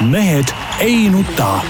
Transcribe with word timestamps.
mehed 0.00 0.44
ei 0.80 1.08
nuta. 1.08 1.60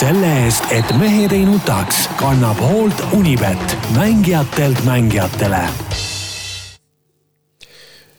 selle 0.00 0.28
eest, 0.44 0.64
et 0.72 0.88
mehed 0.98 1.32
ei 1.32 1.44
nutaks, 1.44 2.08
kannab 2.16 2.58
hoolt 2.60 3.02
Unibet, 3.12 3.76
mängijatelt 3.96 4.80
mängijatele. 4.84 5.60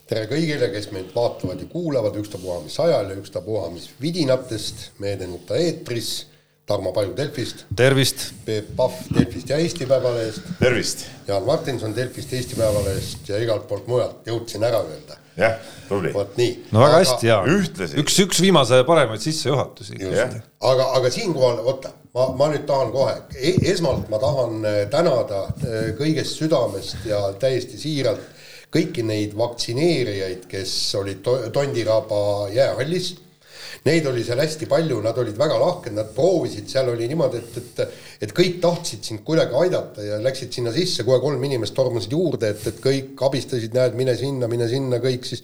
tere 0.08 0.24
kõigile, 0.30 0.70
kes 0.72 0.92
meid 0.94 1.10
vaatavad 1.16 1.60
ja 1.60 1.68
kuulavad, 1.72 2.16
ükstapuha 2.16 2.62
mis 2.64 2.80
ajal 2.80 3.10
ja 3.10 3.18
ükstapuha 3.18 3.70
mis 3.74 3.90
vidinatest, 4.02 4.92
Mehed 5.00 5.22
ei 5.22 5.28
nuta 5.28 5.58
eetris 5.58 6.28
Tarmo 6.66 6.94
Paju 6.94 7.18
Delfist. 7.18 7.66
tervist. 7.76 8.34
Peep 8.46 8.76
Pahv 8.76 8.94
Delfist 9.16 9.50
ja 9.50 9.58
Eesti 9.58 9.86
Päevalehest. 9.86 10.42
tervist. 10.60 11.06
Jaan 11.28 11.44
Martinson 11.44 11.96
Delfist, 11.96 12.34
Eesti 12.34 12.56
Päevalehest 12.56 13.30
ja 13.30 13.42
igalt 13.42 13.68
poolt 13.68 13.88
mujalt, 13.88 14.28
jõudsin 14.28 14.64
ära 14.64 14.86
öelda. 14.86 15.27
Jah, 15.38 15.58
tubli. 15.90 16.12
vot 16.14 16.38
nii. 16.40 16.54
no 16.72 16.82
väga 16.84 16.96
aga, 16.96 17.04
hästi 17.04 17.30
ja 17.30 17.38
ühtlasi. 17.48 18.00
üks, 18.02 18.18
üks 18.26 18.42
viimase 18.42 18.82
paremaid 18.88 19.24
sissejuhatusi. 19.24 20.00
aga, 20.02 20.90
aga 21.00 21.12
siinkohal, 21.14 21.62
oota, 21.66 21.94
ma, 22.16 22.30
ma 22.40 22.50
nüüd 22.54 22.66
tahan 22.70 22.92
kohe 22.96 23.14
e, 23.36 23.54
esmalt 23.72 24.10
ma 24.14 24.22
tahan 24.24 24.66
äh, 24.66 24.82
tänada 24.94 25.46
äh, 25.62 25.94
kõigest 26.00 26.42
südamest 26.42 27.06
ja 27.10 27.22
täiesti 27.40 27.80
siiralt 27.82 28.34
kõiki 28.74 29.06
neid 29.08 29.38
vaktsineerijaid, 29.38 30.44
kes 30.52 30.74
olid 31.00 31.24
Tondiraba 31.56 32.50
jäähallis 32.52 33.14
Neid 33.88 34.10
oli 34.10 34.26
seal 34.28 34.42
hästi 34.44 34.70
palju, 34.70 35.00
nad 35.06 35.18
olid 35.18 35.38
väga 35.40 35.58
lahked, 35.62 35.96
nad 35.96 36.12
proovisid, 36.16 36.68
seal 36.72 36.92
oli 36.94 37.08
niimoodi, 37.10 37.44
et, 37.44 37.58
et 37.64 37.88
et 38.22 38.34
kõik 38.34 38.58
tahtsid 38.62 39.06
sind 39.06 39.22
kuidagi 39.26 39.54
aidata 39.62 40.02
ja 40.02 40.18
läksid 40.22 40.56
sinna 40.56 40.72
sisse, 40.74 41.06
kohe 41.06 41.20
kolm 41.22 41.44
inimest 41.46 41.76
tormasid 41.78 42.14
juurde, 42.16 42.50
et, 42.54 42.64
et 42.72 42.80
kõik 42.82 43.22
abistasid, 43.28 43.76
näed, 43.78 43.98
mine 43.98 44.16
sinna, 44.18 44.50
mine 44.50 44.66
sinna, 44.70 44.98
kõik 45.04 45.28
siis, 45.28 45.44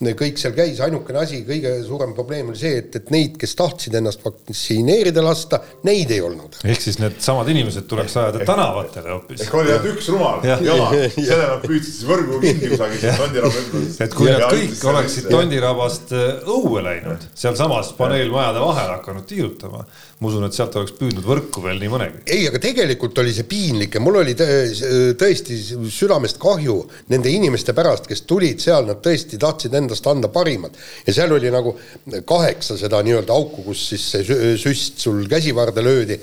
kõik 0.00 0.40
seal 0.40 0.54
käis, 0.56 0.80
ainukene 0.84 1.20
asi, 1.20 1.42
kõige 1.44 1.74
suurem 1.84 2.14
probleem 2.16 2.52
oli 2.52 2.60
see, 2.60 2.78
et, 2.80 2.96
et 3.00 3.12
neid, 3.12 3.36
kes 3.40 3.52
tahtsid 3.58 3.98
ennast 4.00 4.24
vaktsineerida 4.24 5.24
lasta, 5.24 5.60
neid 5.84 6.14
ei 6.14 6.22
olnud. 6.24 6.56
ehk 6.64 6.86
siis 6.86 6.98
needsamad 7.02 7.50
inimesed 7.52 7.88
tuleks 7.90 8.16
ajada 8.22 8.44
tänavatele 8.48 9.12
hoopis. 9.12 9.44
ehk 9.44 9.58
oli 9.60 9.74
ainult 9.74 9.90
üks 9.92 10.08
rumal 10.14 10.48
jama, 10.48 10.88
selle 11.18 11.40
nad 11.42 11.66
püüdsid 11.66 11.90
siis 11.90 12.08
võrgu 12.08 12.40
kinni 12.40 12.72
kusagil 12.72 13.04
Tondiraba 13.20 13.64
ümber. 13.66 13.84
et 14.06 14.16
kui 14.16 14.32
nad 14.32 14.46
kõik 14.48 14.88
oleksid 14.94 15.28
Tondirabast 15.28 16.16
õue 16.16 16.84
läinud, 16.88 17.28
sealsamas 17.36 17.83
samas 17.84 17.96
paneelmajade 17.98 18.60
vahel 18.60 18.90
hakanud 18.96 19.26
tiirutama. 19.28 19.84
ma 20.20 20.28
usun, 20.28 20.44
et 20.46 20.56
sealt 20.56 20.76
oleks 20.78 20.94
püüdnud 20.96 21.26
võrku 21.26 21.62
veel 21.64 21.80
nii 21.82 21.90
mõnegi. 21.92 22.22
ei, 22.26 22.46
aga 22.48 22.60
tegelikult 22.62 23.18
oli 23.18 23.34
see 23.34 23.46
piinlik 23.48 23.94
ja 23.94 24.00
mul 24.00 24.20
oli 24.22 24.34
tõesti 24.34 25.58
südamest 25.92 26.38
kahju 26.42 26.78
nende 27.12 27.32
inimeste 27.32 27.74
pärast, 27.76 28.08
kes 28.08 28.24
tulid 28.28 28.62
seal, 28.62 28.86
nad 28.88 29.02
tõesti 29.04 29.38
tahtsid 29.40 29.74
endast 29.74 30.06
anda 30.06 30.30
parimat. 30.32 30.76
ja 31.06 31.12
seal 31.12 31.36
oli 31.36 31.52
nagu 31.52 31.76
kaheksa 32.24 32.78
seda 32.80 33.02
nii-öelda 33.04 33.34
auku, 33.34 33.66
kus 33.68 33.88
siis 33.92 34.08
see 34.14 34.56
süst 34.60 35.04
sul 35.04 35.24
käsivarde 35.28 35.84
löödi 35.84 36.20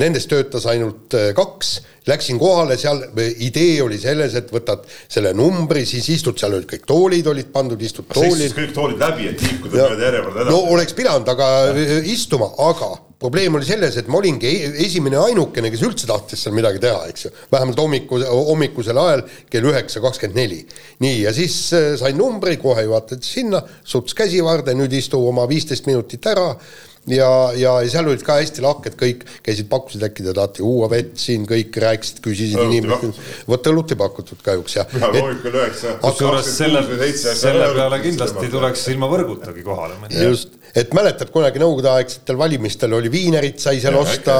nendest 0.00 0.30
töötas 0.32 0.66
ainult 0.70 1.14
äh, 1.16 1.30
kaks, 1.36 1.74
läksin 2.08 2.38
kohale, 2.40 2.76
seal 2.80 3.00
idee 3.44 3.78
oli 3.84 3.98
selles, 4.00 4.34
et 4.36 4.50
võtad 4.52 4.84
selle 5.08 5.32
numbri, 5.36 5.84
siis 5.88 6.08
istud, 6.12 6.38
seal 6.40 6.56
olid 6.56 6.68
kõik 6.68 6.84
toolid 6.88 7.28
olid 7.32 7.50
pandud, 7.52 7.80
istud 7.80 8.08
toolil. 8.12 8.52
kõik 8.56 8.74
toolid 8.76 9.00
läbi, 9.00 9.30
et 9.32 9.44
liikuda 9.44 9.88
mööda 9.88 10.06
järjekorda 10.08 10.44
edasi. 10.44 10.52
no 10.52 10.76
oleks 10.76 10.96
pidanud, 10.96 11.32
aga 11.34 11.50
ja. 11.72 11.98
istuma, 12.14 12.50
aga 12.66 12.90
probleem 13.24 13.56
oli 13.56 13.68
selles, 13.68 13.96
et 14.00 14.08
ma 14.12 14.20
olingi 14.20 14.50
e-, 14.50 14.72
esimene 14.84 15.20
ainukene, 15.20 15.70
kes 15.72 15.84
üldse 15.86 16.08
tahtis 16.08 16.44
seal 16.44 16.56
midagi 16.56 16.80
teha, 16.82 17.04
eks 17.12 17.28
ju. 17.28 17.34
vähemalt 17.52 17.80
hommiku, 17.80 18.20
hommikusel 18.50 19.00
ajal 19.00 19.24
kell 19.52 19.70
üheksa 19.72 20.02
kakskümmend 20.04 20.40
neli. 20.40 20.64
nii, 21.04 21.20
ja 21.24 21.32
siis 21.36 21.56
äh, 21.76 21.92
sain 22.00 22.20
numbri, 22.20 22.56
kohe 22.60 22.84
juhatati 22.84 23.28
sinna, 23.28 23.62
suts 23.84 24.16
käsivarde, 24.16 24.76
nüüd 24.76 24.92
istu 24.96 25.20
oma 25.28 25.48
viisteist 25.48 25.88
minutit 25.88 26.28
ära 26.32 26.50
ja, 27.10 27.28
ja 27.56 27.74
seal 27.90 28.08
olid 28.08 28.22
ka 28.24 28.38
hästi 28.38 28.64
lahked 28.64 28.96
kõik, 29.00 29.24
käisid, 29.44 29.68
pakkusid, 29.70 30.04
äkki 30.06 30.24
te 30.24 30.34
tahate 30.36 30.62
juua 30.62 30.88
vett 30.92 31.18
siin, 31.20 31.44
kõik 31.48 31.76
rääkisid, 31.84 32.20
küsisid 32.24 32.60
inimesed. 32.64 33.20
vot 33.48 33.70
õlut 33.72 33.92
ei 33.92 34.00
pakutud 34.00 34.40
kahjuks 34.44 34.78
jah. 34.78 34.94
hommikul 35.04 35.58
üheksa. 35.60 35.96
kusjuures 36.02 36.50
selle, 36.56 36.84
selle 37.20 37.70
peale 37.76 38.00
kindlasti 38.04 38.52
tuleks 38.52 38.86
ilma 38.94 39.10
võrgutagi 39.12 39.66
kohale 39.66 39.98
minna. 40.00 40.24
just, 40.30 40.56
et 40.74 40.96
mäletad 40.96 41.32
kunagi 41.34 41.60
nõukogudeaegsetel 41.62 42.40
valimistel 42.40 42.96
oli 42.96 43.12
viinerit 43.12 43.60
sai 43.62 43.82
seal 43.84 43.98
ja, 43.98 44.06
osta, 44.06 44.38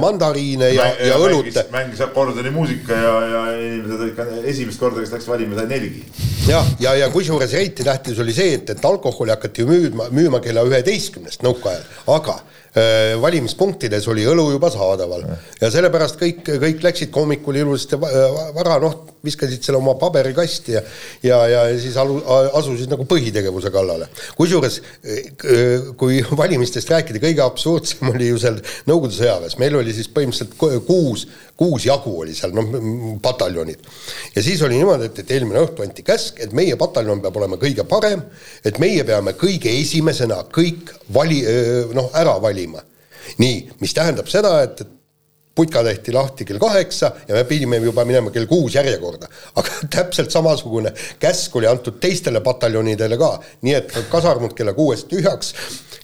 mandariine 0.00 0.72
ja, 0.72 0.88
ja, 0.96 1.12
ja 1.12 1.20
õlut. 1.20 1.52
mängis 1.74 2.00
akordoni 2.06 2.54
muusika 2.54 2.96
ja, 2.96 3.14
ja 3.34 3.44
inimesed 3.60 4.08
ikka 4.12 4.30
esimest 4.54 4.80
korda, 4.80 5.04
kes 5.04 5.14
läks 5.18 5.28
valima, 5.28 5.58
sai 5.60 5.68
neligi. 5.70 6.04
Jah, 6.46 6.66
ja, 6.78 6.90
ja, 6.90 6.94
ja 6.94 7.08
kusjuures 7.10 7.54
eriti 7.54 7.84
tähtis 7.86 8.18
oli 8.22 8.34
see, 8.34 8.54
et, 8.58 8.70
et 8.70 8.84
alkoholi 8.86 9.32
hakati 9.34 9.64
müüma, 9.66 10.10
müüma 10.14 10.40
kella 10.44 10.62
üheteistkümnest 10.68 11.42
nõukaajal. 11.42 11.82
Aga 12.14 12.36
äh, 12.38 13.14
valimispunktides 13.22 14.06
oli 14.12 14.26
õlu 14.30 14.46
juba 14.54 14.70
saadaval. 14.70 15.24
Ja 15.60 15.70
sellepärast 15.74 16.20
kõik, 16.20 16.44
kõik 16.46 16.84
läksid 16.86 17.14
hommikul 17.16 17.58
ilusasti 17.62 17.98
vara, 17.98 18.78
noh, 18.82 18.98
viskasid 19.26 19.64
selle 19.66 19.80
oma 19.80 19.96
paberikasti 19.98 20.76
ja 20.76 20.84
ja, 21.26 21.40
ja 21.50 21.64
siis 21.82 21.96
alu, 21.98 22.20
asusid 22.54 22.92
nagu 22.92 23.08
põhitegevuse 23.10 23.72
kallale. 23.74 24.08
kusjuures, 24.38 24.80
äh, 25.02 25.90
kui 25.98 26.22
valimistest 26.42 26.94
rääkida, 26.94 27.22
kõige 27.22 27.42
absurdsem 27.46 28.14
oli 28.14 28.30
ju 28.30 28.38
seal 28.42 28.62
Nõukogude 28.86 29.16
sõjaväes, 29.16 29.58
meil 29.58 29.74
oli 29.78 29.92
siis 29.94 30.08
põhimõtteliselt 30.12 30.86
kuus 30.86 31.26
kuus 31.56 31.86
jagu 31.86 32.12
oli 32.20 32.34
seal, 32.36 32.52
noh, 32.56 32.66
pataljonid. 33.22 33.86
ja 34.34 34.42
siis 34.42 34.62
oli 34.62 34.76
niimoodi, 34.76 35.08
et, 35.10 35.22
et 35.22 35.30
eelmine 35.36 35.62
õhtu 35.64 35.84
anti 35.86 36.04
käsk, 36.06 36.40
et 36.44 36.52
meie 36.56 36.76
pataljon 36.76 37.22
peab 37.24 37.38
olema 37.40 37.56
kõige 37.60 37.86
parem, 37.88 38.26
et 38.64 38.78
meie 38.82 39.04
peame 39.08 39.32
kõige 39.40 39.72
esimesena 39.80 40.42
kõik 40.52 40.92
vali, 41.14 41.40
noh, 41.96 42.10
ära 42.14 42.36
valima. 42.42 42.84
nii, 43.38 43.56
mis 43.80 43.94
tähendab 43.94 44.28
seda, 44.30 44.60
et, 44.62 44.80
et 44.80 44.95
putka 45.56 45.82
tehti 45.84 46.12
lahti 46.12 46.44
kell 46.44 46.60
kaheksa 46.60 47.10
ja 47.28 47.34
me 47.34 47.44
pidime 47.48 47.80
juba 47.80 48.04
minema 48.04 48.30
kell 48.30 48.46
kuus 48.46 48.76
järjekorda. 48.76 49.28
aga 49.56 49.80
täpselt 49.96 50.30
samasugune 50.30 50.92
käsk 51.20 51.56
oli 51.56 51.66
antud 51.70 51.98
teistele 52.00 52.42
pataljonidele 52.44 53.18
ka, 53.20 53.32
nii 53.64 53.74
et 53.80 53.98
kasarmud 54.12 54.54
kella 54.56 54.76
kuuest 54.76 55.08
tühjaks, 55.12 55.54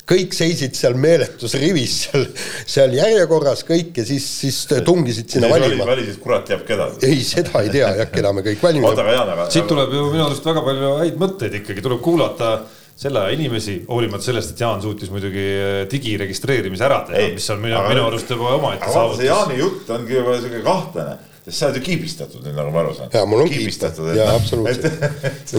kõik 0.09 0.35
seisid 0.37 0.75
seal 0.77 0.97
meeletus 0.99 1.55
rivis 1.61 1.99
seal, 2.07 2.27
seal 2.67 2.97
järjekorras 2.97 3.65
kõik 3.69 4.03
ja 4.03 4.07
siis, 4.09 4.27
siis 4.43 4.65
tungisid 4.85 5.31
sinna 5.37 5.51
valima. 5.53 5.87
valisid 5.87 6.19
kurat 6.23 6.47
teab 6.49 6.65
keda. 6.69 6.89
ei, 7.07 7.21
seda 7.27 7.63
ei 7.63 7.73
tea 7.73 7.93
jah, 8.01 8.13
keda 8.13 8.33
me 8.33 8.45
kõik 8.47 8.63
aga. 9.37 9.51
siit 9.53 9.69
tuleb 9.71 9.93
ju 9.95 10.09
minu 10.11 10.27
arust 10.27 10.49
väga 10.49 10.65
palju 10.69 10.95
häid 11.03 11.21
mõtteid 11.21 11.61
ikkagi, 11.61 11.85
tuleb 11.85 12.01
kuulata 12.05 12.55
selle 12.97 13.25
aja 13.25 13.35
inimesi, 13.35 13.81
hoolimata 13.89 14.25
sellest, 14.29 14.55
et 14.55 14.63
Jaan 14.63 14.83
suutis 14.85 15.11
muidugi 15.11 15.47
digiregistreerimise 15.91 16.87
ära 16.87 17.03
teha, 17.09 17.33
mis 17.35 17.51
on 17.55 17.61
minu, 17.65 17.81
minu 17.89 18.07
arust 18.07 18.31
juba 18.31 18.55
omaette 18.59 18.93
saavutus. 18.93 19.27
Jaani 19.27 19.59
jutt 19.59 19.91
ongi 19.97 20.19
juba 20.21 20.39
siuke 20.41 20.65
kahtlane 20.67 21.19
sest 21.43 21.59
sa 21.59 21.69
oled 21.69 21.81
ju 21.81 21.83
kiibistatud 21.89 22.45
nüüd, 22.45 22.55
nagu 22.55 22.71
ma 22.71 22.83
aru 22.85 22.93
saan. 22.95 23.09
jaa, 23.11 23.25
mul 23.27 23.43
on 23.43 23.49
kiibistatud. 23.51 24.13
jaa, 24.15 24.35
absoluutselt. 24.39 25.03
et, 25.27 25.55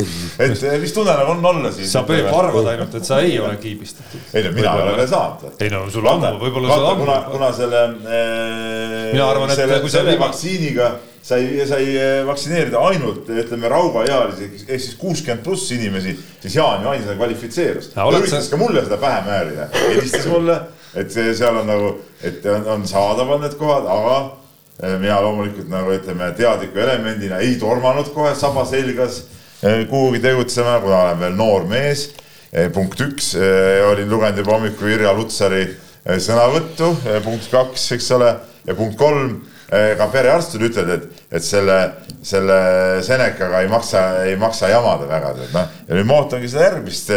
et, 0.46 0.64
et 0.64 0.78
mis 0.80 0.94
tunne 0.96 1.12
nagu 1.12 1.34
on 1.34 1.46
olla 1.50 1.72
siis? 1.76 1.90
sa 1.92 2.06
Peep 2.08 2.30
arvad 2.32 2.70
ainult, 2.72 2.96
et 2.96 3.08
sa 3.08 3.20
ei 3.24 3.36
ole 3.40 3.58
kiibistatud. 3.60 4.30
ei 4.32 4.46
no 4.46 4.54
mina 4.56 4.78
ei 4.78 4.86
ole 4.86 4.94
veel 5.02 5.10
saanud. 5.12 5.58
ei 5.60 5.74
no 5.74 5.82
sul 5.92 6.08
ammu, 6.08 6.38
võib-olla 6.40 6.78
sul 6.78 6.88
ammu. 6.88 7.04
kuna, 7.04 7.18
kuna 7.34 7.50
selle 7.58 7.82
äh,. 7.84 9.10
mina 9.12 9.28
arvan, 9.28 9.52
et 9.52 9.60
selle, 9.60 9.82
kui 9.84 9.92
selle 9.92 10.16
vaktsiiniga 10.22 10.94
sai, 11.24 11.48
sai 11.70 11.88
vaktsineerida 12.28 12.84
ainult 12.90 13.30
ütleme 13.32 13.72
rauaealisi 13.72 14.50
ehk 14.68 14.82
siis 14.84 14.96
kuuskümmend 15.00 15.44
pluss 15.46 15.72
inimesi, 15.72 16.18
siis 16.44 16.56
Jaan 16.60 16.84
ju 16.84 16.92
ainsana 16.94 17.18
kvalifitseerus. 17.18 17.92
ta 17.96 18.08
üritas 18.12 18.52
ka 18.52 18.60
mulle 18.60 18.86
seda 18.86 19.00
pähe 19.02 19.26
määrida, 19.28 19.68
helistas 19.88 20.30
mulle, 20.32 20.60
et 20.96 21.12
seal 21.12 21.64
on 21.64 21.68
nagu, 21.68 21.98
et 22.22 22.46
on, 22.52 22.72
on 22.78 22.88
saadaval 22.88 23.42
need 23.44 23.58
kohad, 23.60 23.88
aga 23.90 24.18
Eh, 24.82 24.96
mina 24.98 25.20
loomulikult 25.22 25.68
nagu 25.70 25.94
ütleme, 25.94 26.32
teadliku 26.34 26.82
elemendina 26.82 27.38
ei 27.46 27.54
tormanud 27.62 28.08
kohe 28.16 28.32
saba 28.34 28.64
selgas 28.66 29.20
eh, 29.62 29.84
kuhugi 29.90 30.18
tegutsema, 30.24 30.80
kuna 30.82 31.02
olen 31.04 31.20
veel 31.22 31.36
noor 31.38 31.68
mees. 31.70 32.08
Eh, 32.50 32.72
punkt 32.74 33.02
üks, 33.06 33.36
olin 33.92 34.10
lugenud 34.10 34.42
juba 34.42 34.56
hommikul 34.58 34.90
Irja 34.96 35.14
Lutsari 35.14 35.68
sõnavõttu, 36.04 36.90
punkt 37.24 37.46
kaks, 37.54 37.86
eks 37.96 38.10
ole, 38.18 38.34
ja 38.68 38.76
punkt 38.78 38.98
kolm, 39.00 39.38
ka 39.98 40.08
perearstid 40.14 40.64
ütlevad, 40.70 41.02
et, 41.02 41.26
et 41.40 41.46
selle, 41.46 41.80
selle 42.26 42.60
Senekaga 43.06 43.64
ei 43.64 43.72
maksa, 43.72 44.06
ei 44.28 44.38
maksa 44.40 44.70
jamada 44.72 45.10
väga, 45.10 45.34
tead 45.40 45.58
noh. 45.58 45.76
ja 45.88 46.00
nüüd 46.00 46.10
ma 46.10 46.22
ootangi 46.22 46.52
seda 46.52 46.70
järgmist 46.70 47.14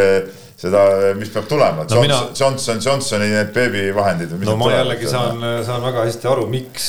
seda, 0.56 0.82
mis 1.18 1.28
peab 1.32 1.48
tulema 1.50 1.84
no, 1.84 1.88
Johnson, 1.90 2.02
mina... 2.06 2.20
Johnson, 2.38 2.80
Johnsoni 2.80 3.28
need 3.28 3.52
beebivahendid. 3.54 4.32
no 4.40 4.56
ma 4.60 4.70
jällegi 4.72 5.10
saan, 5.10 5.42
saan 5.66 5.84
väga 5.84 6.06
hästi 6.06 6.30
aru, 6.32 6.46
miks 6.52 6.88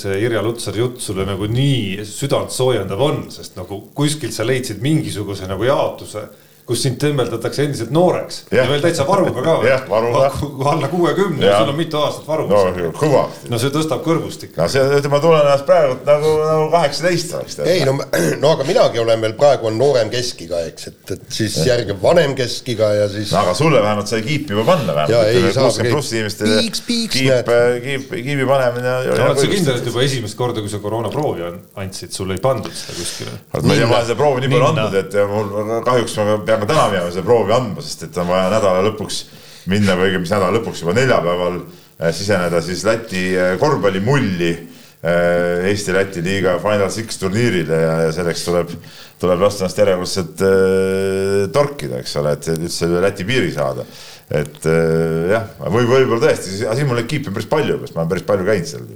see 0.00 0.18
Irja 0.24 0.42
Lutsari 0.42 0.82
jutt 0.82 0.98
sulle 1.02 1.26
nagu 1.28 1.46
nii 1.50 2.04
südant 2.08 2.54
soojendav 2.54 3.02
on, 3.06 3.22
sest 3.34 3.58
nagu 3.58 3.84
kuskilt 3.94 4.34
sa 4.34 4.46
leidsid 4.46 4.82
mingisuguse 4.82 5.46
nagu 5.50 5.68
jaotuse 5.68 6.26
kus 6.68 6.82
sind 6.84 6.98
tembeldatakse 7.00 7.64
endiselt 7.64 7.90
nooreks 7.94 8.42
Jah. 8.52 8.58
ja 8.60 8.64
veel 8.68 8.82
täitsa 8.84 9.06
varuga 9.08 9.40
ka 9.44 9.54
Jah, 9.64 9.84
varuga. 9.88 10.26
alla 10.72 10.88
kuuekümne 10.92 11.46
ja 11.46 11.58
sul 11.62 11.72
on 11.72 11.78
mitu 11.78 11.96
aastat 11.96 12.26
varu 12.28 12.44
no 12.50 12.60
kõvasti. 12.98 13.48
no 13.48 13.58
see 13.62 13.70
tõstab 13.72 14.02
kõrvust 14.04 14.44
ikka. 14.44 14.60
no 14.62 14.68
see, 14.68 14.82
ütleme, 14.98 15.14
ma 15.14 15.20
tunnen 15.24 15.40
ennast 15.46 15.64
praegu 15.68 15.96
nagu, 16.06 16.32
nagu 16.44 16.66
kaheksateist 16.74 17.32
oleks. 17.38 17.58
ei 17.64 17.86
no, 17.88 17.94
no 18.42 18.52
aga 18.52 18.66
minagi 18.68 19.00
olen 19.00 19.24
veel 19.24 19.34
praegu 19.40 19.70
on 19.70 19.78
noorem 19.80 20.10
keskiga, 20.12 20.60
eks, 20.68 20.90
et, 20.92 21.14
et 21.16 21.24
siis 21.38 21.56
järgib 21.66 22.02
vanem 22.02 22.36
keskiga 22.38 22.90
ja 22.98 23.08
siis 23.12 23.32
no 23.32 23.40
aga 23.46 23.54
sulle 23.56 23.80
vähemalt 23.82 24.12
sai 24.12 24.20
kiip 24.26 24.52
juba 24.52 24.66
panna 24.68 24.94
vähemalt. 25.00 25.54
saa, 25.56 25.64
kuuskümmend 25.64 25.96
pluss 25.96 26.12
inimestele 26.12 26.60
piiks, 26.60 26.84
piiks, 26.90 27.16
kiip, 27.16 27.50
kiip, 27.86 28.12
kiibi 28.28 28.46
panemine. 28.52 28.94
oled 29.16 29.40
sa 29.40 29.48
kindel, 29.54 29.80
et 29.80 29.88
juba 29.88 30.04
esimest 30.04 30.36
korda, 30.38 30.60
kui 30.60 30.68
sa 30.72 30.82
koroonaproovi 30.84 31.48
an- 31.48 31.58
andsid, 31.80 32.12
sul 32.12 32.36
ei 32.36 32.44
pandud 32.44 32.76
seda 32.76 32.98
kuskile? 33.00 33.36
ma 33.56 33.72
ei 33.72 33.80
tea, 33.80 33.88
ma 33.88 33.98
olen 34.02 34.08
seda 34.12 34.20
proovi 34.20 34.44
nii 34.44 34.52
palju 34.52 34.70
andnud, 34.74 35.00
et 35.00 35.18
mul 35.32 35.82
kahjuks 35.88 36.16
ma 36.20 36.38
pean 36.44 36.57
ka 36.62 36.70
täna 36.70 36.88
minema 36.92 37.12
seda 37.12 37.26
proovi 37.26 37.54
andma, 37.56 37.84
sest 37.84 38.08
et 38.08 38.18
on 38.20 38.30
vaja 38.30 38.48
nädala 38.52 38.86
lõpuks 38.88 39.22
minna 39.68 39.96
või 39.98 40.10
õigemini 40.10 40.32
nädala 40.32 40.56
lõpuks 40.58 40.82
juba 40.82 40.96
neljapäeval 40.96 41.60
eh, 41.60 42.10
siseneda 42.16 42.60
siis 42.64 42.84
Läti 42.88 43.24
eh, 43.34 43.54
korvpallimulli 43.60 44.50
eh, 44.52 45.68
Eesti-Läti 45.70 46.22
liiga 46.24 46.56
Final 46.62 46.90
Six 46.94 47.20
turniirile 47.20 47.80
ja, 47.82 47.96
ja 48.06 48.14
selleks 48.16 48.44
tuleb, 48.46 48.72
tuleb 49.20 49.42
lasta 49.44 49.64
ennast 49.64 49.82
järjekordselt 49.82 50.46
äh, 50.46 51.42
torkida, 51.54 52.00
eks 52.02 52.16
ole, 52.20 52.36
et 52.38 52.48
üldse 52.54 52.88
Läti 53.02 53.26
piiri 53.28 53.52
saada. 53.54 53.86
et 54.28 54.66
äh, 54.68 55.28
jah, 55.32 55.52
või 55.72 55.86
võib-olla 55.88 56.28
tõesti, 56.28 56.58
aga 56.64 56.76
siin 56.76 56.88
mul 56.88 57.00
neid 57.00 57.10
kiipe 57.10 57.34
päris 57.34 57.48
palju, 57.50 57.78
sest 57.82 57.96
ma 57.96 58.04
olen 58.04 58.14
päris 58.14 58.26
palju 58.28 58.48
käinud 58.48 58.72
seal. 58.72 58.88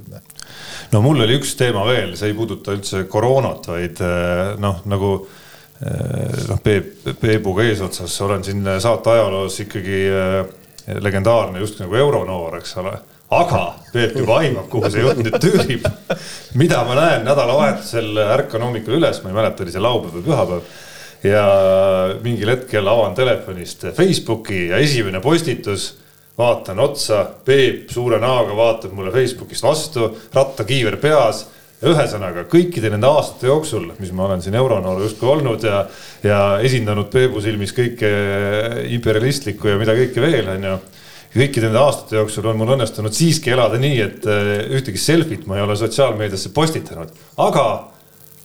no 0.93 1.05
mul 1.05 1.23
oli 1.25 1.39
üks 1.39 1.55
teema 1.59 1.85
veel, 1.89 2.17
see 2.17 2.31
ei 2.31 2.37
puuduta 2.37 2.75
üldse 2.75 3.05
koroonat, 3.09 3.69
vaid 3.73 4.03
noh, 4.61 4.83
nagu 4.89 5.15
eh, 5.21 5.39
noh, 6.49 6.59
Peep, 6.63 7.07
Peebuga 7.19 7.65
eesotsas 7.67 8.15
olen 8.21 8.43
siin 8.43 8.67
saate 8.79 9.15
ajaloos 9.15 9.59
ikkagi 9.65 10.03
eh, 10.07 10.37
legendaarne 11.01 11.59
just 11.63 11.81
nagu 11.83 11.95
euronoor, 11.95 12.59
eks 12.61 12.77
ole. 12.83 12.93
aga 13.33 13.63
Peep 13.93 14.15
juba 14.17 14.39
aimab, 14.43 14.69
kuhu 14.71 14.91
see 14.93 15.03
jutt 15.03 15.23
nüüd 15.25 15.39
tüürib. 15.43 15.89
mida 16.59 16.83
ma 16.87 16.95
näen 16.99 17.27
nädalavahetusel, 17.27 18.15
ärkan 18.37 18.67
hommikul 18.67 18.99
üles, 19.01 19.23
ma 19.23 19.33
ei 19.33 19.37
mäleta, 19.41 19.63
oli 19.65 19.75
see 19.75 19.83
laupäev 19.83 20.19
või 20.19 20.27
pühapäev 20.29 20.73
ja 21.23 21.43
mingil 22.23 22.51
hetkel 22.51 22.87
avan 22.87 23.15
telefonist 23.15 23.85
Facebooki 23.95 24.67
ja 24.67 24.79
esimene 24.83 25.21
postitus 25.23 25.93
vaatan 26.37 26.79
otsa, 26.79 27.25
Peep 27.45 27.89
suure 27.93 28.19
näoga 28.19 28.55
vaatab 28.57 28.93
mulle 28.97 29.11
Facebookist 29.13 29.63
vastu, 29.63 30.09
rattakiiver 30.33 30.97
peas. 30.97 31.45
Ühesõnaga 31.91 32.45
kõikide 32.51 32.91
nende 32.93 33.09
aastate 33.09 33.49
jooksul, 33.49 33.89
mis 33.99 34.11
ma 34.15 34.27
olen 34.27 34.43
siin 34.43 34.55
euronoor 34.59 35.01
justkui 35.03 35.29
olnud 35.33 35.63
ja, 35.67 35.83
ja 36.23 36.41
esindanud 36.63 37.09
Peebu 37.13 37.41
silmis 37.43 37.75
kõike 37.75 38.11
imperialistlikku 38.95 39.73
ja 39.73 39.79
mida 39.81 39.95
kõike 39.97 40.23
veel, 40.23 40.51
onju 40.57 40.77
kõikide 41.33 41.69
nende 41.69 41.81
aastate 41.81 42.19
jooksul 42.19 42.45
on 42.51 42.59
mul 42.59 42.75
õnnestunud 42.75 43.15
siiski 43.15 43.53
elada 43.55 43.79
nii, 43.81 43.97
et 44.05 44.27
eh, 44.29 44.53
ühtegi 44.77 45.01
selfit 45.01 45.47
ma 45.49 45.57
ei 45.57 45.65
ole 45.65 45.77
sotsiaalmeediasse 45.79 46.53
postitanud, 46.53 47.13
aga 47.41 47.67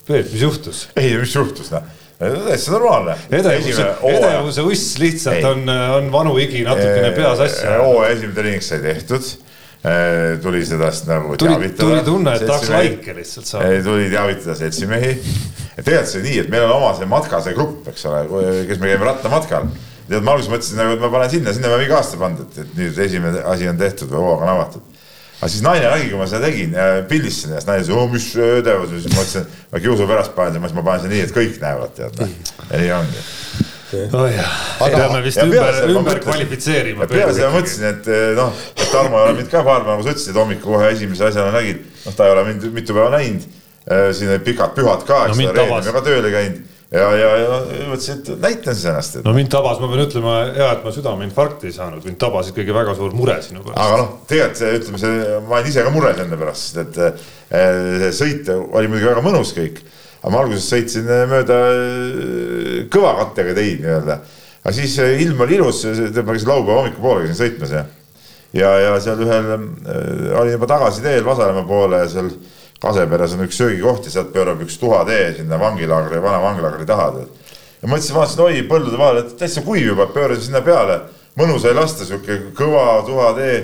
Peep, 0.09 0.31
mis 0.33 0.41
juhtus? 0.41 0.87
ei, 0.97 1.13
mis 1.21 1.35
juhtus, 1.35 1.69
noh, 1.69 1.85
täitsa 2.19 2.71
normaalne. 2.73 3.13
edevuse, 3.31 3.85
edevuse 4.09 4.65
uss 4.65 4.97
lihtsalt 4.99 5.37
Ei. 5.37 5.45
on, 5.45 5.69
on 5.69 6.09
vanu 6.11 6.33
higi 6.39 6.63
natukene 6.65 7.11
pea 7.15 7.35
sassi. 7.39 7.67
hooaja 7.69 8.15
esimene 8.15 8.35
treening 8.35 8.65
sai 8.65 8.81
tehtud. 8.83 9.29
Tuli 10.41 10.65
sellest 10.65 11.07
nagu 11.07 11.37
teavitada. 11.39 11.87
tuli 11.87 12.03
tunne, 12.03 12.33
et 12.35 12.45
tahaks 12.47 12.71
laike 12.73 13.13
lihtsalt 13.15 13.47
saada. 13.47 13.77
tuli 13.83 14.09
teavitada 14.11 14.55
seltsimehi. 14.59 15.13
tegelikult 15.77 16.11
see 16.11 16.23
nii, 16.25 16.39
et 16.43 16.49
meil 16.51 16.65
on 16.67 16.73
oma 16.75 16.91
see 16.97 17.07
matka, 17.07 17.39
see 17.45 17.55
grupp, 17.55 17.87
eks 17.87 18.03
ole, 18.09 18.25
kes 18.67 18.81
me 18.81 18.91
käime 18.91 19.07
rattamatkal. 19.07 19.69
tead, 20.09 20.25
ma 20.25 20.35
alguses 20.35 20.51
mõtlesin 20.51 20.81
nagu, 20.81 20.97
et 20.97 21.03
ma 21.05 21.11
panen 21.13 21.31
sinna, 21.31 21.55
sinna 21.55 21.71
ma 21.71 21.79
iga 21.85 21.99
aasta 22.01 22.19
pannud, 22.19 22.43
et, 22.49 22.61
et 22.65 22.75
nüüd 22.81 22.99
esimene 23.07 23.45
asi 23.53 23.71
on 23.71 23.79
tehtud 23.79 24.11
või 24.11 24.25
hooaeg 24.25 24.43
on 24.43 24.53
avatud. 24.57 25.01
aga 25.39 25.51
siis 25.53 25.63
naine 25.63 25.87
nägi, 25.87 26.11
kui 26.11 26.19
ma 26.19 26.27
seda 26.27 26.49
tegin, 26.49 26.75
pildistasin 27.07 27.55
ennast, 27.55 27.71
naine 27.71 27.85
ütles, 27.85 27.95
oo 27.95 28.07
mis 28.11 28.29
ödevus, 28.35 28.95
siis 28.97 29.07
ma 29.13 29.21
mõtlesin, 29.21 29.49
ma 29.71 29.83
kiusu 29.87 30.11
pärast 30.11 30.35
panen, 30.35 30.59
siis 30.59 30.75
ma 30.75 30.87
panen 30.91 31.05
seda 31.05 31.15
nii, 31.15 31.25
et 31.29 31.35
kõik 31.39 31.59
näevad, 31.63 31.95
tead. 31.95 32.23
ja 32.67 32.83
nii 32.83 32.95
ongi 32.99 33.27
oh 33.93 34.25
jah, 34.29 34.55
peame 34.79 35.21
vist 35.25 35.41
ja 35.41 35.45
ümber 35.47 35.79
ma 35.79 35.93
ümber 35.93 36.21
kvalifitseerima. 36.23 37.05
ja 37.05 37.11
peale 37.13 37.35
seda 37.37 37.51
mõtlesin, 37.53 37.87
et 37.91 38.09
eh, 38.13 38.25
noh, 38.37 38.65
et 38.75 38.87
Tarmo 38.89 39.21
ei 39.21 39.29
ole 39.29 39.37
mind 39.41 39.51
ka 39.51 39.63
paar 39.63 39.85
päeva, 39.85 39.95
nagu 39.95 40.07
sa 40.07 40.15
ütlesid, 40.15 40.37
hommikul 40.39 40.77
kohe 40.77 40.91
esimese 40.95 41.29
asjana 41.29 41.53
nägid, 41.55 41.85
noh, 42.05 42.17
ta 42.17 42.27
ei 42.27 42.35
ole 42.35 42.47
mind 42.51 42.67
mitu 42.75 42.97
päeva 42.97 43.13
näinud. 43.17 43.47
siin 44.13 44.29
olid 44.29 44.43
pikad 44.45 44.75
pühad 44.75 45.01
ka, 45.07 45.23
No 45.25 45.33
eks 45.33 45.39
ole, 45.39 45.53
reedel 45.55 45.71
tabas. 45.71 45.85
me 45.87 45.93
ka 45.95 46.01
tööle 46.05 46.29
käinud 46.33 46.59
ja, 46.93 47.05
ja, 47.13 47.29
ja 47.37 47.57
mõtlesin, 47.89 48.21
et 48.21 48.29
näitan 48.41 48.77
siis 48.77 48.87
ennast, 48.89 49.19
et 49.19 49.27
no 49.27 49.33
mind 49.35 49.51
tabas, 49.53 49.77
ma 49.81 49.89
pean 49.91 50.03
ütlema, 50.07 50.35
hea, 50.55 50.69
et 50.73 50.85
ma 50.85 50.93
südameinfarkti 50.93 51.69
ei 51.69 51.75
saanud, 51.75 52.05
mind 52.05 52.19
tabas 52.21 52.49
ikkagi 52.51 52.73
väga 52.75 52.95
suur 52.97 53.13
mure 53.17 53.37
sinu 53.45 53.61
pärast. 53.65 53.81
aga 53.83 53.99
noh, 54.01 54.11
tegelikult 54.29 54.81
ütleme 54.81 55.01
see, 55.01 55.19
ma 55.45 55.57
olen 55.59 55.69
ise 55.69 55.85
ka 55.85 55.93
mures 55.93 56.21
enne 56.25 56.39
pärast, 56.41 56.69
sest 56.69 56.81
et 56.83 56.99
eh, 57.05 58.05
see 58.07 58.11
sõit 58.21 58.49
oli 58.55 58.89
muidugi 58.89 59.11
väga 59.11 59.25
mõnus 59.25 59.53
kõik. 59.57 59.83
Aga 60.19 60.33
ma 60.33 60.43
alguses 60.43 60.67
sõitsin 60.67 61.07
mööda 61.31 61.57
eh, 61.71 62.75
kõva 62.91 63.15
kattega 63.21 63.55
teid 63.57 63.83
nii-öelda. 63.83 64.19
aga 64.63 64.75
siis 64.75 64.97
eh, 64.99 65.21
ilm 65.23 65.41
oli 65.45 65.59
ilus, 65.59 65.85
ma 65.87 66.33
käisin 66.33 66.51
laupäeva 66.51 66.81
hommikupoole 66.81 67.25
käisin 67.25 67.39
sõitmas 67.39 67.75
ja, 67.75 67.85
ja, 68.53 68.71
ja 68.85 68.95
seal 69.03 69.21
ühel 69.23 69.51
äh, 69.55 70.39
olin 70.41 70.57
juba 70.57 70.69
tagasiteel 70.69 71.25
Vasalemma 71.25 71.63
poole 71.67 72.03
ja 72.03 72.09
seal 72.11 72.31
Kaseperes 72.79 73.33
on 73.35 73.43
üks 73.43 73.57
söögikoht 73.59 74.05
ja 74.07 74.11
sealt 74.13 74.29
pöörab 74.31 74.61
üks 74.63 74.77
tuhatee 74.79 75.33
sinna 75.35 75.57
vangilaagri, 75.59 76.21
vana 76.23 76.39
vangilaagri 76.43 76.85
taha 76.87 77.09
ja 77.19 77.87
mõtlesin, 77.87 78.15
vaatasin, 78.15 78.43
oi 78.43 78.61
põldude 78.67 78.99
vahel, 78.99 79.21
et 79.23 79.33
täitsa 79.39 79.63
kuiv 79.63 79.93
juba, 79.93 80.07
pöörasin 80.13 80.49
sinna 80.49 80.61
peale. 80.63 81.01
mõnus 81.39 81.61
sai 81.63 81.73
lasta, 81.75 82.03
sihuke 82.03 82.51
kõva 82.55 83.01
tuhatee, 83.07 83.59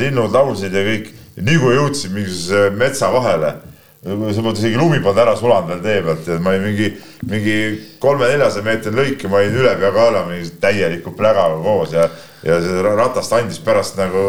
linnud 0.00 0.32
laulsid 0.32 0.72
ja 0.72 0.82
kõik. 0.84 1.12
nii 1.40 1.58
kui 1.60 1.74
jõudsin 1.74 2.12
mingisuguse 2.12 2.70
metsa 2.76 3.08
vahele, 3.12 3.54
sa 4.00 4.16
mõtled 4.16 4.62
isegi 4.62 4.78
lumi 4.80 5.02
polnud 5.04 5.20
ära 5.20 5.34
sulanud 5.36 5.68
veel 5.68 5.82
tee 5.84 6.02
pealt 6.06 6.28
ja 6.28 6.38
ma 6.40 6.54
olin 6.54 6.62
mingi, 6.70 6.86
mingi 7.28 7.56
kolme-neljasaja 8.00 8.64
meetri 8.64 8.92
lõike, 8.96 9.28
ma 9.28 9.42
olin 9.42 9.58
üle 9.60 9.74
pea 9.76 9.90
kaela 9.92 10.22
mingi 10.28 10.48
täieliku 10.62 11.12
plägaga 11.16 11.58
koos 11.60 11.92
ja, 11.92 12.06
ja 12.46 12.56
see 12.64 12.82
ratast 12.82 13.32
andis 13.36 13.58
pärast 13.64 13.98
nagu 14.00 14.22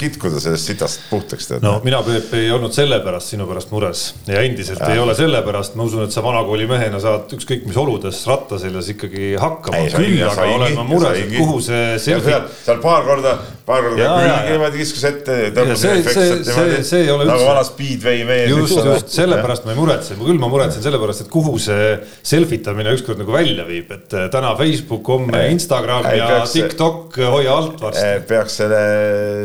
kitkuda 0.00 0.40
sellest 0.40 0.66
sitast 0.70 1.02
puhtaks 1.10 1.50
no 1.62 1.74
mina, 1.84 2.00
Peep, 2.06 2.30
ei 2.38 2.48
olnud 2.54 2.72
sellepärast 2.74 3.34
sinu 3.34 3.46
pärast 3.48 3.70
mures 3.74 4.04
ja 4.28 4.40
endiselt 4.44 4.80
ja. 4.80 4.88
ei 4.94 5.00
ole 5.02 5.14
sellepärast, 5.18 5.76
ma 5.78 5.84
usun, 5.86 6.06
et 6.06 6.14
sa 6.14 6.22
vanakooli 6.24 6.66
mehena 6.70 7.00
saad 7.02 7.32
ükskõik 7.36 7.66
mis 7.68 7.76
oludes 7.80 8.22
ratta 8.30 8.58
seljas 8.62 8.88
ikkagi 8.94 9.34
hakkama. 9.40 9.82
Küll 9.94 10.22
aga 10.26 10.46
olen 10.54 10.78
ma 10.78 10.86
mures, 10.88 11.20
et 11.20 11.34
kuhu 11.36 11.60
see 11.64 11.82
selfie 12.02 12.32
seal, 12.32 12.48
seal 12.64 12.80
paar 12.84 13.04
korda, 13.06 13.34
paar 13.68 13.84
korda 13.84 14.08
külge 14.08 14.50
niimoodi 14.54 14.80
kiskus 14.82 15.04
ette. 15.10 15.36
See- 15.54 16.02
see- 16.14 16.40
see- 16.48 16.82
see 16.88 17.02
ei 17.04 17.10
ole 17.12 17.28
nagu 17.28 17.38
üldse- 17.38 17.50
vana 17.50 17.64
Speedway 17.68 18.24
mees. 18.28 18.48
just, 18.50 18.80
just 18.88 19.12
sellepärast 19.18 19.68
ma 19.68 19.74
ei 19.76 19.78
muretse, 19.78 20.16
küll 20.20 20.40
ma 20.40 20.48
muretsen 20.52 20.82
sellepärast, 20.84 21.26
et 21.26 21.30
kuhu 21.32 21.58
see 21.62 21.92
selfie 22.22 22.62
tamine 22.64 22.92
ükskord 22.96 23.20
nagu 23.20 23.32
välja 23.36 23.66
viib, 23.68 23.92
et 23.94 24.12
eh, 24.16 24.28
täna 24.32 24.54
Facebook, 24.58 25.04
homme. 25.12 25.44
Instagram 25.54 26.08
ja 26.16 26.44
TikTok, 26.54 27.18
hoia 27.34 27.56
alt 27.56 27.82
varsti. 27.82 28.06
peaks 28.28 28.58
selle 28.62 28.80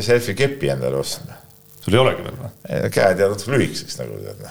selfie 0.05 0.37
kepi 0.37 0.71
endale 0.75 1.01
ostma. 1.01 1.37
sul 1.81 1.95
ei 1.97 2.01
olegi 2.03 2.25
veel 2.25 2.39
või? 2.39 2.53
käed 2.93 3.21
jäävad 3.21 3.35
natuke 3.35 3.55
lühikeseks 3.55 3.99
nagu 4.01 4.21
tead. 4.23 4.41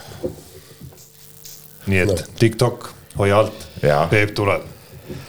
nii 1.89 2.05
et 2.05 2.25
TikTok, 2.41 2.91
hoia 3.21 3.41
alt 3.45 3.67
Peep 4.11 4.35
tuleb. 4.37 4.63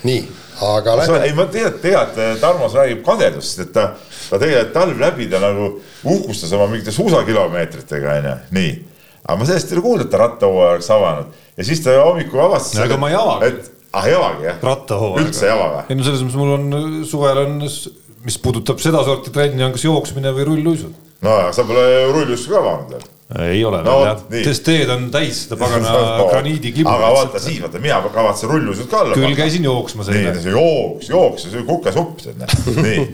nii, 0.04 0.22
aga 0.68 0.98
lähme, 1.00 1.24
ei, 1.28 1.34
ma 1.38 1.46
tean, 1.52 1.80
tead, 1.82 2.22
Tarmos 2.42 2.76
räägib 2.76 3.04
kadedust, 3.06 3.62
et 3.64 3.74
ta, 3.76 3.92
ta 4.30 4.40
tegelikult 4.42 4.74
talv 4.76 5.02
läbi 5.02 5.30
ta 5.32 5.42
nagu 5.44 5.72
uhkustas 6.04 6.54
oma 6.58 6.68
mingite 6.72 6.92
suusakilomeetritega 6.96 8.18
onju, 8.20 8.38
nii. 8.58 8.74
aga 9.26 9.38
ma 9.40 9.48
sellest 9.48 9.72
ei 9.72 9.80
ole 9.80 9.86
kuulnud, 9.86 10.08
et 10.08 10.12
ta 10.12 10.24
rattahooaja 10.26 10.78
oleks 10.78 10.92
avanud 10.96 11.38
ja 11.60 11.68
siis 11.68 11.82
ta 11.84 11.98
hommikul 12.00 12.40
avastas. 12.44 12.80
No 12.80 12.88
ega 12.88 12.98
ma 13.00 13.10
ei 13.12 13.18
avagi. 13.20 13.52
et 13.52 13.79
ah 13.94 14.08
ei 14.08 14.14
avagi 14.18 14.50
jah? 14.50 14.58
rattahooaega. 14.64 15.28
üldse 15.28 15.46
ei 15.48 15.54
ava 15.54 15.70
või? 15.76 15.86
ei 15.90 16.00
no 16.00 16.08
selles 16.08 16.26
mõttes 16.26 16.40
mul 16.42 16.56
on 16.58 17.06
suvel 17.10 17.44
on, 17.46 17.56
mis 18.26 18.36
puudutab 18.44 18.82
sedasorti 18.84 19.32
trenni, 19.34 19.64
on 19.66 19.72
kas 19.76 19.86
jooksmine 19.88 20.34
või 20.36 20.46
rulluisud. 20.52 20.94
no 21.26 21.38
aga 21.40 21.54
sa 21.56 21.66
pole 21.68 21.86
rullussu 22.14 22.52
ka 22.52 22.60
avanud 22.62 22.94
veel. 22.94 23.08
ei 23.46 23.64
ole 23.66 23.80
No 23.86 23.96
veel 24.00 24.08
jah 24.10 24.22
nii., 24.34 24.44
sest 24.50 24.64
teed 24.68 24.90
on 24.94 25.08
täis 25.14 25.44
seda 25.46 25.58
pagana 25.64 25.94
graniidiklibu. 26.32 26.90
aga 26.90 27.12
vaata 27.16 27.42
siis, 27.44 27.60
vaata 27.64 27.82
mina 27.82 28.00
kavatsen 28.14 28.50
rullusud 28.54 28.90
ka 28.92 29.04
alla 29.06 29.18
küll 29.18 29.36
käisin 29.38 29.66
jooksmas 29.70 30.10
nii, 30.14 30.22
eile. 30.26 30.42
see 30.44 30.54
jooks, 30.56 31.10
jooks, 31.14 31.48
see 31.50 31.66
kukesupp, 31.68 32.18
tead 32.26 32.40
näe. 32.42 32.64
nii, 32.88 33.06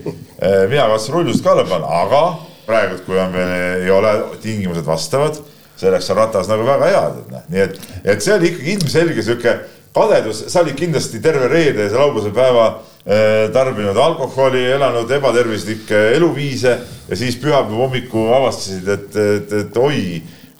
mina 0.72 0.86
kavatsen 0.88 1.16
rullused 1.18 1.44
ka 1.44 1.52
alla 1.56 1.64
panna, 1.68 1.90
aga 2.04 2.22
praegu, 2.66 2.98
kui 3.06 3.18
on 3.22 3.32
veel, 3.36 3.52
ei 3.84 3.90
ole 3.94 4.12
tingimused 4.42 4.84
vastavad, 4.88 5.36
selleks 5.78 6.08
on 6.10 6.16
ratas 6.18 6.48
nagu 6.50 6.64
väga 6.66 6.88
hea, 6.90 7.02
tead 7.14 7.32
näe, 7.36 7.42
nii 7.52 7.64
et, 7.68 7.76
et 8.16 8.24
see 8.24 8.34
oli 8.34 8.48
ikkagi 8.50 8.72
ilmselge 8.78 9.22
sihuke 9.22 9.52
kadedus, 9.96 10.44
sa 10.52 10.60
olid 10.60 10.76
kindlasti 10.76 11.22
terve 11.24 11.48
reede 11.48 11.88
ja 11.88 11.96
laupäevase 11.96 12.32
päeva 12.36 12.66
eh, 13.06 13.48
tarbinud 13.52 13.96
alkoholi, 13.96 14.64
elanud 14.76 15.10
ebatervislikke 15.10 16.02
eluviise 16.16 16.76
ja 17.08 17.16
siis 17.16 17.38
pühapäeva 17.40 17.86
hommikul 17.86 18.32
avastasid, 18.36 18.88
et, 18.92 19.16
et, 19.16 19.54
et 19.62 19.80
oi, 19.80 20.02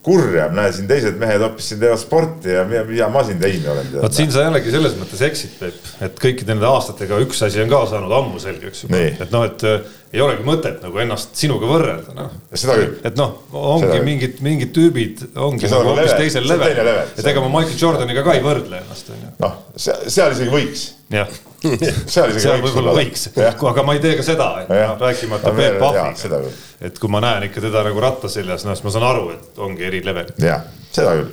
kurjam, 0.06 0.54
näe 0.54 0.70
siin 0.74 0.86
teised 0.90 1.18
mehed 1.18 1.42
hoopis 1.42 1.72
siin 1.72 1.80
teevad 1.82 1.98
sporti 1.98 2.52
ja 2.54 2.62
mida, 2.68 2.84
mida 2.86 3.08
ma 3.10 3.24
siin 3.26 3.40
teinud 3.42 3.70
olen. 3.72 3.88
vot 4.04 4.14
siin 4.14 4.30
sa 4.34 4.44
jällegi 4.46 4.74
selles 4.74 4.94
mõttes 5.00 5.22
eksid, 5.26 5.56
Peep, 5.58 5.88
et 6.06 6.20
kõikide 6.22 6.54
nende 6.54 6.68
aastatega 6.70 7.18
üks 7.24 7.42
asi 7.46 7.62
on 7.64 7.72
ka 7.72 7.82
saanud 7.90 8.14
ammu 8.20 8.42
selgeks 8.42 8.84
juba, 8.84 9.00
et 9.26 9.34
noh, 9.34 9.46
et 9.48 9.66
äh, 9.66 9.88
ei 10.14 10.22
olegi 10.22 10.46
mõtet 10.46 10.78
nagu 10.84 11.02
ennast 11.02 11.34
sinuga 11.40 11.70
võrrelda, 11.70 12.14
noh. 12.16 12.38
et 13.10 13.18
noh, 13.18 13.34
ongi 13.74 13.98
mingid, 14.06 14.38
mingid 14.46 14.72
tüübid 14.76 15.26
ongi 15.34 15.66
nagu 15.72 15.90
hoopis 15.90 16.14
teisel 16.20 16.46
level, 16.46 16.94
et 17.02 17.26
ega 17.26 17.42
ma 17.42 17.50
Michael 17.58 17.82
Jordaniga 17.82 18.24
ka 18.26 18.38
ei 18.38 18.46
võrdle 18.46 18.84
ennast, 18.84 19.10
on 19.10 19.26
ju. 19.26 19.34
noh, 19.42 19.60
seal 19.82 20.38
isegi 20.38 20.54
võiks. 20.54 20.88
jah 21.14 21.34
seal, 22.14 22.34
seal 22.40 22.60
võib-olla 22.64 22.94
võiks, 22.96 23.28
aga 23.36 23.84
ma 23.86 23.96
ei 23.96 24.02
tee 24.02 24.14
ka 24.18 24.26
seda, 24.26 24.48
et 24.62 24.72
ja. 24.76 24.92
rääkimata 25.00 25.52
Peep 25.56 25.78
Pahvist, 25.80 26.62
et 26.84 27.00
kui 27.02 27.12
ma 27.12 27.22
näen 27.24 27.48
ikka 27.48 27.64
teda 27.64 27.84
nagu 27.86 28.02
ratta 28.02 28.30
seljas, 28.32 28.66
noh 28.66 28.76
siis 28.76 28.86
ma 28.86 28.94
saan 28.94 29.08
aru, 29.08 29.28
et 29.36 29.60
ongi 29.66 29.86
eri 29.88 30.02
level. 30.06 30.32
jah, 30.42 30.66
seda 30.94 31.16
küll, 31.18 31.30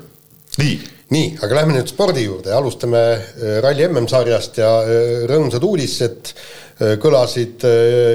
nii. 0.62 0.78
nii, 1.14 1.32
aga 1.46 1.60
lähme 1.60 1.78
nüüd 1.78 1.92
spordi 1.92 2.28
juurde, 2.28 2.54
alustame 2.56 3.02
äh, 3.10 3.58
ralli 3.66 3.88
MM-sarjast 3.90 4.62
ja 4.64 4.72
äh, 4.84 5.26
rõõmsad 5.30 5.66
uudised. 5.68 6.34
Äh, 6.80 6.96
kõlasid, 7.02 7.68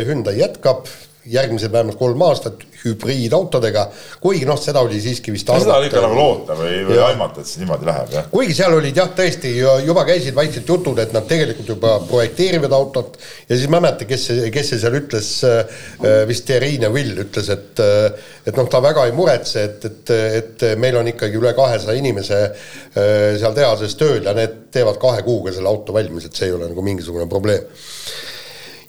Hyundai 0.09 0.41
jätkab. 0.41 0.89
Järgmised 1.29 1.71
vähemalt 1.71 1.99
kolm 2.01 2.23
aastat 2.25 2.63
hübriidautodega, 2.85 3.85
kuigi 4.23 4.47
noh, 4.49 4.59
seda 4.61 4.83
oli 4.85 5.01
siiski 5.03 5.35
vist 5.35 5.49
seda 5.49 5.79
oli 5.79 5.89
ikka 5.91 6.03
nagu 6.05 6.17
loota 6.19 6.57
või, 6.59 6.81
või 6.89 7.01
aimata, 7.09 7.43
et 7.43 7.51
see 7.51 7.63
niimoodi 7.63 7.89
läheb, 7.89 8.13
jah. 8.15 8.29
kuigi 8.33 8.57
seal 8.59 8.77
olid 8.77 9.01
jah, 9.01 9.11
tõesti 9.19 9.55
juba 9.87 10.05
käisid 10.09 10.37
vaikselt 10.37 10.69
jutud, 10.69 10.99
et 11.03 11.15
nad 11.17 11.27
tegelikult 11.29 11.73
juba 11.75 11.95
projekteerivad 12.09 12.75
autot 12.77 13.19
ja 13.49 13.57
siis 13.57 13.67
ma 13.69 13.81
ei 13.81 13.87
mäleta, 13.89 14.09
kes 14.09 14.27
see, 14.31 14.53
kes 14.55 14.73
see 14.73 14.83
seal 14.83 14.99
ütles, 15.01 15.33
äh, 15.49 15.83
vist 16.29 16.47
Thierry 16.49 16.77
Neville 16.83 17.27
ütles, 17.27 17.51
et 17.55 17.83
äh, 17.85 18.29
et 18.49 18.57
noh, 18.57 18.69
ta 18.71 18.81
väga 18.85 19.05
ei 19.09 19.15
muretse, 19.17 19.65
et, 19.69 19.85
et, 19.89 20.15
et 20.39 20.67
meil 20.81 20.97
on 21.01 21.11
ikkagi 21.11 21.37
üle 21.41 21.53
kahesaja 21.57 21.99
inimese 21.99 22.41
äh, 22.47 23.37
seal 23.41 23.57
tehases 23.57 23.99
tööl 24.01 24.25
ja 24.25 24.35
need 24.37 24.69
teevad 24.75 25.01
kahe 25.03 25.25
kuuga 25.27 25.53
selle 25.55 25.71
auto 25.71 25.97
valmis, 25.97 26.29
et 26.29 26.39
see 26.39 26.49
ei 26.49 26.57
ole 26.57 26.71
nagu 26.71 26.85
mingisugune 26.85 27.29
probleem 27.31 27.67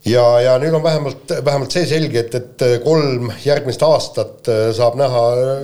ja, 0.06 0.24
ja 0.42 0.56
nüüd 0.62 0.76
on 0.78 0.84
vähemalt, 0.84 1.36
vähemalt 1.46 1.76
see 1.76 1.86
selge, 1.90 2.26
et, 2.26 2.36
et 2.36 2.84
kolm 2.84 3.32
järgmist 3.44 3.84
aastat 3.86 4.52
äh, 4.52 4.66
saab 4.76 4.98
näha 5.00 5.24
äh, 5.36 5.64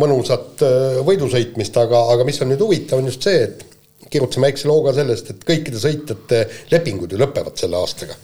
mõnusat 0.00 0.64
äh, 0.64 1.00
võidusõitmist, 1.06 1.76
aga, 1.80 2.06
aga 2.14 2.26
mis 2.26 2.40
on 2.42 2.52
nüüd 2.52 2.62
huvitav, 2.64 3.00
on 3.02 3.10
just 3.10 3.26
see, 3.26 3.48
et 3.48 3.66
kirjutasime 4.10 4.48
väikse 4.48 4.70
loo 4.70 4.84
ka 4.84 4.94
sellest, 4.96 5.32
et 5.32 5.42
kõikide 5.48 5.80
sõitjate 5.80 6.46
lepingud 6.72 7.12
ju 7.12 7.20
lõpevad 7.20 7.58
selle 7.60 7.80
aastaga 7.80 8.16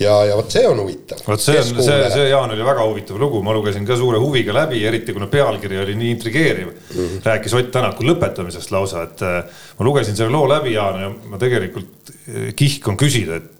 ja, 0.00 0.14
ja 0.26 0.36
vot 0.36 0.50
see 0.50 0.64
on 0.66 0.80
huvitav. 0.82 1.20
vot 1.26 1.42
see 1.42 1.56
on, 1.60 1.82
see, 1.86 1.98
see 2.10 2.28
Jaan 2.32 2.52
oli 2.54 2.66
väga 2.66 2.86
huvitav 2.88 3.18
lugu, 3.20 3.40
ma 3.46 3.54
lugesin 3.54 3.86
ka 3.86 3.96
suure 3.98 4.18
huviga 4.22 4.54
läbi, 4.56 4.82
eriti 4.86 5.14
kuna 5.14 5.28
pealkiri 5.30 5.78
oli 5.84 5.96
nii 6.00 6.12
intrigeeriv 6.16 6.68
mm. 6.68 6.98
-hmm. 6.98 7.24
rääkis 7.24 7.54
Ott 7.54 7.70
Tänaku 7.74 8.06
lõpetamisest 8.08 8.74
lausa, 8.74 9.06
et 9.06 9.22
ma 9.78 9.86
lugesin 9.86 10.16
selle 10.18 10.34
loo 10.34 10.48
läbi, 10.50 10.74
Jaan, 10.74 11.00
ja 11.00 11.12
ma 11.30 11.38
tegelikult 11.38 12.14
kihk 12.58 12.88
on 12.90 12.98
küsida, 12.98 13.38
et 13.38 13.53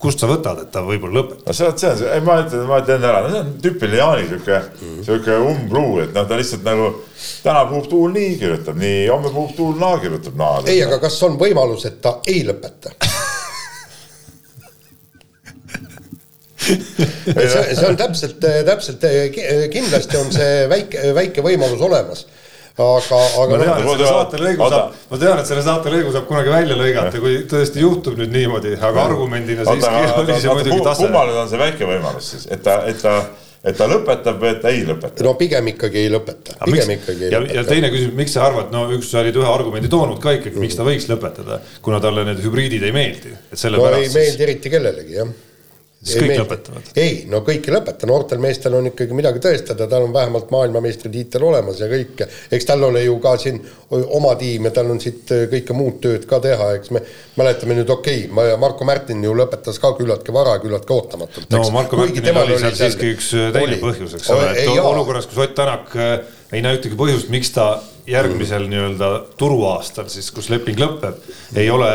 kust 0.00 0.20
sa 0.20 0.28
võtad, 0.28 0.58
et 0.60 0.70
ta 0.72 0.82
võib-olla 0.84 1.22
lõpetab? 1.22 1.46
no 1.46 1.54
see 1.56 1.66
on, 1.68 1.76
see 1.80 1.90
on, 1.92 2.02
ei 2.12 2.24
ma 2.24 2.36
ütlen, 2.42 2.64
ma 2.68 2.80
ütlen 2.82 3.06
ära, 3.08 3.22
no 3.24 3.28
see 3.32 3.40
on 3.42 3.52
tüüpiline 3.64 4.00
Jaani 4.02 4.26
sihuke 4.28 4.58
mm., 4.60 4.98
sihuke 5.06 5.38
umbluu, 5.40 5.92
et 6.04 6.12
noh, 6.16 6.26
ta 6.28 6.36
lihtsalt 6.36 6.64
nagu 6.66 6.90
täna 7.44 7.62
puhub 7.70 7.86
tuul 7.92 8.12
nii, 8.16 8.34
kirjutab 8.42 8.76
nii, 8.80 9.06
homme 9.08 9.32
puhub 9.32 9.52
tuul 9.56 9.80
naa, 9.80 9.96
kirjutab 10.02 10.36
naa. 10.40 10.60
ei, 10.68 10.82
aga 10.84 11.00
kas 11.06 11.16
on 11.28 11.38
võimalus, 11.40 11.86
et 11.88 11.98
ta 12.04 12.18
ei 12.28 12.44
lõpeta 12.48 12.92
see, 16.66 17.74
see 17.78 17.86
on 17.86 17.96
täpselt, 17.96 18.40
täpselt 18.68 19.04
kindlasti 19.72 20.20
on 20.20 20.32
see 20.34 20.66
väike, 20.72 20.98
väike 21.16 21.44
võimalus 21.46 21.82
olemas 21.88 22.26
aga, 22.76 23.20
aga. 23.42 23.56
ma 23.56 23.64
tean, 23.64 23.78
et 23.78 23.88
selle 23.88 24.10
saatelõigu 24.10 24.68
saab, 24.68 25.00
ma 25.10 25.20
tean, 25.22 25.40
et 25.40 25.50
selle 25.50 25.64
saatelõigu 25.64 26.12
saab 26.12 26.28
kunagi 26.28 26.52
välja 26.52 26.76
lõigata, 26.76 27.22
kui 27.22 27.38
tõesti 27.48 27.82
juhtub 27.82 28.20
nüüd 28.20 28.34
niimoodi, 28.34 28.76
aga 28.76 29.08
argumendina 29.08 29.64
siiski 29.64 30.20
oli 30.20 30.36
see 30.42 30.52
muidugi 30.52 30.84
tase. 30.84 31.06
kummal 31.06 31.32
on 31.40 31.50
see 31.50 31.60
väike 31.62 31.88
võimalus 31.88 32.30
siis, 32.34 32.46
et 32.52 32.62
ta, 32.66 32.82
et 32.90 33.00
ta 33.00 33.16
et 33.66 33.74
ta 33.74 33.88
lõpetab 33.90 34.36
või 34.38 34.52
et 34.52 34.60
ta 34.62 34.70
ei 34.70 34.84
lõpeta? 34.86 35.24
no 35.26 35.32
pigem 35.40 35.72
ikkagi 35.72 36.04
ei 36.04 36.12
lõpeta, 36.12 36.58
pigem 36.60 36.92
miks, 36.92 37.00
ikkagi 37.00 37.26
ei 37.26 37.32
ja, 37.32 37.40
lõpeta. 37.40 37.56
ja 37.56 37.64
teine 37.72 37.90
küsimus, 37.94 38.14
miks 38.20 38.36
sa 38.36 38.44
arvad, 38.46 38.70
no 38.74 38.84
üks 38.94 39.10
sa 39.10 39.24
olid 39.24 39.40
ühe 39.40 39.48
argumendi 39.50 39.90
toonud 39.90 40.20
ka 40.22 40.36
ikkagi, 40.36 40.60
miks 40.62 40.76
ta 40.78 40.86
võiks 40.86 41.08
lõpetada, 41.10 41.58
kuna 41.82 41.98
talle 42.04 42.28
need 42.28 42.44
hübriidid 42.44 42.86
ei 42.86 42.94
meeldi, 42.94 43.34
et 43.50 43.58
sellepärast. 43.58 43.98
no 43.98 44.04
ei 44.04 44.14
meeldi 44.14 44.46
eriti 44.50 44.72
kellelegi 44.76 45.18
jah 45.18 45.34
siis 46.06 46.22
kõik 46.22 46.30
meeldi. 46.30 46.42
lõpetavad? 46.44 46.90
ei, 47.02 47.14
no 47.30 47.40
kõik 47.46 47.66
ei 47.66 47.74
lõpeta, 47.74 48.08
noortel 48.08 48.42
meestel 48.42 48.76
on 48.78 48.90
ikkagi 48.90 49.16
midagi 49.18 49.42
tõestada, 49.44 49.88
tal 49.90 50.06
on 50.06 50.14
vähemalt 50.14 50.52
maailmameistritiitel 50.54 51.46
olemas 51.48 51.80
ja 51.82 51.88
kõik. 51.90 52.22
eks 52.56 52.68
tal 52.68 52.84
ole 52.86 53.02
ju 53.04 53.18
ka 53.22 53.34
siin 53.42 53.60
oma 53.90 54.34
tiim 54.40 54.68
ja 54.68 54.74
tal 54.78 54.92
on 54.94 55.02
siit 55.02 55.32
kõike 55.52 55.76
muud 55.76 55.98
tööd 56.04 56.28
ka 56.30 56.40
teha, 56.44 56.70
eks 56.78 56.94
me 56.94 57.02
mäletame 57.40 57.78
nüüd, 57.80 57.90
okei 57.90 58.26
okay,, 58.30 58.54
Marko 58.60 58.88
Märtin 58.88 59.24
ju 59.24 59.34
lõpetas 59.36 59.80
ka 59.82 59.92
küllaltki 59.98 60.34
vara, 60.34 60.56
küllaltki 60.62 60.96
ootamatult. 60.96 61.50
no 61.50 61.64
Marko 61.74 62.00
Märtinil 62.00 62.42
oli 62.44 62.60
seal 62.62 62.78
siiski 62.78 63.12
üks 63.16 63.32
teine 63.56 63.80
põhjus, 63.82 64.16
eks 64.20 64.32
ole, 64.34 64.52
et 64.54 64.72
olukorras, 64.76 65.28
kus 65.30 65.42
Ott 65.46 65.54
Tänak 65.56 65.94
äh, 65.96 66.18
ei 66.52 66.62
näe 66.62 66.78
ühtegi 66.78 66.98
põhjust, 66.98 67.30
miks 67.32 67.50
ta 67.54 67.76
järgmisel 68.06 68.66
mm. 68.66 68.70
nii-öelda 68.70 69.08
turuaastal 69.38 70.10
siis, 70.12 70.28
kus 70.34 70.50
leping 70.52 70.78
lõpeb, 70.78 71.18
ei 71.58 71.70
ole 71.72 71.90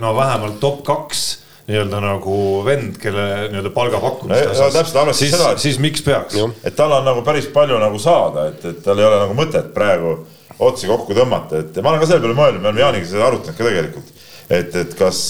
no 0.00 0.14
vähemalt 0.16 0.60
top 0.62 0.80
kaks 0.86 1.26
nii-öelda 1.68 2.00
nagu 2.00 2.38
vend, 2.64 2.96
kelle 3.02 3.26
nii-öelda 3.52 3.72
palgapakkumist 3.74 4.60
no, 4.96 5.04
no, 5.04 5.14
siis, 5.16 5.36
siis 5.60 5.78
miks 5.82 6.02
peaks? 6.06 6.38
et 6.64 6.76
tal 6.76 6.94
on 6.96 7.04
nagu 7.04 7.22
päris 7.26 7.50
palju 7.52 7.78
nagu 7.82 8.00
saada, 8.02 8.48
et, 8.52 8.64
et 8.70 8.82
tal 8.84 9.00
ei 9.00 9.08
ole 9.08 9.20
nagu 9.24 9.36
mõtet 9.36 9.68
praegu 9.76 10.16
otsi 10.58 10.88
kokku 10.90 11.14
tõmmata, 11.14 11.62
et 11.62 11.76
ma 11.82 11.92
olen 11.92 12.02
ka 12.02 12.08
selle 12.10 12.24
peale 12.24 12.38
mõelnud, 12.38 12.62
me 12.62 12.70
oleme 12.70 12.82
Jaaniga 12.82 13.10
seda 13.10 13.28
arutanud 13.28 13.58
ka 13.58 13.66
tegelikult. 13.66 14.14
et, 14.48 14.74
et 14.80 14.94
kas, 14.98 15.20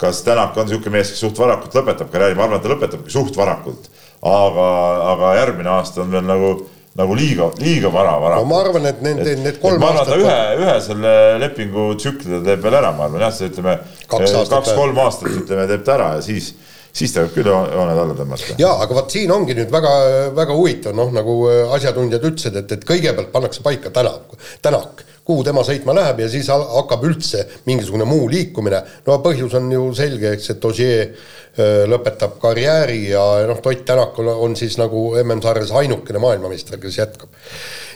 kas 0.00 0.22
Tänak 0.24 0.56
on 0.56 0.68
niisugune 0.68 0.94
mees, 0.96 1.10
kes 1.12 1.24
suht 1.26 1.38
varakult 1.38 1.74
lõpetab 1.76 2.12
karjääri, 2.12 2.38
ma 2.38 2.46
arvan, 2.46 2.62
et 2.62 2.64
ta 2.64 2.72
lõpetabki 2.72 3.12
suht 3.12 3.36
varakult. 3.36 3.90
aga, 4.24 4.68
aga 5.12 5.34
järgmine 5.40 5.74
aasta 5.74 6.00
on 6.04 6.14
veel 6.14 6.24
nagu 6.24 6.54
nagu 6.94 7.14
liiga, 7.18 7.48
liiga 7.58 7.90
vara, 7.90 8.14
vara. 8.22 8.36
no 8.38 8.46
ma 8.46 8.60
arvan, 8.62 8.86
et 8.86 9.00
need, 9.02 9.22
need 9.42 9.58
kolm 9.62 9.82
et 9.82 9.88
aastat. 9.88 10.14
ühe, 10.20 10.36
ühe 10.62 10.74
selle 10.84 11.14
lepingu 11.42 11.88
tsükli 11.98 12.30
ta 12.36 12.42
teeb 12.46 12.62
veel 12.62 12.78
ära, 12.78 12.92
ma 12.94 13.08
arvan 13.08 13.24
jah, 13.26 13.34
see 13.34 13.50
ütleme 13.50 13.80
kaks-kolm 14.06 14.94
kaks, 14.94 15.02
aastat 15.02 15.40
ütleme 15.42 15.66
teeb 15.70 15.82
ta 15.86 15.96
ära 15.96 16.12
ja 16.16 16.22
siis, 16.22 16.52
siis 16.94 17.14
ta 17.14 17.24
võib 17.24 17.34
küll 17.38 17.50
jooned 17.50 18.02
alla 18.04 18.18
tõmmata. 18.18 18.58
ja, 18.60 18.74
aga 18.84 19.00
vot 19.00 19.10
siin 19.10 19.32
ongi 19.34 19.56
nüüd 19.58 19.72
väga, 19.74 19.94
väga 20.36 20.58
huvitav, 20.58 20.96
noh 20.96 21.10
nagu 21.14 21.40
äh, 21.50 21.64
asjatundjad 21.76 22.30
ütlesid, 22.30 22.60
et, 22.62 22.78
et 22.78 22.86
kõigepealt 22.88 23.32
pannakse 23.34 23.64
paika 23.66 23.92
Tänak, 23.94 24.38
Tänak 24.62 25.04
kuhu 25.24 25.40
tema 25.40 25.62
sõitma 25.64 25.94
läheb 25.96 26.18
ja 26.20 26.26
siis 26.28 26.50
hakkab 26.52 27.06
üldse 27.08 27.46
mingisugune 27.64 28.04
muu 28.04 28.26
liikumine. 28.28 28.82
no 29.06 29.16
põhjus 29.24 29.56
on 29.56 29.70
ju 29.72 29.86
selge, 29.96 30.34
eks, 30.36 30.50
et 30.52 30.68
Ogier 30.68 31.14
Äh, 31.54 31.84
lõpetab 31.86 32.32
karjääri 32.42 33.12
ja 33.12 33.20
noh, 33.46 33.60
Ott 33.62 33.84
Tänak 33.86 34.16
on, 34.18 34.26
on 34.26 34.56
siis 34.58 34.74
nagu 34.74 35.12
MM-sarjas 35.20 35.70
ainukene 35.78 36.18
maailmameister, 36.18 36.80
kes 36.82 36.96
jätkab. 36.98 37.28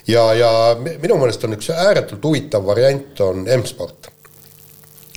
ja, 0.07 0.23
ja 0.35 0.51
minu 0.79 1.17
meelest 1.19 1.43
on 1.43 1.57
üks 1.57 1.73
ääretult 1.75 2.23
huvitav 2.23 2.63
variant 2.67 3.19
on 3.27 3.43
M-sport. 3.57 4.13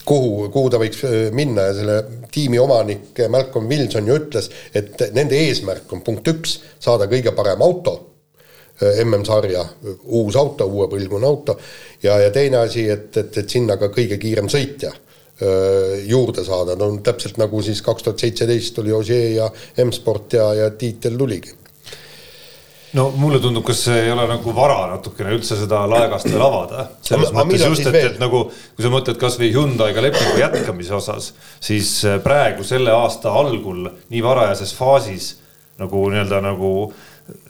Kuhu, 0.08 0.48
kuhu 0.54 0.72
ta 0.72 0.80
võiks 0.82 1.04
äh, 1.08 1.18
minna 1.36 1.70
ja 1.70 1.76
selle 1.78 1.98
tiimi 2.32 2.60
omanik 2.62 3.20
Malcolm 3.30 3.70
Wilson 3.70 4.08
ju 4.10 4.18
ütles, 4.22 4.50
et 4.74 5.02
nende 5.16 5.38
eesmärk 5.40 5.92
on 5.94 6.04
punkt 6.06 6.28
üks, 6.32 6.58
saada 6.82 7.10
kõige 7.12 7.34
parem 7.38 7.62
auto 7.66 7.96
äh, 8.82 9.02
MM-sarja, 9.06 9.64
uus 10.10 10.38
auto, 10.40 10.68
uue 10.72 10.90
põlvkonna 10.92 11.30
auto 11.30 11.58
ja, 12.04 12.18
ja 12.24 12.34
teine 12.34 12.64
asi, 12.66 12.88
et, 12.90 13.10
et, 13.18 13.42
et 13.44 13.58
sinna 13.58 13.80
ka 13.82 13.92
kõige 13.94 14.20
kiirem 14.22 14.52
sõitja 14.52 14.94
juurde 16.06 16.44
saada, 16.46 16.76
no 16.78 16.92
täpselt 17.02 17.40
nagu 17.42 17.64
siis 17.66 17.80
kaks 17.82 18.04
tuhat 18.06 18.22
seitseteist 18.22 18.76
oli 18.78 18.92
Ožee 18.94 19.32
ja 19.40 19.48
M-sport 19.82 20.36
ja, 20.38 20.44
ja 20.54 20.68
tiitel 20.78 21.16
tuligi 21.18 21.56
no 22.98 23.08
mulle 23.16 23.40
tundub, 23.44 23.64
kas 23.68 23.84
ei 23.94 24.12
ole 24.12 24.26
nagu 24.30 24.54
vara 24.56 24.80
natukene 24.94 25.36
üldse 25.36 25.58
seda 25.60 25.84
laegast 25.90 26.30
veel 26.32 26.44
avada. 26.46 26.88
selles 27.06 27.32
aga, 27.32 27.44
mõttes 27.44 27.66
just, 27.66 27.88
et, 27.88 28.00
et 28.14 28.20
nagu 28.22 28.44
kui 28.50 28.86
sa 28.86 28.92
mõtled 28.94 29.20
kasvõi 29.22 29.52
Hyundai'ga 29.56 30.04
lepingu 30.04 30.42
jätkamise 30.42 30.98
osas, 30.98 31.32
siis 31.64 31.94
praegu 32.26 32.66
selle 32.68 32.94
aasta 32.96 33.34
algul 33.42 33.88
nii 34.12 34.26
varajases 34.26 34.76
faasis 34.78 35.36
nagu 35.82 36.04
nii-öelda 36.12 36.42
nagu 36.44 36.74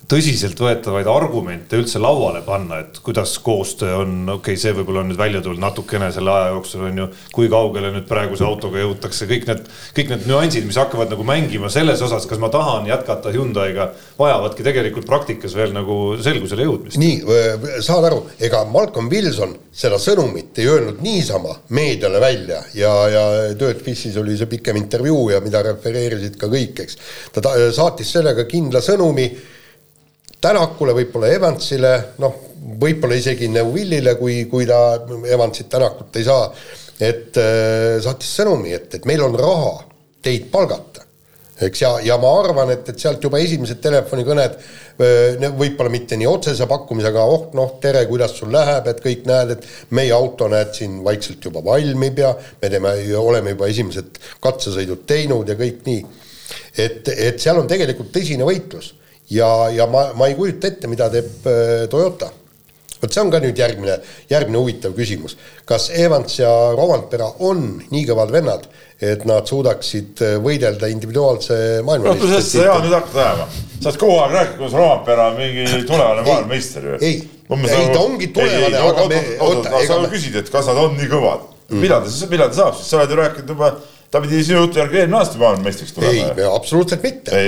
tõsiseltvõetavaid 0.10 1.08
argumente 1.10 1.78
üldse 1.80 2.00
lauale 2.02 2.42
panna, 2.46 2.82
et 2.82 3.00
kuidas 3.06 3.36
koostöö 3.44 4.02
on, 4.02 4.16
okei 4.26 4.56
okay,, 4.56 4.60
see 4.60 4.74
võib-olla 4.76 5.04
on 5.04 5.12
nüüd 5.12 5.20
välja 5.20 5.42
tulnud 5.44 5.62
natukene 5.62 6.10
selle 6.14 6.34
aja 6.34 6.50
jooksul 6.56 6.88
on 6.90 7.02
ju, 7.04 7.08
kui 7.36 7.50
kaugele 7.52 7.92
nüüd 7.94 8.08
praeguse 8.10 8.46
autoga 8.48 8.82
jõutakse, 8.82 9.28
kõik 9.30 9.48
need, 9.50 9.62
kõik 9.98 10.12
need 10.14 10.26
nüansid, 10.30 10.66
mis 10.68 10.80
hakkavad 10.82 11.14
nagu 11.14 11.26
mängima 11.28 11.70
selles 11.74 12.02
osas, 12.06 12.26
kas 12.30 12.42
ma 12.42 12.50
tahan 12.54 12.90
jätkata 12.90 13.34
Hyundai'ga, 13.36 13.92
vajavadki 14.20 14.66
tegelikult 14.66 15.08
praktikas 15.10 15.56
veel 15.58 15.76
nagu 15.76 16.00
selgusele 16.22 16.66
jõudmist. 16.68 17.00
nii, 17.02 17.22
saad 17.86 18.10
aru, 18.10 18.26
ega 18.42 18.64
Malcolm 18.72 19.10
Wilson 19.12 19.56
seda 19.72 20.00
sõnumit 20.02 20.58
ei 20.60 20.68
öelnud 20.68 21.00
niisama 21.04 21.56
meediale 21.78 22.20
välja 22.22 22.60
ja, 22.76 22.92
ja 23.12 23.24
Dirtfishis 23.58 24.18
oli 24.20 24.36
see 24.38 24.50
pikem 24.52 24.82
intervjuu 24.82 25.30
ja 25.32 25.40
mida 25.44 25.64
refereerisid 25.66 26.36
ka 26.42 26.50
kõik, 26.52 26.84
eks. 26.84 27.00
ta 27.32 27.56
saatis 27.72 28.12
sellega 28.18 28.46
kindla 28.50 28.84
sõnumi 28.84 29.30
Tänakule, 30.42 30.96
võib-olla 30.98 31.30
Evansile, 31.36 31.92
noh, 32.22 32.38
võib-olla 32.82 33.18
isegi 33.18 33.50
Neuwillile, 33.52 34.16
kui, 34.18 34.46
kui 34.50 34.66
ta 34.70 34.80
Evansit, 35.30 35.70
Tänakut 35.70 36.18
ei 36.18 36.26
saa, 36.26 36.48
et 37.02 37.38
äh, 37.38 38.00
saatis 38.02 38.34
sõnumi, 38.40 38.74
et, 38.74 38.90
et 38.98 39.06
meil 39.10 39.22
on 39.26 39.38
raha 39.38 39.76
teid 40.26 40.50
palgata. 40.54 41.06
Eks 41.62 41.82
ja, 41.84 41.92
ja 42.02 42.16
ma 42.18 42.32
arvan, 42.40 42.72
et, 42.74 42.88
et 42.90 42.98
sealt 42.98 43.22
juba 43.22 43.38
esimesed 43.38 43.78
telefonikõned 43.84 44.56
võib-olla 44.98 45.92
mitte 45.94 46.18
nii 46.18 46.30
otsese 46.30 46.66
pakkumisega, 46.70 47.22
oh 47.22 47.52
noh, 47.58 47.76
tere, 47.82 48.02
kuidas 48.10 48.34
sul 48.38 48.50
läheb, 48.54 48.90
et 48.90 49.02
kõik 49.04 49.28
näed, 49.30 49.54
et 49.56 49.68
meie 49.98 50.14
auto 50.16 50.48
näed 50.50 50.74
siin 50.78 51.00
vaikselt 51.06 51.46
juba 51.46 51.62
valmib 51.66 52.18
ja 52.22 52.32
me 52.62 52.72
teeme, 52.74 52.96
oleme 53.18 53.54
juba 53.54 53.70
esimesed 53.70 54.18
katsesõidud 54.42 55.06
teinud 55.10 55.54
ja 55.54 55.58
kõik 55.60 55.86
nii. 55.86 56.02
et, 56.82 57.14
et 57.14 57.42
seal 57.42 57.62
on 57.62 57.70
tegelikult 57.70 58.10
tõsine 58.14 58.48
võitlus 58.48 58.96
ja, 59.32 59.50
ja 59.74 59.88
ma, 59.88 60.10
ma 60.18 60.30
ei 60.30 60.38
kujuta 60.38 60.70
ette, 60.72 60.92
mida 60.92 61.10
teeb 61.14 61.50
Toyota 61.90 62.32
vot 63.02 63.14
see 63.14 63.24
on 63.24 63.32
ka 63.34 63.42
nüüd 63.42 63.58
järgmine, 63.58 63.98
järgmine 64.30 64.62
huvitav 64.62 64.94
küsimus. 64.98 65.36
kas 65.66 65.90
Evans 65.90 66.38
ja 66.40 66.52
Rovanpera 66.78 67.28
on 67.48 67.82
nii 67.92 68.04
kõvad 68.10 68.34
vennad, 68.34 68.68
et 69.02 69.24
nad 69.26 69.48
suudaksid 69.50 70.22
äh, 70.22 70.36
võidelda 70.44 70.90
individuaalse 70.92 71.56
maailmameistrite 71.88 72.36
no, 72.38 72.42
sa 72.46 72.66
Jaan 72.68 72.84
nüüd 72.86 72.98
hakkad 72.98 73.22
ajama. 73.24 73.48
sa 73.80 73.90
oled 73.90 74.02
kogu 74.04 74.18
aeg 74.20 74.36
rääkinud, 74.38 74.60
kuidas 74.60 74.76
Roompere 74.78 75.24
on 75.26 75.40
mingi 75.40 75.86
tulevane 75.90 76.26
maailmameister 76.28 76.90
ju. 76.92 77.00
ei, 77.02 77.16
ei 77.62 77.88
ta 77.94 78.04
ongi 78.04 78.30
tulevane, 78.36 78.84
aga 78.92 79.08
me. 79.10 79.24
oota, 79.48 79.82
sa 79.88 79.98
küsid, 80.12 80.38
et 80.44 80.54
kas 80.54 80.70
nad 80.70 80.84
on 80.84 80.94
nii 81.00 81.10
kõvad 81.10 81.48
mm.. 81.48 81.82
millal 81.82 82.06
ta 82.06 82.14
siis, 82.14 82.30
millal 82.30 82.54
ta 82.54 82.62
saab, 82.62 82.78
sest 82.78 82.94
sa 82.94 83.02
oled 83.02 83.16
ju 83.16 83.22
rääkinud 83.24 83.56
juba 83.56 83.74
ta 84.12 84.20
pidi 84.22 84.42
sinu 84.44 84.66
jutu 84.66 84.82
järgi 84.82 85.00
eelmine 85.02 85.18
aasta 85.22 85.40
maailmameistriks 85.40 85.94
tulema. 85.96 86.34
ei, 86.36 86.48
absoluutselt 86.56 87.04
mitte. 87.04 87.44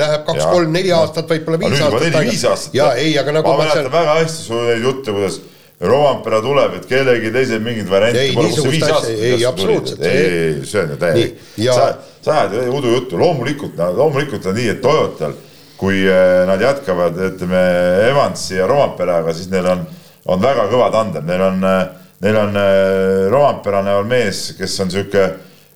Läheb 0.00 0.24
kaks-kolm-neli 0.28 0.94
aastat, 0.96 1.28
võib-olla 1.28 1.60
viis 1.60 1.82
aastat. 1.82 2.06
neli-viis 2.06 2.46
aastat. 2.48 2.78
ja 2.78 2.92
ei, 2.96 3.12
aga 3.20 3.36
nagu 3.36 3.52
ma 3.52 3.58
mäletan 3.64 3.92
väga 3.92 4.16
hästi 4.22 4.48
su 4.48 4.62
neid 4.70 4.88
jutte, 4.88 5.12
kuidas 5.12 5.42
Rovampere 5.76 6.38
tuleb, 6.40 6.78
et 6.78 6.86
kellelgi 6.88 7.28
teisel 7.34 7.58
mingit 7.60 7.90
varianti 7.90 8.20
ei, 8.22 8.30
pole, 8.32 8.48
kus 8.48 8.62
see 8.62 8.70
viis 8.72 8.84
aastat. 8.86 9.10
ei, 9.12 9.42
absoluutselt. 9.44 10.04
ei, 10.08 10.22
ei, 10.36 10.54
see 10.64 10.80
on 10.80 10.94
ju 10.94 10.96
täielik. 11.02 11.42
sa, 11.66 11.88
sa 12.24 12.36
ajad 12.38 12.54
ju 12.56 12.78
udujuttu, 12.78 13.18
loomulikult, 13.20 13.82
loomulikult 13.98 14.48
on 14.48 14.56
nii, 14.56 14.70
et 14.72 14.80
Toyotal, 14.80 15.34
kui 15.76 15.98
eh, 16.08 16.46
nad 16.48 16.64
jätkavad, 16.64 17.20
ütleme 17.28 17.60
Evansi 18.06 18.56
ja 18.56 18.70
Rovamperaga, 18.70 19.36
siis 19.36 19.50
neil 19.52 19.68
on, 19.68 19.84
on 20.32 20.40
väga 20.40 20.64
kõva 20.72 20.88
tandem, 20.94 21.28
neil 21.28 21.44
on, 21.50 21.60
eh, 21.68 21.82
neil 22.24 22.40
on 22.40 22.56
eh, 22.62 23.26
Rovampera 23.36 23.84
näol 23.84 24.08
mees, 24.08 24.46
kes 24.56 24.80
on 24.80 24.96
sihuke 24.96 25.28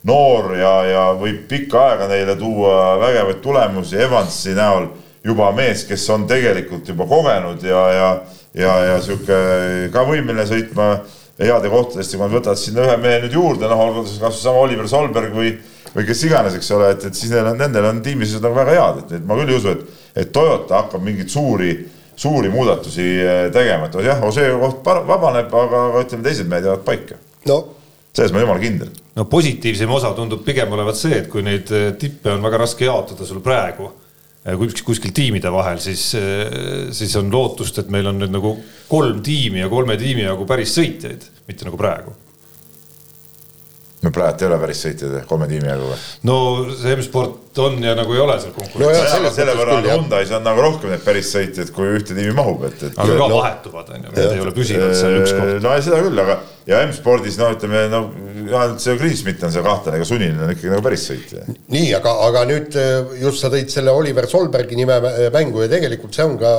noor 0.08 0.54
ja, 0.56 0.74
ja 0.88 1.04
võib 1.18 1.44
pikka 1.48 1.80
aega 1.90 2.08
neile 2.08 2.36
tuua 2.40 2.96
vägevaid 3.00 3.40
tulemusi, 3.44 4.00
Evansi 4.00 4.56
näol. 4.56 4.90
Juba 5.20 5.50
mees, 5.52 5.82
kes 5.84 6.06
on 6.14 6.22
tegelikult 6.24 6.86
juba 6.88 7.04
kogenud 7.04 7.60
ja, 7.68 7.80
ja 7.92 8.06
ja, 8.54 8.76
ja 8.84 8.98
sihuke 9.02 9.36
ka 9.94 10.04
võimeline 10.08 10.46
sõitma 10.48 10.90
heade 11.40 11.70
kohtadest. 11.72 12.14
Ja 12.14 12.18
kui 12.18 12.26
nad 12.26 12.34
võtavad 12.34 12.60
sinna 12.60 12.86
ühe 12.86 12.96
mehe 13.02 13.22
nüüd 13.24 13.36
juurde, 13.36 13.68
noh, 13.70 13.84
olgu 13.86 14.04
see 14.08 14.20
kasvõi 14.22 14.42
sama 14.42 14.64
Oliver 14.64 14.90
Solberg 14.90 15.34
või, 15.36 15.54
või 15.94 16.06
kes 16.08 16.24
iganes, 16.28 16.58
eks 16.58 16.70
ole, 16.76 16.92
et, 16.96 17.06
et 17.08 17.16
siis 17.16 17.32
neil 17.32 17.52
on, 17.52 17.58
nendel 17.60 17.88
on 17.90 18.02
tiimis 18.04 18.36
nagu 18.38 18.56
väga 18.58 18.76
head, 18.76 19.02
et, 19.04 19.16
et 19.20 19.26
ma 19.26 19.38
küll 19.38 19.54
ei 19.54 19.58
usu, 19.60 19.74
et, 19.74 20.04
et 20.24 20.32
Toyota 20.34 20.82
hakkab 20.82 21.04
mingeid 21.06 21.32
suuri, 21.32 21.74
suuri 22.20 22.52
muudatusi 22.52 23.10
eh, 23.24 23.42
tegema, 23.54 23.88
et 23.88 24.00
jah, 24.04 24.24
Osee 24.26 24.52
koht 24.60 24.82
vabaneb, 24.84 25.52
aga, 25.64 25.84
aga 25.90 26.06
ütleme, 26.06 26.26
teised 26.26 26.50
mehed 26.50 26.68
jäävad 26.68 26.88
paika. 26.88 27.20
no 27.48 27.62
selles 28.10 28.32
ma 28.32 28.40
olen 28.40 28.46
jumala 28.46 28.62
kindel. 28.62 28.92
no 29.16 29.26
positiivsem 29.30 29.90
osa 29.94 30.12
tundub 30.16 30.44
pigem 30.46 30.72
olevat 30.76 30.98
see, 30.98 31.22
et 31.22 31.28
kui 31.32 31.44
neid 31.46 31.70
eh, 31.74 31.90
tippe 31.98 32.32
on 32.34 32.46
väga 32.46 32.64
raske 32.64 32.88
jaotada 32.88 33.28
sul 33.28 33.42
praegu 33.44 33.92
kuskil 34.40 35.12
tiimide 35.12 35.50
vahel, 35.52 35.76
siis, 35.84 36.14
siis 36.96 37.16
on 37.20 37.28
lootust, 37.28 37.76
et 37.82 37.90
meil 37.92 38.08
on 38.08 38.16
nüüd 38.22 38.32
nagu 38.32 38.54
kolm 38.88 39.20
tiimi 39.20 39.60
ja 39.60 39.68
kolme 39.68 39.98
tiimi 40.00 40.24
jagu 40.24 40.46
päris 40.48 40.72
sõitjaid, 40.78 41.26
mitte 41.44 41.68
nagu 41.68 41.76
praegu 41.76 42.14
no 44.00 44.10
praegu 44.16 44.44
ei 44.44 44.48
ole 44.48 44.58
päris 44.62 44.80
sõitjaid 44.86 45.26
kolme 45.28 45.46
tiimi 45.50 45.68
jagu 45.68 45.90
või? 45.90 45.98
no 46.28 46.36
see 46.72 46.94
M-sport 46.96 47.60
on 47.60 47.76
ja 47.84 47.92
nagu 47.98 48.14
ei 48.16 48.22
ole 48.22 48.38
seal 48.40 48.54
konkurentsi 48.56 49.02
no. 49.02 49.10
selle, 49.12 49.32
selle 49.34 49.56
võrra 49.58 49.76
on 49.76 49.88
Hyundai's 49.90 50.32
on 50.36 50.46
nagu 50.46 50.64
rohkem 50.64 50.94
neid 50.94 51.04
päris 51.04 51.32
sõitjaid, 51.34 51.72
kui 51.76 51.90
ühte 51.98 52.16
tiimi 52.16 52.32
mahub, 52.36 52.64
et, 52.70 52.80
et. 52.88 52.96
aga 52.96 53.18
ka 53.18 53.26
no, 53.26 53.42
vahetuvad 53.42 53.92
on 53.92 54.06
ju, 54.08 54.14
need 54.16 54.32
ei 54.38 54.44
ole 54.46 54.54
püsivad 54.56 54.96
seal 54.96 55.18
üks 55.20 55.34
koht. 55.36 55.52
no 55.66 55.74
seda 55.84 56.00
küll, 56.06 56.24
aga 56.24 56.38
ja 56.70 56.80
M-spordis 56.86 57.36
no 57.40 57.50
ütleme 57.54 57.84
no 57.90 58.00
ainult 58.50 58.82
see 58.82 58.96
Green 58.98 59.16
Smith 59.18 59.44
on 59.46 59.52
seal 59.52 59.64
kahtlane, 59.66 59.98
aga 59.98 60.06
Suninen 60.08 60.40
on 60.44 60.52
ikkagi 60.54 60.70
nagu 60.72 60.84
päris 60.84 61.04
sõitja. 61.10 61.44
nii, 61.74 61.90
aga, 61.98 62.14
aga 62.28 62.44
nüüd 62.48 62.78
äh, 62.80 63.14
just 63.24 63.42
sa 63.42 63.50
tõid 63.52 63.72
selle 63.72 63.94
Oliver 63.94 64.28
Solbergi 64.30 64.78
nime 64.78 64.98
mängu 65.34 65.64
ja 65.64 65.70
tegelikult 65.72 66.16
see 66.16 66.26
on 66.26 66.36
ka 66.40 66.54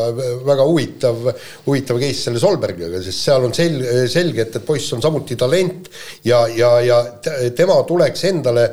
väga 0.47 0.67
huvitav, 0.67 1.27
huvitav 1.65 2.01
case 2.03 2.27
selle 2.27 2.43
Solbergiga, 2.43 3.01
sest 3.03 3.27
seal 3.27 3.47
on 3.47 3.55
sel-, 3.55 3.83
selge, 4.11 4.47
et, 4.47 4.57
et 4.59 4.67
poiss 4.67 4.91
on 4.95 5.03
samuti 5.03 5.39
talent 5.39 5.89
ja, 6.27 6.43
ja, 6.55 6.73
ja 6.85 7.03
tema 7.57 7.79
tuleks 7.87 8.27
endale 8.31 8.69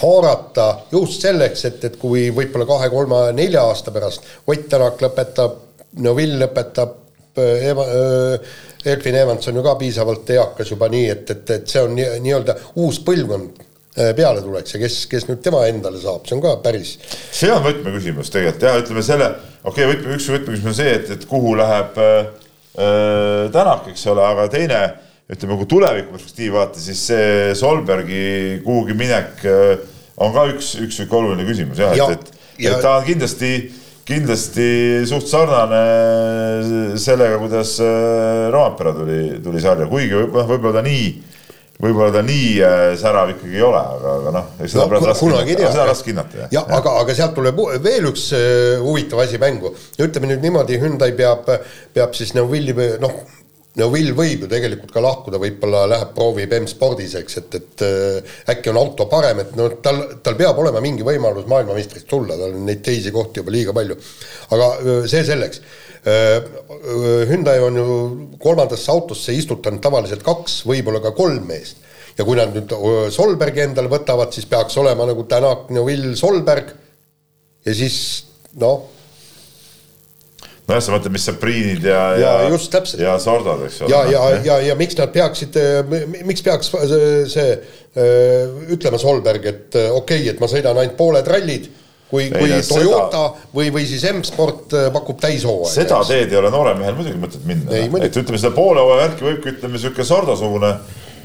haarata 0.00 0.68
just 0.92 1.24
selleks, 1.24 1.64
et, 1.68 1.84
et 1.88 1.96
kui 2.00 2.28
võib-olla 2.34 2.68
kahe-kolme-nelja 2.68 3.64
aasta 3.70 3.94
pärast 3.94 4.26
Ott 4.46 4.68
Tänak 4.70 5.00
lõpetab, 5.00 5.60
Neville 6.04 6.40
lõpetab, 6.42 6.96
äh, 7.38 7.68
Eva, 7.70 7.86
äh, 7.86 8.56
Elfin 8.90 9.16
Evans 9.18 9.48
on 9.50 9.58
ju 9.58 9.64
ka 9.66 9.76
piisavalt 9.80 10.30
eakas 10.34 10.70
juba 10.72 10.88
nii, 10.92 11.06
et, 11.12 11.30
et, 11.34 11.54
et 11.58 11.72
see 11.72 11.82
on 11.82 11.94
nii-öelda 11.96 12.56
nii 12.58 12.84
uus 12.84 13.00
põlvkond 13.06 13.60
äh, 13.60 14.12
peale 14.18 14.42
tuleks 14.44 14.76
ja 14.76 14.82
kes, 14.82 14.98
kes 15.10 15.28
nüüd 15.30 15.42
tema 15.44 15.64
endale 15.70 16.00
saab, 16.02 16.26
see 16.28 16.36
on 16.38 16.44
ka 16.44 16.56
päris. 16.64 16.96
see 17.34 17.50
on 17.52 17.64
võtmeküsimus 17.66 18.32
tegelikult 18.34 18.68
jah, 18.68 18.78
ütleme 18.82 19.06
selle, 19.06 19.32
okei 19.64 19.86
okay,, 19.86 19.90
võtme, 19.94 20.18
üks 20.18 20.28
võtmeküsimus 20.34 20.72
on 20.72 20.78
see, 20.78 20.94
et, 21.00 21.10
et 21.16 21.26
kuhu 21.30 21.56
läheb 21.58 21.98
äh, 22.02 22.14
äh, 22.76 23.42
Tänak, 23.54 23.90
eks 23.92 24.06
ole, 24.12 24.24
aga 24.26 24.46
teine, 24.52 24.84
ütleme, 25.32 25.58
kui 25.58 25.70
tuleviku 25.70 26.14
perspektiivi 26.14 26.54
vaadata, 26.54 26.82
siis 26.82 27.02
see 27.10 27.52
Solbergi 27.58 28.62
kuhugi 28.66 28.96
minek 28.98 29.44
äh, 29.46 29.74
on 30.16 30.32
ka 30.36 30.46
üks, 30.52 30.76
üks 30.80 31.00
sihuke 31.00 31.18
oluline 31.18 31.44
küsimus 31.48 31.80
jah 31.82 31.96
ja,, 31.96 32.08
et, 32.14 32.30
et, 32.56 32.70
et 32.70 32.80
ta 32.84 32.98
on 33.00 33.04
kindlasti 33.06 33.50
kindlasti 34.06 34.66
suht 35.08 35.26
sarnane 35.30 36.96
sellega, 36.98 37.38
kuidas 37.42 37.76
äh, 37.82 38.50
Roompere 38.54 38.92
tuli, 38.94 39.22
tuli 39.42 39.62
sarja, 39.62 39.88
kuigi 39.90 40.14
võib-olla 40.14 40.46
võib 40.52 40.68
ta 40.76 40.82
nii, 40.86 41.08
võib-olla 41.82 42.12
ta 42.14 42.22
nii 42.26 42.52
äh, 42.62 42.82
särav 43.00 43.32
ikkagi 43.34 43.58
ei 43.58 43.64
ole, 43.66 43.80
aga, 43.96 44.12
aga 44.20 44.34
noh, 44.36 44.52
eks 44.60 44.76
seda 44.76 44.84
no, 44.86 44.92
pole 44.94 45.10
raske 45.10 45.32
hinnata, 45.50 45.72
seda 45.74 45.88
raske 45.90 46.12
hinnata, 46.12 46.42
jah. 46.44 46.52
jah, 46.54 46.70
aga, 46.78 46.94
aga 47.02 47.16
sealt 47.18 47.34
tuleb 47.38 47.58
veel 47.82 48.06
üks 48.12 48.28
äh, 48.38 48.76
huvitav 48.84 49.24
asi 49.24 49.42
mängu. 49.42 49.74
ütleme 49.98 50.30
nüüd 50.30 50.46
niimoodi, 50.46 50.78
Hyundai 50.82 51.10
peab, 51.18 51.50
peab 51.96 52.14
siis 52.14 52.36
Neuvilli, 52.38 52.76
noh 53.02 53.18
no 53.80 53.88
Will 53.92 54.12
võib 54.16 54.44
ju 54.44 54.48
tegelikult 54.50 54.92
ka 54.94 55.02
lahkuda, 55.04 55.40
võib-olla 55.40 55.84
läheb 55.90 56.12
proovib 56.16 56.52
M-spordis, 56.60 57.16
eks, 57.20 57.40
et, 57.42 57.56
et 57.58 57.84
äh, 57.86 58.36
äkki 58.54 58.72
on 58.72 58.80
auto 58.80 59.08
parem, 59.10 59.42
et 59.44 59.56
noh, 59.58 59.76
tal, 59.84 60.02
tal 60.24 60.38
peab 60.38 60.58
olema 60.62 60.82
mingi 60.84 61.04
võimalus 61.06 61.48
maailmameistriks 61.50 62.08
tulla, 62.08 62.38
tal 62.38 62.56
on 62.56 62.64
neid 62.68 62.82
teisi 62.86 63.12
kohti 63.14 63.42
juba 63.42 63.54
liiga 63.54 63.76
palju. 63.76 63.98
aga 64.56 64.70
äh, 64.76 65.02
see 65.10 65.26
selleks 65.26 65.62
äh,. 66.06 66.38
Hyundai 67.26 67.56
on 67.64 67.76
ju 67.76 67.86
kolmandasse 68.38 68.92
autosse 68.92 69.34
istutanud 69.34 69.82
tavaliselt 69.82 70.22
kaks, 70.24 70.60
võib-olla 70.68 71.00
ka 71.02 71.10
kolm 71.16 71.48
meest. 71.48 71.82
ja 72.16 72.24
kui 72.24 72.38
nad 72.38 72.54
nüüd 72.54 72.70
Solbergi 73.12 73.64
endale 73.64 73.90
võtavad, 73.92 74.30
siis 74.32 74.46
peaks 74.48 74.76
olema 74.80 75.04
nagu 75.08 75.26
Tänak, 75.28 75.66
Will, 75.68 76.14
Solberg 76.16 76.70
ja 77.66 77.74
siis 77.74 77.98
noh 78.56 78.95
nojah, 80.66 80.82
sa 80.82 80.94
mõtled, 80.94 81.14
mis 81.14 81.24
Sapriinid 81.28 81.86
ja, 81.86 82.02
ja, 82.18 82.34
ja 82.42 82.50
just 82.52 82.70
täpselt. 82.74 83.02
ja 83.02 83.16
Sordad, 83.22 83.62
eks 83.68 83.80
ole. 83.84 83.92
ja, 83.92 84.02
ja, 84.10 84.22
ja, 84.34 84.42
ja, 84.48 84.58
ja 84.70 84.76
miks 84.78 84.98
nad 84.98 85.12
peaksid, 85.14 85.58
miks 86.26 86.44
peaks 86.46 86.72
see, 86.74 87.10
see 87.30 87.48
ütlema 88.74 89.00
Solberg, 89.00 89.46
et 89.46 89.78
okei 89.78 89.92
okay,, 90.00 90.30
et 90.34 90.42
ma 90.42 90.50
sõidan 90.50 90.78
ainult 90.82 90.98
pooled 90.98 91.30
rallid 91.30 91.70
kui, 92.10 92.28
kui 92.30 92.50
ei, 92.50 92.62
Toyota 92.66 93.06
seda, 93.06 93.22
või, 93.54 93.70
või 93.74 93.86
siis 93.88 94.04
M-sport 94.10 94.76
pakub 94.94 95.22
täishooaega. 95.22 95.72
seda 95.74 96.02
teed 96.06 96.34
ei 96.34 96.40
ole 96.42 96.52
noorel 96.54 96.78
mehel 96.78 96.98
muidugi 96.98 97.18
mõtet 97.22 97.46
minna. 97.48 97.80
et 98.02 98.20
ütleme, 98.22 98.42
seda 98.42 98.54
poole 98.56 98.82
hooaja 98.82 99.08
värki 99.08 99.26
võibki, 99.26 99.56
ütleme, 99.56 99.78
niisugune 99.78 100.10
Sordasugune 100.10 100.74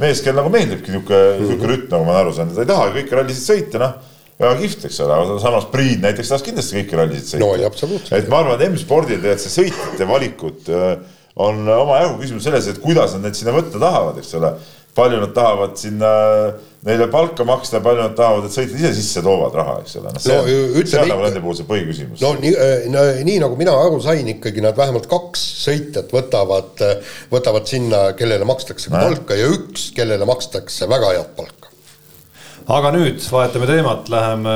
mees, 0.01 0.23
kel 0.25 0.37
nagu 0.37 0.53
meeldibki 0.53 0.93
niisugune 0.93 1.41
niisugune 1.41 1.73
rütm, 1.75 1.91
nagu 1.93 2.07
ma 2.07 2.17
aru 2.21 2.33
saanud, 2.37 2.57
ta 2.57 2.65
ei 2.65 2.71
taha 2.73 2.89
kõiki 2.97 3.17
rallisid 3.19 3.45
sõita, 3.49 3.81
noh 3.81 4.10
väga 4.41 4.57
kihvt, 4.61 4.85
eks 4.89 4.99
ole, 5.05 5.21
aga 5.23 5.39
samas 5.43 5.69
Priit 5.71 6.03
näiteks 6.03 6.31
tahaks 6.31 6.45
kindlasti 6.47 6.79
kõiki 6.79 6.99
rallisid 6.99 7.29
sõita. 7.29 7.43
no 7.43 7.53
et 8.17 8.29
ma 8.31 8.41
arvan, 8.41 8.57
et 8.57 8.67
M-spordil 8.71 9.21
tegelikult 9.21 9.45
see 9.45 9.55
sõitjate 9.59 10.09
valikud 10.09 10.71
äh, 10.73 10.91
on 11.41 11.63
omajagu 11.77 12.19
küsimus 12.21 12.45
selles, 12.47 12.67
et 12.67 12.81
kuidas 12.83 13.15
nad 13.15 13.27
neid 13.27 13.37
sinna 13.39 13.55
võtta 13.55 13.79
tahavad, 13.79 14.21
eks 14.21 14.37
ole. 14.39 14.55
palju 14.91 15.21
nad 15.21 15.31
tahavad 15.31 15.77
sinna 15.79 16.07
neile 16.83 17.05
palka 17.07 17.45
maksta 17.47 17.79
palju 17.79 18.01
nad 18.03 18.15
tahavad, 18.17 18.49
et 18.49 18.55
sõitjad 18.57 18.81
ise 18.81 18.91
sisse 18.97 19.21
toovad 19.23 19.55
raha, 19.55 19.77
eks 19.85 19.95
ole. 20.01 20.11
noh, 20.11 20.23
see 20.25 20.35
no, 20.35 20.41
on, 20.43 20.89
see 20.91 21.05
on 21.05 21.23
nende 21.23 21.43
puhul 21.45 21.57
see 21.61 21.69
põhiküsimus. 21.69 22.25
no 22.25 22.33
nii 22.41 22.51
äh, 22.51 22.75
no,, 22.91 23.05
nii 23.29 23.39
nagu 23.45 23.59
mina 23.59 23.77
aru 23.85 24.01
sain, 24.03 24.27
ikkagi 24.33 24.65
nad 24.65 24.75
vähemalt 24.77 25.07
kaks 25.11 25.45
sõitjat 25.63 26.11
võtavad, 26.11 26.83
võtavad 27.31 27.71
sinna, 27.71 28.03
kellele 28.19 28.47
makstakse 28.49 28.91
ka 28.91 29.05
palka 29.07 29.39
ja 29.39 29.47
üks, 29.53 29.91
kellele 29.95 30.27
makstakse 30.27 30.89
väga 30.91 31.15
head 31.15 31.35
palka 31.39 31.60
aga 32.69 32.91
nüüd 32.93 33.21
vahetame 33.31 33.67
teemat, 33.69 34.09
läheme 34.11 34.55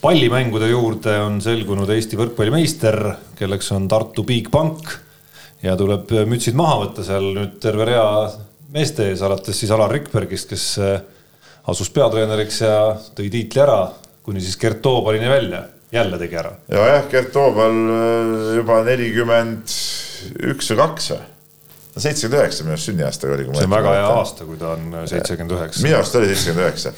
pallimängude 0.00 0.70
juurde 0.70 1.16
on 1.20 1.40
selgunud 1.44 1.90
Eesti 1.92 2.16
võrkpallimeister, 2.20 2.96
kelleks 3.38 3.70
on 3.76 3.88
Tartu 3.90 4.24
Bigbank 4.24 4.94
ja 5.64 5.76
tuleb 5.76 6.12
mütsid 6.30 6.56
maha 6.56 6.78
võtta 6.86 7.04
seal 7.04 7.32
nüüd 7.36 7.58
terve 7.60 7.88
rea 7.90 8.06
meeste 8.72 9.10
ees, 9.10 9.20
alates 9.26 9.58
siis 9.60 9.72
Alar 9.74 9.92
Rikbergist, 9.92 10.48
kes 10.48 10.66
asus 11.68 11.90
peatreeneriks 11.92 12.62
ja 12.64 12.78
tõi 13.16 13.28
tiitli 13.32 13.60
ära, 13.60 13.82
kuni 14.24 14.40
siis 14.40 14.56
Gert 14.60 14.80
Toobalini 14.82 15.28
välja, 15.28 15.64
jälle 15.92 16.20
tegi 16.22 16.38
ära. 16.40 16.54
ja 16.72 16.86
jah, 16.94 17.10
Gert 17.12 17.34
Toobal 17.36 17.76
juba 18.56 18.80
nelikümmend 18.88 19.76
üks 20.54 20.72
või 20.72 20.80
kaks 20.80 21.12
või? 21.12 21.28
Seitsekümmend 21.96 22.42
üheksa 22.42 22.66
minu 22.66 22.76
arust 22.76 22.90
sünniaastaga 22.90 23.38
oli. 23.38 23.48
see 23.54 23.66
on 23.66 23.72
väga 23.72 23.96
hea 23.96 24.12
aasta, 24.18 24.46
kui 24.46 24.60
ta 24.60 24.74
on 24.76 25.00
seitsekümmend 25.10 25.56
üheksa. 25.56 25.82
minu 25.86 25.98
arust 25.98 26.20
oli 26.20 26.30
seitsekümmend 26.30 26.66
üheksa. 26.68 26.92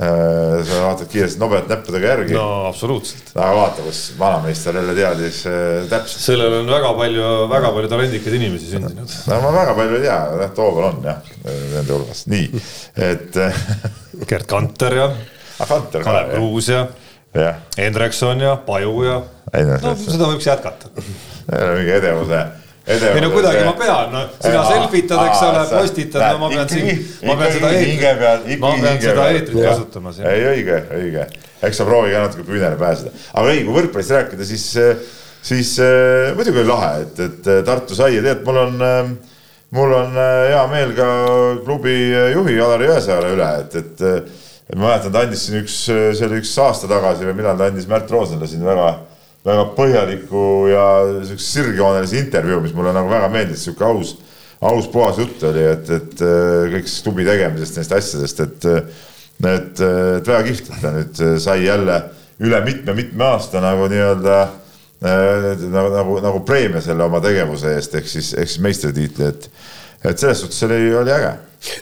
Äh, 0.00 0.60
sa 0.64 0.84
vaatad 0.84 1.08
kiiresti 1.10 1.40
nobedalt 1.42 1.68
näppudega 1.68 2.12
järgi. 2.12 2.34
no 2.36 2.68
absoluutselt. 2.68 3.32
aga 3.34 3.50
vaata, 3.56 3.82
kus 3.82 4.02
vanameister 4.18 4.76
jälle 4.78 4.94
teadis 4.94 5.40
äh, 5.50 5.88
täpselt. 5.90 6.22
sellel 6.24 6.54
on 6.60 6.70
väga 6.70 6.92
palju, 6.94 7.24
väga 7.50 7.72
palju 7.74 7.90
talendikaid 7.90 8.36
inimesi 8.38 8.70
sündinud. 8.70 9.16
no 9.26 9.40
ma 9.42 9.50
väga 9.58 9.74
palju 9.74 9.98
ei 9.98 10.04
tea, 10.06 10.20
jah, 10.44 10.54
Tooval 10.54 10.86
on 10.92 11.02
jah, 11.04 11.18
nende 11.74 11.92
hulgas, 11.92 12.22
nii, 12.30 12.62
et 13.10 13.40
Gerd 14.30 14.46
Kanter 14.54 14.96
ja 15.00 15.10
ah, 15.10 15.76
Kalev 15.98 16.32
Kruus 16.36 16.70
ja 16.70 16.86
Hendrikson 17.76 18.46
ja 18.46 18.54
Paju 18.70 18.94
ja 19.04 19.20
no 19.82 19.94
seda 19.98 20.30
võiks 20.30 20.46
jätkata. 20.46 20.94
mingi 21.50 21.98
edevuse 21.98 22.44
ei 22.90 23.22
no 23.24 23.30
kuidagi 23.34 23.62
ma 23.66 23.74
pean, 23.78 24.12
no 24.14 24.24
sina 24.36 24.64
selfitad, 24.66 25.22
eks 25.28 25.44
ole, 25.46 25.62
postitad, 25.70 26.26
no 26.26 26.42
ma 26.42 26.50
pean 26.52 26.70
siin, 26.72 26.90
ma 27.28 27.38
pean 27.40 27.56
seda 27.56 27.72
eetrit, 27.76 28.60
ma 28.62 28.74
pean 28.76 29.00
seda 29.04 29.30
eetrit 29.34 29.62
kasutama 29.68 30.14
siin. 30.16 30.28
ei, 30.30 30.44
õige, 30.54 30.82
õige, 30.98 31.26
eks 31.68 31.80
sa 31.82 31.88
proovi 31.88 32.14
ka 32.14 32.26
natuke 32.26 32.46
püünele 32.48 32.78
pääseda, 32.80 33.14
aga 33.34 33.54
ei, 33.54 33.64
kui 33.66 33.76
võrkpallist 33.78 34.16
rääkida, 34.16 34.48
siis, 34.48 34.68
siis 35.52 35.74
äh, 35.84 36.30
muidugi 36.38 36.64
oli 36.64 36.72
lahe, 36.72 36.94
et, 37.06 37.24
et 37.28 37.50
Tartu 37.66 37.98
sai 37.98 38.16
ja 38.18 38.24
tead, 38.26 38.44
mul 38.46 38.62
on 38.64 38.86
äh, 38.86 39.02
mul 39.76 39.92
on 39.94 40.16
hea 40.18 40.62
meel 40.70 40.94
ka 40.96 41.10
klubi 41.64 41.96
juhi 42.34 42.58
Alari 42.58 42.88
Jõesaare 42.90 43.34
üle, 43.36 43.50
et, 43.62 43.76
et 43.78 44.74
ma 44.74 44.88
mäletan, 44.88 45.12
ta 45.14 45.22
andis 45.24 45.46
siin 45.46 45.62
üks, 45.62 45.76
see 45.86 46.26
oli 46.26 46.40
üks 46.42 46.52
aasta 46.62 46.90
tagasi 46.90 47.26
või 47.28 47.38
millal 47.38 47.58
ta 47.58 47.70
andis 47.70 47.88
Märt 47.90 48.10
Roosnale 48.10 48.48
siin 48.50 48.66
väga 48.66 48.90
väga 49.46 49.66
põhjaliku 49.76 50.44
ja 50.70 50.84
siukse 51.24 51.46
sirgjoonelise 51.46 52.18
intervjuu, 52.20 52.60
mis 52.64 52.74
mulle 52.76 52.92
nagu 52.96 53.10
väga 53.10 53.30
meeldis, 53.32 53.64
sihuke 53.64 53.86
aus, 53.88 54.14
aus 54.60 54.88
puhas 54.92 55.20
jutt 55.20 55.44
oli, 55.48 55.64
et, 55.72 55.92
et 55.96 56.24
äh, 56.26 56.66
kõik 56.74 56.88
siis 56.88 57.04
klubi 57.06 57.26
tegemisest, 57.28 57.80
neist 57.80 57.94
asjadest, 57.96 58.42
et, 58.44 58.66
et, 59.40 59.84
et 59.84 60.32
väga 60.32 60.40
kihvt, 60.48 60.72
et 60.72 60.82
ta 60.84 60.94
nüüd 60.96 61.22
sai 61.40 61.62
jälle 61.64 62.00
üle 62.40 62.60
mitme-mitme 62.64 63.26
aasta 63.32 63.62
nagu 63.64 63.88
nii-öelda 63.92 64.36
äh, 64.44 65.48
nagu, 65.64 65.88
nagu, 65.96 66.18
nagu 66.24 66.44
preemia 66.48 66.84
selle 66.84 67.08
oma 67.08 67.22
tegevuse 67.24 67.76
eest, 67.78 67.96
ehk 67.96 68.12
siis, 68.12 68.34
ehk 68.36 68.52
siis 68.52 68.64
meistritiitli, 68.64 69.32
et, 69.32 69.48
et 70.04 70.20
selles 70.20 70.44
suhtes 70.44 70.68
oli, 70.68 70.82
oli 71.00 71.16
äge. 71.16 71.32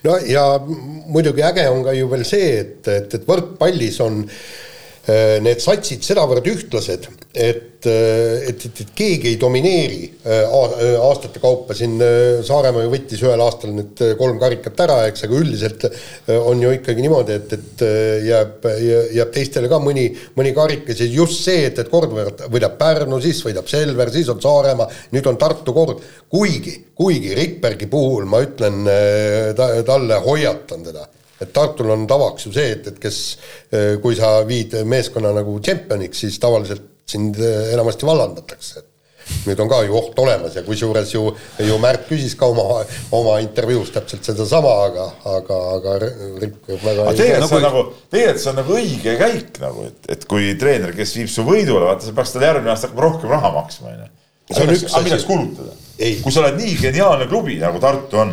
no 0.06 0.14
ja 0.30 0.46
muidugi 0.62 1.42
äge 1.46 1.66
on 1.70 1.82
ka 1.86 1.98
ju 1.98 2.06
veel 2.10 2.24
see, 2.26 2.54
et, 2.62 2.80
et, 2.86 3.18
et 3.18 3.26
võrkpallis 3.26 3.98
on 4.06 4.22
äh, 4.22 4.32
Äh, 4.32 4.67
need 5.08 5.62
satsid 5.62 6.04
sedavõrd 6.04 6.46
ühtlased, 6.50 7.06
et, 7.32 7.86
äh, 7.86 8.48
et, 8.50 8.64
et, 8.66 8.80
et 8.82 8.90
keegi 8.96 9.30
ei 9.30 9.38
domineeri 9.40 10.00
äh, 10.26 10.42
aastate 11.00 11.40
kaupa, 11.40 11.76
siin 11.76 11.96
Saaremaa 12.44 12.84
ju 12.84 12.92
võttis 12.92 13.22
ühel 13.24 13.40
aastal 13.44 13.72
need 13.76 14.02
kolm 14.20 14.40
karikat 14.40 14.82
ära, 14.84 14.98
eks, 15.08 15.24
aga 15.24 15.38
üldiselt 15.38 15.86
on 16.36 16.60
ju 16.62 16.72
ikkagi 16.76 17.04
niimoodi, 17.04 17.38
et, 17.40 17.56
et 17.56 17.84
jääb, 18.28 18.68
jääb 19.16 19.32
teistele 19.34 19.70
ka 19.70 19.80
mõni, 19.82 20.08
mõni 20.36 20.52
karikas 20.56 21.00
ja 21.04 21.08
just 21.08 21.44
see, 21.46 21.64
et, 21.70 21.80
et 21.80 21.92
kord 21.92 22.12
võidab 22.48 22.76
Pärnu, 22.80 23.20
siis 23.24 23.40
võidab 23.46 23.68
Selver, 23.70 24.12
siis 24.14 24.28
on 24.32 24.42
Saaremaa, 24.44 24.88
nüüd 25.14 25.30
on 25.30 25.40
Tartu 25.40 25.76
kord, 25.76 26.02
kuigi, 26.32 26.74
kuigi 26.98 27.36
Rikbergi 27.38 27.88
puhul 27.88 28.28
ma 28.28 28.42
ütlen 28.44 28.82
ta, 29.56 29.70
talle, 29.86 30.20
hoiatan 30.26 30.84
teda 30.90 31.08
et 31.40 31.52
Tartul 31.54 31.90
on 31.94 32.06
tavaks 32.08 32.48
ju 32.48 32.52
see, 32.54 32.74
et, 32.74 32.90
et 32.90 33.00
kes, 33.02 33.22
eh, 33.72 33.94
kui 34.02 34.16
sa 34.18 34.38
viid 34.48 34.74
meeskonna 34.88 35.32
nagu 35.36 35.58
tšempioniks, 35.62 36.24
siis 36.24 36.38
tavaliselt 36.42 36.94
sind 37.08 37.38
eh, 37.40 37.72
enamasti 37.74 38.08
vallandatakse. 38.08 38.84
nüüd 39.44 39.58
on 39.60 39.68
ka 39.68 39.82
ju 39.84 39.92
oht 39.92 40.16
olemas 40.22 40.54
ja 40.56 40.62
kusjuures 40.64 41.10
ju, 41.12 41.20
ju 41.60 41.74
Märt 41.82 42.06
küsis 42.08 42.32
ka 42.40 42.46
oma, 42.48 42.78
oma 43.12 43.34
intervjuus 43.44 43.90
täpselt 43.92 44.24
sedasama, 44.24 44.70
aga, 44.86 45.04
aga, 45.34 45.58
aga 45.74 45.96
Rick 46.00 46.70
väga 46.70 47.04
aga 47.04 47.12
tegelikult 47.18 47.50
see 47.50 47.58
on 47.58 47.66
nagu, 47.66 47.82
tegelikult 48.08 48.40
see 48.40 48.52
on 48.54 48.56
nagu 48.62 48.78
õige 48.78 49.16
käik 49.20 49.60
nagu, 49.60 49.84
et, 49.90 50.08
et 50.16 50.24
kui 50.30 50.48
treener, 50.56 50.96
kes 50.96 51.12
viib 51.20 51.28
su 51.28 51.44
võidule, 51.44 51.84
vaata, 51.90 52.08
sa 52.08 52.16
peaks 52.16 52.32
talle 52.32 52.48
järgmine 52.48 52.72
aasta 52.72 52.88
hakkama 52.88 53.04
rohkem 53.04 53.34
raha 53.36 53.52
maksma, 53.58 53.92
onju. 53.92 54.08
aga 54.56 55.04
milleks 55.04 55.28
kulutada? 55.28 55.76
kui 56.24 56.32
sa 56.32 56.46
oled 56.46 56.56
nii 56.62 56.78
geniaalne 56.86 57.28
klubi, 57.28 57.60
nagu 57.60 57.84
Tartu 57.84 58.24
on 58.24 58.32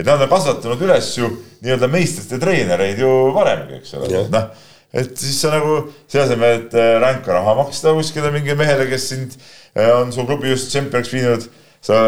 et 0.00 0.08
nad 0.08 0.20
on 0.24 0.30
kasvatanud 0.30 0.82
üles 0.86 1.12
ju 1.18 1.28
nii-öelda 1.60 1.88
meistrite 1.92 2.40
treenereid 2.40 3.00
ju 3.00 3.14
varemgi, 3.36 3.80
eks 3.80 3.94
ole, 4.00 4.24
noh. 4.32 4.50
et 4.96 5.12
siis 5.20 5.38
sa 5.42 5.52
nagu 5.54 5.80
selle 6.06 6.26
asemel, 6.26 6.62
et 6.62 6.76
äh, 6.76 6.92
ränka 7.02 7.34
raha 7.36 7.56
maksta 7.60 7.94
kuskile 7.96 8.32
mingile 8.34 8.58
mehele, 8.58 8.88
kes 8.90 9.08
sind 9.12 9.36
äh, 9.76 9.90
on 9.94 10.12
su 10.14 10.24
klubi 10.28 10.54
just 10.54 10.72
tšempioniks 10.72 11.14
viinud, 11.14 11.48
sa 11.84 12.02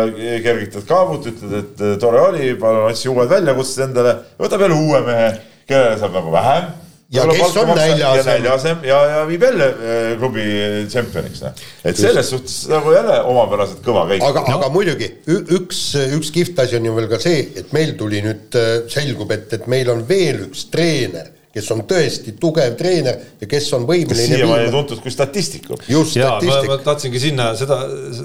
kergitad 0.45 0.85
kaabut, 0.89 1.29
ütled, 1.33 1.59
et 1.61 1.85
äh, 1.85 1.99
tore 2.01 2.25
oli, 2.31 2.53
palun 2.61 2.91
otsi 2.91 3.13
uued 3.13 3.31
väljakutsed 3.31 3.87
endale, 3.89 4.19
võtab 4.41 4.67
jälle 4.67 4.81
uue 4.81 5.05
mehe, 5.07 5.35
kellele 5.69 6.01
saab 6.01 6.17
nagu 6.17 6.33
vähem 6.35 6.73
ja 7.13 7.27
kes 7.29 7.57
on 7.61 7.75
näljasem. 7.77 8.31
näljasem 8.31 8.87
ja, 8.89 9.01
ja 9.11 9.21
viib 9.29 9.45
jälle 9.45 9.69
äh, 9.69 10.07
klubi 10.21 10.47
tšempioniks, 10.89 11.43
noh. 11.45 11.61
et 11.85 12.01
selles 12.01 12.31
suhtes 12.33 12.57
nagu 12.73 12.95
jälle 12.95 13.19
omapäraselt 13.33 13.85
kõva 13.85 14.07
käik. 14.09 14.25
aga 14.25 14.47
no., 14.47 14.57
aga 14.59 14.71
muidugi 14.73 15.11
üks, 15.59 15.85
üks 16.19 16.33
kihvt 16.35 16.65
asi 16.65 16.79
on 16.81 16.89
ju 16.89 16.97
veel 16.97 17.11
ka 17.13 17.21
see, 17.23 17.45
et 17.63 17.77
meil 17.77 17.95
tuli 18.01 18.25
nüüd, 18.25 18.49
äh, 18.59 18.75
selgub, 18.93 19.33
et, 19.35 19.53
et 19.59 19.69
meil 19.71 19.93
on 19.93 20.05
veel 20.09 20.47
üks 20.49 20.67
treener 20.73 21.31
kes 21.53 21.67
on 21.75 21.83
tõesti 21.85 22.33
tugev 22.41 22.79
treener 22.81 23.19
ja 23.43 23.49
kes 23.49 23.67
on 23.77 23.85
võimeline. 23.89 24.39
siiamaani 24.39 24.71
tuntud 24.73 25.03
kui 25.05 25.13
statistiku. 25.13 25.77
just, 25.85 26.17
statistik. 26.17 26.71
ma 26.71 26.79
tahtsingi 26.81 27.21
sinna 27.21 27.51
seda, 27.61 27.83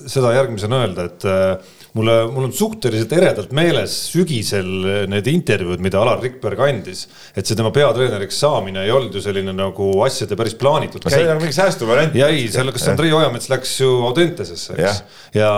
seda 0.07 0.31
järgmisena 0.37 0.79
öelda, 0.85 1.09
et 1.11 1.27
äh, 1.27 1.75
mulle, 1.97 2.15
mul 2.31 2.47
on 2.47 2.53
suhteliselt 2.55 3.13
eredalt 3.17 3.53
meeles 3.57 3.93
sügisel 4.11 4.67
need 5.11 5.27
intervjuud, 5.31 5.81
mida 5.83 5.99
Alar 6.01 6.21
Rikberg 6.23 6.61
andis. 6.67 7.05
et 7.35 7.45
see 7.47 7.57
tema 7.57 7.71
peatreeneriks 7.75 8.39
saamine 8.43 8.83
ei 8.85 8.93
olnud 8.93 9.15
ju 9.17 9.23
selline 9.23 9.53
nagu 9.55 9.89
asjade 10.05 10.37
päris 10.39 10.57
plaanitud 10.59 11.03
no,. 11.03 11.13
see 11.13 11.23
oli 11.23 11.31
nagu 11.31 11.43
mingi 11.43 11.57
säästuvariant. 11.57 12.17
ja 12.17 12.29
ei, 12.33 12.45
seal, 12.53 12.71
kas 12.75 12.87
Andrei 12.91 13.13
Ojamets 13.15 13.49
läks 13.51 13.73
ju 13.81 13.89
Audentesesse, 14.09 14.77
eks. 14.77 15.01
ja, 15.37 15.51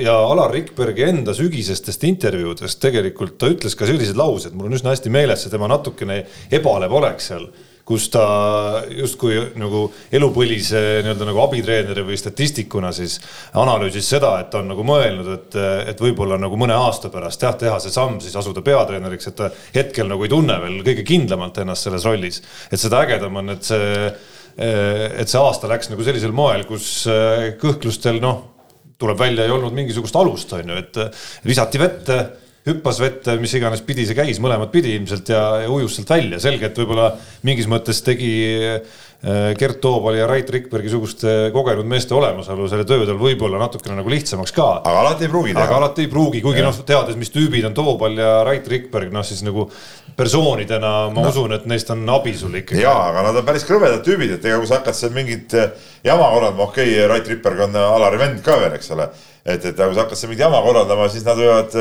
ja 0.00 0.16
Alar 0.32 0.54
Rikbergi 0.54 1.06
enda 1.10 1.36
sügisestest 1.36 2.04
intervjuudest 2.08 2.82
tegelikult 2.82 3.38
ta 3.40 3.50
ütles 3.52 3.78
ka 3.78 3.88
sellised 3.88 4.18
laused, 4.18 4.56
mul 4.56 4.70
on 4.70 4.78
üsna 4.78 4.94
hästi 4.94 5.12
meeles 5.14 5.44
see 5.44 5.54
tema 5.54 5.70
natukene 5.70 6.22
ebalev 6.54 7.00
olek 7.00 7.22
seal 7.24 7.48
kus 7.86 8.08
ta 8.10 8.22
justkui 8.90 9.36
nagu 9.60 9.84
elupõlise 10.14 10.80
nii-öelda 11.06 11.28
nagu 11.28 11.42
abitreeneri 11.44 12.02
või 12.08 12.18
statistikuna 12.18 12.90
siis 12.94 13.20
analüüsis 13.54 14.08
seda, 14.10 14.32
et 14.42 14.48
ta 14.50 14.58
on 14.58 14.72
nagu 14.72 14.82
mõelnud, 14.86 15.28
et, 15.36 15.58
et 15.92 16.02
võib-olla 16.02 16.38
nagu 16.42 16.58
mõne 16.58 16.74
aasta 16.74 17.12
pärast 17.14 17.46
jah, 17.46 17.54
teha 17.58 17.76
see 17.82 17.94
samm 17.94 18.18
siis 18.22 18.34
asuda 18.38 18.64
peatreeneriks, 18.66 19.30
et 19.30 19.38
ta 19.38 19.52
hetkel 19.76 20.10
nagu 20.10 20.26
ei 20.26 20.32
tunne 20.32 20.58
veel 20.64 20.80
kõige 20.86 21.04
kindlamalt 21.06 21.62
ennast 21.62 21.86
selles 21.86 22.08
rollis. 22.08 22.40
et 22.72 22.82
seda 22.82 23.04
ägedam 23.06 23.38
on, 23.38 23.54
et 23.54 23.70
see, 23.70 24.10
et 24.56 25.30
see 25.30 25.42
aasta 25.42 25.70
läks 25.70 25.92
nagu 25.92 26.06
sellisel 26.06 26.34
moel, 26.34 26.66
kus 26.66 27.04
kõhklustel 27.62 28.18
noh, 28.24 28.42
tuleb 28.98 29.20
välja, 29.20 29.46
ei 29.46 29.54
olnud 29.54 29.76
mingisugust 29.76 30.18
alust, 30.18 30.56
on 30.58 30.74
ju, 30.74 30.82
et 30.82 31.46
visati 31.46 31.78
vette 31.78 32.18
hüppas 32.66 32.98
vette, 32.98 33.36
mis 33.38 33.52
iganes 33.54 33.82
pidi 33.86 34.06
see 34.08 34.16
käis, 34.18 34.40
mõlemat 34.42 34.72
pidi 34.72 34.96
ilmselt 34.96 35.28
ja, 35.30 35.42
ja 35.62 35.72
ujus 35.72 35.98
sealt 35.98 36.10
välja, 36.10 36.40
selge, 36.42 36.66
et 36.70 36.78
võib-olla 36.80 37.12
mingis 37.46 37.68
mõttes 37.70 38.00
tegi 38.02 38.32
äh, 38.58 39.52
Gert 39.58 39.78
Toobali 39.80 40.18
ja 40.18 40.26
Rait 40.26 40.50
Rikbergi 40.50 40.90
suguste 40.90 41.34
kogenud 41.54 41.86
meeste 41.88 42.14
olemasolu 42.14 42.66
selle 42.68 42.84
töö 42.88 43.06
tal 43.06 43.20
võib-olla 43.20 43.60
natukene 43.62 43.96
nagu 44.00 44.10
lihtsamaks 44.10 44.52
ka. 44.56 44.66
aga 44.82 45.04
alati 45.04 45.28
ei 45.28 45.30
pruugi 45.32 45.54
teha. 45.54 45.64
aga 45.64 45.78
alati 45.78 46.04
ei 46.04 46.10
pruugi, 46.10 46.42
kuigi 46.44 46.64
noh, 46.66 46.82
teades, 46.90 47.16
mis 47.20 47.30
tüübid 47.34 47.68
on 47.70 47.76
Toobal 47.76 48.18
ja 48.18 48.32
Rait 48.46 48.66
Rikberg, 48.68 49.14
noh 49.14 49.24
siis 49.26 49.44
nagu 49.46 49.68
persoonidena 50.18 50.92
ma 51.14 51.22
no. 51.22 51.30
usun, 51.30 51.54
et 51.54 51.64
neist 51.70 51.90
on 51.94 52.02
abi 52.18 52.34
sul 52.36 52.58
ikkagi. 52.60 52.82
jaa, 52.82 53.12
aga 53.12 53.28
nad 53.28 53.40
on 53.40 53.46
päris 53.46 53.64
krõbedad 53.68 54.02
tüübid, 54.04 54.36
et 54.36 54.50
ega 54.50 54.58
kui 54.58 54.68
sa 54.68 54.80
hakkad 54.80 54.98
seal 54.98 55.14
mingit 55.14 55.54
jama 56.04 56.28
korraldama, 56.34 56.68
okei 56.68 56.92
okay,, 56.92 57.08
Rait 57.14 57.32
Rikberg 57.32 57.66
on 57.70 57.80
Alari 57.86 58.20
vend 58.20 58.44
ka 58.44 58.58
veel, 58.60 58.74
eks 58.76 58.92
ole. 58.96 59.08
Et, 59.46 59.64
et 59.64 59.78
kui 59.78 59.94
sa 59.94 60.04
hakkad 60.04 60.18
seal 60.18 60.32
mingit 60.32 60.44
jama 60.44 60.60
korraldama, 60.66 61.08
siis 61.12 61.24
nad 61.26 61.38
võivad 61.40 61.74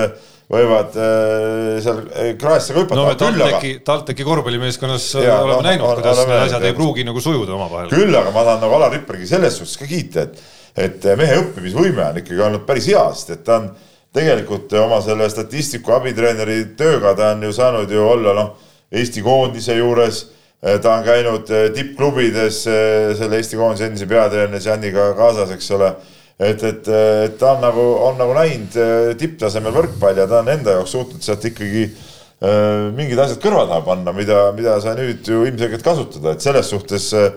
võivad 0.52 0.94
äh, 1.02 1.78
seal 1.82 2.04
äh, 2.06 2.28
kraesse 2.38 2.76
ka 2.76 2.84
hüpata 2.84 3.00
no,. 3.00 3.14
TalTechi, 3.18 3.80
TalTechi 3.86 4.28
korvpallimeeskonnas 4.28 5.08
ja, 5.18 5.40
oleme 5.42 5.58
no, 5.58 5.66
näinud, 5.66 5.88
kuidas 6.02 6.22
need 6.22 6.44
asjad 6.44 6.68
ei 6.70 6.76
pruugi 6.78 7.06
nagu 7.08 7.24
sujuda 7.24 7.56
omavahel. 7.56 7.90
küll, 7.90 8.14
aga 8.14 8.34
ma 8.34 8.46
tahan 8.46 8.62
nagu 8.62 8.78
Alar 8.78 8.94
Rippergi 8.94 9.30
selles 9.30 9.58
suhtes 9.58 9.80
ka 9.82 9.90
kiita, 9.90 10.28
et, 10.28 10.44
et 10.86 11.10
mehe 11.18 11.40
õppimisvõime 11.42 12.06
on 12.12 12.22
ikkagi 12.22 12.46
olnud 12.46 12.66
päris 12.68 12.92
hea, 12.92 13.02
sest 13.18 13.34
et 13.40 13.44
ta 13.48 13.58
on 13.64 13.72
tegelikult 14.16 14.78
oma 14.80 15.02
selle 15.04 15.28
statistiku 15.34 15.98
abitreeneri 15.98 16.62
tööga 16.78 17.16
ta 17.18 17.34
on 17.34 17.42
ju 17.44 17.56
saanud 17.56 17.92
ju 17.92 18.06
olla 18.06 18.38
noh, 18.38 18.56
Eesti 18.96 19.24
koondise 19.26 19.74
juures 19.76 20.20
ta 20.62 20.92
on 20.94 21.02
käinud 21.04 21.50
tippklubides 21.74 22.60
selle 22.64 23.40
Eesti 23.42 23.58
koondise 23.58 23.90
endise 23.90 24.06
peatreeneri 24.08 24.62
Janiga 24.62 25.10
kaasas, 25.18 25.50
eks 25.58 25.72
ole 25.76 25.90
et, 26.40 26.64
et, 26.64 26.88
et 26.90 27.38
ta 27.40 27.54
on 27.56 27.64
nagu, 27.64 27.86
on 28.10 28.18
nagu 28.20 28.36
näinud 28.36 28.76
tipptasemel 29.20 29.76
võrkpalli 29.76 30.24
ja 30.24 30.28
ta 30.28 30.42
on 30.42 30.52
enda 30.52 30.76
jaoks 30.76 30.96
suutnud 30.98 31.24
sealt 31.24 31.46
ikkagi 31.48 31.86
äh, 31.88 32.92
mingid 32.96 33.20
asjad 33.22 33.40
kõrva 33.44 33.66
taha 33.70 33.84
panna, 33.86 34.14
mida, 34.16 34.50
mida 34.58 34.78
sa 34.84 34.96
nüüd 34.98 35.28
ju 35.28 35.46
ilmselgelt 35.48 35.86
kasutada, 35.86 36.36
et 36.36 36.44
selles 36.44 36.70
suhtes 36.72 37.08
äh, 37.16 37.32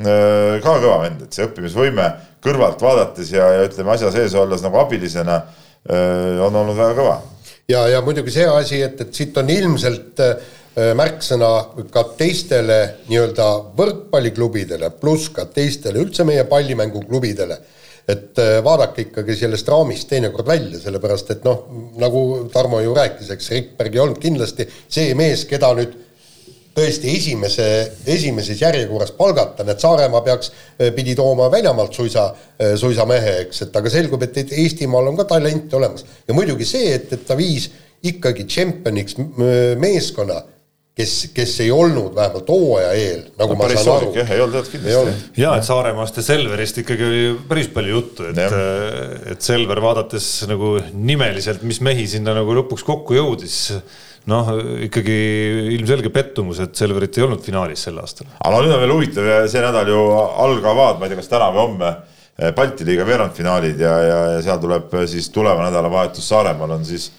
ka 0.00 0.76
kõva 0.82 1.00
vend, 1.04 1.24
et 1.26 1.34
see 1.34 1.46
õppimisvõime 1.46 2.10
kõrvalt 2.44 2.82
vaadates 2.82 3.32
ja, 3.34 3.48
ja 3.56 3.66
ütleme 3.68 3.94
asja 3.94 4.12
sees 4.14 4.34
olles 4.38 4.62
nagu 4.64 4.80
abilisena 4.82 5.42
äh, 5.42 6.40
on 6.42 6.54
olnud 6.54 6.78
väga 6.78 6.94
kõva. 6.98 7.18
ja, 7.70 7.86
ja 7.94 8.00
muidugi 8.02 8.34
see 8.34 8.48
asi, 8.50 8.82
et, 8.82 9.00
et 9.00 9.14
siit 9.14 9.36
on 9.38 9.50
ilmselt 9.52 10.22
äh, 10.26 10.56
märksõna 10.96 11.50
ka 11.92 12.04
teistele 12.18 12.80
nii-öelda 13.08 13.46
võrkpalliklubidele, 13.78 14.92
pluss 15.00 15.30
ka 15.34 15.46
teistele 15.50 16.02
üldse 16.02 16.24
meie 16.26 16.46
pallimänguklubidele 16.50 17.58
et 18.10 18.38
äh, 18.42 18.58
vaadake 18.64 19.06
ikkagi 19.08 19.36
sellest 19.38 19.68
raamist 19.70 20.08
teinekord 20.10 20.48
välja, 20.48 20.78
sellepärast 20.82 21.34
et 21.36 21.46
noh, 21.46 21.66
nagu 22.00 22.22
Tarmo 22.52 22.80
ju 22.82 22.94
rääkis, 22.96 23.32
eks 23.34 23.50
Rikberg 23.54 23.96
ei 23.96 24.04
olnud 24.04 24.20
kindlasti 24.22 24.66
see 24.88 25.12
mees, 25.18 25.46
keda 25.48 25.72
nüüd 25.78 25.96
tõesti 26.74 27.10
esimese, 27.16 27.66
esimeses 28.08 28.60
järjekorras 28.62 29.12
palgata, 29.18 29.64
need 29.66 29.82
Saaremaa 29.82 30.22
peaks, 30.26 30.52
eh, 30.78 30.92
pidi 30.96 31.16
tooma 31.18 31.50
väljamaalt 31.52 31.94
suisa, 31.94 32.30
eh, 32.58 32.76
suisa 32.78 33.06
mehe, 33.10 33.40
eks, 33.46 33.62
et 33.66 33.76
aga 33.76 33.90
selgub, 33.90 34.22
et, 34.22 34.38
Eestimaal 34.64 35.10
on 35.10 35.18
ka 35.18 35.24
talenti 35.34 35.76
olemas. 35.76 36.04
ja 36.28 36.34
muidugi 36.34 36.64
see, 36.64 36.94
et, 36.94 37.12
et 37.12 37.26
ta 37.26 37.36
viis 37.36 37.70
ikkagi 38.02 38.46
tšempioniks 38.48 39.18
meeskonna, 39.76 40.42
kes, 40.96 41.14
kes 41.34 41.54
ei 41.64 41.70
olnud 41.74 42.14
vähemalt 42.16 42.50
hooaja 42.50 42.90
eel, 42.98 43.22
nagu 43.38 43.54
no, 43.54 43.58
ma 43.60 43.70
saan 43.72 43.96
aru. 43.96 44.10
jah, 44.16 44.34
ei 44.34 44.42
olnud 44.44 44.68
kindlasti. 44.72 45.14
ja 45.40 45.54
et 45.58 45.66
Saaremaast 45.66 46.20
ja 46.20 46.26
Selverist 46.26 46.82
ikkagi 46.82 47.06
oli 47.06 47.24
päris 47.48 47.70
palju 47.74 47.96
juttu, 47.96 48.28
et, 48.30 48.40
eh, 48.44 49.32
et 49.34 49.42
Selver 49.44 49.82
vaadates 49.84 50.28
nagu 50.50 50.76
nimeliselt, 50.92 51.64
mis 51.68 51.80
mehi 51.84 52.06
sinna 52.10 52.34
nagu 52.36 52.54
lõpuks 52.60 52.84
kokku 52.86 53.16
jõudis 53.18 53.60
noh, 54.30 54.50
ikkagi 54.86 55.16
ilmselge 55.78 56.12
pettumus, 56.12 56.60
et 56.62 56.76
Selverit 56.76 57.16
ei 57.18 57.26
olnud 57.26 57.42
finaalis 57.44 57.86
sel 57.86 57.98
aastal. 58.02 58.28
aga 58.38 58.54
no 58.56 58.62
nüüd 58.66 58.76
on 58.76 58.84
veel 58.84 58.96
huvitav 58.98 59.30
ja 59.30 59.42
see 59.50 59.64
nädal 59.64 59.88
ju 59.88 60.06
algavad, 60.46 60.98
ma 60.98 61.06
ei 61.06 61.14
tea, 61.14 61.22
kas 61.22 61.32
täna 61.32 61.52
või 61.54 61.66
homme, 61.66 61.94
Balti 62.56 62.86
liiga 62.88 63.04
veerandfinaalid 63.04 63.82
ja, 63.82 63.90
ja, 64.00 64.20
ja 64.34 64.36
seal 64.40 64.60
tuleb 64.62 64.94
siis 65.10 65.26
tuleva 65.28 65.66
nädalavahetus 65.66 66.24
Saaremaal 66.30 66.78
on 66.78 66.86
siis 66.88 67.10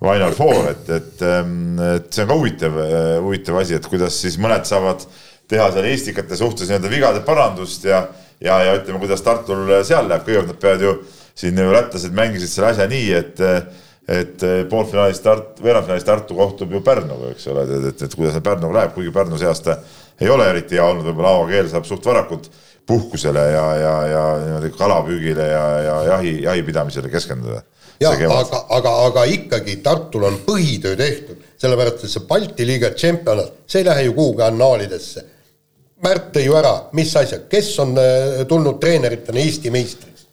Final 0.00 0.32
Four, 0.32 0.70
et, 0.70 0.88
et, 0.96 1.22
ehm, 1.22 1.76
et 1.96 2.08
see 2.14 2.24
on 2.24 2.30
ka 2.30 2.38
huvitav, 2.38 2.78
eh, 2.86 3.18
huvitav 3.20 3.60
asi, 3.60 3.76
et 3.76 3.88
kuidas 3.90 4.16
siis 4.22 4.38
mõned 4.40 4.64
saavad 4.68 5.04
teha 5.50 5.66
seal 5.74 5.88
Eestikate 5.90 6.38
suhtes 6.38 6.70
nii-öelda 6.70 6.92
vigade 6.92 7.22
parandust 7.26 7.84
ja, 7.84 8.06
ja, 8.40 8.56
ja 8.64 8.78
ütleme, 8.78 9.02
kuidas 9.02 9.24
Tartul 9.26 9.68
seal 9.84 10.08
läheb, 10.08 10.24
kõigepealt 10.24 10.54
nad 10.54 10.60
peavad 10.62 10.86
ju 10.86 10.96
siin 11.36 11.60
ju 11.60 11.72
lätlased 11.74 12.16
mängisid 12.16 12.52
selle 12.52 12.74
asja 12.74 12.88
nii, 12.90 13.14
et 13.20 13.46
et 14.10 14.42
poolfinaalis 14.66 15.20
Tart-, 15.22 15.60
veerandfinaalis 15.62 16.06
Tartu 16.08 16.34
kohtub 16.34 16.72
ju 16.74 16.80
Pärnuga, 16.82 17.28
eks 17.30 17.44
ole, 17.52 17.62
et, 17.68 17.84
et, 17.92 18.00
et 18.08 18.16
kuidas 18.18 18.40
Pärnuga 18.42 18.78
läheb, 18.78 18.94
kuigi 18.96 19.12
Pärnu 19.14 19.38
see 19.38 19.46
aasta 19.46 19.76
ei 20.20 20.30
ole 20.32 20.48
eriti 20.50 20.80
hea 20.80 20.86
olnud, 20.88 21.06
võib-olla 21.06 21.36
Aavo 21.36 21.46
Keel 21.50 21.68
saab 21.70 21.86
suht 21.86 22.08
varakult 22.08 22.48
puhkusele 22.90 23.44
ja, 23.52 23.66
ja, 23.78 23.92
ja 24.10 24.24
niimoodi 24.42 24.72
kalapüügile 24.74 25.46
ja, 25.52 25.64
ja 25.84 25.98
jahi, 26.08 26.32
jahipidamisele 26.42 27.12
keskenduda. 27.12 27.62
Ja 28.00 28.12
aga, 28.14 28.64
aga, 28.76 28.94
aga 29.06 29.24
ikkagi 29.28 29.76
Tartul 29.84 30.24
on 30.28 30.38
põhitöö 30.46 30.96
tehtud, 30.96 31.42
sellepärast 31.60 32.06
et 32.06 32.14
see 32.14 32.26
Balti 32.28 32.66
liiga 32.68 32.92
tšempionat, 32.94 33.64
see 33.68 33.82
ei 33.82 33.88
lähe 33.90 34.06
ju 34.08 34.16
kuhugi 34.16 34.46
annaalidesse. 34.46 35.26
Märt 36.04 36.30
tõi 36.32 36.46
ju 36.46 36.56
ära, 36.56 36.72
mis 36.96 37.12
asja, 37.20 37.42
kes 37.50 37.74
on 37.82 37.92
eh, 38.00 38.40
tulnud 38.48 38.80
treeneritena 38.80 39.42
Eesti 39.42 39.72
meistriks? 39.74 40.24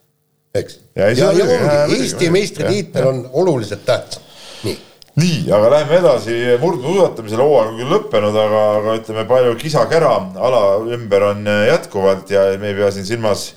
eks. 0.56 0.80
ja, 0.96 1.10
ja, 1.12 1.32
ja, 1.36 1.46
ongi, 1.46 1.98
Eesti 2.00 2.30
meistritiitel 2.34 3.08
on 3.08 3.20
oluliselt 3.44 3.84
tähtsam, 3.86 4.24
nii 4.64 4.78
nii, 5.18 5.38
aga 5.54 5.70
läheme 5.74 5.96
edasi, 5.98 6.34
murdmaasuusatamisel 6.62 7.42
hooaeg 7.42 7.72
on 7.72 7.78
küll 7.80 7.94
lõppenud, 7.96 8.36
aga, 8.38 8.64
aga 8.80 8.98
ütleme, 9.00 9.24
palju 9.30 9.56
kisa-kära 9.58 10.12
ala 10.48 10.62
ümber 10.94 11.32
on 11.32 11.48
jätkuvalt 11.68 12.30
ja 12.32 12.44
me 12.62 12.70
ei 12.70 12.78
pea 12.78 12.92
siin 12.94 13.08
silmas 13.08 13.48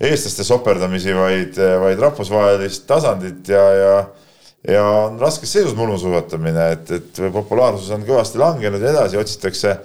eestlaste 0.00 0.44
soperdamisi, 0.46 1.12
vaid, 1.16 1.58
vaid 1.82 2.00
rahvusvahelist 2.00 2.86
tasandit 2.88 3.48
ja, 3.52 3.66
ja 3.76 3.94
ja 4.68 4.84
on 4.84 5.14
raskes 5.20 5.52
seisus 5.52 5.72
murdmaasuusatamine, 5.76 6.66
et, 6.74 6.90
et 6.92 7.20
populaarsus 7.32 7.88
on 7.96 8.02
kõvasti 8.04 8.40
langenud 8.40 8.82
ja 8.84 8.90
edasi 8.92 9.16
otsitakse 9.20 9.76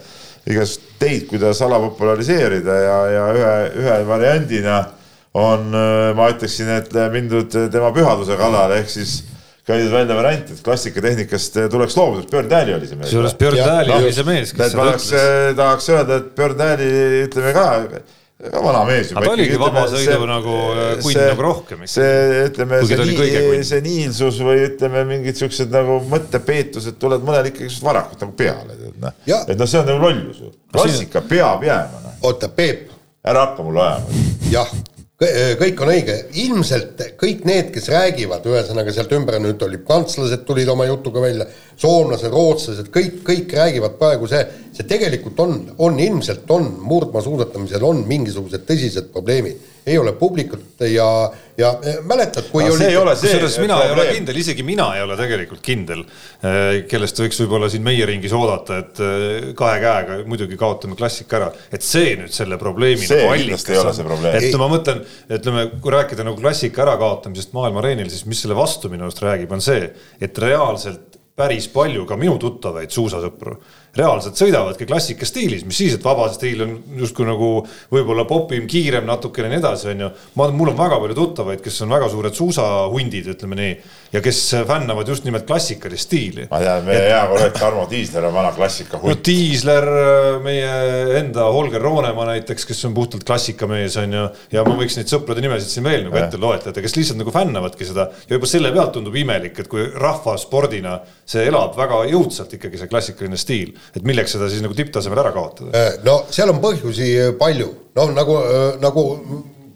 igasuguseid 0.45 0.97
teid, 0.99 1.23
kuidas 1.29 1.61
ala 1.65 1.79
populariseerida 1.83 2.75
ja, 2.83 2.97
ja 3.11 3.23
ühe, 3.35 3.53
ühe 3.83 3.95
variandina 4.07 4.81
on, 5.35 5.71
ma 6.15 6.27
ütleksin, 6.31 6.69
et 6.77 6.91
mindud 7.13 7.55
tema 7.71 7.91
pühaduse 7.95 8.37
kallale, 8.39 8.81
ehk 8.83 8.91
siis 8.91 9.15
käidud 9.65 9.89
välja 9.91 10.15
variant, 10.15 10.51
et 10.53 10.61
klassikatehnikast 10.63 11.57
tuleks 11.71 11.97
loobuda, 11.97 12.27
Björn 12.29 12.51
Dähli 12.51 12.75
oli 12.75 12.87
see 12.91 12.99
mees. 12.99 13.09
kusjuures 13.09 13.39
Björn 13.39 13.57
Dähli 13.63 13.95
oli 13.95 14.13
see 14.13 14.27
mees, 14.27 14.53
kes 14.53 14.75
seda 14.75 14.91
ütles. 14.91 15.09
Tahaks 15.57 15.89
öelda, 15.95 16.19
et 16.21 16.29
Björn 16.37 16.59
Dähli, 16.59 16.91
ütleme 17.25 17.55
ka, 17.55 17.65
ka 18.35 18.61
vana 18.63 18.83
mees. 18.87 19.11
ta 19.15 19.23
oligi 19.31 19.59
vaba 19.59 19.85
sõidu 19.91 20.25
nagu 20.29 20.55
äh, 20.73 20.89
kunn 21.03 21.19
nagu 21.21 21.45
rohkem. 21.45 21.85
see, 21.89 22.41
ütleme, 22.49 22.81
see, 22.87 23.05
nii, 23.11 23.61
see 23.67 23.83
niilsus 23.85 24.41
või 24.43 24.65
ütleme, 24.69 25.05
mingid 25.07 25.39
siuksed 25.39 25.71
nagu 25.73 26.01
mõttepeetused 26.11 26.99
tulevad 27.01 27.27
mõnel 27.27 27.51
ikkagi 27.51 27.71
varakult 27.85 28.25
nagu 28.25 28.35
peale, 28.35 28.75
tead 28.81 28.99
noh. 29.05 29.15
et 29.45 29.55
noh, 29.55 29.69
see 29.69 29.79
on 29.81 29.87
nagu 29.91 30.03
lollus 30.03 30.43
ju. 30.43 30.51
klassika 30.75 31.23
peab 31.29 31.63
jääma. 31.63 32.03
Noh. 32.03 32.19
oota, 32.27 32.51
Peep. 32.51 32.91
ära 33.25 33.47
hakka 33.47 33.63
mulle 33.65 33.87
ajama. 33.87 34.27
jah 34.51 34.75
kõik 35.15 35.79
on 35.79 35.91
õige, 35.93 36.15
ilmselt 36.43 37.03
kõik 37.19 37.45
need, 37.47 37.69
kes 37.71 37.87
räägivad, 37.93 38.43
ühesõnaga 38.51 38.91
sealt 38.91 39.13
ümber 39.15 39.37
nüüd 39.39 39.61
oli 39.63 39.79
prantslased 39.79 40.43
tulid 40.47 40.67
oma 40.67 40.87
jutuga 40.89 41.23
välja, 41.23 41.45
soomlased, 41.79 42.33
rootslased, 42.33 42.89
kõik, 42.91 43.21
kõik 43.23 43.55
räägivad 43.55 43.95
praegu 44.01 44.27
see, 44.27 44.41
see 44.75 44.87
tegelikult 44.89 45.39
on, 45.39 45.55
on 45.87 46.01
ilmselt 46.03 46.51
on 46.51 46.67
murdmaasuusatamisel 46.83 47.87
on 47.87 48.03
mingisugused 48.09 48.67
tõsised 48.67 49.07
probleemid 49.15 49.74
ei 49.85 49.97
ole 49.97 50.13
publikut 50.17 50.81
ja, 50.89 51.07
ja 51.57 51.71
mäletad, 52.03 52.47
kui 52.51 52.63
no, 52.65 52.73
oli. 52.73 52.87
kusjuures 53.21 53.57
mina 53.61 53.77
probleem. 53.77 53.91
ei 53.91 53.93
ole 53.93 54.15
kindel, 54.17 54.39
isegi 54.41 54.65
mina 54.65 54.87
ei 54.97 55.03
ole 55.05 55.17
tegelikult 55.19 55.61
kindel, 55.65 56.01
eh, 56.41 56.79
kellest 56.89 57.21
võiks 57.21 57.41
võib-olla 57.43 57.69
siin 57.71 57.85
meie 57.85 58.07
ringis 58.09 58.33
oodata, 58.35 58.79
et 58.81 59.01
eh, 59.05 59.49
kahe 59.57 59.81
käega 59.83 60.19
muidugi 60.29 60.57
kaotame 60.59 60.97
klassika 60.99 61.39
ära, 61.39 61.51
et 61.69 61.85
see 61.85 62.15
nüüd 62.19 62.33
selle 62.35 62.57
probleemi 62.61 63.05
see 63.05 63.21
nagu 63.21 63.35
allikas 63.35 63.67
on. 63.77 64.29
et 64.31 64.49
ei. 64.49 64.55
ma 64.61 64.71
mõtlen, 64.71 65.03
ütleme, 65.37 65.67
kui 65.83 65.93
rääkida 65.93 66.25
nagu 66.25 66.41
klassika 66.41 66.85
ärakaotamisest 66.87 67.53
maailma 67.57 67.83
areenil, 67.83 68.09
siis 68.13 68.25
mis 68.29 68.41
selle 68.45 68.57
vastu 68.57 68.89
minu 68.89 69.05
arust 69.05 69.21
räägib, 69.25 69.53
on 69.53 69.63
see, 69.63 69.91
et 70.21 70.41
reaalselt 70.41 71.21
päris 71.35 71.67
palju 71.67 72.05
ka 72.07 72.15
minu 72.19 72.37
tuttavaid 72.39 72.93
suusasõpru 72.95 73.57
reaalselt 73.95 74.39
sõidavadki 74.39 74.87
klassika 74.89 75.27
stiilis, 75.27 75.63
mis 75.67 75.77
siis, 75.79 75.95
et 75.95 76.03
vaba 76.03 76.27
stiil 76.33 76.63
on 76.65 76.73
justkui 76.99 77.27
nagu 77.27 77.49
võib-olla 77.93 78.25
popim, 78.27 78.65
kiirem 78.69 79.07
natukene 79.07 79.47
ja 79.47 79.53
nii 79.53 79.61
edasi, 79.61 79.87
onju. 79.93 80.09
ma, 80.39 80.47
mul 80.55 80.71
on 80.73 80.79
väga 80.79 80.99
palju 81.03 81.17
tuttavaid, 81.17 81.61
kes 81.63 81.81
on 81.85 81.93
väga 81.95 82.09
suured 82.11 82.35
suusahundid, 82.35 83.29
ütleme 83.35 83.59
nii, 83.59 83.75
ja 84.15 84.21
kes 84.25 84.41
fännavad 84.67 85.07
just 85.11 85.27
nimelt 85.27 85.47
klassikalist 85.47 86.09
stiili. 86.09 86.47
ma 86.51 86.59
tean, 86.63 86.83
meie 86.87 87.05
hea 87.07 87.21
kolleeg 87.31 87.55
Tarmo 87.55 87.85
Tiisler 87.91 88.27
on 88.29 88.35
vana 88.35 88.51
klassikahunt. 88.55 89.11
no 89.11 89.15
Tiisler, 89.29 89.89
meie 90.43 90.73
enda 91.21 91.47
Holger 91.55 91.83
Roonemaa 91.83 92.27
näiteks, 92.33 92.67
kes 92.67 92.83
on 92.89 92.97
puhtalt 92.97 93.23
klassikamees, 93.27 93.95
onju, 94.01 94.25
ja 94.51 94.65
ma 94.67 94.75
võiks 94.75 94.99
neid 94.99 95.11
sõprade 95.11 95.43
nimesid 95.45 95.71
siin 95.71 95.87
veel 95.87 96.07
nagu 96.09 96.19
ette 96.19 96.41
loetleda, 96.41 96.83
kes 96.83 96.97
lihtsalt 96.99 97.21
nagu 97.21 97.33
fännavadki 97.35 97.87
seda 97.87 98.09
ja 98.27 98.37
juba 98.37 98.49
selle 98.49 98.73
pealt 98.75 98.95
tundub 98.97 99.15
imelik, 99.19 99.63
et 99.63 99.71
kui 99.71 99.87
rahvaspordina 99.95 100.99
see 101.25 101.47
elab 101.47 101.77
väga 101.77 102.03
jõudsalt 102.11 102.57
ikkagi 102.57 102.79
see 102.81 102.91
klassikaline 102.91 103.39
stiil 103.39 103.73
et 103.95 104.05
milleks 104.07 104.35
seda 104.35 104.49
siis 104.51 104.63
nagu 104.63 104.75
tipptasemel 104.77 105.21
ära 105.21 105.33
kaotada? 105.35 105.71
Äh, 105.75 105.97
no 106.05 106.21
seal 106.33 106.51
on 106.53 106.61
põhjusi 106.63 107.09
äh, 107.21 107.33
palju, 107.39 107.67
noh 107.97 108.13
nagu, 108.15 108.37
äh, 108.43 108.69
nagu 108.83 109.03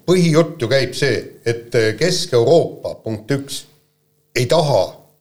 põhijutt 0.08 0.62
ju 0.62 0.70
käib 0.70 0.96
see, 0.98 1.18
et 1.46 1.74
Kesk-Euroopa 1.98 2.96
punkt 3.04 3.30
üks 3.36 3.60
ei 4.36 4.46
taha, 4.50 4.80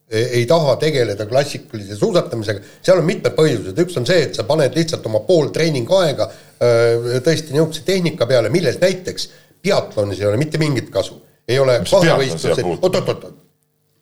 ei 0.09 0.41
taha 0.49 0.75
tegeleda 0.81 1.27
klassikalise 1.29 1.97
suusatamisega, 1.99 2.63
seal 2.85 3.01
on 3.01 3.05
mitmed 3.05 3.35
põhjused, 3.37 3.77
üks 3.83 3.99
on 4.01 4.07
see, 4.09 4.23
et 4.25 4.37
sa 4.37 4.45
paned 4.49 4.73
lihtsalt 4.77 5.05
oma 5.05 5.21
pool 5.27 5.51
treeningaega 5.53 6.25
tõesti 6.57 7.53
niisuguse 7.53 7.83
tehnika 7.85 8.25
peale, 8.29 8.49
milles 8.53 8.79
näiteks 8.81 9.27
biatlonis 9.61 10.23
ei 10.23 10.29
ole 10.31 10.41
mitte 10.41 10.61
mingit 10.61 10.89
kasu. 10.93 11.19
ei 11.49 11.59
ole 11.59 11.79
kahevõistlused, 11.85 12.65
oot-oot-oot, 12.77 13.29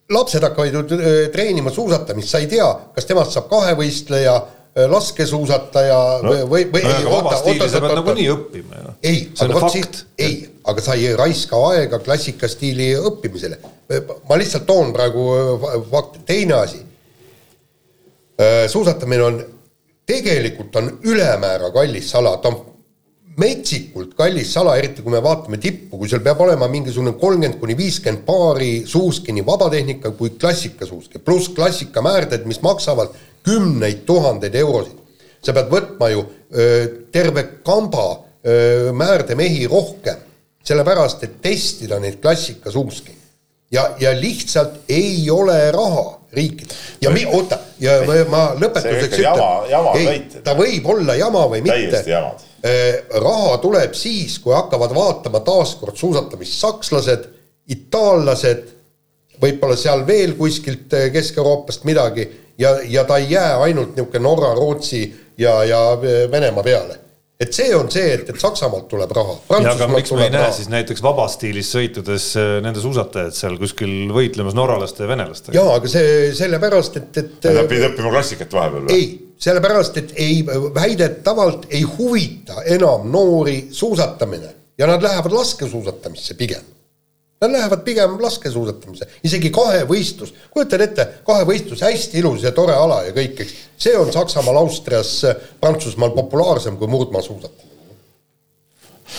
lapsed 0.09 0.43
hakkavad 0.43 0.73
ju 0.73 0.83
treenima 1.31 1.71
suusatamist, 1.73 2.31
sa 2.31 2.41
ei 2.43 2.47
tea, 2.51 2.67
kas 2.95 3.07
temast 3.07 3.35
saab 3.35 3.49
kahevõistleja 3.51 4.35
laskesuusataja 4.85 5.97
no, 6.23 6.33
või, 6.49 6.67
või 6.69 6.83
no, 6.83 6.91
ei, 6.91 7.05
oota, 7.09 7.35
oota, 7.41 7.69
pead 7.81 7.95
nagunii 7.97 8.27
õppima 8.33 8.81
ju. 8.81 8.93
ei, 9.09 9.23
aga 9.41 9.57
vot 9.57 9.73
siit, 9.73 9.99
ei, 10.21 10.37
aga 10.69 10.83
sa 10.85 10.97
ei 10.99 11.15
raiska 11.17 11.61
aega 11.71 11.99
klassikastiili 12.03 12.91
õppimisele. 13.09 13.57
ma 14.29 14.37
lihtsalt 14.37 14.67
toon 14.69 14.93
praegu 14.93 15.27
äh, 15.33 15.77
fakti, 15.91 16.23
teine 16.27 16.59
asi. 16.59 16.81
Äh, 18.37 18.65
suusatamine 18.69 19.23
on 19.23 19.39
tegelikult 20.07 20.75
on 20.75 20.91
ülemäära 21.03 21.71
kallis 21.75 22.11
sala, 22.11 22.37
ta 22.37 22.51
on 22.53 22.61
metsikult 23.37 24.15
kallis 24.17 24.49
sala, 24.53 24.75
eriti 24.79 25.03
kui 25.05 25.13
me 25.13 25.21
vaatame 25.21 25.59
tippu, 25.61 25.99
kui 25.99 26.09
seal 26.09 26.23
peab 26.25 26.41
olema 26.41 26.69
mingisugune 26.71 27.13
kolmkümmend 27.21 27.59
kuni 27.61 27.75
viiskümmend 27.77 28.23
paari 28.25 28.71
suuski, 28.89 29.35
nii 29.35 29.45
vabatehnika 29.45 30.11
kui 30.17 30.33
klassikasuuski, 30.41 31.21
pluss 31.25 31.51
klassikamaarded, 31.57 32.47
mis 32.49 32.63
maksavad 32.65 33.13
kümneid 33.45 34.05
tuhandeid 34.07 34.55
eurosid. 34.55 35.03
sa 35.45 35.53
pead 35.53 35.69
võtma 35.71 36.07
ju 36.11 36.23
öö, 36.51 36.87
terve 37.13 37.43
kamba 37.63 38.07
öö, 38.43 38.91
määrdemehi 38.91 39.67
rohkem, 39.69 40.17
sellepärast 40.65 41.23
et 41.23 41.37
testida 41.41 41.99
neid 41.99 42.17
klassikasuuski. 42.21 43.13
ja, 43.71 43.93
ja 43.99 44.11
lihtsalt 44.17 44.89
ei 44.89 45.29
ole 45.29 45.71
raha 45.71 46.19
riikidel. 46.33 46.75
ja 47.01 47.13
mi-, 47.13 47.25
oota, 47.25 47.59
ja 47.79 48.01
ma, 48.07 48.19
ma 48.33 48.43
lõpetuseks 48.57 49.21
ütlen, 49.21 50.01
ei, 50.01 50.41
ta 50.43 50.57
võib 50.57 50.89
olla 50.89 51.15
jama 51.15 51.45
või 51.53 51.61
mitte. 51.61 52.01
Äh, 52.65 53.03
raha 53.21 53.57
tuleb 53.61 53.93
siis, 53.93 54.39
kui 54.41 54.55
hakkavad 54.55 54.95
vaatama 54.95 55.43
taaskord 55.45 55.97
suusatamist 55.99 56.57
sakslased, 56.57 57.27
itaallased, 57.69 58.63
võib-olla 59.41 59.75
seal 59.77 60.01
veel 60.07 60.33
kuskilt 60.39 60.95
äh, 60.97 61.11
Kesk-Euroopast 61.13 61.85
midagi 61.85 62.25
ja, 62.57 62.79
ja 62.89 63.03
ta 63.05 63.19
ei 63.21 63.29
jää 63.35 63.59
ainult 63.61 63.93
niisugune 63.93 64.23
Norra, 64.25 64.55
Rootsi 64.57 65.03
ja, 65.37 65.59
ja 65.69 65.81
äh, 65.99 66.23
Venemaa 66.31 66.65
peale 66.65 66.97
et 67.37 67.53
see 67.53 67.69
on 67.77 67.91
see, 67.93 68.07
et, 68.15 68.25
et 68.25 68.41
Saksamaalt 68.41 68.87
tuleb 68.89 69.13
raha. 69.13 69.37
ja 69.61 69.75
aga 69.75 69.91
miks 69.91 70.15
me 70.17 70.25
ei 70.25 70.33
näe 70.33 70.41
raha. 70.47 70.57
siis 70.57 70.73
näiteks 70.73 71.05
vabas-stiilis 71.05 71.69
sõitudes 71.75 72.31
nende 72.65 72.81
suusatajaid 72.81 73.37
seal 73.37 73.59
kuskil 73.61 74.09
võitlemas 74.17 74.57
norralaste 74.57 75.05
ja 75.05 75.13
venelastega? 75.13 75.59
jaa, 75.59 75.77
aga 75.77 75.93
see 75.93 76.33
sellepärast, 76.41 76.97
et, 76.97 77.21
et. 77.21 77.49
Nad 77.53 77.69
pidid 77.69 77.91
õppima 77.91 78.17
klassikat 78.17 78.57
vahepeal 78.57 78.89
või? 78.89 78.97
ei 78.97 79.26
sellepärast, 79.37 79.97
et 79.97 80.13
ei, 80.15 80.45
väidetavalt 80.75 81.67
ei 81.69 81.81
huvita 81.81 82.63
enam 82.65 83.11
noori 83.11 83.67
suusatamine 83.71 84.55
ja 84.77 84.87
nad 84.87 85.03
lähevad 85.03 85.31
laskesuusatamisse 85.31 86.33
pigem. 86.33 86.65
Nad 87.41 87.51
lähevad 87.51 87.83
pigem 87.85 88.17
laskesuusatamise, 88.21 89.05
isegi 89.23 89.51
kahevõistlus, 89.53 90.33
kujutan 90.49 90.81
ette, 90.81 91.05
kahevõistlus, 91.25 91.83
hästi 91.85 92.17
ilus 92.17 92.43
ja 92.43 92.51
tore 92.51 92.73
ala 92.73 93.03
ja 93.05 93.13
kõik, 93.13 93.43
eks. 93.45 93.53
see 93.77 93.93
on 93.97 94.09
Saksamaal, 94.13 94.57
Austrias, 94.63 95.19
Prantsusmaal 95.61 96.15
populaarsem 96.17 96.77
kui 96.81 96.89
murdmaasuusatamine 96.89 97.66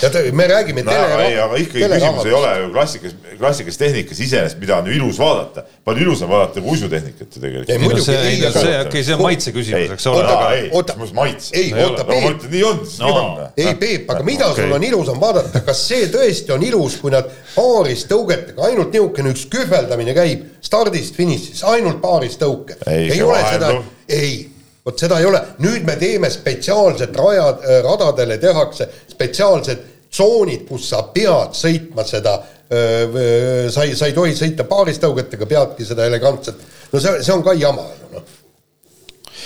ja 0.03 0.11
te, 0.11 0.33
me 0.33 0.47
räägime 0.47 0.83
no, 0.83 0.93
tele. 0.93 1.27
ei, 1.27 1.39
aga 1.41 1.57
ikkagi 1.57 1.89
küsimus 1.93 2.27
ei 2.29 2.35
ole 2.37 2.51
ju 2.61 2.69
klassikas, 2.73 3.15
klassikas 3.39 3.79
tehnikas 3.81 4.21
iseenesest, 4.21 4.59
mida 4.61 4.77
on 4.79 4.91
ju 4.91 4.97
ilus 4.99 5.19
vaadata. 5.19 5.65
palju 5.85 6.03
ilusam 6.03 6.31
vaadata 6.31 6.61
kui 6.61 6.71
uisutehnikat 6.71 7.37
ju 7.37 7.41
tegelikult. 7.41 7.71
ei, 7.71 7.79
muidugi, 7.79 8.05
see, 8.05 8.19
ei, 8.29 8.53
see, 8.53 8.75
okei, 8.81 9.05
see 9.05 9.17
on 9.17 9.23
maitse 9.23 9.55
küsimus, 9.57 9.95
eks 9.97 10.07
ole. 10.13 10.27
ei, 10.59 10.69
mis 11.01 11.15
maitse. 11.17 11.57
ei, 11.57 11.73
oota, 11.85 12.05
Peep. 12.05 12.45
nii 12.51 12.65
on, 12.65 12.83
siis 12.85 13.01
nii 13.03 13.15
on. 13.23 13.41
ei, 13.57 13.73
Peep, 13.81 14.11
aga 14.15 14.27
mida 14.29 14.51
okay. 14.53 14.67
sul 14.67 14.77
on 14.77 14.85
ilusam 14.91 15.23
vaadata, 15.23 15.65
kas 15.67 15.87
see 15.89 16.11
tõesti 16.13 16.55
on 16.55 16.69
ilus, 16.69 16.99
kui 17.03 17.15
nad 17.15 17.33
paaris 17.55 18.05
tõugetega, 18.11 18.69
ainult 18.69 18.93
niisugune 18.93 19.33
üks 19.35 19.49
kühveldamine 19.53 20.15
käib 20.17 20.47
stardist 20.65 21.17
finišis, 21.19 21.65
ainult 21.73 22.03
paaris 22.05 22.39
tõuke. 22.41 22.79
ei 22.93 23.23
ole 23.25 23.43
seda, 23.49 23.75
ei 24.09 24.58
vot 24.89 25.05
seda 25.05 25.21
ei 25.21 25.29
ole, 25.29 25.43
nüüd 25.65 25.85
me 25.87 25.99
teeme 26.01 26.31
spetsiaalsed 26.33 27.17
rajad, 27.17 27.63
äh, 27.65 27.81
radadele 27.85 28.39
tehakse 28.41 28.89
spetsiaalsed 29.13 29.85
tsoonid, 30.09 30.65
kus 30.69 30.89
sa 30.89 31.03
pead 31.13 31.57
sõitma 31.57 32.07
seda, 32.09 32.39
äh, 32.73 33.69
sa 33.75 33.85
ei, 33.85 33.95
sa 33.99 34.09
ei 34.09 34.17
tohi 34.17 34.35
sõita 34.39 34.65
paaristõugetega, 34.69 35.49
peadki 35.49 35.87
seda 35.89 36.09
elegantset, 36.09 36.67
no 36.93 37.01
see, 37.01 37.21
see 37.23 37.37
on 37.37 37.45
ka 37.45 37.57
jama, 37.59 37.87
noh 38.15 38.37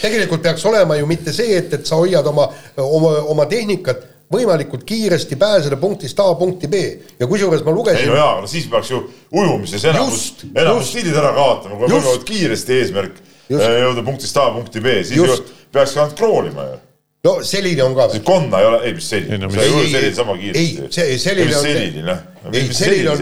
tegelikult 0.02 0.42
peaks 0.42 0.64
olema 0.66 0.96
ju 0.98 1.06
mitte 1.06 1.30
see, 1.34 1.54
et, 1.58 1.74
et 1.76 1.86
sa 1.86 1.98
hoiad 2.00 2.26
oma, 2.26 2.48
oma, 2.82 3.12
oma 3.30 3.46
tehnikat 3.50 4.08
võimalikult 4.32 4.84
kiiresti 4.88 5.36
pääseda 5.36 5.76
punktist 5.80 6.20
A 6.22 6.30
punkti 6.38 6.70
B 6.70 6.80
ja 7.20 7.28
kusjuures 7.28 7.64
ma 7.66 7.74
lugesin. 7.74 8.06
ei 8.06 8.10
no 8.10 8.16
jaa, 8.16 8.40
no 8.40 8.48
siis 8.50 8.66
peaks 8.72 8.90
ju 8.90 9.02
ujumises 9.30 9.84
enamus, 9.90 10.24
enamus 10.54 10.88
stiilid 10.90 11.18
ära 11.18 11.34
kaotama, 11.36 11.76
kui 11.76 11.86
on 11.86 11.94
võimalikult 11.94 12.26
kiiresti 12.30 12.78
eesmärk. 12.80 13.20
Äh, 13.20 13.31
jõuda 13.58 14.04
punktist 14.06 14.36
A 14.40 14.48
punkti 14.54 14.80
B, 14.80 14.98
siis 15.02 15.18
Just. 15.18 15.48
ju 15.48 15.70
peaks 15.72 15.96
ainult 15.96 16.16
kroolima 16.18 16.66
ju 16.70 16.80
no 17.24 17.38
selline 17.46 17.84
on 17.84 17.96
ka. 17.96 18.08
konna 18.24 18.60
ei 18.60 18.66
ole, 18.66 18.82
ei 18.88 18.94
mis 18.98 19.08
selline, 19.14 19.50
sa 19.50 19.62
ei 19.62 19.70
ujue 19.70 19.88
selline 19.92 20.14
sama 20.14 20.36
kiiresti. 20.40 20.82
ei, 20.82 20.92
see 20.98 21.18
selline 21.22 21.56
on. 21.56 21.66
selline 21.68 22.06
noh 22.10 22.31
selili 22.70 23.08
on, 23.08 23.18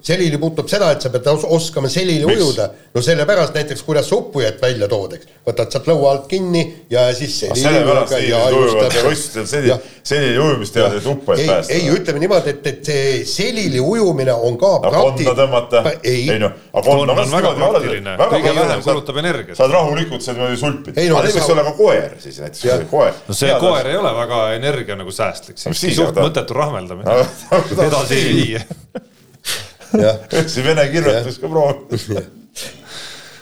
selili 0.00 0.38
puutub 0.38 0.68
seda, 0.70 0.90
et 0.94 1.04
sa 1.04 1.10
pead 1.12 1.26
os 1.32 1.44
oskama 1.44 1.88
selili 1.92 2.24
Miks? 2.26 2.40
ujuda. 2.40 2.68
no 2.94 3.02
sellepärast 3.02 3.54
näiteks, 3.54 3.82
kuidas 3.82 4.08
sa 4.08 4.16
uppujat 4.16 4.60
välja 4.62 4.88
tood, 4.88 5.16
eks. 5.16 5.28
võtad 5.46 5.72
sealt 5.74 5.88
lõua 5.90 6.12
alt 6.14 6.26
kinni 6.30 6.62
ja 6.90 7.04
siis 7.16 7.34
selili. 7.40 7.64
sellepärast 7.66 8.14
inimesed 8.16 8.56
ujuvad 8.56 8.96
võistlustel 9.06 9.48
selili, 9.50 9.76
selili 10.02 10.38
ujumist 10.38 10.76
teha, 10.76 10.88
et 10.96 11.08
uppujat 11.12 11.46
päästa. 11.50 11.74
ei, 11.76 11.90
ütleme 11.92 12.22
niimoodi, 12.22 12.54
et, 12.54 12.70
et 12.72 12.90
see 12.92 13.10
selili 13.28 13.80
ujumine 13.80 14.32
on 14.32 14.56
ka 14.60 14.72
prakti-. 14.86 15.28
konna 15.28 15.36
tõmmata, 15.42 15.84
ei, 16.00 16.24
ei 16.32 16.40
noh. 16.40 16.56
konn 16.80 17.12
on 17.12 17.22
väga 17.36 17.52
praktiline, 17.58 18.16
kõige 18.32 18.54
vähem 18.60 18.86
kulutab 18.88 19.20
energiat. 19.24 19.60
saad 19.60 19.76
rahulikult 19.76 20.24
sealt 20.24 20.40
niimoodi 20.40 20.60
sulpida. 20.62 21.06
aga 21.18 21.26
võiks 21.28 21.52
olla 21.56 21.66
ka 21.68 21.76
koer 21.76 22.16
siis 22.24 22.40
näiteks, 22.40 22.88
koer. 22.90 23.20
no 23.28 23.36
see 23.36 23.52
koer 23.60 23.92
ei 23.92 24.00
ole 24.00 24.16
väga 24.22 24.42
energia 24.56 24.96
nagu 24.96 25.12
säästlik, 25.12 25.60
suht 25.60 26.16
mõttetu 26.16 26.56
rahmeldamine, 26.56 27.20
edasi 27.88 28.20
ei 28.20 28.34
vii 28.40 28.61
see 30.52 30.64
vene 30.64 30.88
kirjutus 30.92 31.38
ka 31.42 31.50
proovib. 31.52 31.92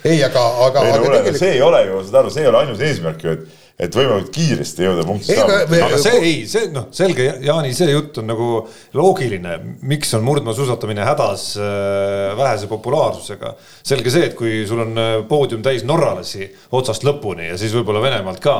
ei, 0.04 0.18
aga, 0.24 0.44
aga, 0.66 0.84
aga 0.84 1.00
tegelikult. 1.04 1.40
see 1.42 1.56
ei 1.56 1.64
ole 1.64 1.84
ju, 1.86 2.02
saad 2.06 2.22
aru, 2.22 2.34
see 2.34 2.44
ei 2.44 2.52
ole 2.52 2.62
ainus 2.64 2.84
eesmärk 2.88 3.26
ju, 3.26 3.36
et 3.38 3.58
et 3.80 3.96
võimalikult 3.96 4.32
kiiresti 4.34 4.84
jõuda 4.84 5.04
punkti 5.08 5.36
saama. 5.36 5.60
aga 5.86 5.98
see 6.00 6.18
ei, 6.20 6.34
see 6.50 6.68
noh, 6.74 6.90
selge, 6.94 7.26
Jaani, 7.46 7.72
see 7.76 7.88
jutt 7.94 8.20
on 8.20 8.28
nagu 8.28 8.48
loogiline, 8.98 9.56
miks 9.88 10.12
on 10.18 10.24
murdmaasuusatamine 10.26 11.06
hädas 11.06 11.46
äh, 11.56 12.34
vähese 12.38 12.68
populaarsusega. 12.70 13.54
selge 13.80 14.12
see, 14.12 14.28
et 14.28 14.36
kui 14.38 14.62
sul 14.68 14.84
on 14.84 15.00
äh, 15.00 15.14
poodium 15.28 15.64
täis 15.64 15.86
norralasi 15.88 16.50
otsast 16.76 17.06
lõpuni 17.08 17.48
ja 17.48 17.58
siis 17.60 17.74
võib-olla 17.76 18.04
Venemaalt 18.04 18.42
ka 18.44 18.58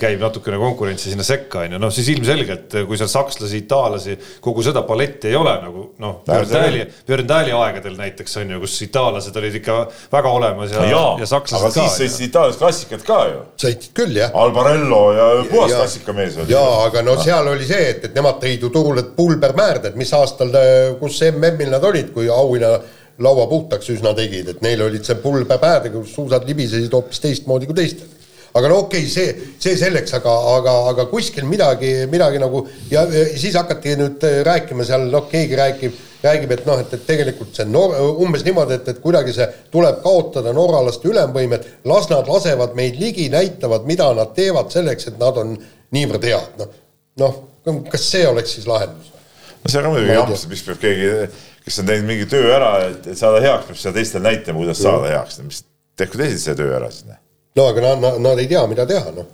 käib 0.00 0.22
natukene 0.22 0.56
konkurentsi 0.60 1.10
sinna 1.12 1.24
sekka, 1.26 1.60
on 1.66 1.74
ju, 1.76 1.80
noh 1.80 1.90
siis 1.92 2.08
ilmselgelt, 2.14 2.72
äh, 2.78 2.86
kui 2.88 2.96
seal 2.96 3.10
sakslasi, 3.12 3.58
itaallasi, 3.64 4.16
kogu 4.44 4.64
seda 4.64 4.82
paletti 4.88 5.28
ei 5.28 5.36
ole 5.36 5.52
nagu 5.60 5.84
noh, 6.02 6.14
Björn 6.24 6.48
Tähli, 6.48 6.86
Björn 7.08 7.28
Tähli 7.28 7.52
aegadel 7.56 7.98
näiteks 7.98 8.38
on 8.40 8.54
ju, 8.54 8.60
kus 8.62 8.78
itaallased 8.86 9.36
olid 9.36 9.60
ikka 9.60 9.78
väga 10.12 10.32
olemas 10.38 10.72
ja, 10.72 10.86
ja, 10.88 11.04
ja 11.20 11.28
sakslased 11.28 11.68
aga 11.68 11.74
ka. 11.74 11.84
siis 11.84 12.00
sõitsid 12.00 12.28
itaallased 12.30 12.62
klassikat 12.62 13.06
ka 13.06 13.20
ju. 13.28 13.44
sõitsid 13.66 13.92
küll, 14.00 14.16
jah. 14.16 14.32
Albarello 14.46 15.02
ja 15.16 15.28
puhas 15.52 15.76
klassikamees 15.76 16.40
oli. 16.40 16.56
jaa, 16.56 16.74
aga 16.88 17.04
no 17.04 17.18
seal 17.20 17.52
oli 17.52 17.68
see, 17.68 17.92
et, 17.92 18.08
et 18.08 18.16
nemad 18.16 18.40
tõid 18.40 18.64
ju 18.64 18.72
turule 18.72 19.04
pulbermäärded, 19.16 20.00
mis 20.00 20.16
aastal, 20.16 20.56
kus 21.02 21.20
MM-il 21.28 21.72
nad 21.76 21.84
olid, 21.84 22.14
kui 22.16 22.32
auhinna 22.32 22.78
laua 23.22 23.46
puhtaks 23.48 23.92
üsna 23.92 24.16
tegid, 24.16 24.54
et 24.56 24.64
neil 24.64 24.88
olid 24.88 25.04
see 25.04 25.20
pulbermäärdega, 25.20 26.00
kus 26.00 26.16
suusad 26.16 26.48
libisesid 26.48 26.92
hoopis 26.96 27.20
teistmoodi 27.20 27.68
kui 27.68 27.76
teistel 27.76 28.15
aga 28.56 28.70
no 28.70 28.78
okei 28.84 29.04
okay,, 29.04 29.10
see, 29.10 29.52
see 29.60 29.76
selleks, 29.78 30.14
aga, 30.16 30.32
aga, 30.56 30.74
aga 30.92 31.06
kuskil 31.10 31.46
midagi, 31.48 31.92
midagi 32.12 32.40
nagu 32.40 32.62
ja, 32.90 33.04
ja 33.04 33.24
siis 33.36 33.56
hakati 33.58 33.96
nüüd 34.00 34.24
äh, 34.26 34.38
rääkima 34.46 34.86
seal, 34.88 35.08
noh, 35.12 35.26
keegi 35.30 35.58
räägib, 35.58 35.98
räägib, 36.24 36.54
et 36.56 36.62
noh, 36.68 36.80
et, 36.82 36.94
et 36.96 37.04
tegelikult 37.08 37.56
see 37.56 37.66
Nor-, 37.68 37.96
umbes 38.24 38.44
niimoodi, 38.46 38.78
et, 38.78 38.88
et 38.94 39.02
kuidagi 39.02 39.34
see 39.36 39.48
tuleb 39.74 40.00
kaotada 40.04 40.54
norralaste 40.56 41.10
ülemvõimet, 41.10 41.68
las 41.90 42.08
nad 42.12 42.30
lasevad 42.30 42.76
meid 42.78 42.96
ligi, 43.00 43.28
näitavad, 43.32 43.84
mida 43.88 44.08
nad 44.16 44.32
teevad 44.36 44.72
selleks, 44.74 45.10
et 45.12 45.20
nad 45.20 45.42
on 45.42 45.52
niivõrd 45.96 46.24
head, 46.30 46.64
noh. 47.20 47.36
noh, 47.66 47.84
kas 47.92 48.08
see 48.12 48.24
oleks 48.28 48.56
siis 48.56 48.70
lahendus? 48.70 49.12
no 49.60 49.72
see 49.72 49.82
on 49.82 49.88
ka 49.88 49.92
muidugi 49.92 50.16
jamps, 50.16 50.48
miks 50.48 50.64
peab 50.64 50.80
keegi, 50.80 51.12
kes 51.66 51.82
on 51.82 51.92
teinud 51.92 52.08
mingi 52.08 52.30
töö 52.30 52.48
ära, 52.54 52.72
et, 52.88 53.12
et 53.12 53.18
saada 53.18 53.42
heaks, 53.44 53.68
peab 53.68 53.84
seda 53.84 53.98
teistele 54.00 54.28
näitama, 54.30 54.62
kuidas 54.62 54.80
saada 54.80 55.12
heaks, 55.12 55.40
mis 55.44 55.62
tehku 55.98 56.20
teised 56.20 56.44
selle 56.44 56.60
töö 56.62 56.74
ära 56.78 56.90
siis, 56.94 57.08
noh 57.10 57.20
no 57.56 57.68
aga 57.70 57.86
nad, 57.88 58.02
nad, 58.04 58.20
nad 58.24 58.42
ei 58.42 58.50
tea, 58.50 58.64
mida 58.70 58.86
teha, 58.88 59.14
noh. 59.16 59.30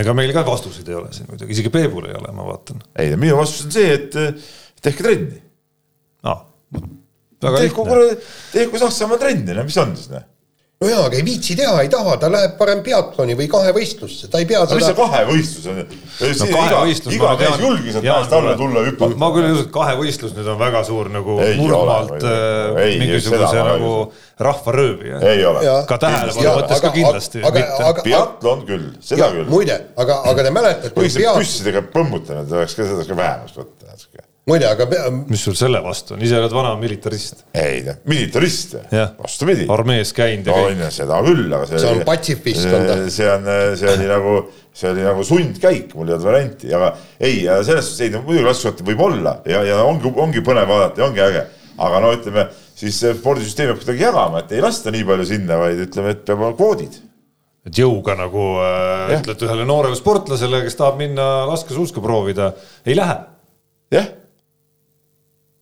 ega 0.00 0.14
meil 0.16 0.32
ka 0.36 0.44
vastuseid 0.46 0.88
ei 0.90 0.98
ole 0.98 1.12
siin 1.14 1.30
muidugi, 1.30 1.56
isegi 1.56 1.72
Peebul 1.74 2.10
ei 2.10 2.18
ole, 2.18 2.34
ma 2.36 2.48
vaatan. 2.48 2.82
ei, 2.98 3.14
minu 3.20 3.38
vastus 3.40 3.68
on 3.68 3.74
see, 3.74 3.94
et 3.96 4.18
tehke 4.82 5.06
trenni 5.06 5.40
ah,. 6.28 6.44
tehku, 7.40 7.86
tehku 8.52 8.82
Saksamaa 8.82 9.20
trenni, 9.22 9.56
no 9.56 9.66
mis 9.66 9.80
on 9.82 9.96
siis, 9.96 10.12
noh 10.14 10.28
no 10.80 10.88
jaa, 10.88 11.00
aga 11.10 11.16
ei 11.18 11.24
viitsi 11.26 11.54
teha, 11.58 11.74
ei 11.84 11.90
taha, 11.92 12.14
ta 12.16 12.28
läheb 12.32 12.54
parem 12.56 12.78
peatloni 12.80 13.34
või 13.36 13.50
kahevõistlusse, 13.52 14.30
ta 14.32 14.40
ei 14.40 14.46
pea 14.48 14.62
seda. 14.64 14.78
mis 14.78 14.86
see 14.88 14.96
kahevõistlus 14.96 15.66
on? 15.68 15.80
no 15.82 16.46
kahevõistlus. 16.54 17.16
iga 17.18 17.32
mees 17.42 17.58
julges, 17.60 17.98
et 18.00 18.06
mäest 18.06 18.32
alla 18.38 18.54
tulla 18.56 18.84
hüpata. 18.86 19.18
ma 19.20 19.28
küll 19.34 19.48
ei 19.50 19.52
usu, 19.58 19.66
et 19.66 19.74
kahevõistlus 19.74 20.32
nüüd 20.38 20.48
on 20.54 20.56
väga 20.62 20.80
suur 20.88 21.10
nagu 21.12 21.36
nurmaalt 21.58 22.24
äh, 22.24 22.80
mingisuguse 23.02 23.66
nagu 23.68 23.92
rahvaröövi. 24.48 25.12
ei 25.34 25.44
ole. 25.50 25.66
ka 25.90 26.00
tähelepanu 26.06 26.56
mõttes 26.62 26.82
ka 26.86 26.94
kindlasti 26.96 27.44
mitte. 27.44 27.92
peatlon 28.08 28.64
küll, 28.72 28.88
seda 29.04 29.28
küll. 29.36 29.52
muide, 29.52 29.76
aga, 30.00 30.22
aga 30.32 30.48
te 30.48 30.56
mäletate. 30.62 30.96
võiks 30.96 31.20
püssidega 31.28 31.84
põmmutanud, 31.92 32.56
oleks 32.56 32.80
ka 32.80 32.88
seda 32.88 33.04
ka 33.04 33.20
vähemaks 33.20 33.60
võtta 33.60 33.92
natuke 33.92 34.29
muide, 34.50 34.66
aga 34.68 34.86
mis 35.28 35.42
sul 35.44 35.56
selle 35.58 35.80
vastu 35.84 36.16
on, 36.16 36.22
ise 36.24 36.38
oled 36.40 36.54
vana 36.54 36.72
militarist. 36.80 37.44
ei 37.54 37.82
militarist, 38.10 38.76
vastupidi. 39.18 39.66
armees 39.72 40.12
käinud 40.16 40.50
ja 40.50 40.56
käinud. 40.56 40.94
seda 40.94 41.20
küll, 41.26 41.46
aga 41.48 41.68
see, 41.68 41.82
see 41.82 41.92
on 41.94 42.02
patsifist 42.08 42.66
on 42.66 42.88
ta. 42.88 42.96
see 43.12 43.28
on, 43.30 43.50
see 43.80 43.92
oli 43.94 44.08
nagu, 44.10 44.36
see 44.82 44.92
oli 44.92 45.06
nagu 45.06 45.26
sundkäik, 45.26 45.94
mul 45.94 46.10
ei 46.10 46.16
olnud 46.16 46.28
varianti, 46.30 46.72
aga 46.76 46.90
ei, 47.18 47.44
selles 47.66 47.90
suhtes 47.90 48.06
ei, 48.06 48.14
muidugi 48.16 48.46
laskesuusataja 48.48 48.90
võib 48.90 49.04
olla 49.08 49.36
ja, 49.50 49.62
ja 49.68 49.82
ongi, 49.86 50.12
ongi 50.26 50.44
põnev 50.46 50.70
vaadata 50.70 51.04
ja 51.04 51.08
ongi 51.08 51.24
äge. 51.26 51.44
aga 51.80 52.00
no 52.04 52.14
ütleme, 52.16 52.48
siis 52.76 52.98
spordisüsteem 53.20 53.70
peab 53.70 53.84
kuidagi 53.84 54.04
jagama, 54.08 54.42
et 54.42 54.56
ei 54.56 54.64
lasta 54.64 54.92
nii 54.94 55.06
palju 55.08 55.28
sinna, 55.30 55.60
vaid 55.62 55.86
ütleme, 55.86 56.16
et 56.16 56.26
peab 56.26 56.42
olema 56.42 56.58
kvoodid 56.58 57.00
et 57.68 57.76
jõuga 57.76 58.14
nagu 58.16 58.46
äh, 58.64 59.18
ütled 59.18 59.44
ühele 59.44 59.66
noorele 59.68 59.98
sportlasele, 59.98 60.62
kes 60.64 60.78
tahab 60.78 60.96
minna 61.00 61.26
laskesuuska 61.50 62.00
proovida, 62.04 62.54
ei 62.88 62.96
lähe. 62.96 63.18
jah 63.92 64.16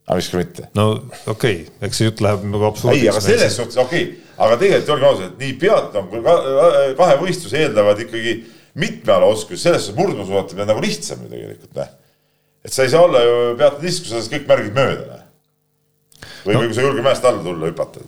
aga 0.09 0.19
miks 0.19 0.31
ka 0.33 0.41
mitte? 0.41 0.67
no 0.79 0.87
okei 1.29 1.33
okay., 1.33 1.87
eks 1.87 2.01
see 2.01 2.09
jutt 2.09 2.23
läheb 2.25 2.45
nagu 2.49 2.69
absurdiks. 2.71 3.03
ei, 3.03 3.11
aga 3.13 3.23
selles 3.25 3.57
suhtes 3.59 3.81
okei 3.81 4.05
okay., 4.07 4.37
aga 4.39 4.59
tegelikult 4.61 4.93
olgem 4.95 5.09
ausad, 5.11 5.33
et 5.33 5.43
nii 5.45 5.57
peatam 5.61 6.09
kui 6.13 6.23
kahe 6.99 7.17
võistlus 7.21 7.57
eeldavad 7.59 8.01
ikkagi 8.05 8.37
mitmealaoskusi, 8.79 9.63
selles 9.63 9.89
suhtes 9.89 9.99
murdmaasuusatamine 9.99 10.65
on 10.65 10.71
nagu 10.73 10.85
lihtsam 10.85 11.25
ju 11.25 11.33
tegelikult, 11.33 11.73
noh. 11.81 11.91
et 12.65 12.75
sa 12.75 12.87
ei 12.87 12.95
saa 12.95 13.05
olla 13.05 13.25
ju 13.25 13.35
peatadisk, 13.59 14.05
kui 14.05 14.13
sa 14.13 14.23
saad 14.23 14.37
kõik 14.37 14.49
märgid 14.53 14.79
mööda, 14.79 15.09
noh. 15.11 15.27
või 16.47 16.57
no., 16.57 16.63
või 16.63 16.71
kui 16.71 16.79
sa 16.79 16.85
ei 16.85 16.89
julge 16.89 17.05
mäest 17.11 17.29
alla 17.29 17.45
tulla, 17.45 17.73
hüpata 17.73 18.07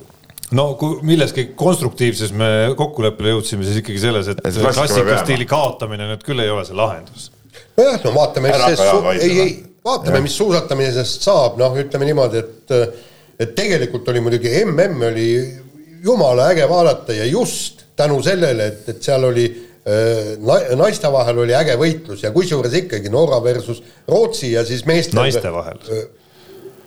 no 0.56 0.66
kui 0.80 1.00
milleski 1.06 1.50
konstruktiivses 1.58 2.32
me 2.34 2.50
kokkuleppele 2.78 3.36
jõudsime, 3.36 3.66
siis 3.66 3.82
ikkagi 3.82 4.00
selles, 4.02 4.30
et 4.32 4.40
klassikastiili 4.40 5.46
kaotamine 5.50 6.08
nüüd 6.10 6.24
küll 6.26 6.42
ei 6.42 6.50
ole 6.50 6.64
see 6.66 6.78
lahendus. 6.78 7.28
nojah, 7.76 8.00
no 8.06 8.14
vaatame, 8.16 8.54
ei, 9.18 9.30
ei 9.30 9.52
vaatame, 9.84 10.20
mis 10.24 10.36
suusatamisest 10.36 11.24
saab, 11.24 11.58
noh, 11.60 11.78
ütleme 11.80 12.08
niimoodi, 12.08 12.44
et 12.44 12.76
et 13.40 13.54
tegelikult 13.56 14.08
oli 14.12 14.20
muidugi 14.20 14.50
mm 14.64 15.02
oli 15.08 15.26
jumala 16.04 16.50
äge 16.52 16.68
vaadata 16.68 17.12
ja 17.12 17.24
just 17.24 17.84
tänu 17.96 18.22
sellele, 18.22 18.66
et, 18.66 18.88
et 18.88 19.02
seal 19.02 19.24
oli 19.24 19.46
äh, 19.48 20.76
naiste 20.76 21.12
vahel 21.12 21.38
oli 21.44 21.56
äge 21.56 21.76
võitlus 21.80 22.24
ja 22.24 22.32
kusjuures 22.32 22.74
ikkagi 22.82 23.12
Norra 23.12 23.40
versus 23.44 23.82
Rootsi 24.08 24.52
ja 24.52 24.64
siis 24.64 24.84
meeste 24.88 25.16
naiste 25.16 25.52
vahel 25.52 25.80
äh,? 25.88 26.06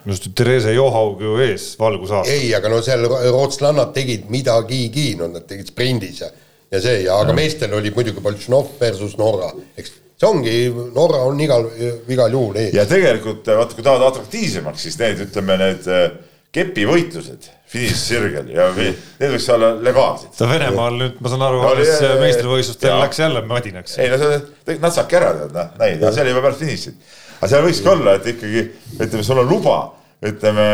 just 0.06 0.28
Therese 0.36 0.74
Johaug 0.74 1.22
ju 1.22 1.38
ees 1.40 1.74
valgusaastal. 1.80 2.34
ei, 2.34 2.54
aga 2.56 2.70
no 2.70 2.82
seal 2.84 3.06
rootslannad 3.08 3.94
tegid 3.96 4.30
midagigi, 4.30 5.14
no 5.16 5.30
nad 5.32 5.46
tegid 5.50 5.70
sprindis 5.72 6.22
ja 6.22 6.30
ja 6.74 6.82
see 6.82 7.04
ja, 7.06 7.18
aga 7.18 7.32
ja. 7.34 7.38
meestel 7.38 7.74
oli 7.78 7.94
muidugi 7.94 8.22
Boltšnov 8.22 8.76
versus 8.82 9.18
Norra, 9.18 9.52
eks 9.78 9.94
see 10.24 10.30
ongi, 10.30 10.92
Norra 10.96 11.24
on 11.28 11.42
igal, 11.44 11.68
igal 12.12 12.32
juhul 12.32 12.60
ees. 12.62 12.76
ja 12.76 12.86
tegelikult 12.90 13.48
vaata, 13.48 13.76
kui 13.76 13.86
tahad 13.86 14.06
atraktiivsemaks, 14.08 14.86
siis 14.88 15.00
need, 15.02 15.26
ütleme 15.28 15.58
need 15.62 15.90
äh, 15.92 16.06
kepivõitlused 16.54 17.50
finišisirgel 17.74 18.52
ja 18.54 18.68
need 18.78 19.34
võiks 19.34 19.48
olla 19.54 19.74
legaalsed. 19.84 20.36
no 20.40 20.50
Venemaal 20.52 21.00
nüüd, 21.02 21.18
ma 21.24 21.34
saan 21.34 21.48
aru, 21.48 21.64
alles 21.72 22.06
meistrivõistlustel 22.22 22.96
läks 23.02 23.24
jälle 23.24 23.44
madinaks. 23.50 23.98
ei 24.02 24.12
no 24.14 24.22
see, 24.22 24.78
nad 24.78 24.96
saabki 24.96 25.20
ära 25.20 25.34
tead, 25.40 25.58
noh, 25.58 25.74
näida, 25.82 26.14
see 26.14 26.26
oli 26.26 26.36
juba 26.36 26.46
pärast 26.48 26.64
finišit. 26.64 27.18
aga 27.40 27.52
seal 27.56 27.68
võikski 27.68 27.92
olla, 27.96 28.16
et 28.20 28.32
ikkagi 28.36 28.64
ütleme, 29.00 29.26
sul 29.26 29.44
on 29.44 29.50
luba, 29.50 29.78
ütleme. 30.24 30.70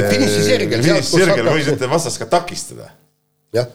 finišisirgel. 0.00 0.86
finišisirgel 0.88 1.52
võis 1.52 1.74
ütleme 1.74 1.92
vastast 1.98 2.22
ka 2.22 2.30
takistada. 2.38 2.92
jah 3.56 3.68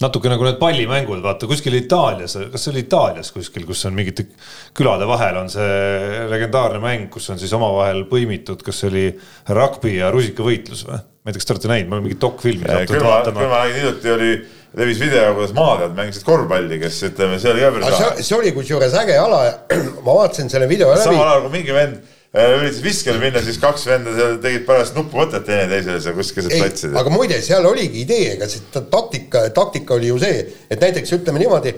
natuke 0.00 0.30
nagu 0.32 0.46
need 0.46 0.58
pallimängud, 0.60 1.20
vaata 1.22 1.46
kuskil 1.50 1.76
Itaalias, 1.76 2.34
kas 2.52 2.64
see 2.64 2.72
oli 2.72 2.84
Itaalias 2.86 3.32
kuskil, 3.34 3.66
kus 3.68 3.84
on 3.88 3.94
mingite 3.96 4.26
külade 4.76 5.06
vahel 5.08 5.42
on 5.42 5.50
see 5.52 6.24
legendaarne 6.32 6.80
mäng, 6.82 7.08
kus 7.12 7.28
on 7.34 7.40
siis 7.42 7.52
omavahel 7.56 8.04
põimitud, 8.10 8.64
kas 8.64 8.82
see 8.82 8.90
oli 8.90 9.04
rugby 9.58 9.98
ja 9.98 10.10
rusikavõitlus 10.14 10.86
või? 10.88 11.02
ma 11.22 11.30
ei 11.30 11.36
tea, 11.36 11.38
kas 11.38 11.46
te 11.46 11.54
olete 11.54 11.70
näinud, 11.70 11.90
ma 11.90 11.96
olen 11.98 12.08
mingit 12.08 12.22
dokfilmi 12.22 12.66
sattunud 12.66 13.04
vaatama. 13.06 13.38
küll 13.38 13.52
ma 13.52 13.60
nägin 13.62 13.76
hiljuti 13.78 14.10
oli, 14.10 14.30
levis 14.80 15.02
video, 15.04 15.28
kuidas 15.36 15.52
maatead 15.54 15.94
mängisid 15.94 16.24
korvpalli, 16.26 16.80
kes 16.82 16.98
ütleme, 17.12 17.38
see 17.38 17.52
oli 17.52 17.62
ka 17.62 17.70
päris 17.76 17.92
lahe. 17.94 18.24
see 18.26 18.38
oli 18.38 18.54
kusjuures 18.56 18.96
äge 19.04 19.20
ala 19.22 19.44
ma 20.06 20.16
vaatasin 20.16 20.50
selle 20.50 20.66
video 20.70 20.90
läbi. 20.90 21.04
samal 21.04 21.28
ajal 21.28 21.46
kui 21.46 21.54
mingi 21.60 21.76
vend 21.76 22.11
üritas 22.32 22.80
viskele 22.80 23.20
minna, 23.20 23.42
siis 23.44 23.58
kaks 23.60 23.84
venda 23.90 24.14
seal 24.16 24.38
tegid 24.40 24.64
pärast 24.68 24.96
nuppuvõtet 24.96 25.44
teineteisele 25.44 26.00
seal 26.00 26.16
kuskil 26.16 26.46
keset 26.48 26.64
platsi. 26.64 26.92
aga 26.96 27.12
muide, 27.12 27.40
seal 27.44 27.68
oligi 27.68 28.06
idee, 28.06 28.32
ega 28.38 28.48
see 28.48 28.64
taktika, 28.72 29.44
taktika 29.52 29.98
oli 29.98 30.08
ju 30.08 30.16
see, 30.22 30.40
et 30.72 30.80
näiteks 30.80 31.12
ütleme 31.18 31.42
niimoodi, 31.44 31.74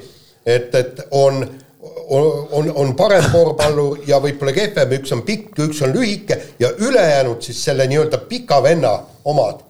et, 0.47 0.75
et 0.79 1.05
on 1.11 1.43
on, 1.85 2.71
on 2.75 2.95
parem 2.97 3.27
korvpallur 3.33 4.05
ja 4.09 4.21
võib-olla 4.23 4.55
kehvem, 4.57 4.95
üks 4.99 5.13
on 5.13 5.25
pikk, 5.27 5.51
üks 5.67 5.83
on 5.85 5.93
lühike 5.93 6.39
ja 6.61 6.71
ülejäänud 6.79 7.45
siis 7.45 7.61
selle 7.65 7.87
nii-öelda 7.91 8.23
pika 8.29 8.63
venna 8.65 8.95
omad 9.25 9.64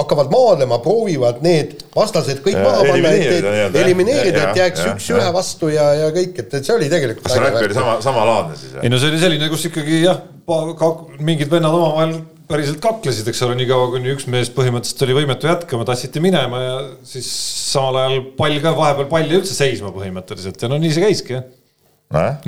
hakkavad 0.00 0.32
maadlema, 0.32 0.80
proovivad 0.84 1.40
need 1.44 1.76
vastased 1.94 2.42
kõik 2.44 2.58
maha 2.58 2.82
panna, 2.88 3.12
et 3.14 3.78
elimineerida, 3.82 4.50
et 4.50 4.60
jääks 4.62 4.82
ja, 4.82 4.94
üks 4.94 5.08
ja. 5.10 5.20
ühe 5.20 5.30
vastu 5.36 5.70
ja, 5.72 5.86
ja 5.98 6.10
kõik, 6.14 6.34
et, 6.42 6.58
et 6.58 6.66
see 6.66 6.76
oli 6.76 6.90
tegelikult 6.92 7.26
kas 7.26 7.36
see 7.36 7.44
räpp 7.44 7.62
oli 7.62 7.78
sama, 7.78 7.96
samalaadne 8.04 8.58
siis? 8.58 8.76
ei 8.82 8.92
no 8.92 9.00
see 9.00 9.12
oli 9.12 9.22
selline, 9.22 9.48
kus 9.52 9.66
ikkagi 9.70 10.02
jah, 10.04 10.22
mingid 11.22 11.50
vennad 11.52 11.76
omavahel 11.76 12.14
päriselt 12.50 12.80
kaklesid, 12.82 13.28
eks 13.30 13.42
ole, 13.46 13.56
niikaua 13.60 13.90
kuni 13.92 14.10
üks 14.14 14.26
mees 14.30 14.50
põhimõtteliselt 14.54 15.04
oli 15.06 15.18
võimetu 15.20 15.50
jätkama, 15.50 15.86
tassiti 15.86 16.22
minema 16.22 16.62
ja 16.64 16.78
siis 17.06 17.28
samal 17.70 18.00
ajal 18.02 18.24
pall 18.38 18.62
ka, 18.62 18.74
vahepeal 18.78 19.10
pall 19.12 19.30
jäi 19.30 19.38
üldse 19.38 19.54
seisma 19.54 19.92
põhimõtteliselt 19.94 20.64
ja 20.64 20.70
no 20.72 20.80
nii 20.82 20.94
see 20.96 21.04
käiski 21.06 21.38
jah. 21.38 21.46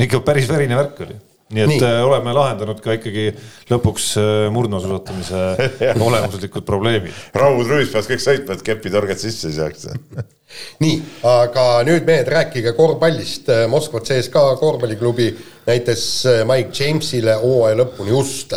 Ikka 0.02 0.24
päris 0.26 0.48
verine 0.50 0.74
värk 0.74 1.04
oli 1.04 1.20
nii 1.52 1.64
et 1.64 1.72
nii. 1.74 1.80
Äh, 1.86 2.00
oleme 2.06 2.34
lahendanud 2.36 2.80
ka 2.82 2.96
ikkagi 2.96 3.28
lõpuks 3.70 4.08
äh, 4.20 4.30
murdmaasuusatamise 4.54 5.42
olemuslikud 6.08 6.66
probleemid. 6.68 7.16
Raud 7.36 7.68
Ruiz 7.68 7.92
peaks 7.92 8.10
kõik 8.10 8.24
sõitma, 8.24 8.56
et 8.56 8.64
kepitorget 8.66 9.22
sisse 9.22 9.50
ei 9.50 9.58
saaks 9.58 9.88
nii, 10.84 10.96
aga 11.28 11.66
nüüd 11.88 12.08
mehed, 12.08 12.28
rääkige 12.32 12.74
korvpallist. 12.76 13.48
Moskva 13.72 14.02
CSKA 14.04 14.56
korvpalliklubi 14.60 15.30
näitas 15.68 16.04
äh, 16.28 16.42
Mike 16.48 16.74
Jamesile 16.76 17.38
hooaja 17.44 17.80
lõpuni 17.82 18.14
just. 18.14 18.56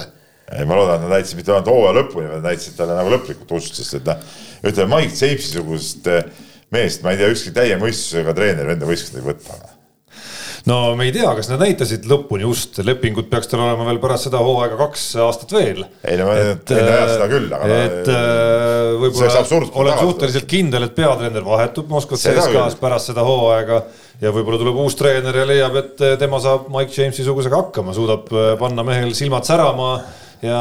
ei, 0.52 0.66
ma 0.66 0.80
loodan, 0.80 1.00
et 1.00 1.08
nad 1.08 1.18
näitasid 1.18 1.42
mitte 1.42 1.56
ainult 1.56 1.72
hooaja 1.72 2.00
lõpuni, 2.02 2.32
vaid 2.34 2.50
näitasid 2.50 2.80
talle 2.80 2.98
nagu 2.98 3.14
lõplikult 3.14 3.56
ust, 3.60 3.80
sest 3.80 4.00
et 4.02 4.12
noh, 4.12 4.28
ütleme 4.66 5.00
Mike 5.00 5.16
Jamesi 5.20 5.56
sugust 5.56 6.12
meest, 6.74 7.04
ma 7.06 7.14
ei 7.14 7.22
tea, 7.22 7.32
ükski 7.34 7.56
täie 7.56 7.80
mõistusega 7.82 8.36
treener 8.38 8.76
enda 8.76 8.88
võistkond 8.90 9.22
ei 9.22 9.28
võta 9.34 9.75
no 10.70 10.80
me 10.98 11.08
ei 11.08 11.14
tea, 11.14 11.30
kas 11.38 11.50
nad 11.52 11.62
näitasid 11.62 12.08
lõpuni 12.10 12.46
just, 12.46 12.80
lepingud 12.86 13.28
peaks 13.32 13.50
tal 13.52 13.62
olema 13.66 13.86
veel 13.90 14.00
pärast 14.04 14.30
seda 14.30 14.42
hooaega 14.42 14.80
kaks 14.80 15.06
aastat 15.26 15.54
veel. 15.56 15.84
ei 16.08 16.18
no 16.20 16.30
ma 16.30 16.38
ei 16.42 16.56
tea 16.66 17.06
seda 17.12 17.30
küll, 17.32 17.48
aga. 17.54 17.78
et 17.86 18.12
äh, 18.14 18.96
võib-olla 19.04 19.46
olen 19.84 20.02
suhteliselt 20.02 20.50
kindel, 20.50 20.88
et 20.88 20.98
peatreener 20.98 21.46
vahetub 21.46 21.92
Moskva 21.94 22.20
CSKA-s 22.20 22.80
pärast 22.82 23.12
seda 23.12 23.26
hooaega 23.28 23.84
ja 24.22 24.34
võib-olla 24.34 24.62
tuleb 24.62 24.84
uus 24.86 24.98
treener 24.98 25.42
ja 25.44 25.48
leiab, 25.48 25.80
et 25.84 26.06
tema 26.22 26.42
saab 26.44 26.70
Mike 26.74 26.96
Jamesi 26.98 27.26
sugusega 27.28 27.62
hakkama, 27.66 27.94
suudab 27.98 28.32
äh, 28.34 28.54
panna 28.62 28.86
mehel 28.88 29.14
silmad 29.18 29.46
särama 29.48 30.00
ja 30.46 30.60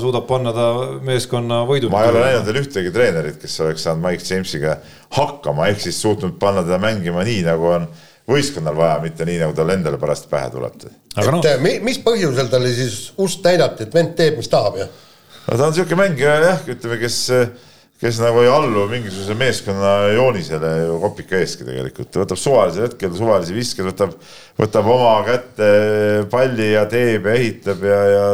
suudab 0.00 0.28
panna 0.28 0.52
ta 0.54 0.68
meeskonna 1.04 1.64
võidu. 1.68 1.90
ma 1.92 2.04
ei 2.04 2.12
ole 2.12 2.26
näinud 2.26 2.46
veel 2.48 2.60
ühtegi 2.62 2.92
treenerit, 2.94 3.40
kes 3.40 3.56
oleks 3.64 3.88
saanud 3.88 4.04
Mike 4.04 4.26
Jamesiga 4.26 4.76
hakkama, 5.16 5.70
ehk 5.72 5.82
siis 5.88 5.98
suutnud 6.02 6.36
panna 6.40 6.64
teda 6.66 6.80
mängima 6.82 7.24
nii, 7.26 7.42
nagu 7.48 7.72
on 7.72 7.88
võistkonnal 8.30 8.76
vaja, 8.76 8.98
mitte 9.04 9.26
nii, 9.28 9.40
nagu 9.42 9.56
tal 9.56 9.72
endale 9.74 9.98
pärast 10.00 10.28
pähe 10.30 10.50
tuleb. 10.52 10.76
et 10.80 11.30
no. 11.30 11.40
Eh, 11.46 11.80
mis 11.84 11.98
põhjusel 12.04 12.50
talle 12.52 12.70
siis 12.74 13.10
ust 13.20 13.44
näidati, 13.46 13.88
et 13.88 13.96
vend 13.96 14.14
teeb, 14.18 14.38
mis 14.40 14.50
tahab 14.52 14.78
ja? 14.80 14.86
no 15.46 15.56
ta 15.56 15.66
on 15.66 15.74
niisugune 15.74 16.00
mängija 16.04 16.38
jah, 16.44 16.64
ütleme, 16.74 17.00
kes, 17.02 17.18
kes 18.00 18.22
nagu 18.22 18.44
ei 18.44 18.50
allu 18.52 18.86
mingisuguse 18.90 19.36
meeskonna 19.38 19.92
joonisele 20.14 20.72
ju 20.84 20.96
kopika 21.04 21.38
eestki 21.40 21.68
tegelikult, 21.68 22.22
võtab 22.22 22.40
suvalisel 22.40 22.88
hetkel 22.88 23.14
suvalisi 23.18 23.56
viskeid, 23.56 23.90
võtab, 23.90 24.16
võtab 24.60 24.90
oma 24.94 25.14
kätte 25.28 25.70
palli 26.32 26.72
ja 26.74 26.86
teeb 26.90 27.30
ja 27.30 27.38
ehitab 27.38 27.86
ja, 27.86 28.02
ja 28.14 28.26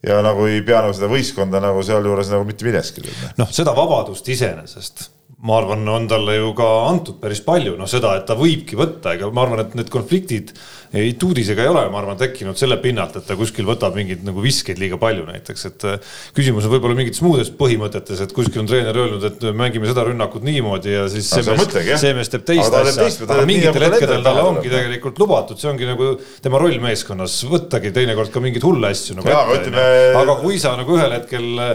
ja 0.00 0.22
nagu 0.24 0.46
ei 0.48 0.62
pea 0.64 0.80
nagu 0.80 0.94
seda 0.96 1.10
võistkonda 1.12 1.60
nagu 1.60 1.82
sealjuures 1.84 2.30
nagu 2.32 2.46
mitte 2.48 2.64
milleski. 2.64 3.04
noh, 3.36 3.50
seda 3.52 3.74
vabadust 3.76 4.28
iseenesest 4.32 5.10
ma 5.40 5.56
arvan, 5.56 5.86
on 5.88 6.04
talle 6.08 6.34
ju 6.36 6.50
ka 6.56 6.66
antud 6.90 7.16
päris 7.20 7.40
palju, 7.44 7.72
noh 7.80 7.88
seda, 7.88 8.12
et 8.18 8.26
ta 8.28 8.36
võibki 8.36 8.76
võtta, 8.76 9.14
ega 9.16 9.30
ma 9.32 9.46
arvan, 9.46 9.62
et 9.62 9.76
need 9.78 9.88
konfliktid 9.92 10.52
ei 10.92 11.14
Tuudisega 11.16 11.62
ei 11.62 11.70
ole, 11.70 11.84
ma 11.88 12.00
arvan, 12.00 12.18
tekkinud 12.18 12.58
selle 12.58 12.76
pinnalt, 12.82 13.14
et 13.16 13.24
ta 13.24 13.36
kuskil 13.38 13.64
võtab 13.68 13.94
mingeid 13.96 14.24
nagu 14.26 14.42
viskeid 14.42 14.80
liiga 14.82 14.98
palju 15.00 15.24
näiteks, 15.28 15.64
et 15.70 15.86
äh, 15.86 16.10
küsimus 16.36 16.66
on 16.66 16.74
võib-olla 16.74 16.98
mingites 16.98 17.22
muudes 17.24 17.52
põhimõtetes, 17.56 18.20
et 18.24 18.34
kuskil 18.36 18.64
on 18.64 18.68
treener 18.68 18.98
öelnud, 19.00 19.24
et 19.30 19.46
mängime 19.56 19.88
seda 19.88 20.04
rünnakut 20.10 20.44
niimoodi 20.44 20.92
ja 20.92 21.06
siis 21.12 21.30
see 21.30 21.46
mees, 21.46 22.02
see 22.02 22.12
mees 22.18 22.32
teeb 22.34 22.44
teist 22.50 22.76
asja, 22.82 23.08
aga 23.30 23.46
mingitel 23.48 23.86
hetkedel 23.86 24.26
talle 24.26 24.44
ongi 24.50 24.74
tegelikult 24.74 25.22
lubatud, 25.24 25.62
see 25.62 25.70
ongi 25.72 25.88
nagu 25.88 26.10
tema 26.44 26.60
roll 26.60 26.76
meeskonnas, 26.82 27.38
võttagi 27.48 27.94
teinekord 27.96 28.34
ka 28.34 28.44
mingeid 28.44 28.66
hulle 28.66 28.92
asju 28.92 29.20
nagu 29.22 29.32
ette, 29.56 29.88
aga 30.20 30.38
kui 30.42 30.60
sa 30.60 30.76
nagu 30.76 30.98
ühel 30.98 31.16
hetkel 31.16 31.50
äh, 31.64 31.74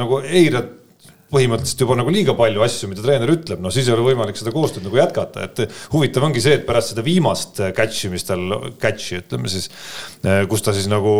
nagu 0.00 0.24
eirad 0.24 0.79
põhimõtteliselt 1.30 1.84
juba 1.84 1.96
nagu 1.98 2.12
liiga 2.12 2.34
palju 2.38 2.64
asju, 2.64 2.88
mida 2.90 3.04
treener 3.04 3.30
ütleb, 3.30 3.60
no 3.62 3.70
siis 3.74 3.88
ei 3.88 3.94
ole 3.94 4.04
võimalik 4.08 4.38
seda 4.38 4.52
koostööd 4.54 4.86
nagu 4.86 4.98
jätkata, 4.98 5.46
et 5.46 5.62
huvitav 5.92 6.26
ongi 6.26 6.42
see, 6.42 6.56
et 6.58 6.66
pärast 6.66 6.92
seda 6.92 7.04
viimast 7.06 7.62
catch'i, 7.76 8.10
mis 8.12 8.26
tal, 8.26 8.44
catch'i 8.82 9.20
ütleme 9.20 9.50
siis, 9.52 9.70
kus 10.50 10.66
ta 10.66 10.74
siis 10.76 10.90
nagu, 10.90 11.14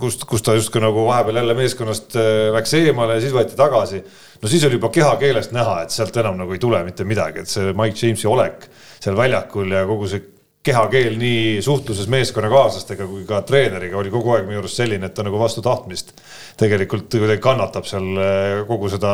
kus, 0.00 0.18
kus 0.26 0.46
ta 0.46 0.56
justkui 0.58 0.82
nagu 0.82 1.06
vahepeal 1.06 1.42
jälle 1.42 1.56
meeskonnast 1.58 2.18
äh, 2.18 2.30
läks 2.56 2.74
eemale 2.80 3.18
ja 3.18 3.24
siis 3.24 3.34
võeti 3.36 3.58
tagasi. 3.58 4.02
no 4.42 4.50
siis 4.50 4.64
oli 4.66 4.80
juba 4.80 4.90
kehakeelest 4.94 5.54
näha, 5.56 5.82
et 5.84 5.94
sealt 5.94 6.16
enam 6.22 6.38
nagu 6.42 6.56
ei 6.56 6.62
tule 6.62 6.82
mitte 6.86 7.06
midagi, 7.06 7.44
et 7.44 7.52
see 7.52 7.72
Mike 7.76 8.02
Jamesi 8.02 8.26
olek 8.30 8.66
seal 8.98 9.16
väljakul 9.18 9.70
ja 9.70 9.86
kogu 9.86 10.10
see 10.10 10.35
kehakeel 10.66 11.16
nii 11.20 11.62
suhtluses 11.64 12.08
meeskonnakaaslastega 12.12 13.06
kui 13.08 13.24
ka 13.28 13.40
treeneriga 13.46 13.98
oli 14.00 14.10
kogu 14.12 14.34
aeg 14.34 14.48
minu 14.48 14.60
arust 14.62 14.80
selline, 14.80 15.08
et 15.08 15.14
ta 15.14 15.24
nagu 15.26 15.38
vastu 15.40 15.62
tahtmist 15.64 16.12
tegelikult 16.60 17.12
kuidagi 17.12 17.42
kannatab 17.44 17.86
seal 17.88 18.06
eh, 18.22 18.62
kogu 18.68 18.90
seda 18.92 19.12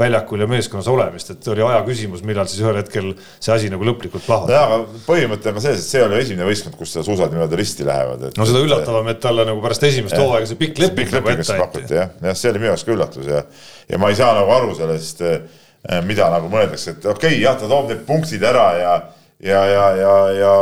väljakul 0.00 0.42
ja 0.42 0.48
meeskonnas 0.50 0.88
olemist, 0.90 1.34
et 1.34 1.50
oli 1.52 1.64
aja 1.66 1.82
küsimus, 1.86 2.24
millal 2.26 2.48
siis 2.50 2.62
ühel 2.64 2.80
hetkel 2.80 3.12
see 3.38 3.54
asi 3.54 3.70
nagu 3.72 3.86
lõplikult 3.86 4.24
plahvatab. 4.26 4.54
jaa, 4.56 4.78
aga 4.78 5.02
põhimõte 5.06 5.52
on 5.52 5.58
ka 5.58 5.64
selles, 5.66 5.84
et 5.84 5.92
see 5.96 6.04
oli 6.06 6.18
esimene 6.22 6.48
võistkond, 6.48 6.78
kus 6.80 6.96
suusad 6.96 7.34
niimoodi 7.34 7.60
risti 7.60 7.86
lähevad 7.88 8.28
et.... 8.30 8.40
no 8.40 8.48
seda 8.48 8.64
üllatavam, 8.64 9.12
et 9.12 9.22
talle 9.22 9.46
nagu 9.48 9.62
pärast 9.64 9.86
esimest 9.88 10.18
hooaega 10.18 10.50
see 10.50 10.60
pikk 10.64 10.82
leping 10.82 11.14
nagu 11.18 11.34
ette 11.34 11.60
anti. 11.60 11.84
jah, 12.00 12.10
jah, 12.24 12.38
see 12.38 12.52
oli 12.52 12.64
minu 12.64 12.72
jaoks 12.72 12.86
ka 12.88 12.96
üllatus 12.96 13.30
ja, 13.30 13.44
ja 13.92 14.02
ma 14.02 14.10
ei 14.12 14.18
saa 14.18 14.32
nagu 14.38 14.56
aru 14.56 14.74
sellest, 14.78 15.22
eh, 15.28 16.02
mida 16.08 16.26
nagu 16.32 16.50
mõeldakse, 16.52 16.96
et 16.96 17.06
okei 17.06 17.36
okay,, 17.36 17.44
jah, 17.44 17.56
ta 17.60 17.70
toob 17.70 17.92
need 17.92 18.02
punktid 18.08 18.44
ära 18.48 18.66
ja 18.80 18.98
ja, 19.40 19.60
ja, 19.70 19.84
ja, 19.96 20.14
ja 20.34 20.52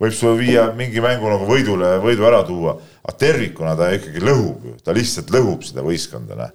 võib 0.00 0.14
sulle 0.16 0.38
viia 0.40 0.68
mingi 0.76 1.02
mängu 1.04 1.28
nagu 1.30 1.48
võidule, 1.48 1.96
võidu 2.02 2.26
ära 2.28 2.42
tuua, 2.48 2.78
aga 3.04 3.16
tervikuna 3.20 3.76
ta 3.78 3.90
ikkagi 3.96 4.22
lõhub 4.24 4.68
ju, 4.70 4.74
ta 4.84 4.96
lihtsalt 4.96 5.32
lõhub 5.34 5.64
seda 5.66 5.84
võistkonda, 5.84 6.38
noh, 6.38 6.52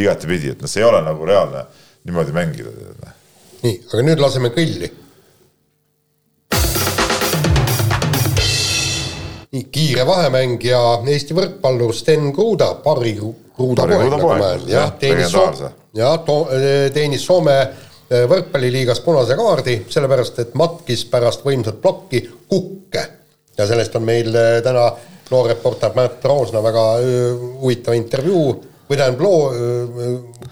igatepidi, 0.00 0.54
et 0.54 0.64
noh, 0.64 0.70
see 0.70 0.82
ei 0.82 0.88
ole 0.88 1.04
nagu 1.04 1.28
reaalne 1.28 1.66
niimoodi 2.04 2.36
mängida. 2.36 3.14
Nii, 3.64 3.80
aga 3.92 4.04
nüüd 4.04 4.22
laseme 4.22 4.52
kõlli. 4.54 4.90
nii, 9.54 9.68
kiire 9.70 10.02
vahemäng 10.06 10.62
ja 10.66 10.80
Eesti 11.06 11.36
võrkpallur 11.36 11.94
Sten 11.94 12.32
Kruda, 12.34 12.72
Barri 12.82 13.14
Kruda 13.14 13.86
poeg, 13.86 14.10
nagu 14.10 14.26
ma 14.26 14.38
olen, 14.40 14.64
jah, 14.66 14.92
teenis, 14.98 15.34
jah, 15.94 16.16
teenis 16.94 17.22
Soome 17.22 17.54
võrkpalliliigas 18.10 19.00
punase 19.00 19.36
kaardi, 19.38 19.78
sellepärast 19.88 20.38
et 20.42 20.54
matkis 20.58 21.06
pärast 21.08 21.44
võimsat 21.46 21.80
plokki 21.82 22.20
kukke. 22.48 23.04
ja 23.58 23.66
sellest 23.66 23.96
on 23.96 24.02
meil 24.02 24.34
äh, 24.34 24.60
täna 24.62 24.90
noor 25.30 25.48
reporter 25.48 25.94
Märt 25.94 26.24
Roosna 26.24 26.62
väga 26.62 26.84
äh, 26.98 27.42
huvitava 27.62 27.96
intervjuu 27.96 28.48
või 28.88 28.96
tähendab 28.96 29.20
loo 29.24 29.52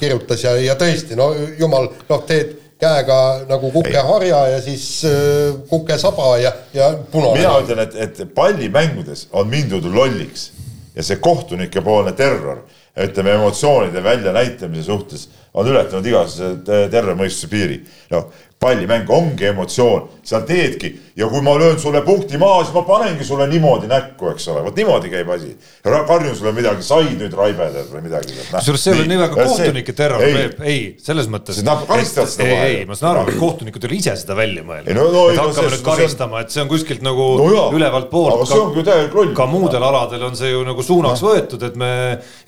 kirjutas 0.01 0.45
ja, 0.45 0.57
ja 0.57 0.75
tõesti, 0.81 1.17
no 1.19 1.35
jumal, 1.59 1.91
noh, 2.09 2.23
teed 2.25 2.55
käega 2.83 3.19
nagu 3.49 3.71
kukeharja 3.71 4.41
ja 4.55 4.63
siis 4.63 5.05
äh, 5.05 5.55
kukesaba 5.69 6.37
ja, 6.43 6.53
ja 6.75 6.91
punane. 7.11 7.39
mina 7.39 7.55
ütlen, 7.63 7.83
et, 7.85 7.97
et 7.97 8.35
pallimängudes 8.35 9.29
on 9.33 9.51
mindud 9.51 9.87
lolliks 9.95 10.51
ja 10.97 11.05
see 11.07 11.21
kohtunike 11.23 11.81
poolne 11.85 12.13
terror, 12.19 12.65
ütleme 12.97 13.31
emotsioonide 13.39 14.05
väljanäitamise 14.05 14.83
suhtes 14.85 15.29
on 15.55 15.69
ületanud 15.69 16.07
igasuguse 16.07 16.89
terve 16.93 17.15
mõistuse 17.17 17.49
piiri. 17.49 17.81
noh, 18.11 18.29
pallimäng 18.63 19.11
ongi 19.11 19.51
emotsioon, 19.51 20.09
sa 20.23 20.41
teedki 20.47 20.93
ja 21.17 21.27
kui 21.29 21.43
ma 21.45 21.53
löön 21.59 21.79
sulle 21.81 22.01
punkti 22.03 22.39
maha, 22.39 22.63
siis 22.65 22.75
ma 22.75 22.83
panengi 22.87 23.25
sulle 23.25 23.47
niimoodi 23.51 23.89
näkku, 23.91 24.31
eks 24.33 24.47
ole, 24.49 24.63
vot 24.65 24.77
niimoodi 24.79 25.11
käib 25.13 25.29
asi. 25.35 25.51
karjun 25.83 26.37
sulle 26.37 26.53
midagi, 26.57 26.85
said 26.87 27.19
nüüd 27.21 27.35
raibedad 27.37 27.91
või 27.93 28.05
midagi. 28.07 28.37
kusjuures 28.53 28.85
see 28.85 28.95
ei 28.95 29.01
ole 29.01 29.09
nii 29.11 29.19
väga 29.21 29.47
kohtunike 29.51 29.95
terror, 29.99 30.25
ei, 30.25 30.79
selles 31.03 31.29
mõttes. 31.33 31.59
Nad 31.67 31.85
karistavad 31.89 32.33
seda 32.33 32.49
vahel. 32.49 32.77
ei, 32.79 32.87
ma 32.89 32.97
saan 32.97 33.19
aru, 33.19 33.35
et 33.35 33.41
kohtunikud 33.41 33.85
ei 33.85 33.91
ole 33.91 33.99
ise 33.99 34.15
seda 34.23 34.37
välja 34.39 34.65
mõelnud. 34.69 34.93
No, 34.97 35.09
no, 35.13 35.27
et 35.33 35.43
hakkame 35.43 35.75
nüüd 35.75 35.85
karistama, 35.91 36.45
et 36.47 36.55
see 36.55 36.65
on 36.65 36.71
kuskilt 36.73 37.05
nagu 37.05 37.29
no, 37.43 37.51
jaa, 37.53 37.67
ülevalt 37.77 38.09
poolt. 38.13 38.55
täielik 38.79 39.19
loll. 39.19 39.35
ka 39.37 39.49
muudel 39.51 39.85
aladel 39.85 40.25
on 40.31 40.39
see 40.39 40.55
ju 40.55 40.65
nagu 40.65 40.87
suunaks 40.87 41.21
no. 41.21 41.35
võetud, 41.35 41.69
et 41.69 41.77
me 41.77 41.93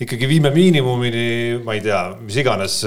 ikkagi 0.01 0.31
viime 0.31 0.55
miinimumini, 0.55 1.27
ma 1.67 1.77
ei 1.77 1.85
tea, 1.85 2.01
mis 2.25 2.41
iganes, 2.41 2.81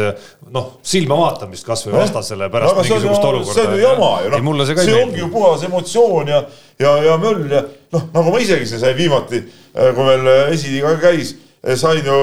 noh, 0.54 0.74
silmavaatamist 0.86 1.68
kasvõi 1.68 2.00
vastasele 2.00 2.50
pärast 2.54 2.82
mingisugust 2.82 3.17
olukorda 3.24 3.80
jama 3.82 4.12
ju 4.24 4.32
noh, 4.38 4.66
see, 4.66 4.78
see 4.86 5.02
ongi 5.02 5.20
ju 5.22 5.32
puhas 5.34 5.64
emotsioon 5.68 6.32
ja, 6.32 6.44
ja, 6.80 6.94
ja 7.04 7.18
möll 7.22 7.50
ja 7.52 7.64
noh, 7.94 8.08
nagu 8.14 8.34
ma 8.34 8.42
isegi 8.44 8.68
sain 8.70 8.96
viimati, 8.98 9.42
äh, 9.74 9.92
kui 9.96 10.08
veel 10.08 10.30
äh, 10.32 10.54
esiliiga 10.56 10.96
käis, 11.02 11.36
äh, 11.64 11.78
sain 11.80 12.06
ju 12.06 12.18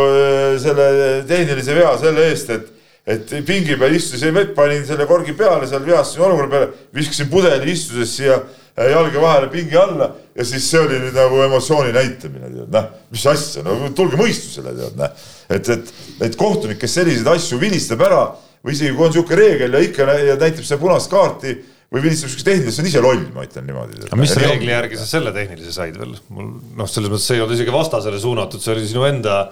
selle 0.62 0.88
tehnilise 1.28 1.76
vea 1.76 1.96
selle 2.00 2.30
eest, 2.30 2.54
et 2.54 2.70
et 3.04 3.32
pingi 3.44 3.74
peal 3.76 3.92
istusin 3.92 4.32
vett, 4.32 4.54
panin 4.56 4.80
selle 4.88 5.04
korgi 5.04 5.34
peale, 5.36 5.66
seal 5.68 5.82
veastasin 5.84 6.22
olukorra 6.24 6.48
peale, 6.48 6.68
viskasin 6.96 7.28
pudeli 7.28 7.74
istudes 7.74 8.14
siia 8.16 8.38
jalge 8.74 9.20
vahele 9.20 9.50
pingi 9.52 9.76
alla 9.76 10.08
ja 10.32 10.46
siis 10.48 10.64
see 10.70 10.80
oli 10.80 11.02
nüüd 11.02 11.12
nagu 11.14 11.42
emotsiooni 11.44 11.92
näitamine, 11.92 12.48
tead, 12.48 12.70
noh, 12.72 12.88
mis 13.12 13.26
asja, 13.28 13.60
no 13.66 13.76
tulge 13.94 14.16
mõistusele, 14.18 14.72
tead, 14.78 14.96
noh. 14.98 15.28
et, 15.52 15.68
et, 15.76 15.92
et 16.26 16.38
kohtunik, 16.40 16.80
kes 16.80 16.96
selliseid 16.96 17.28
asju 17.34 17.60
vilistab 17.60 18.02
ära 18.08 18.24
või 18.64 18.76
isegi 18.76 18.96
kui 18.96 19.06
on 19.06 19.12
niisugune 19.12 19.40
reegel 19.40 19.76
ja 19.76 19.84
ikka 19.84 20.08
ja 20.24 20.36
näitab 20.40 20.64
seda 20.64 20.80
punast 20.80 21.12
kaarti 21.12 21.54
või 21.94 22.02
vilistab 22.02 22.30
niisugust 22.30 22.48
tehnilist, 22.48 22.76
see 22.78 22.84
on 22.84 22.90
ise 22.90 23.02
loll, 23.04 23.22
ma 23.34 23.44
ütlen 23.46 23.68
niimoodi. 23.68 24.00
aga 24.08 24.18
mis 24.18 24.34
reegli 24.40 24.72
järgi 24.72 24.98
sa 24.98 25.06
selle 25.06 25.34
tehnilise 25.36 25.74
said 25.74 25.98
veel? 26.00 26.16
mul 26.34 26.50
noh, 26.80 26.90
selles 26.90 27.12
mõttes 27.12 27.28
see 27.28 27.38
ei 27.38 27.44
olnud 27.44 27.58
isegi 27.58 27.74
vastasele 27.74 28.20
suunatud, 28.22 28.62
see 28.64 28.74
oli 28.74 28.88
sinu 28.88 29.06
enda 29.06 29.44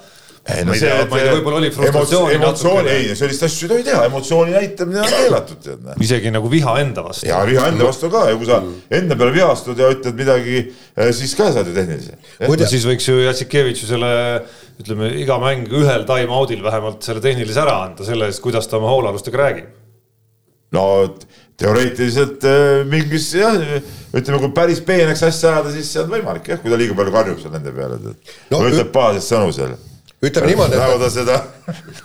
ei 0.42 0.64
no 0.66 0.74
see, 0.74 0.90
et 0.90 1.10
võib-olla 1.12 1.60
oli 1.60 1.68
frustratsiooni 1.70 2.34
emotsiooni, 2.34 2.90
ei, 2.90 3.10
sellist 3.18 3.44
asju 3.46 3.68
ei 3.68 3.70
tohi 3.70 3.84
teha, 3.86 4.00
emotsiooni 4.08 4.54
näitamine 4.56 5.02
on 5.04 5.12
keelatud, 5.12 5.58
tead. 5.62 5.84
isegi 6.02 6.32
nagu 6.34 6.48
viha 6.50 6.72
enda 6.82 7.04
vastu. 7.06 7.28
ja 7.28 7.44
viha 7.46 7.68
enda 7.70 7.86
vastu 7.86 8.10
ka 8.10 8.24
ja 8.26 8.38
kui 8.40 8.48
sa 8.48 8.58
enda 8.98 9.18
peale 9.20 9.36
vihastud 9.36 9.78
ja 9.78 9.90
ütled 9.94 10.18
midagi, 10.18 10.64
eh, 10.96 11.12
siis 11.14 11.36
ka 11.38 11.52
saad 11.54 11.70
ju 11.70 11.76
tehnilise. 11.76 12.18
siis 12.72 12.86
võiks 12.90 13.06
ju 13.06 13.20
Jassikevitšusele 13.22 14.10
ütleme 14.82 15.12
iga 15.22 15.36
mäng 15.42 15.70
ühel 15.70 16.08
time-out'il 16.10 16.64
vähemalt 16.64 17.06
selle 17.06 17.22
tehnilise 17.22 17.62
ära 17.62 17.78
anda 17.84 18.08
selle 18.08 18.26
eest, 18.26 18.42
kuidas 18.42 18.66
ta 18.66 18.80
oma 18.80 18.90
hoolealustega 18.90 19.38
räägib. 19.44 19.70
no 20.74 20.88
teoreetiliselt 21.62 22.42
eh, 22.50 22.82
mingis 22.90 23.30
jah, 23.38 23.62
ütleme, 24.10 24.42
kui 24.42 24.50
päris 24.58 24.82
peeneks 24.82 25.22
asja 25.22 25.54
ajada, 25.54 25.70
siis 25.78 25.94
see 25.94 26.02
on 26.02 26.10
võimalik 26.18 26.50
jah, 26.50 26.58
kui 26.58 26.74
ta 26.74 26.82
liiga 26.82 26.98
palju 26.98 27.14
karjub 27.14 27.40
seal 27.46 27.54
nende 27.54 27.78
peale, 27.78 28.02
et 28.02 28.36
no, 28.50 28.64
ütleb 28.66 28.90
pahaseid 28.90 29.28
sõnu 29.28 29.54
seal 29.54 29.78
ütleme 30.22 30.52
niimoodi, 30.52 30.78
et 30.78 31.00
ta 31.02 31.10
seda 31.10 31.38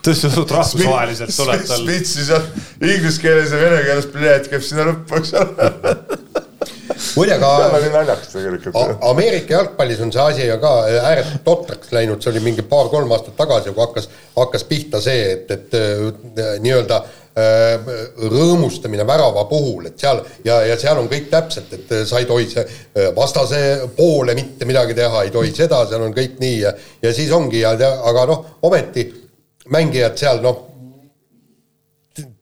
tõstnud 0.05 0.53
rahvusvaheliselt 0.55 1.35
tuleb 1.37 1.67
tal. 1.69 1.83
Spitsi 1.83 2.25
seal 2.27 2.47
inglise 2.81 3.21
keeles 3.21 3.53
ja 3.53 3.61
vene 3.61 3.83
keeles 3.85 4.09
pilet 4.13 4.49
käib 4.51 4.65
sinna 4.65 4.87
lõppu, 4.89 5.21
eks 5.21 5.35
ole. 5.37 5.69
muide, 7.17 7.35
aga 7.37 7.51
Ameerika 9.11 9.59
jalgpallis 9.59 10.01
on 10.05 10.13
see 10.15 10.23
asi 10.23 10.47
ju 10.47 10.57
ka 10.63 10.73
ääretult 11.03 11.45
totraks 11.45 11.93
läinud, 11.93 12.23
see 12.23 12.33
oli 12.33 12.43
mingi 12.49 12.65
paar-kolm 12.65 13.13
aastat 13.13 13.37
tagasi, 13.37 13.75
kui 13.75 13.85
hakkas, 13.85 14.09
hakkas 14.37 14.65
pihta 14.69 15.01
see, 15.03 15.31
et, 15.37 15.53
et 15.53 15.79
nii-öelda 16.65 17.03
Äh, 17.03 17.26
rõõmustamine 17.37 19.05
värava 19.07 19.43
puhul, 19.49 19.85
et 19.89 19.99
seal 19.99 20.23
ja, 20.45 20.61
ja 20.65 20.77
seal 20.79 20.97
on 20.97 21.09
kõik 21.11 21.29
täpselt, 21.29 21.73
et 21.75 21.93
sa 22.09 22.21
ei 22.21 22.25
tohi 22.29 22.47
see 22.49 22.63
äh, 22.63 23.11
vastase 23.15 23.59
poole 23.97 24.33
mitte 24.37 24.65
midagi 24.65 24.95
teha, 24.97 25.23
ei 25.23 25.33
tohi 25.33 25.53
seda, 25.55 25.83
seal 25.89 26.07
on 26.07 26.15
kõik 26.15 26.39
nii 26.41 26.59
ja, 26.63 26.73
ja 27.03 27.13
siis 27.13 27.31
ongi 27.35 27.61
ja, 27.61 27.75
aga 27.77 28.25
noh, 28.29 28.45
ometi 28.65 29.05
mängijad 29.73 30.17
seal 30.17 30.41
noh, 30.41 30.63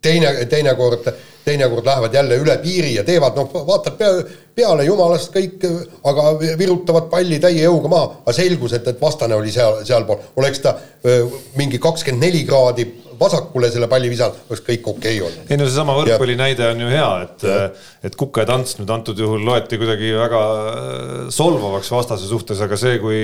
teine, 0.02 0.32
teinekord, 0.50 1.10
teinekord 1.46 1.86
lähevad 1.86 2.14
jälle 2.14 2.40
üle 2.42 2.58
piiri 2.64 2.96
ja 2.96 3.04
teevad 3.08 3.38
noh, 3.38 3.50
vaatad 3.68 3.98
pea, 4.00 4.12
peale 4.56 4.86
jumalast 4.88 5.34
kõik, 5.36 5.64
aga 6.10 6.28
virutavad 6.58 7.10
palli 7.12 7.40
täie 7.44 7.66
jõuga 7.66 7.92
maha, 7.92 8.12
aga 8.24 8.36
selgus, 8.36 8.76
et, 8.78 8.88
et 8.92 9.02
vastane 9.02 9.38
oli 9.38 9.54
seal, 9.54 9.82
sealpool, 9.88 10.22
oleks 10.42 10.64
ta 10.64 10.76
öö, 11.06 11.26
mingi 11.60 11.80
kakskümmend 11.82 12.26
neli 12.26 12.46
kraadi 12.48 12.88
vasakule 13.20 13.70
selle 13.72 13.88
palli 13.92 14.10
visanud, 14.12 14.42
oleks 14.50 14.64
kõik 14.66 14.90
okei 14.92 15.20
okay 15.20 15.28
olnud. 15.28 15.52
ei 15.52 15.60
no 15.60 15.68
seesama 15.70 15.96
võrkpalli 16.00 16.38
näide 16.40 16.68
on 16.72 16.84
ju 16.84 16.92
hea, 16.92 17.12
et, 17.28 17.46
et 18.10 18.18
kuketants 18.20 18.80
nüüd 18.82 18.92
antud 18.92 19.20
juhul 19.20 19.46
loeti 19.48 19.80
kuidagi 19.80 20.12
väga 20.18 20.42
solvavaks 21.36 21.92
vastase 21.96 22.28
suhtes, 22.30 22.62
aga 22.66 22.80
see, 22.80 22.98
kui 23.04 23.22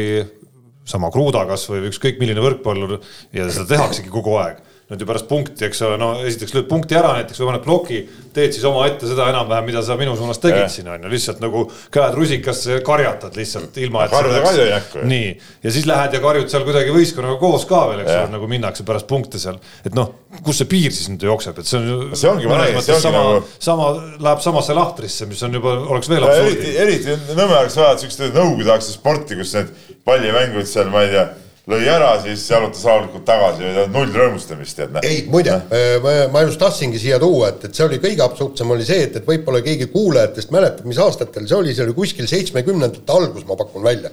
sama 0.87 1.11
Kruda 1.13 1.43
kasvõi 1.49 1.83
ükskõik 1.89 2.21
milline 2.21 2.41
võrkpallur 2.43 2.99
ja 3.35 3.47
seda 3.51 3.67
tehaksegi 3.75 4.11
kogu 4.13 4.37
aeg 4.41 4.61
nüüd 4.91 5.01
ju 5.01 5.07
pärast 5.07 5.27
punkti, 5.29 5.63
eks 5.69 5.79
ole, 5.87 5.95
no 6.01 6.09
esiteks 6.27 6.51
lööd 6.51 6.65
punkti 6.67 6.97
ära 6.99 7.13
näiteks 7.15 7.39
või 7.39 7.47
paned 7.47 7.63
ploki, 7.63 7.99
teed 8.35 8.51
siis 8.51 8.65
omaette 8.67 9.07
seda 9.07 9.29
enam-vähem, 9.31 9.69
mida 9.69 9.83
sa 9.87 9.95
minu 9.99 10.17
suunas 10.19 10.39
tegid 10.43 10.67
siin 10.71 10.89
on 10.91 11.05
ju, 11.05 11.11
lihtsalt 11.13 11.39
nagu 11.43 11.63
käed 11.95 12.17
rusikasse 12.17 12.81
karjatad 12.83 13.37
lihtsalt 13.39 13.77
ilma, 13.79 14.03
et. 14.05 14.11
karjuda 14.11 14.41
ka 14.43 14.51
ei 14.57 14.73
hakka. 14.75 15.03
nii, 15.07 15.29
ja 15.63 15.73
siis 15.77 15.87
lähed 15.87 16.17
ja 16.17 16.21
karjud 16.23 16.51
seal 16.51 16.65
kuidagi 16.67 16.91
võistkonnaga 16.95 17.39
koos 17.39 17.63
ka 17.69 17.85
veel, 17.91 18.01
eks 18.03 18.11
ole, 18.17 18.31
nagu 18.33 18.49
minnakse 18.51 18.85
pärast 18.87 19.07
punkte 19.07 19.39
seal. 19.39 19.61
et 19.87 19.95
noh, 19.95 20.11
kus 20.43 20.59
see 20.59 20.71
piir 20.73 20.91
siis 20.91 21.07
nüüd 21.13 21.23
jookseb, 21.29 21.61
et 21.63 21.71
see 21.71 21.79
on 21.79 21.87
ju. 21.87 21.99
see 22.19 22.31
ongi 22.31 22.51
mõnes 22.51 22.75
mõttes 22.75 23.05
sama 23.05 23.21
nagu..., 23.29 23.45
sama, 23.63 23.91
läheb 24.27 24.43
samasse 24.43 24.75
lahtrisse, 24.75 25.29
mis 25.31 25.45
on 25.47 25.55
juba, 25.55 25.77
oleks 25.95 26.11
veel 26.11 26.27
absurdi. 26.27 26.75
eriti, 26.83 27.15
eriti 27.15 27.37
Nõmme 27.37 27.61
oleks 27.61 27.79
vaja 27.79 27.95
siukest 28.01 28.27
nõukogude 28.27 28.75
aegset 28.75 28.97
sporti, 28.97 29.39
kus 29.39 29.55
need 29.55 29.71
pallimängud 30.07 30.67
seal, 30.67 30.91
ma 30.91 31.05
ei 31.05 31.15
tea 31.15 31.29
lõi 31.69 31.83
ära, 31.89 32.15
siis 32.23 32.47
jalutas 32.49 32.81
rahulikult 32.87 33.25
tagasi, 33.27 33.69
null 33.93 34.15
rõõmustamist, 34.15 34.79
tead. 34.79 34.97
ei, 35.05 35.21
muide, 35.29 35.59
ma, 36.01 36.15
ma 36.33 36.41
just 36.47 36.59
tahtsingi 36.61 36.99
siia 37.01 37.19
tuua, 37.21 37.51
et, 37.51 37.67
et 37.67 37.77
see 37.77 37.85
oli 37.85 38.01
kõige 38.01 38.25
absurdsem 38.25 38.73
oli 38.73 38.87
see, 38.87 39.05
et, 39.05 39.19
et 39.19 39.27
võib-olla 39.27 39.61
keegi 39.65 39.91
kuulajatest 39.93 40.55
mäletab, 40.55 40.89
mis 40.89 40.99
aastatel 41.01 41.45
see 41.45 41.59
oli, 41.59 41.75
see 41.77 41.85
oli 41.85 41.95
kuskil 41.97 42.29
seitsmekümnendate 42.31 43.13
algus, 43.13 43.45
ma 43.49 43.59
pakun 43.59 43.85
välja. 43.85 44.09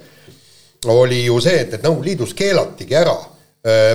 oli 0.93 1.25
ju 1.25 1.41
see, 1.41 1.57
et, 1.65 1.73
et 1.73 1.83
Nõukogude 1.83 2.11
Liidus 2.11 2.37
keelatigi 2.37 2.95
ära 2.95 3.17
Äh, 3.17 3.38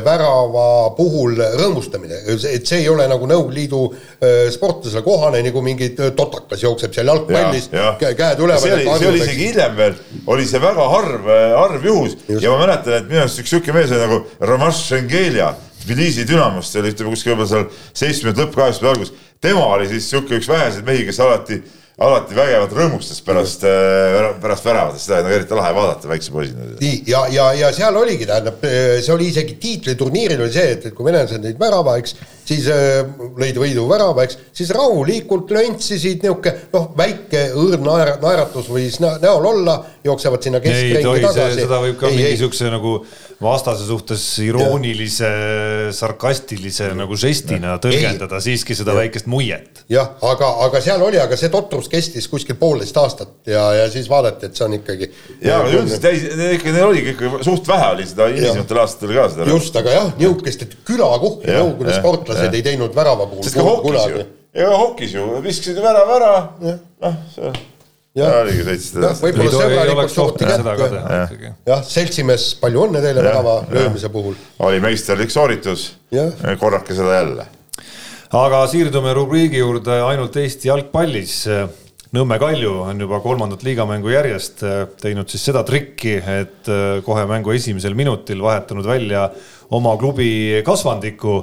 värava 0.04 0.92
puhul 0.92 1.38
rõõmustamine, 1.40 2.18
et 2.28 2.66
see 2.68 2.82
ei 2.82 2.88
ole 2.92 3.06
nagu 3.08 3.24
Nõukogude 3.24 3.56
Liidu 3.56 3.78
äh, 3.88 4.50
sportlasele 4.52 5.00
kohane, 5.06 5.40
nagu 5.46 5.62
mingi 5.64 5.88
totakas 5.96 6.60
jookseb 6.66 6.92
seal 6.92 7.08
jalgpallis, 7.08 7.70
käed 7.72 8.42
üleval. 8.44 8.60
see 8.60 8.74
oli, 8.76 8.84
see 8.84 9.08
oli 9.08 9.22
isegi 9.22 9.46
hiljem 9.48 9.78
veel, 9.78 9.96
oli 10.34 10.44
see 10.50 10.60
väga 10.60 10.88
harv, 10.92 11.30
äh, 11.32 11.54
harv 11.56 11.86
juhus 11.88 12.16
Just. 12.28 12.42
ja 12.44 12.52
ma 12.52 12.66
mäletan, 12.66 12.98
et 12.98 13.08
minu 13.08 13.22
arust 13.22 13.40
üks 13.40 13.54
sihuke 13.54 13.72
mees 13.72 13.94
oli 13.94 14.04
nagu 14.04 14.20
Romaš 14.52 14.82
Šengelja 14.90 15.54
Tbilisi 15.80 16.26
Dünamost, 16.28 16.72
see 16.72 16.82
oli 16.82 16.92
ütleme 16.92 17.14
kuskil 17.14 17.32
võib-olla 17.32 17.48
seal 17.48 17.64
seitsmekümnendate 17.92 18.44
lõpp, 18.44 18.58
kaheksakümnendate 18.60 19.00
algus. 19.00 19.32
tema 19.40 19.64
oli 19.78 19.88
siis 19.88 20.10
sihuke 20.12 20.42
üks 20.42 20.48
väheseid 20.52 20.84
mehi, 20.84 21.08
kes 21.08 21.20
alati 21.24 21.62
alati 22.02 22.34
vägevat 22.34 22.72
rõõmustas 22.74 23.20
pärast, 23.22 23.62
äh, 23.68 24.32
pärast 24.42 24.66
väravat, 24.66 24.98
seda 24.98 25.20
on 25.22 25.30
eriti 25.30 25.54
lahe 25.54 25.70
vaadata 25.76 26.10
väikse 26.10 26.32
poisina. 26.34 26.66
nii, 26.80 27.02
ja, 27.06 27.24
ja, 27.30 27.52
ja 27.54 27.72
seal 27.76 27.96
oligi, 27.96 28.26
tähendab, 28.26 28.64
see 28.64 29.12
oli 29.14 29.28
isegi 29.30 29.54
tiitliturniiril 29.62 30.42
oli 30.42 30.54
see, 30.56 30.72
et, 30.74 30.88
et 30.90 30.96
kui 30.96 31.06
venelased 31.06 31.44
lõid 31.46 31.60
värava, 31.60 31.96
eks, 32.02 32.16
siis 32.48 32.66
äh, 32.72 33.04
lõid 33.38 33.60
võidu 33.62 33.86
värava, 33.90 34.26
eks, 34.26 34.40
siis 34.56 34.74
rahulikult 34.74 35.54
löntsisid 35.54 36.24
niisugune 36.26 36.56
noh, 36.74 36.90
väike 36.98 37.46
õõrn 37.54 37.86
naer, 37.86 38.16
naeratus 38.22 38.72
võis 38.74 38.98
näol 39.04 39.50
olla, 39.54 39.78
jooksevad 40.04 40.42
sinna 40.44 40.60
keskringi 40.60 41.00
tagasi. 41.24 41.62
seda 41.62 41.78
võib 41.80 41.96
ka 41.96 42.10
ei, 42.10 42.18
mingi 42.18 42.34
niisuguse 42.34 42.68
nagu 42.72 42.98
vastase 43.42 43.86
suhtes 43.88 44.24
iroonilise, 44.44 45.30
sarkastilise 45.96 46.90
nagu 46.98 47.16
žestina 47.18 47.78
tõlgendada 47.82 48.40
ei, 48.40 48.44
siiski 48.48 48.76
seda 48.76 48.92
ja. 48.92 49.00
väikest 49.00 49.30
muiet. 49.32 49.82
jah, 49.92 50.12
aga, 50.28 50.50
aga 50.66 50.82
seal 50.84 51.02
oli, 51.06 51.18
aga 51.22 51.38
see 51.40 51.50
totrus 51.52 51.88
kestis 51.92 52.28
kuskil 52.30 52.58
poolteist 52.60 53.00
aastat 53.00 53.50
ja, 53.50 53.64
ja 53.80 53.88
siis 53.92 54.08
vaadati, 54.12 54.50
et 54.50 54.60
see 54.60 54.68
on 54.68 54.76
ikkagi. 54.78 55.10
ja, 55.40 55.58
aga 55.62 55.72
üldiselt 55.72 56.04
täis, 56.04 56.28
ikka 56.58 56.76
neil 56.76 56.88
oligi 56.90 57.14
ikka 57.16 57.44
suht 57.48 57.68
vähe 57.72 57.90
oli 57.96 58.08
seda 58.12 58.28
hilisematel 58.32 58.84
aastatel 58.84 59.16
ka 59.16 59.28
seda. 59.34 59.50
just, 59.54 59.82
aga 59.82 59.98
jah, 59.98 60.14
niisugust, 60.20 60.68
et 60.68 60.80
külakuhni 60.84 61.52
Nõukogude 61.54 61.96
sportlased 61.96 62.50
ja. 62.50 62.56
ei 62.56 62.66
teinud 62.66 62.96
värava 62.96 63.28
puhul. 63.30 63.44
sest 63.46 63.56
ka 63.56 63.68
hokis 63.72 64.08
ju, 64.12 64.24
ega 64.52 64.80
hokis 64.84 65.16
ju 65.16 65.30
viskasid 65.44 65.80
värava 65.84 66.18
ära, 66.20 66.34
noh, 66.60 67.62
võib-olla 69.18 69.50
sõbralikult 69.50 70.12
suhti 70.14 70.46
kätte. 70.46 71.54
jah, 71.66 71.80
seltsimees, 71.82 72.52
palju 72.60 72.84
õnne 72.86 73.02
teile 73.02 73.24
värava 73.26 73.56
löömise 73.74 74.10
puhul. 74.14 74.36
oli 74.62 74.78
meisterlik 74.84 75.34
sooritus, 75.34 75.88
korrake 76.60 76.94
seda 76.94 77.16
jälle. 77.16 77.48
aga 78.38 78.60
siirdume 78.70 79.16
rubriigi 79.18 79.58
juurde 79.58 79.98
ainult 80.06 80.38
Eesti 80.44 80.70
jalgpallis. 80.70 81.40
Nõmme 82.14 82.36
Kalju 82.38 82.76
on 82.84 83.00
juba 83.02 83.18
kolmandat 83.18 83.64
liigamängu 83.66 84.12
järjest 84.12 84.62
teinud 85.02 85.26
siis 85.26 85.48
seda 85.50 85.64
trikki, 85.66 86.14
et 86.22 86.70
kohe 87.02 87.24
mängu 87.26 87.50
esimesel 87.50 87.98
minutil 87.98 88.38
vahetanud 88.44 88.86
välja 88.86 89.26
oma 89.74 89.96
klubi 89.98 90.62
kasvandiku. 90.62 91.40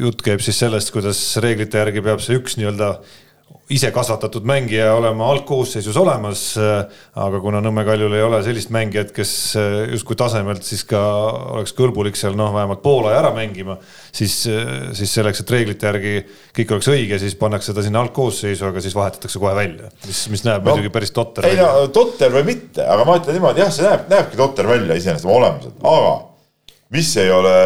Jutt 0.00 0.24
käib 0.24 0.40
siis 0.40 0.64
sellest, 0.64 0.96
kuidas 0.96 1.20
reeglite 1.44 1.84
järgi 1.84 2.00
peab 2.08 2.24
see 2.24 2.40
üks 2.40 2.56
nii-öelda 2.56 2.94
ise 3.68 3.90
kasvatatud 3.92 4.46
mängija 4.48 4.94
olema 4.96 5.26
algkoosseisus 5.34 5.96
olemas, 6.00 6.42
aga 7.20 7.40
kuna 7.44 7.60
Nõmme 7.64 7.84
Kaljul 7.84 8.14
ei 8.16 8.24
ole 8.24 8.40
sellist 8.46 8.72
mängijat, 8.72 9.10
kes 9.16 9.32
justkui 9.92 10.16
tasemelt 10.18 10.64
siis 10.64 10.86
ka 10.88 11.00
oleks 11.58 11.74
kõlbulik 11.76 12.16
seal 12.16 12.36
noh, 12.38 12.54
vähemalt 12.54 12.80
poole 12.84 13.12
ära 13.12 13.34
mängima, 13.36 13.76
siis, 14.08 14.40
siis 14.96 15.12
selleks, 15.12 15.44
et 15.44 15.52
reeglite 15.52 15.90
järgi 15.90 16.14
kõik 16.56 16.74
oleks 16.78 16.90
õige, 16.94 17.20
siis 17.20 17.36
pannakse 17.40 17.76
ta 17.76 17.84
sinna 17.84 18.00
algkoosseisu, 18.06 18.70
aga 18.70 18.84
siis 18.84 18.96
vahetatakse 18.96 19.42
kohe 19.42 19.52
välja, 19.58 19.92
mis, 20.06 20.24
mis 20.32 20.46
näeb 20.48 20.64
no, 20.64 20.72
muidugi 20.72 20.94
päris 20.94 21.12
totter 21.12 21.44
ei 21.44 21.58
välja. 21.58 21.68
no 21.76 21.92
totter 21.92 22.32
või 22.38 22.48
mitte, 22.54 22.88
aga 22.88 23.04
ma 23.04 23.20
ütlen 23.20 23.36
niimoodi, 23.36 23.64
jah, 23.66 23.74
see 23.74 23.84
näeb, 23.84 24.08
näebki 24.14 24.40
totter 24.40 24.70
välja 24.70 24.96
iseenesest 24.96 25.28
oma 25.28 25.42
olemuselt, 25.42 25.80
aga 25.84 26.16
mis 26.96 27.16
ei 27.20 27.30
ole 27.36 27.56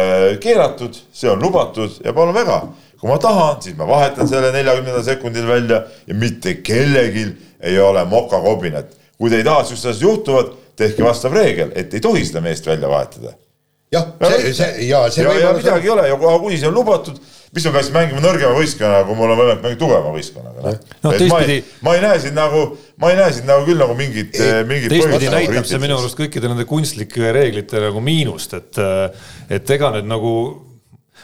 keelatud, 0.43 0.99
see 1.15 1.31
on 1.31 1.39
lubatud 1.39 2.01
ja 2.03 2.11
palun 2.11 2.35
väga 2.35 2.65
kui 3.03 3.11
ma 3.11 3.17
tahan, 3.19 3.57
siis 3.59 3.75
ma 3.75 3.83
vahetan 3.83 4.29
selle 4.31 4.53
neljakümnendal 4.55 5.03
sekundil 5.03 5.43
välja 5.43 5.81
ja 6.07 6.15
mitte 6.15 6.55
kellelgi 6.63 7.25
ei 7.59 7.79
ole 7.79 8.05
mokakobinat. 8.07 8.95
kui 9.19 9.29
te 9.29 9.41
ei 9.41 9.43
taha, 9.43 9.65
siuksed 9.67 9.89
asjad 9.91 10.05
juhtuvad, 10.07 10.53
tehke 10.79 11.03
vastav 11.03 11.35
reegel, 11.35 11.73
et 11.75 11.93
ei 11.93 11.99
tohi 12.03 12.23
seda 12.25 12.41
meest 12.41 12.67
välja 12.67 12.87
vahetada. 12.89 13.35
jah, 13.91 14.07
see, 14.23 14.53
see 14.55 14.87
ja 14.87 15.03
see 15.11 15.27
ja, 15.27 15.35
ja 15.41 15.51
midagi 15.53 15.91
ei 15.91 15.93
ole 15.93 16.07
ja 16.07 16.15
kuni 16.15 16.55
see 16.57 16.71
on 16.71 16.79
lubatud, 16.79 17.19
mis 17.53 17.67
ma 17.67 17.75
peaksin 17.75 17.99
mängima 17.99 18.23
nõrgema 18.23 18.55
võistkonnaga, 18.55 19.05
kui 19.11 19.19
mul 19.19 19.35
on 19.35 19.41
võimalik 19.41 19.63
mängida 19.67 19.83
tugevama 19.83 20.15
võistkonnaga 20.15 20.63
no.. 20.63 20.75
no 21.03 21.15
teistpidi. 21.19 21.61
ma 21.83 21.99
ei 21.99 22.07
näe 22.07 22.23
siin 22.23 22.39
nagu, 22.39 22.65
ma 23.03 23.11
ei 23.11 23.19
näe 23.19 23.35
siin 23.35 23.51
nagu 23.51 23.67
küll 23.67 23.83
nagu 23.83 23.99
mingit, 23.99 24.39
mingit. 24.71 24.95
teistpidi 24.95 25.33
näitab 25.35 25.67
see 25.67 25.83
minu 25.83 25.99
arust 25.99 26.23
kõikide 26.23 26.47
nende 26.47 26.65
kunstlike 26.71 27.35
reeglite 27.35 27.83
nagu 27.83 28.01
miinust, 28.11 28.55
et, 28.55 28.85
et 29.59 29.75
ega 29.75 29.97
need 29.99 30.07
nagu 30.07 30.37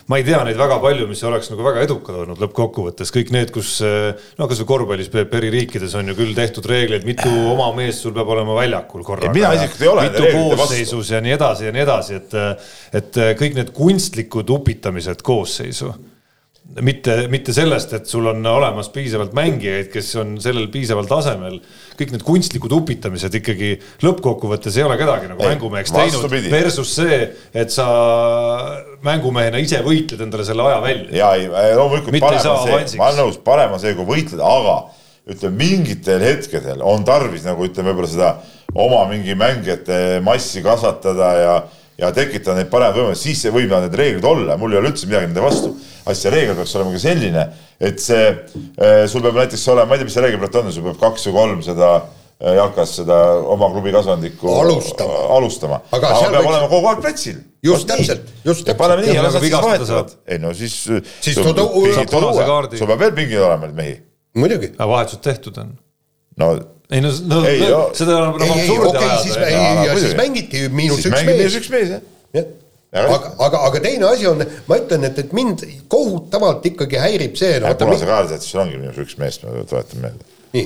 ma 0.10 0.18
ei 0.18 0.26
tea 0.26 0.41
neid 0.45 0.57
väga 0.57 0.80
palju, 0.82 1.07
mis 1.10 1.22
oleks 1.30 1.51
nagu 1.53 1.66
väga 1.66 1.86
edukad 1.86 2.18
olnud 2.24 2.41
lõppkokkuvõttes, 2.41 3.14
kõik 3.14 3.32
need, 3.36 3.53
kus 3.53 3.78
no 4.39 4.49
kasvõi 4.49 4.70
korvpallis 4.74 5.12
eri 5.14 5.51
riikides 5.53 5.93
on 5.99 6.10
ju 6.10 6.18
küll 6.18 6.36
tehtud 6.38 6.66
reegleid, 6.70 7.05
mitu 7.07 7.30
oma 7.53 7.70
meest 7.78 8.05
sul 8.05 8.16
peab 8.18 8.32
olema 8.34 8.57
väljakul 8.57 9.05
korraga. 9.05 9.34
mina 9.36 9.53
isiklikult 9.57 9.86
ei 9.86 9.91
ole. 9.93 10.07
mitu 10.10 10.55
koosseisus 10.57 11.14
ja 11.14 11.22
nii 11.22 11.36
edasi 11.38 11.70
ja 11.70 11.76
nii 11.76 11.86
edasi, 11.86 12.22
et, 12.22 12.39
et 13.01 13.22
kõik 13.39 13.60
need 13.62 13.74
kunstlikud 13.78 14.49
upitamised 14.57 15.22
koosseisu 15.26 15.93
mitte, 16.86 17.16
mitte 17.32 17.54
sellest, 17.56 17.94
et 17.98 18.10
sul 18.10 18.28
on 18.30 18.46
olemas 18.46 18.90
piisavalt 18.94 19.34
mängijaid, 19.38 19.90
kes 19.94 20.12
on 20.22 20.36
sellel 20.42 20.70
piisaval 20.72 21.08
tasemel. 21.10 21.58
kõik 22.00 22.14
need 22.14 22.24
kunstlikud 22.24 22.74
upitamised 22.78 23.34
ikkagi 23.42 23.72
lõppkokkuvõttes 24.06 24.78
ei 24.80 24.86
ole 24.86 24.96
kedagi 25.00 25.32
nagu 25.32 25.44
ei, 25.44 25.56
mängumeheks 25.56 25.92
teinud 25.96 26.36
versus 26.52 26.94
see, 27.02 27.18
et 27.54 27.74
sa 27.74 27.88
mängumehena 29.06 29.60
ise 29.60 29.82
võitled 29.84 30.22
endale 30.24 30.46
selle 30.48 30.64
aja 30.68 30.80
välja. 30.86 31.10
ja 31.12 31.34
ei, 31.36 31.76
loomulikult 31.76 32.22
parem 32.22 32.54
on 32.54 32.64
see, 32.88 33.02
ma 33.02 33.10
olen 33.10 33.22
nõus, 33.26 33.42
parem 33.44 33.76
on 33.76 33.84
see, 33.84 33.98
kui 33.98 34.08
võitled, 34.08 34.40
aga 34.40 34.78
ütleme 35.30 35.60
mingitel 35.60 36.24
hetkedel 36.24 36.86
on 36.86 37.04
tarvis 37.06 37.44
nagu 37.46 37.68
ütleme, 37.68 37.92
võib-olla 37.92 38.14
seda 38.14 38.32
oma 38.78 39.04
mingi 39.10 39.36
mängijate 39.38 40.20
massi 40.26 40.64
kasvatada 40.66 41.34
ja 41.38 41.60
ja 42.00 42.12
tekitada 42.16 42.58
neid 42.60 42.70
paremaid 42.72 42.97
võimalusi, 43.00 43.34
siis 43.34 43.54
võivad 43.54 43.86
need 43.86 43.97
reeglid 44.00 44.28
olla, 44.28 44.56
mul 44.60 44.74
ei 44.74 44.80
ole 44.80 44.91
üldse 44.93 45.10
midagi 45.10 45.30
nende 45.30 45.43
vastu. 45.43 45.74
aga 46.06 46.16
see 46.16 46.32
reegel 46.34 46.56
peaks 46.58 46.76
olema 46.78 46.93
ka 46.95 47.02
selline, 47.04 47.43
et 47.89 48.00
see, 48.02 48.30
äh, 48.80 49.04
sul 49.12 49.26
peab 49.26 49.41
näiteks 49.41 49.68
olema, 49.74 49.89
ma 49.89 49.97
ei 49.97 50.02
tea, 50.02 50.08
mis 50.08 50.16
see 50.18 50.24
reegel 50.26 50.41
praegu 50.41 50.62
on, 50.64 50.72
sul 50.74 50.88
peab 50.88 51.04
kaks 51.04 51.28
või 51.28 51.36
kolm 51.36 51.62
seda 51.66 51.91
äh, 52.00 52.56
jalkas 52.58 52.95
seda 53.02 53.20
oma 53.56 53.70
klubi 53.74 53.93
kasvandikku 53.95 54.56
alustama, 54.56 55.20
alustama., 55.38 55.82
aga, 55.91 56.16
aga 56.16 56.24
peab 56.24 56.39
võiks... 56.39 56.52
olema 56.54 56.72
kogu 56.72 56.91
aeg 56.93 57.06
platsil. 57.06 57.38
just 57.70 57.89
täpselt, 57.91 58.34
just 58.47 58.64
täpselt. 58.64 58.82
paneme 58.82 59.06
nii 59.06 59.20
las 59.20 59.38
nad 59.38 59.45
siis 59.45 59.60
vahetavad. 59.68 60.18
ei 60.28 60.41
no 60.41 60.56
siis. 60.58 60.80
siis 61.20 61.39
too 61.43 61.54
sul 61.54 62.88
peab 62.88 63.00
veel 63.06 63.16
pingil 63.22 63.43
olema 63.43 63.68
neid 63.68 63.80
mehi. 63.84 63.95
muidugi. 64.39 64.74
aga 64.78 64.91
vahetused 64.95 65.26
tehtud 65.28 65.62
on? 65.62 65.76
no 66.39 66.54
ei 66.90 67.04
no, 67.06 67.12
no, 67.30 67.44
ei, 67.46 67.60
no 67.70 67.84
seda 67.98 68.18
on 68.24 68.40
nagu 68.42 68.56
absurd 68.56 68.88
okay, 68.90 69.44
ajada. 69.46 69.52
ja, 69.54 69.92
ja 69.92 70.00
siis 70.00 70.18
mängiti 70.18 70.66
miinus 70.74 71.06
üks 71.06 71.14
mees. 71.14 71.30
miinus 71.30 71.60
üks 71.62 71.72
mees, 71.74 71.94
jah 72.34 72.50
aga, 72.92 73.34
aga, 73.38 73.64
aga 73.68 73.80
teine 73.84 74.10
asi 74.10 74.28
on, 74.30 74.44
ma 74.68 74.78
ütlen, 74.82 75.06
et, 75.06 75.18
et 75.22 75.34
mind 75.38 75.64
kohutavalt 75.92 76.66
ikkagi 76.72 76.98
häirib 76.98 77.36
see 77.38 77.60
no,. 77.62 77.74
punase 77.78 78.08
kaardisättis 78.10 78.56
ongi 78.58 78.80
miinus 78.80 79.02
üks 79.04 79.18
mees, 79.22 79.42
ma 79.44 79.66
tuletan 79.70 80.02
meelde. 80.02 80.26
nii, 80.56 80.64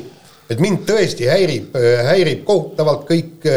et 0.54 0.62
mind 0.64 0.86
tõesti 0.88 1.28
häirib, 1.28 1.76
häirib 2.08 2.46
kohutavalt 2.48 3.04
kõik, 3.10 3.50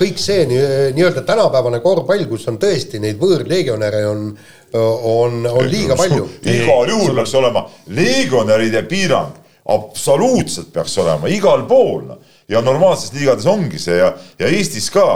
kõik 0.00 0.18
see 0.22 0.46
nii-öelda 0.50 1.22
tänapäevane 1.28 1.78
korvpall, 1.84 2.26
kus 2.30 2.48
on 2.50 2.58
tõesti 2.62 3.02
neid 3.02 3.20
võõrlegionäre 3.22 4.02
on, 4.10 4.32
on, 4.74 5.44
on 5.46 5.70
liiga 5.70 5.98
palju. 5.98 6.26
igal 6.50 6.90
juhul 6.90 7.14
peaks 7.20 7.36
olema 7.38 7.68
legionäride 7.94 8.82
piirang 8.90 9.38
absoluutselt 9.70 10.72
peaks 10.74 10.96
olema 10.98 11.30
igal 11.30 11.64
pool. 11.68 12.08
Ja 12.50 12.62
normaalses 12.64 13.12
liigades 13.14 13.46
ongi 13.46 13.78
see 13.78 14.00
ja, 14.00 14.12
ja 14.38 14.50
Eestis 14.50 14.90
ka 14.90 15.06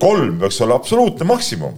kolm 0.00 0.38
peaks 0.40 0.60
olla 0.64 0.78
absoluutne 0.78 1.26
maksimum, 1.28 1.74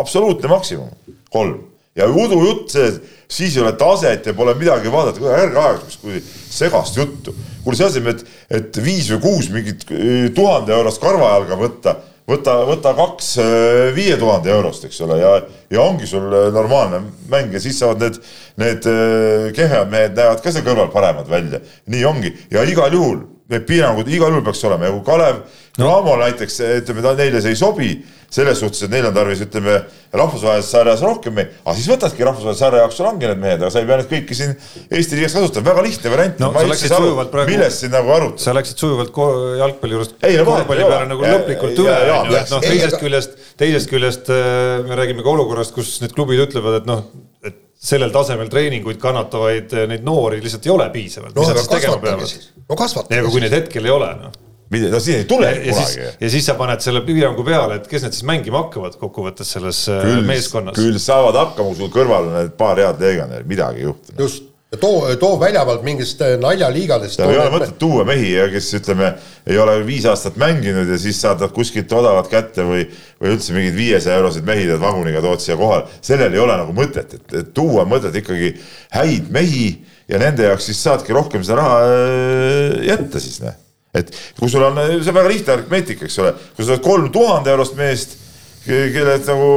absoluutne 0.00 0.48
maksimum, 0.48 0.90
kolm. 1.30 1.60
Ja 1.94 2.08
udujutt 2.10 2.72
see, 2.74 2.88
siis 3.30 3.54
ei 3.54 3.62
ole 3.62 3.74
taset 3.78 4.26
ja 4.26 4.34
pole 4.34 4.56
midagi 4.58 4.90
vaadata, 4.90 5.28
ärge 5.30 5.60
ajage 5.60 5.98
kui 6.02 6.22
segast 6.50 6.96
juttu. 6.98 7.34
kuule 7.62 7.78
see 7.78 7.86
asemel, 7.86 8.16
et, 8.16 8.24
et 8.58 8.80
viis 8.82 9.06
või 9.14 9.20
kuus 9.22 9.50
mingit 9.52 9.86
tuhande 10.34 10.74
eurost 10.74 11.00
karvajalga 11.02 11.58
võtta 11.60 11.94
võta, 12.30 12.56
võta 12.68 12.94
kaks 12.96 13.34
äh, 13.42 13.90
viie 13.96 14.16
tuhande 14.20 14.52
eurost, 14.52 14.86
eks 14.88 15.00
ole, 15.04 15.18
ja, 15.20 15.34
ja 15.72 15.84
ongi 15.84 16.08
sul 16.08 16.26
äh, 16.30 16.48
normaalne 16.54 17.02
mäng 17.32 17.52
ja 17.54 17.62
siis 17.62 17.78
saavad 17.80 18.04
need, 18.04 18.18
need 18.60 18.88
äh, 18.90 19.52
kehvemad 19.56 19.92
mehed 19.92 20.18
näevad 20.18 20.42
ka 20.44 20.54
seal 20.54 20.66
kõrval 20.66 20.92
paremad 20.94 21.30
välja. 21.30 21.60
nii 21.90 22.04
ongi 22.08 22.32
ja 22.52 22.64
igal 22.68 22.92
juhul 22.92 23.24
need 23.54 23.68
piirangud 23.68 24.10
igal 24.10 24.34
juhul 24.34 24.44
peaks 24.46 24.64
olema. 24.68 24.88
Ja 24.88 24.96
kui 24.96 25.06
Kalev 25.06 25.44
Cramo 25.74 26.18
näiteks 26.20 26.60
ütleme, 26.80 27.02
ta 27.02 27.14
neile 27.18 27.40
see 27.42 27.54
ei 27.54 27.58
sobi 27.58 27.94
selles 28.34 28.58
suhtes, 28.58 28.82
et 28.84 28.92
neil 28.92 29.06
on 29.08 29.14
tarvis, 29.14 29.42
ütleme, 29.44 29.76
rahvusvahelises 30.14 30.70
sarjas 30.74 31.02
rohkem 31.04 31.38
aga 31.40 31.74
siis 31.76 31.86
võtadki 31.90 32.26
rahvusvahelise 32.26 32.62
sarja 32.64 32.82
jaoks 32.82 33.00
ongi 33.04 33.28
need 33.30 33.42
mehed, 33.42 33.62
aga 33.62 33.70
sa 33.70 33.82
ei 33.82 33.88
pea 33.88 33.98
neid 34.00 34.10
kõiki 34.10 34.38
siin 34.38 34.54
Eesti 34.88 35.18
liigas 35.18 35.36
kasutama, 35.38 35.66
väga 35.70 35.84
lihtne 35.86 36.12
variant 36.14 36.42
no,. 36.42 36.50
millest 36.54 37.82
siin 37.82 37.94
nagu 37.94 38.14
arutada? 38.14 38.42
sa 38.42 38.54
läksid 38.56 38.82
sujuvalt 38.82 39.20
jalgpalli 39.60 39.98
juurest 39.98 40.16
korvpalli 40.22 40.88
peale 40.88 41.10
nagu 41.12 41.26
lõplikult 41.28 41.82
üle, 41.84 41.98
onju, 42.16 42.38
et 42.40 42.54
noh, 42.54 42.64
teisest 42.64 42.98
küljest, 43.02 43.38
teisest 43.60 43.92
küljest 43.92 44.32
äh, 44.34 44.82
me 44.88 44.98
räägime 44.98 45.26
ka 45.26 45.34
olukorrast, 45.34 45.74
kus 45.76 45.96
need 46.02 46.14
klubid 46.16 46.42
ütlevad, 46.48 46.80
et 46.82 46.90
noh, 46.90 47.06
et 47.46 47.60
sellel 47.84 48.14
tasemel 48.14 48.50
treeninguid 48.50 48.98
kannatavaid 49.02 49.78
äh, 49.78 49.88
neid 49.90 50.06
noori 50.06 50.42
lihtsalt 50.42 50.66
ei 50.66 50.74
ole 50.74 50.90
piisavalt. 50.94 51.38
no 51.38 51.46
aga 51.50 51.66
kasvatage 51.70 52.30
siis, 52.30 52.50
no 52.68 52.78
kasvatage. 52.78 53.20
aga 53.20 53.34
kui 53.34 53.44
neid 53.44 53.58
hetkel 53.60 53.86
ei 53.90 53.94
ole, 53.94 54.10
noh 54.22 54.40
no 54.82 55.00
siis 55.00 55.16
ei 55.16 55.24
tule 55.24 55.50
ja 55.50 55.60
kunagi. 55.72 56.08
ja 56.20 56.30
siis 56.30 56.46
sa 56.46 56.56
paned 56.58 56.82
selle 56.84 57.04
piirangu 57.06 57.44
peale, 57.46 57.78
et 57.80 57.86
kes 57.90 58.06
need 58.06 58.16
siis 58.16 58.26
mängima 58.28 58.64
hakkavad 58.64 58.96
kokkuvõttes 59.00 59.52
selles 59.56 59.84
äh, 59.92 60.00
küll, 60.06 60.24
meeskonnas. 60.28 60.78
küll 60.78 60.98
saavad 61.02 61.38
hakkama, 61.42 61.76
sul 61.78 61.92
kõrval 61.94 62.30
on 62.30 62.36
need 62.40 62.58
paar 62.58 62.80
head 62.80 63.00
legionäri, 63.02 63.46
midagi 63.48 63.82
ei 63.82 63.88
juhtu. 63.88 64.16
just, 64.18 64.50
too, 64.80 65.14
too 65.20 65.38
välja 65.40 65.64
pealt 65.68 65.84
mingist 65.86 66.22
äh, 66.24 66.34
naljaliigadest. 66.40 67.22
ei 67.22 67.38
ole 67.38 67.52
mõtet 67.54 67.76
tuua 67.78 68.06
mehi, 68.08 68.34
kes 68.54 68.72
ütleme, 68.80 69.14
ei 69.46 69.58
ole 69.60 69.78
viis 69.86 70.06
aastat 70.10 70.38
mänginud 70.40 70.90
ja 70.90 70.98
siis 71.00 71.20
saad 71.22 71.42
nad 71.44 71.54
kuskilt 71.54 71.92
odavat 71.92 72.30
kätte 72.32 72.66
või, 72.66 72.86
või 73.22 73.36
üldse 73.36 73.56
mingeid 73.56 73.78
viiesaja 73.78 74.18
euroseid 74.20 74.48
mehi 74.48 74.66
tead 74.70 74.82
vaguniga 74.82 75.22
tood 75.24 75.44
siia 75.44 75.58
kohale. 75.60 75.90
sellel 76.00 76.34
ei 76.34 76.46
ole 76.46 76.60
nagu 76.64 76.76
mõtet, 76.76 77.18
et, 77.20 77.40
et 77.42 77.52
tuua 77.54 77.86
mõtet 77.88 78.16
ikkagi 78.22 78.54
häid 78.96 79.30
mehi 79.34 79.66
ja 80.10 80.20
nende 80.20 80.48
jaoks 80.48 80.68
siis 80.70 80.82
saadki 80.84 81.14
rohkem 81.16 81.44
seda 81.46 81.60
raha 81.62 81.78
äh, 81.84 82.82
jätta 82.90 83.22
siis, 83.22 83.40
noh. 83.44 83.60
Et 83.94 84.08
kui 84.40 84.50
sul 84.50 84.64
on, 84.66 84.78
see 84.98 85.12
on 85.12 85.14
väga 85.20 85.30
lihtne 85.30 85.52
aritmeetika, 85.54 86.08
eks 86.08 86.18
ole, 86.18 86.32
kui 86.56 86.64
sa 86.64 86.74
oled 86.74 86.82
kolm 86.82 87.12
tuhande 87.14 87.52
eurost 87.52 87.76
meest, 87.78 88.16
kelle 88.64 89.18
nagu, 89.20 89.50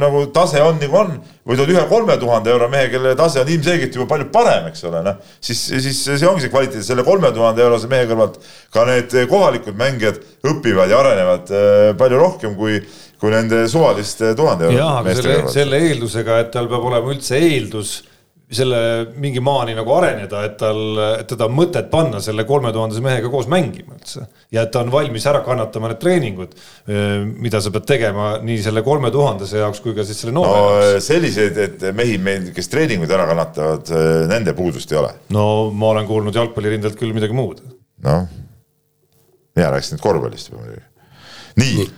nagu 0.00 0.22
tase 0.34 0.62
on 0.64 0.80
nagu 0.80 0.96
on, 0.98 1.12
või 1.46 1.58
tood 1.60 1.70
ühe 1.70 1.82
kolme 1.86 2.16
tuhande 2.18 2.50
euro 2.50 2.66
mehe, 2.72 2.88
kelle 2.90 3.12
tase 3.18 3.42
on 3.44 3.52
ilmselgelt 3.52 3.94
juba 3.94 4.08
palju 4.10 4.26
parem, 4.34 4.70
eks 4.70 4.86
ole, 4.88 5.02
noh, 5.04 5.20
siis, 5.38 5.60
siis 5.84 6.00
see 6.08 6.26
ongi 6.26 6.46
see 6.46 6.52
kvaliteet, 6.52 6.86
selle 6.86 7.04
kolme 7.06 7.30
tuhande 7.36 7.62
eurose 7.62 7.90
mehe 7.92 8.08
kõrvalt. 8.10 8.40
Ka 8.74 8.86
need 8.88 9.14
kohalikud 9.30 9.78
mängijad 9.78 10.18
õpivad 10.48 10.90
ja 10.90 10.98
arenevad 11.04 11.52
äh, 11.54 11.90
palju 12.00 12.22
rohkem 12.22 12.58
kui 12.58 12.80
kui 13.20 13.30
nende 13.32 13.62
suvaliste 13.70 14.34
tuhande 14.36 14.66
euro. 14.68 14.88
aga 14.98 15.14
selle, 15.16 15.36
selle 15.52 15.78
eeldusega, 15.86 16.42
et 16.42 16.50
tal 16.52 16.66
peab 16.68 16.82
olema 16.90 17.14
üldse 17.14 17.38
eeldus 17.40 17.94
selle 18.52 18.78
mingi 19.16 19.40
maani 19.40 19.72
nagu 19.76 19.92
areneda, 19.96 20.42
et 20.44 20.56
tal, 20.60 20.80
et 21.14 21.28
teda 21.28 21.46
on 21.48 21.54
mõtet 21.56 21.88
panna 21.92 22.20
selle 22.22 22.44
kolme 22.48 22.72
tuhandese 22.74 23.00
mehega 23.04 23.30
koos 23.32 23.46
mängima 23.50 23.96
üldse. 23.96 24.26
ja 24.52 24.66
et 24.66 24.72
ta 24.72 24.82
on 24.84 24.92
valmis 24.92 25.24
ära 25.30 25.40
kannatama 25.46 25.88
need 25.90 26.00
treeningud, 26.02 26.52
mida 27.40 27.62
sa 27.64 27.72
pead 27.72 27.86
tegema 27.88 28.28
nii 28.44 28.60
selle 28.66 28.82
kolme 28.84 29.10
tuhandese 29.14 29.62
jaoks 29.62 29.80
kui 29.84 29.96
ka 29.96 30.04
siis 30.04 30.20
selle 30.20 30.34
noore 30.36 30.60
no, 30.60 30.80
jaoks. 30.82 31.06
selliseid, 31.08 31.60
et 31.66 31.86
mehi 31.96 32.18
meil, 32.20 32.50
kes 32.56 32.68
treeninguid 32.72 33.14
ära 33.16 33.26
kannatavad, 33.30 33.92
nende 34.30 34.54
puudust 34.56 34.92
ei 34.92 35.00
ole. 35.00 35.14
no 35.34 35.46
ma 35.72 35.94
olen 35.94 36.08
kuulnud 36.10 36.36
jalgpallirindelt 36.36 36.98
küll 37.00 37.16
midagi 37.16 37.36
muud. 37.36 37.62
noh, 38.04 38.26
mina 39.56 39.70
rääkisin 39.72 39.96
nüüd 39.96 40.04
korvpallist 40.04 40.52
juba 40.52 40.66
muidugi. 40.66 40.84
nii, 41.62 41.88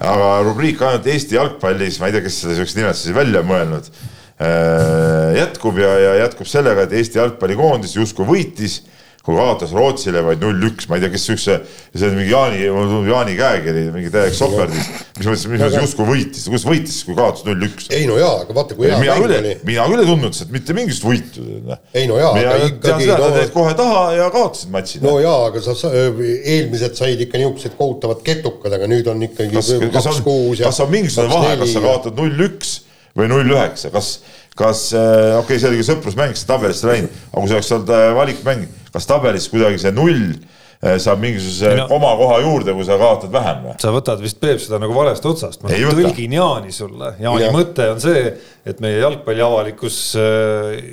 aga 0.00 0.32
rubriik 0.48 0.80
ainult 0.86 1.12
Eesti 1.12 1.36
jalgpallis, 1.36 2.00
ma 2.00 2.08
ei 2.08 2.16
tea, 2.16 2.24
kes 2.24 2.40
selle 2.40 2.56
siukse 2.56 2.80
nimetuse 2.80 3.14
välja 3.20 3.44
mõelnud 3.44 3.92
jätkub 4.40 5.78
ja, 5.78 5.90
ja 6.00 6.14
jätkub 6.24 6.48
sellega, 6.48 6.86
et 6.86 6.96
Eesti 6.96 7.20
jalgpallikoondis 7.20 7.98
justkui 7.98 8.24
võitis, 8.28 8.80
kui 9.20 9.36
kaotas 9.36 9.74
Rootsile 9.76 10.22
vaid 10.24 10.40
null-üks, 10.40 10.86
ma 10.88 10.96
ei 10.96 11.02
tea, 11.04 11.10
kes 11.12 11.26
siukse, 11.28 11.58
see 11.92 12.08
on 12.08 12.16
mingi 12.16 12.32
Jaani, 12.32 12.62
Jaani 13.10 13.36
käekiri, 13.36 13.82
mingi 13.92 14.08
täielik 14.14 14.38
soperdis. 14.38 14.88
mis 15.18 15.28
mõttes, 15.28 15.44
mis 15.44 15.60
mõttes 15.60 15.76
justkui 15.76 16.06
võitis, 16.08 16.46
kuidas 16.48 16.64
võitis, 16.64 16.96
kui 17.04 17.18
kaotas 17.18 17.44
null-üks? 17.44 17.90
ei 17.92 18.08
no 18.08 18.16
jaa, 18.16 18.40
aga 18.46 18.56
vaata, 18.56 18.78
kui 18.78 18.88
hea 18.88 18.96
mäng 19.02 19.28
oli. 19.28 19.54
mina 19.68 19.86
küll 19.92 20.06
ei 20.06 20.08
tundnud 20.08 20.40
sealt 20.40 20.56
mitte 20.56 20.76
mingisugust 20.78 21.04
võitu. 21.36 21.76
ei 21.92 22.08
no 22.08 22.16
jaa, 22.16 22.32
aga 22.32 22.58
ikkagi. 22.70 23.12
No... 23.12 23.30
Teed 23.36 23.52
kohe 23.52 23.76
taha 23.76 24.04
ja 24.16 24.32
kaotasid 24.32 24.72
matši. 24.72 25.04
no 25.04 25.18
jaa, 25.20 25.38
aga 25.52 25.66
sa, 25.68 25.76
sa, 25.76 25.92
eelmised 25.92 26.96
said 26.96 27.20
ikka 27.28 27.42
niisugused 27.42 27.76
kohutavad 27.76 28.24
ketukad, 28.24 28.72
aga 28.72 28.88
nüüd 28.88 29.12
on 29.12 29.20
ikkagi 29.28 29.60
kas, 29.92 30.24
kuus 30.24 30.64
ja. 30.64 30.70
kas 30.70 30.80
on 30.80 30.94
mingisugune 30.96 31.36
vahe, 31.36 31.58
kas 31.60 31.76
sa 31.76 31.84
kaotad 31.84 32.16
null-üks 32.16 32.78
või 33.18 33.30
null 33.30 33.56
üheksa, 33.56 33.90
kas, 33.94 34.14
kas 34.58 34.88
äh, 34.94 35.34
okei 35.40 35.56
okay,, 35.56 35.60
see 35.62 35.72
oli 35.72 35.84
sõprusmäng, 35.86 36.38
see 36.38 36.48
tabelisse 36.48 36.88
läinud, 36.90 37.20
aga 37.32 37.42
kui 37.42 37.50
see 37.50 37.60
oleks 37.60 37.74
olnud 37.76 37.92
äh, 37.96 38.08
valikmäng, 38.16 38.80
kas 38.94 39.10
tabelis 39.10 39.50
kuidagi 39.50 39.80
see 39.82 39.92
null 39.94 40.22
äh, 40.30 40.96
saab 41.02 41.22
mingisuguse 41.24 41.74
no, 41.80 41.88
oma 41.96 42.12
koha 42.20 42.38
juurde, 42.44 42.74
kui 42.76 42.86
sa 42.86 42.98
kaotad 43.00 43.34
vähem 43.34 43.66
või? 43.66 43.76
sa 43.82 43.92
võtad 43.94 44.22
vist, 44.22 44.38
Peep, 44.42 44.62
seda 44.62 44.78
nagu 44.82 44.94
valest 44.94 45.26
otsast, 45.26 45.64
ma 45.64 45.74
tõlgin 45.74 46.38
Jaani 46.38 46.74
sulle, 46.74 47.14
Jaani 47.22 47.46
ja. 47.48 47.52
mõte 47.54 47.90
on 47.96 48.02
see, 48.02 48.24
et 48.70 48.82
meie 48.84 49.02
jalgpalliavalikkus 49.02 50.00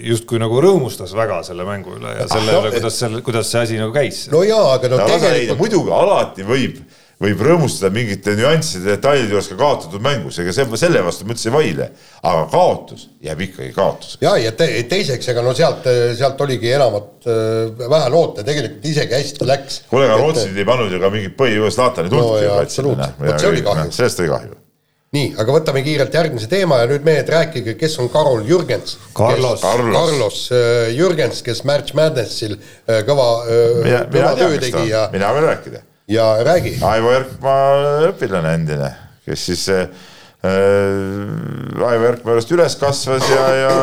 justkui 0.10 0.42
nagu 0.42 0.62
rõõmustas 0.64 1.14
väga 1.18 1.44
selle 1.46 1.68
mängu 1.68 2.00
üle 2.00 2.18
ja 2.18 2.30
selle 2.32 2.56
ah, 2.56 2.64
üle, 2.64 2.78
kuidas 2.80 3.02
selle, 3.04 3.26
kuidas 3.26 3.52
see 3.54 3.66
asi 3.68 3.82
nagu 3.82 3.94
käis. 3.96 4.26
no 4.34 4.42
jaa, 4.48 4.72
aga 4.78 4.94
no, 4.94 5.04
no 5.04 5.12
tegelikult. 5.14 5.62
muidugi 5.62 6.00
alati 6.02 6.48
võib 6.48 6.82
võib 7.22 7.40
rõõmustada 7.42 7.90
mingite 7.94 8.36
nüansside, 8.38 8.92
detailide 8.92 9.34
juures 9.34 9.48
ka 9.50 9.58
kaotatud 9.58 10.04
mängus, 10.06 10.38
ega 10.42 10.54
see, 10.54 10.68
selle 10.78 11.02
vastu 11.06 11.26
ma 11.26 11.34
üldse 11.34 11.50
ei 11.50 11.56
vaidle. 11.56 11.88
aga 12.22 12.44
kaotus 12.52 13.08
jääb 13.26 13.42
ikkagi 13.48 13.72
kaotuseks. 13.74 14.22
ja, 14.22 14.36
ja 14.42 14.52
te, 14.58 14.68
teiseks, 14.92 15.32
ega 15.34 15.46
no 15.46 15.56
sealt, 15.58 15.90
sealt 16.20 16.46
oligi 16.46 16.70
enamat 16.78 17.26
äh, 17.26 17.90
vähe 17.96 18.14
loota, 18.14 18.46
tegelikult 18.46 18.86
isegi 18.86 19.18
hästi 19.18 19.50
läks. 19.50 19.82
kuule, 19.90 20.06
aga 20.12 20.22
rootsid 20.22 20.62
ei 20.62 20.70
pannud 20.70 20.94
ju 20.94 21.02
ka 21.02 21.12
mingit 21.14 21.36
põhi 21.40 21.58
Zlatani 21.74 22.14
tulnudki 22.14 22.46
no,. 22.46 22.62
absoluutselt, 22.62 23.20
vot 23.26 23.42
see 23.42 23.52
oli 23.52 23.66
kahju. 23.66 23.90
sellest 23.98 24.24
oli 24.24 24.32
kahju 24.36 24.62
nii, 25.18 25.34
aga 25.42 25.54
võtame 25.56 25.82
kiirelt 25.82 26.14
järgmise 26.14 26.50
teema 26.52 26.82
ja 26.84 26.88
nüüd 26.92 27.06
mehed, 27.08 27.30
rääkige, 27.32 27.78
kes 27.80 27.94
on 28.04 28.10
Karol 28.12 28.42
Jürgens. 28.46 28.98
Carlos. 29.16 29.62
Carlos, 29.64 29.96
Carlos 29.96 30.42
äh, 30.52 30.92
Jürgens, 30.94 31.40
kes 31.42 31.64
March 31.66 31.96
Madnessil 31.98 32.58
äh, 32.60 33.02
kõva, 33.08 33.30
kõva 34.12 34.34
töö 34.38 34.58
tegi 34.62 34.90
ja. 34.92 35.08
mina 35.16 35.32
võin 35.34 35.48
rääkida 35.48 35.88
ja 36.08 36.44
räägi. 36.44 36.78
Aivo 36.82 37.12
Erkmaa 37.12 38.08
õpilane 38.12 38.54
endine, 38.58 38.92
kes 39.26 39.46
siis 39.50 39.68
äh, 39.74 39.88
Aivo 40.44 42.10
Erkmaa 42.12 42.36
juurest 42.36 42.54
üles 42.56 42.78
kasvas 42.80 43.28
ja, 43.32 43.48
ja 43.64 43.76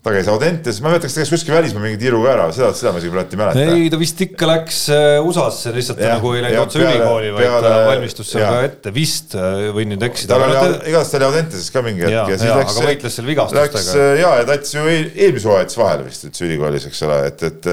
ta 0.00 0.14
käis 0.14 0.28
Audentes, 0.32 0.78
ma 0.80 0.88
ei 0.88 0.94
mäleta, 0.94 1.08
kas 1.08 1.14
ta 1.14 1.20
käis 1.20 1.30
kuskil 1.34 1.52
välismaal 1.52 1.82
mingi 1.84 1.98
tiiruga 2.00 2.30
ära, 2.32 2.44
seda, 2.56 2.70
seda 2.76 2.92
ma 2.94 3.00
isegi 3.02 3.12
praegu 3.12 3.34
ei 3.34 3.40
mäleta. 3.40 3.64
ei, 3.76 3.88
ta 3.92 3.98
vist 4.00 4.22
ikka 4.24 4.46
läks 4.48 4.78
äh, 4.96 5.16
USA-sse, 5.20 5.72
lihtsalt 5.76 6.00
ja, 6.00 6.14
nagu 6.16 6.30
ei 6.32 6.44
läinud 6.46 6.62
otse 6.62 6.80
ülikooli, 6.80 7.32
vaid 7.34 7.44
peale, 7.44 7.60
ta 7.66 7.82
valmistus 7.84 8.30
seal 8.32 8.46
ka 8.48 8.62
ette, 8.70 8.92
vist 8.96 9.36
äh, 9.36 9.66
võin 9.76 9.92
nüüd 9.92 10.06
eksida. 10.08 10.38
tal 10.38 10.46
oli, 10.46 10.78
igatahes 10.88 11.12
ta 11.12 11.20
oli 11.20 11.28
Audenteses 11.28 11.74
ka 11.74 11.82
mingi 11.84 12.06
hetk 12.06 12.16
ja, 12.16 12.22
ja 12.32 12.38
siis 12.40 12.48
ja, 12.48 12.56
läks. 12.62 12.78
aga 12.78 12.86
võitles 12.94 13.18
seal 13.18 13.28
vigastustega. 13.28 13.82
Läks 13.82 13.90
äh, 13.92 14.14
ja, 14.22 14.32
ja 14.40 14.48
ta 14.48 14.56
jättis 14.56 14.72
ju 14.78 14.86
eelmise 14.94 15.52
hooaja 15.52 15.66
jättis 15.66 15.80
vahele 15.82 16.08
vist 16.08 16.26
üldse 16.30 16.48
ülikoolis, 16.48 16.88
eks 16.88 17.04
ole, 17.10 17.20
et, 17.28 17.46
et 17.50 17.70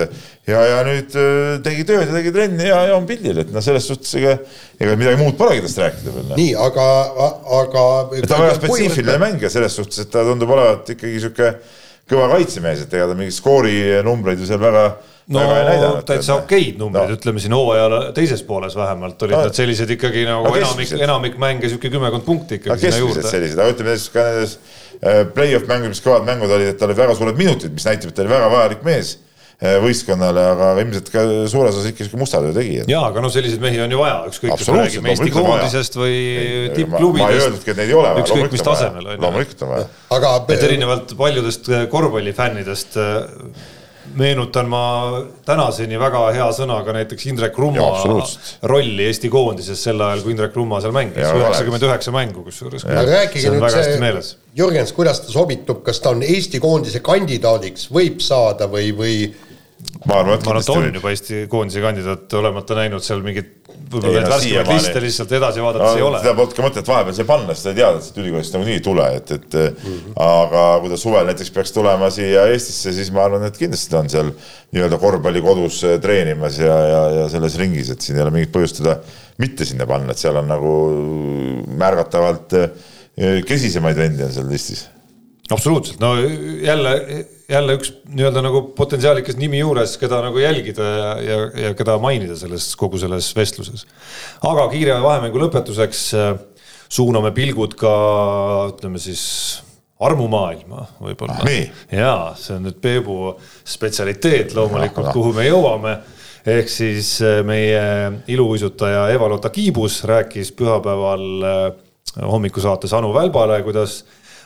ja, 0.52 0.68
ja 0.74 0.84
nüüd 0.92 1.18
tegi 1.64 1.88
tööd 1.88 2.06
ja 2.10 2.12
tegi 2.12 2.36
trenni 2.36 2.68
ja, 2.68 2.84
ja 2.92 3.00
on 3.00 3.08
pildil, 3.08 3.40
et 3.46 3.56
noh, 3.56 3.64
selles 3.64 3.88
suhtes 3.88 4.12
ega, 4.20 4.36
ega 4.76 5.00
midagi 5.00 5.24
muud 5.24 5.40
polegi 5.40 5.64
tast 5.64 5.80
rääkida 5.86 6.20
veel. 6.20 6.30
nii, 6.36 6.54
aga, 6.68 6.92
aga. 7.64 7.90
ta 8.20 8.36
on 8.36 8.48
väga 8.50 8.60
spetsiifiline 8.60 9.20
mängija 9.24 9.56
selles 9.56 9.80
suhtes, 9.80 10.04
et 10.04 10.12
ta 10.12 10.28
tundub 10.28 10.52
olevat 10.60 10.98
ikkagi 10.98 11.24
sihuke 11.24 11.56
kõva 12.08 12.32
kaitsemees, 12.36 12.86
et 12.86 12.98
ega 12.98 13.10
ta 13.10 13.18
mingeid 13.18 13.36
skoorinumbreid 13.36 14.42
ju 14.42 14.50
seal 14.50 14.62
väga 14.62 14.88
no 15.36 15.44
täitsa 16.08 16.38
okeid 16.40 16.80
numbrid 16.80 17.12
no., 17.12 17.18
ütleme 17.18 17.44
siin 17.44 17.56
hooaja 17.56 18.02
teises 18.16 18.44
pooles 18.48 18.76
vähemalt 18.80 19.22
olid 19.28 19.36
no, 19.36 19.44
nad 19.50 19.58
sellised 19.58 19.92
ikkagi 19.98 20.24
nagu 20.28 20.54
enamik, 20.56 20.94
enamik 21.04 21.38
mänge 21.42 21.68
sihuke 21.68 21.92
kümmekond 21.92 22.24
punkti 22.28 22.62
ikkagi 22.62 22.86
sinna 22.86 23.02
juurde. 23.04 23.28
sellised, 23.28 23.60
aga 23.60 23.76
ütleme 23.76 23.92
näiteks 23.92 24.10
ka 24.14 24.26
nendes 24.30 24.58
äh, 25.02 25.24
play-off 25.36 25.68
mängudes, 25.68 26.04
kõvad 26.06 26.28
mängud 26.30 26.54
olid, 26.56 26.72
et 26.72 26.80
tal 26.80 26.92
olid 26.92 27.02
väga 27.04 27.18
suured 27.20 27.40
minutid, 27.40 27.76
mis 27.76 27.88
näitab, 27.90 28.14
et 28.14 28.20
ta 28.20 28.24
oli 28.24 28.36
väga 28.38 28.52
vajalik 28.56 28.88
mees 28.88 29.18
võistkonnale, 29.58 30.42
aga 30.54 30.66
ilmselt 30.84 31.08
ka 31.10 31.24
suures 31.50 31.74
osas 31.74 31.88
ikka 31.90 32.06
sihuke 32.06 32.20
musta 32.22 32.42
töö 32.44 32.52
tegija. 32.54 32.84
ja, 32.92 33.00
aga 33.08 33.24
noh, 33.26 33.32
selliseid 33.34 33.64
mehi 33.64 33.80
on 33.82 33.96
ju 33.96 34.02
vaja, 34.04 34.20
ükskõik 34.30 34.54
kas 34.54 34.70
me 34.70 34.84
räägime 34.84 35.14
Eesti 35.16 35.32
koondisest 35.34 35.98
või 35.98 36.20
tippklubidest. 36.76 37.72
ükskõik 38.22 38.54
mis 38.54 38.66
tasemel 38.68 39.08
on 39.08 39.18
ju. 39.18 39.24
loomulikult 39.24 39.66
on 39.66 39.74
vaja. 39.74 39.88
aga 40.20 40.36
et 40.54 40.68
erinevalt 40.70 41.16
paljudest 41.18 41.72
eh, 41.74 41.88
korvpallifännidest 41.90 43.00
eh, 43.02 43.66
meenutan 44.16 44.70
ma 44.70 44.84
tänaseni 45.46 45.98
väga 46.00 46.22
hea 46.36 46.46
sõnaga 46.56 46.94
näiteks 46.96 47.26
Indrek 47.32 47.58
Rumma 47.58 47.88
rolli 48.70 49.08
Eesti 49.08 49.32
koondises 49.34 49.82
sel 49.84 50.02
ajal, 50.02 50.22
kui 50.22 50.36
Indrek 50.36 50.56
Rumma 50.56 50.80
seal 50.84 50.94
mängis, 50.96 51.26
üheksakümmend 51.26 51.88
üheksa 51.90 52.14
mängu 52.16 52.46
kusjuures. 52.46 52.86
rääkige 52.86 53.56
nüüd 53.56 53.68
see, 53.74 54.22
Jürgens, 54.58 54.94
kuidas 54.94 55.22
ta 55.26 55.34
sobitub, 55.34 55.82
kas 55.86 56.00
ta 56.02 56.14
on 56.14 56.24
Eesti 56.26 56.62
koondise 56.64 57.02
kandidaadiks, 57.06 57.90
võib 57.94 58.22
saada 58.26 58.70
või, 58.72 58.94
või 58.98 59.18
ma 60.08 60.20
arvan, 60.22 60.38
et 60.38 60.44
ta 60.66 60.74
on 60.74 60.88
juba 60.90 61.12
Eesti 61.14 61.46
koondise 61.52 61.82
kandidaat, 61.84 62.34
olemata 62.40 62.78
näinud 62.78 63.04
seal 63.06 63.22
mingit 63.26 63.68
võib-olla 63.88 64.24
neid 64.24 64.32
värskemaid 64.32 64.72
liste 64.72 65.02
lihtsalt 65.04 65.34
edasi 65.38 65.64
vaadates 65.64 65.92
no, 65.92 66.00
ei 66.00 66.06
ole. 66.06 66.22
seda 66.24 66.34
polnud 66.38 66.56
ka 66.58 66.66
mõtet 66.66 66.90
vahepeal 66.90 67.16
siia 67.18 67.28
panna, 67.30 67.56
sest 67.56 67.70
sa 67.70 67.74
teadnud, 67.78 68.08
et 68.10 68.20
ülikoolist 68.24 68.58
nagunii 68.58 68.76
ei 68.80 68.84
tule, 68.88 69.06
et, 69.20 69.32
et 69.38 69.58
mm 69.60 69.94
-hmm. 69.94 70.18
aga 70.26 70.64
kui 70.82 70.92
ta 70.94 71.00
suvel 71.04 71.30
näiteks 71.30 71.54
peaks 71.56 71.76
tulema 71.76 72.10
siia 72.14 72.48
Eestisse, 72.54 72.94
siis 72.98 73.12
ma 73.16 73.24
arvan, 73.28 73.46
et 73.48 73.58
kindlasti 73.60 73.94
ta 73.94 74.02
on 74.02 74.10
seal 74.10 74.34
nii-öelda 74.74 75.00
korvpallikodus 75.04 75.84
äh, 75.84 75.96
treenimas 76.04 76.60
ja, 76.60 76.76
ja, 76.94 77.02
ja 77.22 77.30
selles 77.30 77.58
ringis, 77.62 77.94
et 77.94 78.02
siin 78.02 78.18
ei 78.18 78.26
ole 78.26 78.36
mingit 78.36 78.54
põhjust 78.56 78.82
teda 78.82 78.98
mitte 79.38 79.66
sinna 79.66 79.88
panna, 79.88 80.12
et 80.12 80.26
seal 80.26 80.36
on 80.36 80.52
nagu 80.52 80.76
märgatavalt 81.78 82.60
äh, 82.60 82.70
kesisemaid 83.46 83.98
vendi 83.98 84.24
on 84.24 84.34
seal 84.34 84.50
listis 84.50 84.88
absoluutselt, 85.52 86.00
no 86.00 86.16
jälle, 86.62 87.28
jälle 87.50 87.78
üks 87.78 87.92
nii-öelda 88.12 88.42
nagu 88.44 88.62
potentsiaalikas 88.76 89.38
nimi 89.40 89.62
juures, 89.62 89.96
keda 90.02 90.20
nagu 90.26 90.42
jälgida 90.42 90.88
ja, 90.88 91.12
ja, 91.24 91.38
ja 91.68 91.74
keda 91.78 91.96
mainida 92.04 92.36
selles 92.40 92.74
kogu 92.80 93.00
selles 93.00 93.30
vestluses. 93.36 93.86
aga 94.44 94.68
kiire 94.74 94.98
vahemängu 95.04 95.40
lõpetuseks 95.46 96.04
äh, 96.18 96.34
suuname 96.90 97.32
pilgud 97.36 97.78
ka 97.80 97.94
ütleme 98.74 99.00
siis 99.00 99.24
armumaailma 100.00 100.86
võib-olla. 101.02 101.40
ja 101.92 102.14
see 102.38 102.58
on 102.58 102.68
nüüd 102.68 102.78
Peebu 102.84 103.34
spetsialiteet 103.66 104.54
loomulikult, 104.58 105.14
kuhu 105.16 105.34
me 105.38 105.48
jõuame 105.48 105.98
ehk 106.48 106.70
siis 106.72 107.16
äh, 107.24 107.40
meie 107.48 107.82
iluuisutaja 108.28 109.08
Eva-Lotta 109.16 109.52
Kiibus 109.56 110.04
rääkis 110.08 110.52
pühapäeval 110.52 111.28
äh, 111.48 111.66
hommikusaates 112.28 112.94
Anu 112.98 113.14
Välbale, 113.16 113.62
kuidas 113.64 114.02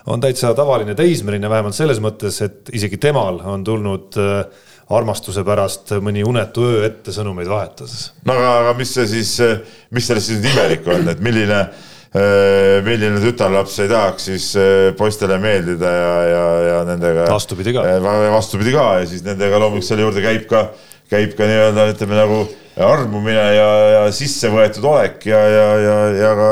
on 0.10 0.22
täitsa 0.22 0.54
tavaline 0.58 0.96
teismeline, 0.98 1.50
vähemalt 1.50 1.78
selles 1.78 2.02
mõttes, 2.04 2.42
et 2.46 2.72
isegi 2.74 2.98
temal 3.02 3.42
on 3.54 3.64
tulnud 3.66 4.18
äh, 4.22 4.68
armastuse 4.92 5.44
pärast 5.48 5.94
mõni 6.04 6.24
unetu 6.28 6.66
öö 6.68 6.84
ette 6.88 7.14
sõnumeid 7.16 7.50
vahetades. 7.52 8.12
no 8.26 8.36
aga, 8.36 8.52
aga 8.64 8.76
mis 8.80 8.94
see 8.98 9.08
siis, 9.10 9.38
mis 9.92 10.08
sellest 10.08 10.32
siis 10.34 10.46
imelik 10.54 10.88
on, 10.92 11.08
et 11.14 11.22
milline, 11.24 11.60
äh, 12.18 12.80
milline 12.88 13.22
tütarlaps 13.24 13.78
ei 13.84 13.92
tahaks 13.92 14.30
siis 14.32 14.50
äh, 14.60 14.90
poistele 14.98 15.38
meeldida 15.42 15.94
ja, 15.98 16.16
ja, 16.32 16.46
ja 16.70 16.82
nendega. 16.90 17.30
vastupidi 17.32 17.76
ka. 17.78 17.86
vastupidi 18.34 18.76
ka 18.76 18.88
ja 19.02 19.06
siis 19.10 19.24
nendega 19.28 19.62
loomulikult 19.62 19.92
selle 19.92 20.08
juurde 20.08 20.26
käib 20.26 20.50
ka, 20.50 20.68
käib 21.12 21.38
ka 21.38 21.50
nii-öelda 21.50 21.92
ütleme 21.94 22.20
nagu 22.20 22.44
armumine 22.80 23.48
ja, 23.56 23.70
ja 23.96 24.04
sisse 24.16 24.48
võetud 24.52 24.86
olek 24.88 25.26
ja, 25.28 25.42
ja, 25.52 25.68
ja, 25.82 25.98
ja 26.16 26.32
ka 26.38 26.52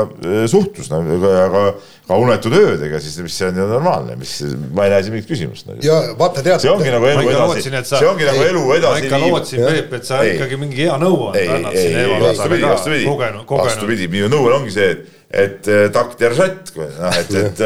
suhtlus 0.50 0.90
nagu, 0.92 1.16
ja 1.24 1.46
ka 1.52 1.64
ka 2.10 2.16
unetud 2.18 2.54
öödega, 2.58 2.98
siis 3.02 3.18
mis 3.22 3.36
see 3.38 3.46
on 3.46 3.58
ju 3.60 3.66
normaalne, 3.70 4.16
mis, 4.18 4.32
ma 4.74 4.86
ei 4.86 4.90
näe 4.92 5.04
siin 5.06 5.14
mingit 5.14 5.28
küsimust. 5.30 5.68
Nagu. 5.68 5.84
ja 5.86 5.98
vaata, 6.18 6.42
tead. 6.42 6.58
see 6.64 6.72
ongi 6.72 6.90
nagu 6.90 7.06
elu 7.06 7.26
edasi, 7.30 7.70
see 7.86 8.08
ongi 8.08 8.26
nagu 8.26 8.42
elu 8.48 8.64
edasi. 8.78 9.04
ma 9.04 9.06
ikka 9.06 9.20
lootsin, 9.22 9.62
Peep, 9.68 9.94
et 10.00 10.08
sa 10.08 10.22
ei. 10.24 10.34
ikkagi 10.34 10.58
mingi 10.58 10.80
hea 10.80 10.96
nõuande 10.98 11.44
annad 11.54 11.78
siin 11.78 11.98
Eevale. 12.00 12.32
vastupidi, 12.32 12.66
vastupidi, 12.66 13.46
vastupidi, 13.52 14.10
minu 14.16 14.30
nõue 14.32 14.56
ongi 14.56 14.74
see, 14.74 14.90
et, 14.96 15.20
et 15.44 15.70
äh, 15.70 15.84
takt 15.94 16.26
ja 16.26 16.32
žatt, 16.34 16.74
noh, 16.80 17.20
et, 17.20 17.34
et, 17.44 17.64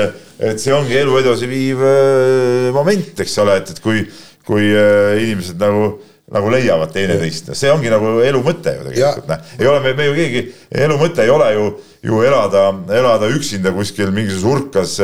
et 0.50 0.60
see 0.60 0.76
ongi 0.76 1.00
elu 1.00 1.16
edasi 1.22 1.48
viiv 1.48 1.80
äh, 1.88 2.68
moment, 2.76 3.24
eks 3.24 3.38
ole, 3.46 3.56
et, 3.62 3.72
et 3.72 3.80
kui, 3.84 4.04
kui 4.44 4.68
inimesed 4.68 5.56
nagu 5.62 5.94
nagu 6.32 6.50
leiavad 6.52 6.92
teineteist, 6.94 7.50
see 7.56 7.72
ongi 7.72 7.90
nagu 7.92 8.14
elu 8.24 8.40
mõte 8.44 8.72
ju 8.72 8.86
tegelikult, 8.88 9.26
noh, 9.28 9.50
ei 9.58 9.68
ole 9.68 9.80
me, 9.84 9.92
me 9.98 10.06
ju 10.06 10.14
keegi, 10.16 10.44
elu 10.86 10.96
mõte 11.00 11.24
ei 11.24 11.32
ole 11.32 11.50
ju, 11.52 11.66
ju 12.08 12.22
elada, 12.24 12.62
elada 12.96 13.28
üksinda 13.34 13.74
kuskil 13.76 14.12
mingisuguses 14.14 14.46
urkas, 14.48 14.94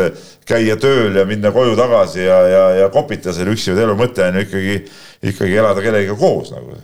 käia 0.49 0.79
tööl 0.81 1.19
ja 1.21 1.27
minna 1.29 1.53
koju 1.53 1.77
tagasi 1.79 2.25
ja, 2.25 2.39
ja, 2.49 2.65
ja 2.81 2.89
kopita 2.95 3.35
seal 3.37 3.53
üksi, 3.53 3.75
vaid 3.75 3.85
elu 3.85 3.99
mõte 4.01 4.25
on 4.25 4.41
ju 4.41 4.47
ikkagi, 4.49 4.79
ikkagi 5.35 5.61
elada 5.61 5.85
kellegagi 5.85 6.17
koos 6.21 6.55
nagu 6.57 6.79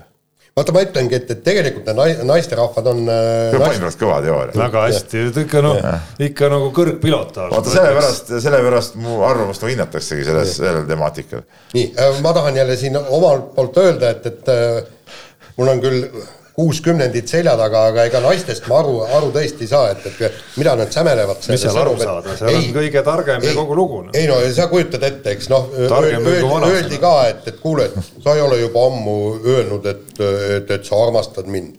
vaata, 0.57 0.73
ma 0.73 0.83
ütlengi, 0.87 1.19
et, 1.19 1.31
et 1.35 1.41
tegelikult 1.45 1.89
need 1.91 2.23
naisterahvad 2.31 2.87
on 2.89 3.03
äh,. 3.13 3.57
paninad 3.61 3.99
kõva 4.01 4.23
teooria. 4.25 4.57
väga 4.57 4.85
hästi, 4.87 5.25
ikka 5.43 5.61
noh, 5.65 5.81
ikka 6.29 6.49
nagu 6.53 6.71
kõrgpilot. 6.77 7.37
vaata 7.53 7.75
sellepärast, 7.75 8.33
sellepärast 8.47 8.97
mu 9.03 9.21
arvamust 9.29 9.67
hinnataksegi 9.69 10.25
selles, 10.25 10.55
sellel 10.57 10.89
temaatikal. 10.89 11.45
nii 11.77 11.91
äh,, 11.93 12.23
ma 12.25 12.33
tahan 12.37 12.57
jälle 12.57 12.79
siin 12.81 12.97
omalt 12.97 13.53
poolt 13.59 13.77
öelda, 13.85 14.15
et, 14.17 14.31
et 14.33 14.49
äh, 14.49 15.21
mul 15.59 15.75
on 15.75 15.85
küll 15.85 16.09
kuus 16.57 16.79
kümnendit 16.81 17.29
selja 17.29 17.53
taga, 17.61 17.83
aga 17.91 18.07
ega 18.09 18.21
naistest 18.25 18.65
ma 18.71 18.79
aru, 18.81 18.95
aru 19.19 19.29
tõesti 19.35 19.67
ei 19.67 19.69
saa, 19.69 19.91
et, 19.93 20.07
et 20.25 20.37
mida 20.57 20.73
nad 20.79 20.93
sämelevad. 20.93 21.43
mis 21.53 21.65
seal 21.67 21.81
aru 21.83 21.97
saada, 22.01 22.37
seal 22.39 22.53
ei, 22.53 22.63
on 22.71 22.77
kõige 22.79 23.03
targem 23.05 23.45
ei, 23.45 23.51
ja 23.51 23.57
kogu 23.59 23.77
lugu 23.77 23.99
no.. 24.07 24.15
ei 24.17 24.29
no 24.31 24.39
sa 24.57 24.69
kujutad 24.71 25.05
ette, 25.05 25.35
eks 25.37 25.51
noh, 25.53 25.67
öeldi 25.77 27.01
ka, 27.03 27.13
et, 27.33 27.51
et 27.53 27.59
kuule, 27.61 27.91
et 27.91 28.23
sa 28.25 28.39
ei 28.39 28.45
ole 28.45 28.63
juba 28.63 28.87
ammu 28.89 29.19
öelnud, 29.43 29.91
et, 29.93 30.09
et, 30.31 30.73
et 30.79 30.89
sa 30.89 31.03
armastad 31.05 31.53
mind. 31.53 31.77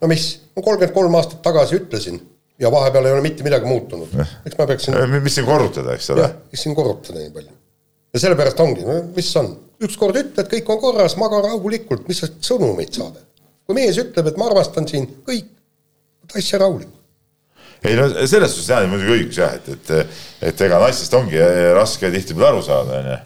no 0.00 0.10
mis, 0.10 0.24
ma 0.56 0.64
kolmkümmend 0.64 0.96
kolm 0.96 1.20
aastat 1.20 1.44
tagasi 1.44 1.76
ütlesin 1.82 2.22
ja 2.62 2.72
vahepeal 2.72 3.10
ei 3.10 3.18
ole 3.18 3.26
mitte 3.28 3.44
midagi 3.44 3.68
muutunud. 3.68 4.16
eks 4.16 4.56
ma 4.56 4.70
peaksin. 4.72 5.00
mis 5.18 5.36
siin 5.36 5.48
korrutada, 5.50 5.92
eks 5.92 6.08
ole. 6.16 6.24
jah, 6.24 6.34
mis 6.56 6.64
siin 6.64 6.78
korrutada 6.78 7.20
nii 7.20 7.36
palju. 7.36 7.52
ja 8.16 8.24
sellepärast 8.24 8.64
ongi, 8.64 8.88
mis 9.12 9.30
on, 9.44 9.52
ükskord 9.84 10.24
ütled, 10.24 10.52
kõik 10.56 10.72
on 10.72 10.84
korras, 10.88 11.20
maga 11.20 11.44
rahulikult, 11.50 12.08
mis 12.08 12.24
sa 12.24 12.32
sõnumeid 12.32 12.96
saadad 12.96 13.25
kui 13.66 13.78
mees 13.78 13.98
ütleb, 13.98 14.30
et 14.30 14.38
ma 14.38 14.46
armastan 14.50 14.86
sind, 14.88 15.18
kõik, 15.26 15.50
asja 16.36 16.60
rahulik 16.62 16.92
ei 17.84 17.96
no 17.96 18.06
selles 18.26 18.54
suhtes 18.54 18.68
jah, 18.70 18.84
muidugi 18.90 19.14
õigus 19.14 19.40
jah, 19.40 19.56
et, 19.56 19.66
et, 19.74 20.20
et 20.50 20.62
ega 20.66 20.78
naistest 20.82 21.14
ongi 21.16 21.40
raske 21.76 22.10
tihtipeale 22.12 22.54
aru 22.54 22.62
saada, 22.64 23.00
onju. 23.00 23.16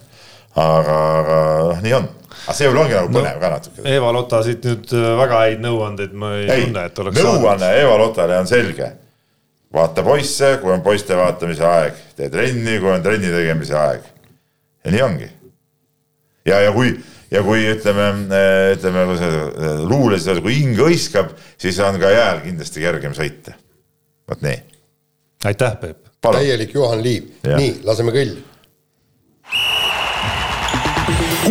aga, 0.63 0.97
aga 1.19 1.37
noh, 1.69 1.83
nii 1.85 1.93
on. 1.97 2.09
aga 2.41 2.55
see 2.57 2.67
võib-olla 2.67 2.83
ongi 2.85 2.97
nagu 2.97 3.13
põnev 3.15 3.37
no, 3.37 3.43
ka 3.43 3.51
natuke. 3.55 3.85
Eva 3.95 4.11
Lotta 4.15 4.41
siit 4.45 4.67
nüüd 4.67 4.95
äh, 4.97 5.07
väga 5.21 5.43
häid 5.45 5.63
nõuandeid 5.65 6.17
ma 6.23 6.33
ei, 6.39 6.47
ei 6.47 6.65
tunne, 6.65 6.87
et 6.91 7.03
oleks 7.05 7.23
nõuanne 7.27 7.71
Eva 7.79 7.99
Lotale 8.01 8.41
on 8.41 8.49
selge. 8.49 8.91
vaata 9.73 10.03
poisse, 10.03 10.57
kui 10.61 10.73
on 10.73 10.83
poiste 10.83 11.15
vaatamise 11.17 11.67
aeg, 11.67 12.03
tee 12.17 12.29
trenni, 12.33 12.79
kui 12.83 12.91
on 12.91 13.05
trenni 13.05 13.31
tegemise 13.31 13.77
aeg. 13.79 14.11
ja 14.85 14.97
nii 14.97 15.05
ongi. 15.07 15.31
ja, 16.45 16.61
ja 16.67 16.75
kui 16.75 16.97
ja 17.31 17.41
kui 17.45 17.63
ütleme, 17.71 18.11
ütleme, 18.75 19.05
kui 19.09 19.17
see 19.19 19.73
luules, 19.87 20.27
kui 20.43 20.57
hing 20.59 20.79
hõiskab, 20.79 21.33
siis 21.61 21.79
on 21.83 21.99
ka 22.01 22.11
jääl 22.11 22.43
kindlasti 22.45 22.83
kergem 22.83 23.15
sõita. 23.17 23.55
vot 24.29 24.43
nii. 24.43 24.61
aitäh, 25.45 25.77
Peep. 25.81 26.07
täielik 26.21 26.73
Juhan 26.73 27.03
Liiv, 27.03 27.31
nii, 27.47 27.75
laseme 27.87 28.15
kõlli. 28.15 28.47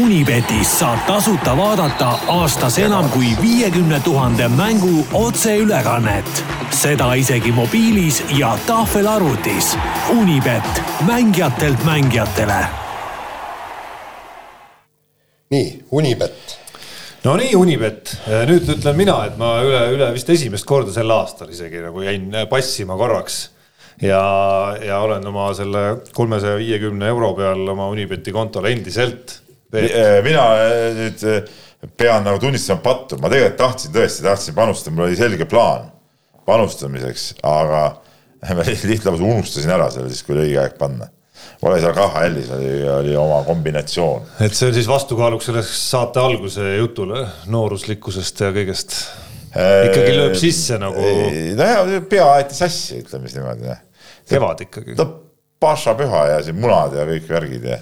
Unibetis 0.01 0.71
saab 0.79 1.01
tasuta 1.07 1.57
vaadata 1.59 2.13
aastas 2.31 2.79
enam 2.79 3.09
kui 3.11 3.35
viiekümne 3.43 4.01
tuhande 4.01 4.49
mängu 4.49 5.07
otseülekannet. 5.13 6.45
seda 6.71 7.15
isegi 7.15 7.53
mobiilis 7.53 8.23
ja 8.39 8.59
tahvelarvutis. 8.67 9.77
Unibet, 10.15 10.83
mängijatelt 11.07 11.85
mängijatele 11.85 12.90
nii, 15.51 15.71
Unibet. 15.91 16.59
no 17.25 17.33
nii, 17.35 17.55
Unibet, 17.59 18.13
nüüd 18.47 18.69
ütlen 18.71 18.95
mina, 18.95 19.17
et 19.27 19.39
ma 19.41 19.57
üle, 19.67 19.81
üle 19.97 20.11
vist 20.15 20.31
esimest 20.31 20.67
korda 20.69 20.95
sel 20.95 21.11
aastal 21.11 21.51
isegi 21.51 21.83
nagu 21.83 22.05
jäin 22.07 22.29
passima 22.51 22.95
korraks. 23.01 23.49
Ja, 24.01 24.21
ja 24.81 25.01
olen 25.05 25.27
oma 25.29 25.51
selle 25.59 25.83
kolmesaja 26.17 26.57
viiekümne 26.61 27.11
euro 27.11 27.35
peal 27.37 27.67
oma 27.69 27.91
Unibeti 27.91 28.33
kontol 28.33 28.71
endiselt. 28.71 29.41
Eh, 29.75 30.21
mina 30.25 30.47
nüüd 30.97 31.27
pean 31.99 32.25
nagu 32.25 32.39
tunnistama 32.41 32.81
pattu, 32.87 33.19
ma 33.19 33.29
tegelikult 33.33 33.59
tahtsin 33.59 33.95
tõesti, 33.95 34.25
tahtsin 34.25 34.57
panustada, 34.57 34.95
mul 34.95 35.09
oli 35.09 35.19
selge 35.19 35.51
plaan 35.51 35.91
panustamiseks, 36.47 37.33
aga 37.43 37.89
ma 38.57 38.71
lihtsalt 38.71 39.19
unustasin 39.19 39.75
ära 39.75 39.91
selle 39.91 40.15
siis, 40.15 40.23
kui 40.23 40.39
oli 40.39 40.47
õige 40.47 40.63
aeg 40.63 40.79
panna 40.79 41.11
ole 41.63 41.81
seal 41.81 41.95
KHL-is 41.97 42.53
oli, 42.57 42.71
oli 42.89 43.17
oma 43.21 43.43
kombinatsioon. 43.45 44.29
et 44.47 44.57
see 44.57 44.71
on 44.71 44.77
siis 44.77 44.89
vastukaaluks 44.89 45.51
sellest 45.51 45.75
saate 45.77 46.23
alguse 46.23 46.75
jutule 46.77 47.27
nooruslikkusest 47.53 48.45
ja 48.47 48.53
kõigest. 48.57 48.97
ikkagi 49.53 50.17
lööb 50.17 50.37
sisse 50.41 50.79
nagu. 50.81 51.05
nojah, 51.59 51.97
pea 52.09 52.29
aeti 52.37 52.57
sassi, 52.57 53.03
ütleme 53.05 53.29
siis 53.29 53.41
niimoodi. 53.41 53.77
kevad 54.31 54.65
ikkagi. 54.67 54.97
ta 54.99 55.09
paša 55.61 55.97
püha 55.99 56.27
ja 56.35 56.43
siin 56.45 56.61
munad 56.61 56.97
ja 56.97 57.05
kõik 57.09 57.29
värgid 57.29 57.67
ja 57.69 57.81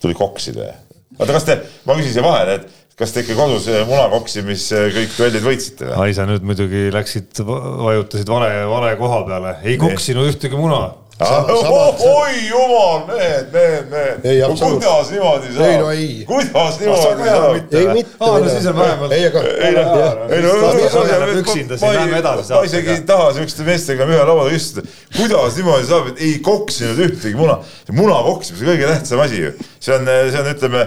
tuli 0.00 0.16
koksida 0.16 0.70
ja. 0.70 0.76
oota, 1.18 1.34
kas 1.34 1.48
te, 1.48 1.58
ma 1.84 1.98
küsin 1.98 2.14
siia 2.14 2.24
vahele, 2.24 2.60
et 2.60 2.96
kas 3.00 3.12
te 3.12 3.24
ikka 3.24 3.36
kodus 3.36 3.68
munakoksimis 3.88 4.64
kõik 4.96 5.12
duellid 5.18 5.44
võitsite 5.44 5.90
või? 5.90 5.98
ai, 6.06 6.16
sa 6.16 6.24
nüüd 6.28 6.44
muidugi 6.46 6.88
läksid, 6.94 7.44
vajutasid 7.44 8.32
vale, 8.32 8.50
vale 8.70 8.94
koha 9.00 9.20
peale, 9.28 9.54
ei 9.68 9.76
koksinud 9.80 10.32
ühtegi 10.32 10.56
muna 10.56 10.86
oi 11.20 12.48
jumal, 12.48 13.06
mehed, 13.06 13.46
mehed, 13.52 13.90
mehed. 13.90 14.58
kuidas 14.60 15.10
niimoodi 15.10 15.52
saab? 15.54 15.66
ei 15.66 15.78
no 15.78 15.90
ei. 15.90 16.24
kuidas 16.26 16.80
niimoodi 16.80 17.28
saab? 17.28 17.74
ei 17.80 17.88
mitte. 17.92 18.16
aa, 18.20 18.38
no 18.38 18.48
siis 18.48 18.66
on 18.66 18.76
vähemalt. 18.76 19.12
ei, 19.12 19.26
aga. 19.26 19.42
ei 19.48 19.72
no, 19.72 19.84
ei 20.28 20.42
no. 20.42 21.32
üksinda 21.40 21.78
siin 21.78 21.94
lähme 21.94 22.18
edasi. 22.18 22.52
ma 22.52 22.62
isegi 22.68 22.90
ei 22.94 23.04
taha 23.08 23.32
siukeste 23.36 23.68
meestega 23.68 24.08
ühe 24.08 24.22
laua 24.24 24.50
taga 24.50 24.56
istuda. 24.56 24.88
kuidas 25.16 25.56
niimoodi 25.56 25.86
saab, 25.86 26.10
et 26.12 26.24
ei 26.24 26.38
koksinud 26.38 27.04
ühtegi 27.06 27.36
muna. 27.36 27.60
muna 27.92 28.22
koksimine, 28.26 28.64
see 28.64 28.72
kõige 28.72 28.90
tähtsam 28.90 29.24
asi 29.24 29.44
ju. 29.44 29.54
see 29.80 29.96
on, 29.96 30.10
see 30.30 30.42
on, 30.42 30.52
ütleme 30.54 30.86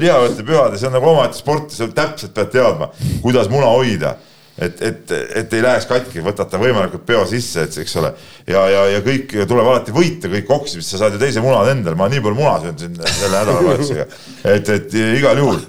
lihavõtte 0.00 0.46
pühade, 0.46 0.78
see 0.78 0.88
on 0.88 0.94
nagu 0.94 1.10
omaette 1.10 1.38
sport, 1.38 1.70
sa 1.74 1.88
täpselt 1.94 2.34
pead 2.34 2.52
teadma, 2.54 2.92
kuidas 3.22 3.50
muna 3.52 3.70
hoida 3.74 4.16
et, 4.60 4.82
et, 4.84 5.12
et 5.40 5.54
ei 5.56 5.64
läheks 5.64 5.88
katki, 5.90 6.22
võtad 6.24 6.50
ta 6.52 6.60
võimalikult 6.60 7.04
peo 7.08 7.24
sisse, 7.28 7.64
et 7.66 7.78
eks 7.82 7.96
ole. 8.00 8.12
ja, 8.50 8.64
ja, 8.72 8.86
ja 8.94 9.02
kõik 9.04 9.34
tuleb 9.48 9.66
alati 9.66 9.94
võita, 9.96 10.30
kõik 10.32 10.54
oksimised, 10.60 10.92
sa 10.92 11.04
saad 11.04 11.16
ju 11.16 11.22
teise 11.22 11.42
munad 11.44 11.72
endale, 11.72 11.98
ma 11.98 12.08
nii 12.12 12.22
palju 12.24 12.38
muna 12.38 12.56
söönud 12.62 12.84
siin 12.84 12.96
selle 13.00 13.34
nädalavahetusega. 13.38 14.08
et, 14.54 14.72
et 14.76 14.98
igal 15.18 15.40
juhul 15.40 15.60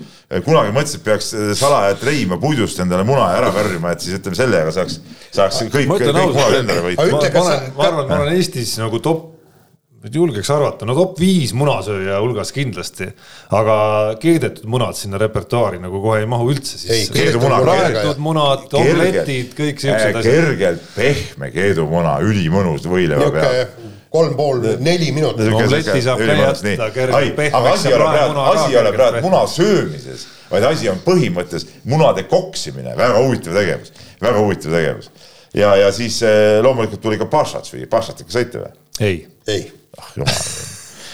kunagi 0.46 0.72
mõtlesin, 0.76 1.02
et 1.02 1.08
peaks 1.08 1.34
salaja 1.60 1.98
treima 2.00 2.38
puidust 2.39 2.80
endale 2.84 3.04
muna 3.08 3.28
ära 3.36 3.52
värvima, 3.56 3.92
et 3.92 4.04
siis 4.04 4.20
ütleme 4.20 4.39
sellega 4.39 4.72
saaks, 4.76 5.02
saaks 5.34 5.66
kõik, 5.74 5.92
kõik 5.92 6.08
munad 6.16 6.62
endale 6.62 6.88
võita. 6.88 7.12
ma, 7.12 7.22
ma, 7.36 7.60
ma 7.76 7.88
arvan, 7.89 8.10
ma 8.12 8.24
olen 8.26 8.39
Eestis 8.39 8.78
nagu 8.80 9.02
top 9.04 9.41
nüüd 10.02 10.16
julgeks 10.18 10.49
arvata, 10.49 10.86
no 10.89 10.95
top 10.97 11.20
viis 11.22 11.52
munasööja 11.54 12.18
hulgas 12.24 12.49
kindlasti, 12.56 13.06
aga 13.54 13.76
keedetud 14.22 14.66
munad 14.72 14.97
sinna 14.97 15.20
repertuaari 15.22 15.78
nagu 15.82 15.99
kohe 16.02 16.24
ei 16.24 16.30
mahu 16.30 16.47
üldse 16.56 16.80
sisse. 16.82 17.36
praetud 17.38 18.22
munad, 18.24 18.66
omletid, 18.80 19.52
kõik 19.58 19.82
siuksed 19.84 20.18
asjad. 20.18 20.26
kergelt 20.26 20.88
pehme 20.95 21.52
keedumuna, 21.54 22.16
ülimõnus 22.26 22.88
võileva 22.89 23.28
peal 23.36 23.60
kolm 24.12 24.34
pool, 24.36 24.66
neli 24.84 25.12
minutit. 25.14 25.52
omletti 25.54 26.02
saab 26.04 26.24
ka 26.24 26.38
jätta 26.39 26.88
kergelt 26.95 27.36
pehmeks. 27.38 27.76
asi 27.76 27.91
ei 27.91 27.97
ole 27.97 28.08
praegu, 28.08 28.45
asi 28.54 28.72
ei 28.72 28.80
ole 28.82 28.93
praegu 28.95 29.22
muna 29.28 29.43
söömises, 29.47 30.24
vaid 30.49 30.66
asi 30.72 30.89
on 30.89 31.04
põhimõttes 31.06 31.68
munade 31.93 32.26
koksimine, 32.32 32.95
väga 32.97 33.22
huvitav 33.22 33.60
tegevus, 33.60 33.93
väga 34.24 34.41
huvitav 34.41 34.74
tegevus. 34.80 35.12
ja, 35.54 35.76
ja 35.78 35.93
siis 35.93 36.18
eh, 36.26 36.58
loomulikult 36.66 37.06
tuli 37.06 37.22
ka 37.22 37.30
pašat 37.30 37.70
süüa, 37.70 37.86
pašat 37.91 38.26
ikka 38.26 38.36
sõite 38.39 38.64
või? 38.66 38.74
ei, 39.06 39.22
ei 39.45 39.62
ah 39.98 40.08
jumal. 40.16 40.36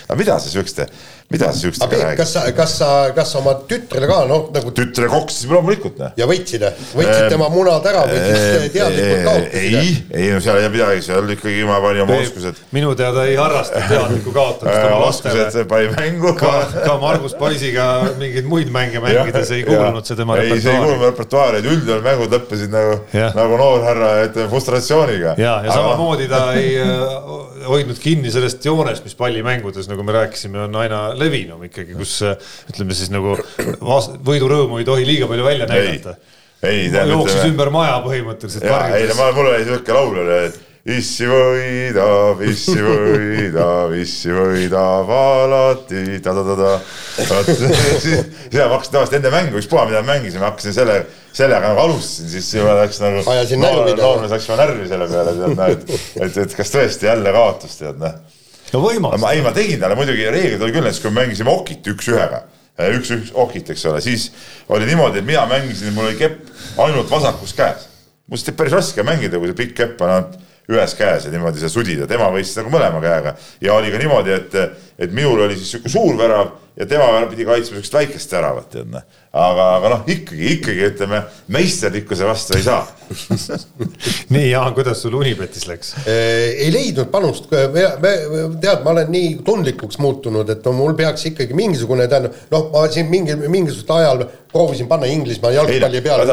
aga 0.10 0.16
mida 0.20 0.40
sa 0.40 0.50
siukeste 0.50 0.86
mida 1.32 1.52
sa 1.52 1.60
siukestega 1.60 1.98
räägid? 1.98 2.18
kas 2.18 2.34
sa, 2.34 2.42
kas 2.56 2.78
sa, 2.78 2.90
kas 3.16 3.32
sa 3.32 3.40
oma 3.42 3.54
tütrele 3.68 4.08
ka 4.08 4.22
noh 4.30 4.46
nagu. 4.56 4.72
tütre 4.72 5.10
koksisime 5.12 5.58
loomulikult 5.58 5.98
noh. 6.00 6.14
ja 6.16 6.28
võitsid, 6.30 6.64
võitsid 6.96 7.26
ehm, 7.26 7.32
tema 7.34 7.50
munad 7.52 7.88
ära 7.92 8.06
või 8.08 8.22
siis 8.22 8.72
teadlikult 8.72 9.26
kaotasid? 9.26 9.58
ei, 9.60 9.90
ei 10.22 10.30
no 10.32 10.40
seal 10.46 10.62
ei 10.62 10.70
midagi, 10.72 11.04
seal 11.04 11.34
ikkagi 11.36 11.66
ma 11.68 11.82
panin 11.84 12.06
oma 12.06 12.20
oskused. 12.24 12.62
minu 12.72 12.94
teada 13.00 13.26
ei 13.28 13.36
harrasta 13.36 13.82
teadlikku 13.90 14.32
kaotamist 14.38 14.80
oma 14.88 15.02
lastele. 15.04 15.42
oskused 15.50 15.68
pani 15.74 15.90
mängu. 15.98 16.32
ka, 16.40 16.54
ka 16.78 16.96
Margus 17.04 17.36
Poisiga 17.36 17.90
mingeid 18.22 18.48
muid 18.48 18.72
mänge 18.72 19.04
mängides 19.04 19.52
ei 19.58 19.68
kuulunud 19.68 20.08
see 20.08 20.16
tema 20.16 20.40
repertuaari. 20.40 20.62
ei, 20.62 20.64
see 20.64 20.78
ei 20.78 20.86
kuulunud 20.86 21.06
repertuaari, 21.10 21.60
et 21.60 21.70
üldjuhul 21.74 22.08
mängud 22.08 22.38
lõppesid 22.38 22.72
nagu, 22.72 23.02
nagu 23.36 23.60
noorhärra, 23.66 24.14
ütleme 24.30 24.48
frustratsiooniga. 24.56 25.36
ja, 25.44 25.60
ja 25.68 25.76
samamoodi 25.76 26.32
ta 26.32 26.46
ei 26.56 26.72
äh, 26.80 27.68
hoidnud 27.68 28.00
kinni 28.00 28.32
sellest 28.32 28.66
joonest, 28.66 29.04
mis 29.04 29.16
pallimängudes, 29.20 29.92
nagu 29.92 30.04
me 30.08 30.16
rääkisime, 30.16 30.64
on 30.68 30.76
aina 30.80 31.04
levinum 31.22 31.66
ikkagi, 31.68 31.98
kus 31.98 32.20
ütleme 32.72 32.98
siis 32.98 33.12
nagu 33.14 33.36
võidurõõmu 34.28 34.82
ei 34.82 34.88
tohi 34.88 35.08
liiga 35.08 35.30
palju 35.30 35.48
välja 35.48 35.70
näidata. 35.70 36.16
ei, 36.62 36.88
tähendab. 36.90 37.16
jooksis 37.16 37.42
ütleme... 37.42 37.52
ümber 37.52 37.74
maja 37.74 38.00
põhimõtteliselt. 38.06 38.70
ei 38.98 39.10
no 39.12 39.20
mul 39.38 39.52
oli 39.52 39.68
siuke 39.68 39.98
laul 39.98 40.24
oli, 40.24 40.40
et 40.48 40.64
issi 40.88 41.28
võidab, 41.28 42.40
issi 42.48 42.78
võidab, 42.80 43.94
issi 44.00 44.32
võidab 44.32 45.10
alati 45.12 46.20
ta-ta-ta-ta. 46.24 46.72
vot 47.28 47.52
siis 47.52 48.24
ma 48.56 48.70
hakkasin 48.72 48.94
tavaliselt 48.94 49.18
enne 49.20 49.34
mängu, 49.34 49.60
ükspuha 49.60 49.84
mida 49.90 50.04
me 50.06 50.14
mängisime, 50.14 50.48
hakkasin 50.48 50.76
selle, 50.78 50.98
sellega 51.36 51.74
nagu 51.74 51.84
alustasin, 51.84 52.32
siis 52.32 52.54
juba 52.56 52.78
läks 52.80 53.02
nagu. 53.04 53.26
noormees 54.00 54.34
läks 54.38 54.48
juba 54.48 54.62
närvi 54.64 54.88
selle 54.94 55.12
peale, 55.12 55.36
tead 55.42 55.60
noh, 55.60 55.76
et, 56.24 56.42
et, 56.46 56.58
kas 56.62 56.76
tõesti 56.78 57.12
jälle 57.12 57.36
kaotus, 57.36 57.80
tead 57.82 58.00
noh 58.04 58.37
no 58.74 58.84
võimas. 58.84 59.24
ei, 59.32 59.44
ma 59.46 59.54
tegin 59.56 59.82
talle 59.82 59.98
muidugi, 60.00 60.28
reeglid 60.34 60.64
oli 60.64 60.76
küll 60.76 60.88
näiteks, 60.88 61.04
kui 61.04 61.14
me 61.14 61.24
mängisime 61.24 61.54
okit 61.54 61.92
üks-ühega, 61.94 62.42
üks-üks 62.98 63.32
okit, 63.34 63.72
eks 63.76 63.86
ole, 63.92 64.02
siis 64.06 64.30
oli 64.74 64.90
niimoodi, 64.90 65.22
et 65.22 65.28
mina 65.28 65.46
mängisin, 65.50 65.94
mul 65.96 66.10
oli 66.10 66.20
kepp 66.20 66.82
ainult 66.84 67.12
vasakus 67.12 67.56
käes. 67.58 67.88
mul 68.28 68.42
oli 68.42 68.58
päris 68.60 68.78
raske 68.80 69.08
mängida, 69.08 69.40
kui 69.40 69.52
see 69.52 69.62
pikk 69.64 69.78
kepp 69.82 70.06
on 70.06 70.16
ainult 70.16 70.38
ühes 70.68 70.96
käes 71.00 71.26
ja 71.26 71.32
niimoodi 71.32 71.62
sa 71.62 71.70
sudid 71.72 72.02
ja 72.04 72.08
tema 72.10 72.28
võis 72.34 72.52
nagu 72.60 72.72
mõlema 72.72 73.00
käega. 73.04 73.36
ja 73.64 73.76
oli 73.78 73.92
ka 73.92 74.00
niimoodi, 74.02 74.34
et, 74.36 74.56
et 75.00 75.14
minul 75.16 75.46
oli 75.46 75.56
siis 75.56 75.76
sihuke 75.76 75.92
suur 75.92 76.18
värav 76.20 76.50
ja 76.78 76.86
tema 76.86 77.06
pidi 77.30 77.46
kaitsma 77.48 77.78
siukest 77.78 77.94
väikest 77.96 78.34
väravat, 78.36 78.68
tead 78.74 78.90
noh. 78.92 79.06
aga, 79.32 79.68
aga 79.78 79.92
noh, 79.94 80.02
ikkagi, 80.12 80.50
ikkagi 80.58 80.84
ütleme, 80.90 81.22
meisterlikkuse 81.56 82.28
vastu 82.28 82.58
ei 82.58 82.66
saa 82.66 82.84
nii, 84.36 84.50
Jaan, 84.50 84.76
kuidas 84.76 85.02
sul 85.02 85.16
Unibetis 85.18 85.66
läks? 85.70 85.94
ei 86.06 86.68
leidnud 86.74 87.08
panust, 87.14 87.48
tead, 87.48 88.84
ma 88.84 88.92
olen 88.92 89.10
nii 89.14 89.32
tundlikuks 89.48 90.02
muutunud, 90.04 90.52
et 90.52 90.68
no 90.68 90.76
mul 90.76 90.94
peaks 91.00 91.30
ikkagi 91.32 91.56
mingisugune, 91.58 92.10
tähendab, 92.12 92.36
noh, 92.52 92.68
ma 92.76 92.84
siin 92.92 93.08
mingi, 93.14 93.40
mingisugusel 93.48 93.96
ajal 94.02 94.28
proovisin 94.52 94.92
panna 94.92 95.08
Inglismaa 95.08 95.56
jalgpalli 95.56 96.04
peale. 96.04 96.28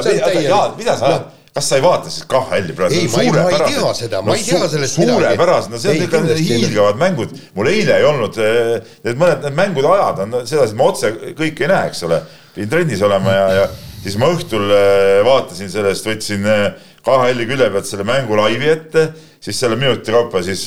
mida 0.76 0.99
sa 0.99 1.14
ajad? 1.14 1.32
Kas 1.55 1.69
sa 1.71 1.79
ei 1.79 1.85
vaata 1.85 2.11
siis 2.11 2.25
KHL-i 2.31 2.75
praegu? 2.75 2.97
ei, 2.99 3.09
ma 3.13 3.23
ei, 3.23 3.31
ma 3.31 3.45
ei 3.47 3.59
tea 3.63 3.91
seda, 3.95 4.21
ma 4.27 4.35
ei 4.35 4.43
tea 4.43 4.69
sellest 4.73 4.99
midagi. 4.99 5.21
suurepärased, 5.21 5.71
no 5.71 5.79
see 5.79 5.93
on 5.93 6.01
ikka 6.09 6.23
hiilgavad 6.35 6.99
mängud. 6.99 7.37
mul 7.55 7.71
eile 7.71 7.99
ei 8.01 8.07
olnud, 8.09 8.39
eh, 8.43 8.73
need 9.07 9.21
mõned 9.21 9.47
need 9.47 9.59
mängude 9.61 9.93
ajad 9.93 10.25
on 10.25 10.35
sedasi, 10.41 10.73
et 10.73 10.81
ma 10.81 10.89
otse 10.91 11.13
kõike 11.39 11.67
ei 11.67 11.71
näe, 11.71 11.93
eks 11.93 12.03
ole. 12.09 12.19
pidin 12.57 12.73
trennis 12.73 13.05
olema 13.07 13.37
ja, 13.37 13.47
ja 13.61 13.69
siis 14.03 14.19
ma 14.19 14.33
õhtul 14.35 14.67
eh, 14.75 15.21
vaatasin 15.27 15.71
sellest, 15.71 16.11
võtsin 16.11 16.51
eh, 16.51 16.67
KHL-i 17.07 17.47
külje 17.47 17.71
pealt 17.71 17.87
selle 17.87 18.09
mängu 18.09 18.41
laivi 18.41 18.71
ette, 18.73 19.07
siis 19.45 19.61
selle 19.61 19.79
minuti 19.79 20.11
kaupa 20.11 20.43
siis 20.43 20.67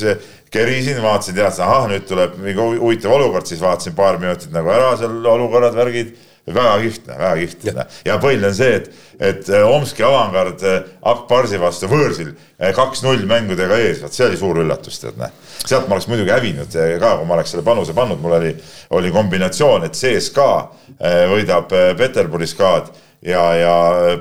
kerisin, 0.53 1.01
vaatasin, 1.03 1.35
teadsin, 1.35 1.65
ahah, 1.67 1.89
nüüd 1.91 2.07
tuleb 2.07 2.39
mingi 2.39 2.63
huvitav 2.79 3.11
olukord, 3.17 3.49
siis 3.49 3.59
vaatasin 3.59 3.95
paar 3.97 4.21
minutit 4.21 4.55
nagu 4.55 4.71
ära 4.71 4.93
seal 4.95 5.19
olukorrad, 5.35 5.75
värgid 5.75 6.15
väga 6.53 6.75
kihvt, 6.81 7.07
väga 7.11 7.31
kihvt. 7.41 7.65
Ja, 7.67 7.85
ja 8.07 8.17
põhiline 8.21 8.51
on 8.51 8.57
see, 8.57 8.77
et, 8.79 8.91
et 9.19 9.49
äh, 9.51 9.65
Omski 9.67 10.05
avangard 10.07 10.63
äh, 10.67 10.77
Akbarsi 11.11 11.59
vastu 11.61 11.89
võõrsil 11.91 12.31
äh, 12.31 12.71
kaks-null 12.75 13.25
mängudega 13.29 13.79
ees, 13.83 14.01
vot 14.03 14.15
see 14.15 14.27
oli 14.27 14.39
suur 14.39 14.61
üllatus, 14.63 15.01
tead 15.01 15.19
näe. 15.19 15.33
sealt 15.63 15.89
ma 15.89 15.97
oleks 15.97 16.07
muidugi 16.11 16.31
hävinud 16.31 16.71
ka, 16.71 17.15
kui 17.17 17.27
ma 17.27 17.37
oleks 17.37 17.55
selle 17.55 17.65
panuse 17.67 17.95
pannud, 17.97 18.21
mul 18.23 18.37
oli, 18.39 18.53
oli 18.95 19.11
kombinatsioon, 19.15 19.87
et 19.87 19.99
CSKA 19.99 20.53
võidab 21.33 21.73
Peterburis 21.99 22.55
ka-d 22.57 22.93
ja, 23.27 23.43
ja 23.57 23.75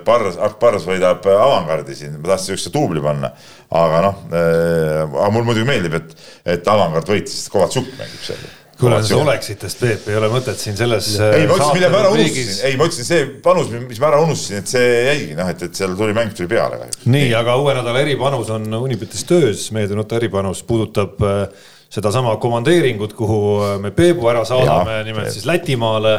Pars, 0.04 0.38
Akbars 0.42 0.86
võidab 0.88 1.26
avangardi 1.30 1.94
siin, 1.94 2.18
ma 2.18 2.32
tahtsin 2.32 2.54
siukse 2.54 2.74
duubli 2.74 3.02
panna, 3.04 3.30
aga 3.70 4.04
noh 4.08 4.22
äh,, 4.32 5.02
aga 5.06 5.32
mulle 5.34 5.52
muidugi 5.52 5.68
meeldib, 5.68 5.98
et, 6.00 6.14
et 6.56 6.70
avangard 6.74 7.14
võitis, 7.14 7.46
Kovatsuk 7.52 7.92
mängib 8.00 8.22
seal 8.26 8.46
kuule, 8.80 8.98
sa 9.06 9.18
oleksitest, 9.20 9.80
Peep, 9.80 10.08
ei 10.10 10.18
ole 10.18 10.28
mõtet 10.32 10.60
siin 10.60 10.76
selles. 10.78 11.12
ei, 11.22 11.46
ma 11.48 11.56
ütlesin, 11.56 11.76
mille 11.78 11.90
ma 11.92 12.00
ära 12.02 12.12
unustasin, 12.14 12.62
ei, 12.68 12.78
ma 12.78 12.88
ütlesin, 12.90 13.08
see 13.08 13.28
panus, 13.44 13.70
mis 13.88 14.00
ma 14.02 14.10
ära 14.10 14.22
unustasin, 14.24 14.62
et 14.62 14.72
see 14.72 14.90
jäigi, 15.08 15.36
noh, 15.38 15.52
et, 15.52 15.66
et 15.68 15.80
seal 15.80 15.96
tuli 15.98 16.16
mäng 16.16 16.34
tuli 16.36 16.50
peale 16.50 16.80
nii, 17.04 17.30
aga 17.38 17.56
uue 17.62 17.76
nädala 17.76 18.04
eripanus 18.04 18.52
on 18.54 18.68
Unibetis 18.80 19.24
töös, 19.28 19.68
meeldinud 19.76 20.12
eripanus 20.18 20.62
puudutab 20.68 21.22
äh, 21.24 21.68
sedasama 21.92 22.36
komandeeringut, 22.42 23.16
kuhu 23.16 23.40
äh, 23.64 23.76
me 23.82 23.94
Peebu 23.96 24.28
ära 24.32 24.44
saadame, 24.48 25.00
nimelt 25.08 25.32
siis 25.34 25.48
Lätimaale 25.48 26.18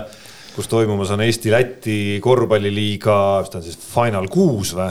kus 0.57 0.65
toimumas 0.71 1.11
on 1.13 1.21
Eesti-Läti 1.21 2.17
korvpalliliiga, 2.25 3.15
mis 3.43 3.51
ta 3.53 3.59
on 3.59 3.65
siis 3.67 3.77
Final 3.77 4.25
kuus 4.33 4.71
või? 4.73 4.87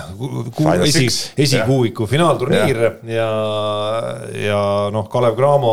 esi, 0.87 1.09
esikuuiku 1.43 2.07
finaalturniir. 2.07 2.79
Ja, 2.87 2.93
ja, 3.11 3.31
ja 4.45 4.61
noh, 4.95 5.09
Kalev 5.11 5.35
Cramo 5.35 5.73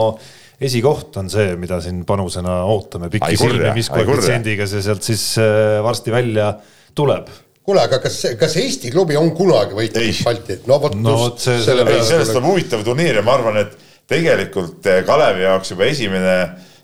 esikoht 0.68 1.18
on 1.22 1.32
see, 1.32 1.56
mida 1.60 1.80
siin 1.84 2.04
panusena 2.08 2.62
ootame 2.70 3.10
pikisilmi, 3.14 3.72
mis 3.78 3.90
koefitsiendiga 3.94 4.68
see 4.70 4.84
sealt 4.86 5.06
siis 5.06 5.26
äh, 5.42 5.80
varsti 5.86 6.14
välja 6.14 6.54
tuleb 6.96 7.32
kuule, 7.64 7.84
aga 7.86 8.00
kas, 8.04 8.20
kas 8.40 8.58
Eesti 8.60 8.92
klubi 8.92 9.16
on 9.20 9.32
kunagi 9.36 9.78
võitnud 9.78 10.20
Balti? 10.28 10.60
no 10.68 10.80
vot 10.84 10.98
no, 11.00 11.16
just 11.16 11.48
see, 11.48 11.64
selle 11.64 11.86
peale. 11.88 12.04
sellest 12.08 12.40
on 12.40 12.48
huvitav 12.50 12.84
turniir 12.86 13.22
ja 13.22 13.26
ma 13.26 13.38
arvan, 13.38 13.62
et 13.64 13.76
tegelikult 14.10 14.86
äh, 14.92 15.02
Kalevi 15.08 15.46
jaoks 15.46 15.74
juba 15.74 15.88
esimene 15.88 16.36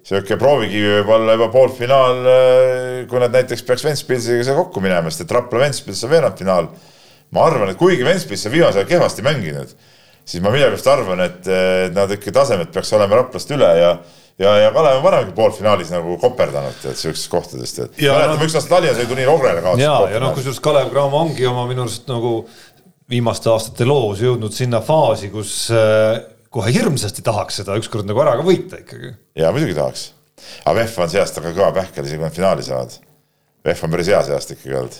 sihuke 0.09 0.39
proovikivi 0.39 0.93
võib 1.01 1.11
olla 1.17 1.35
juba 1.35 1.49
poolfinaal, 1.53 2.21
äh, 2.23 2.87
kui 3.11 3.21
nad 3.21 3.35
näiteks 3.35 3.65
peaks 3.67 3.85
Ventspilsiga 3.85 4.55
kokku 4.57 4.81
minema, 4.83 5.11
sest 5.11 5.27
et 5.27 5.35
Rapla 5.35 5.65
Ventspils 5.65 6.03
on 6.07 6.13
veerandfinaal. 6.15 6.71
ma 7.35 7.45
arvan, 7.45 7.69
et 7.73 7.77
kuigi 7.77 8.05
Ventspils 8.07 8.47
on 8.47 8.55
viimasel 8.55 8.81
ajal 8.81 8.91
kehvasti 8.95 9.25
mänginud 9.25 9.75
siis 10.29 10.43
ma 10.45 10.53
millegipärast 10.53 10.89
arvan, 10.91 11.25
et 11.25 11.51
nad 11.95 12.11
ikka 12.13 12.33
tasemed 12.35 12.69
peaks 12.73 12.93
olema 12.97 13.23
Raplast 13.23 13.51
üle 13.55 13.69
ja 13.79 13.93
ja, 14.39 14.55
ja 14.57 14.71
Kalev 14.71 14.99
on 14.99 15.03
varemgi 15.03 15.33
poolfinaalis 15.35 15.91
nagu 15.93 16.15
koperdanud, 16.21 16.77
tead, 16.83 16.97
siuksest 16.99 17.29
kohtadest, 17.31 17.81
et 17.83 18.01
mäletame 18.01 18.37
no, 18.37 18.47
üks 18.47 18.55
aasta 18.57 18.75
Tallinnas 18.75 19.01
oli 19.01 19.09
turniir 19.11 19.31
Ogrele 19.31 19.63
kaotas. 19.65 19.83
ja, 19.83 19.95
ja 20.13 20.21
noh, 20.23 20.33
kusjuures 20.37 20.61
Kalev 20.63 20.91
Cramo 20.93 21.23
ongi 21.25 21.47
oma 21.49 21.65
minu 21.69 21.85
arust 21.85 22.07
nagu 22.11 22.33
viimaste 23.09 23.51
aastate 23.51 23.87
loos 23.89 24.21
jõudnud 24.23 24.55
sinna 24.55 24.81
faasi, 24.85 25.31
kus 25.33 25.53
äh, 25.75 26.21
kohe 26.53 26.71
hirmsasti 26.73 27.25
tahaks 27.25 27.61
seda 27.61 27.77
ükskord 27.81 28.07
nagu 28.09 28.23
ära 28.23 28.37
ka 28.39 28.47
võita 28.47 28.79
ikkagi. 28.83 29.13
ja 29.39 29.51
muidugi 29.55 29.75
tahaks, 29.77 30.09
aga 30.63 30.79
VEF 30.79 30.97
on 31.03 31.11
see 31.11 31.23
aasta 31.23 31.43
ka 31.43 31.53
kõva 31.53 31.73
pähkel, 31.81 32.05
isegi 32.05 32.21
kui 32.21 32.29
nad 32.29 32.35
finaali 32.35 32.65
saavad. 32.65 32.99
VEF 33.65 33.83
on 33.83 33.95
päris 33.95 34.13
hea 34.13 34.23
see 34.23 34.37
aasta 34.37 34.55
ikkagi 34.55 34.77
olnud 34.79 34.99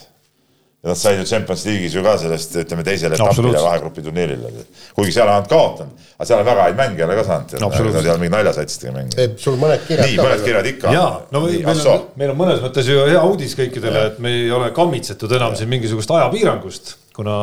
nad 0.84 0.98
said 0.98 1.20
ju 1.20 1.26
Champions 1.26 1.66
League'is 1.66 1.96
ju 1.96 2.04
ka 2.04 2.14
sellest, 2.22 2.54
ütleme 2.62 2.86
teisele 2.88 3.18
etapile 3.18 3.64
vahegrupi 3.64 4.04
turniirile. 4.06 4.52
kuigi 4.96 5.12
seal 5.12 5.28
on 5.28 5.42
nad 5.42 5.50
kaotanud, 5.52 6.06
aga 6.16 6.28
seal 6.30 6.40
on 6.40 6.48
väga 6.48 6.68
häid 6.68 6.80
mänge 6.80 7.04
jälle 7.04 7.18
ka 7.18 7.26
saanud. 7.28 7.58
Ei 7.60 8.12
ole 8.14 8.18
mingi 8.22 8.32
naljasatsidega 8.38 8.96
mänginud. 8.96 9.36
sul 9.44 9.60
mõned 9.60 9.84
kirjad 9.88 10.08
nii, 10.08 10.22
mõned 10.22 10.46
kirjad 10.46 10.72
ikka. 10.72 10.94
ja, 10.96 11.06
no 11.36 11.44
meil, 11.44 11.60
meil 11.68 11.84
on, 11.96 12.08
meil 12.22 12.32
on 12.32 12.40
mõnes 12.40 12.64
mõttes 12.64 12.88
ju 12.88 13.04
hea 13.12 13.26
uudis 13.28 13.58
kõikidele, 13.60 14.08
et 14.14 14.24
me 14.24 14.32
ei 14.38 14.50
ole 14.56 14.72
kammitsetud 14.76 15.36
enam 15.36 15.60
siin 15.60 15.72
mingisugust 15.76 16.16
ajapiirangust 16.16 16.96
kuna 17.20 17.34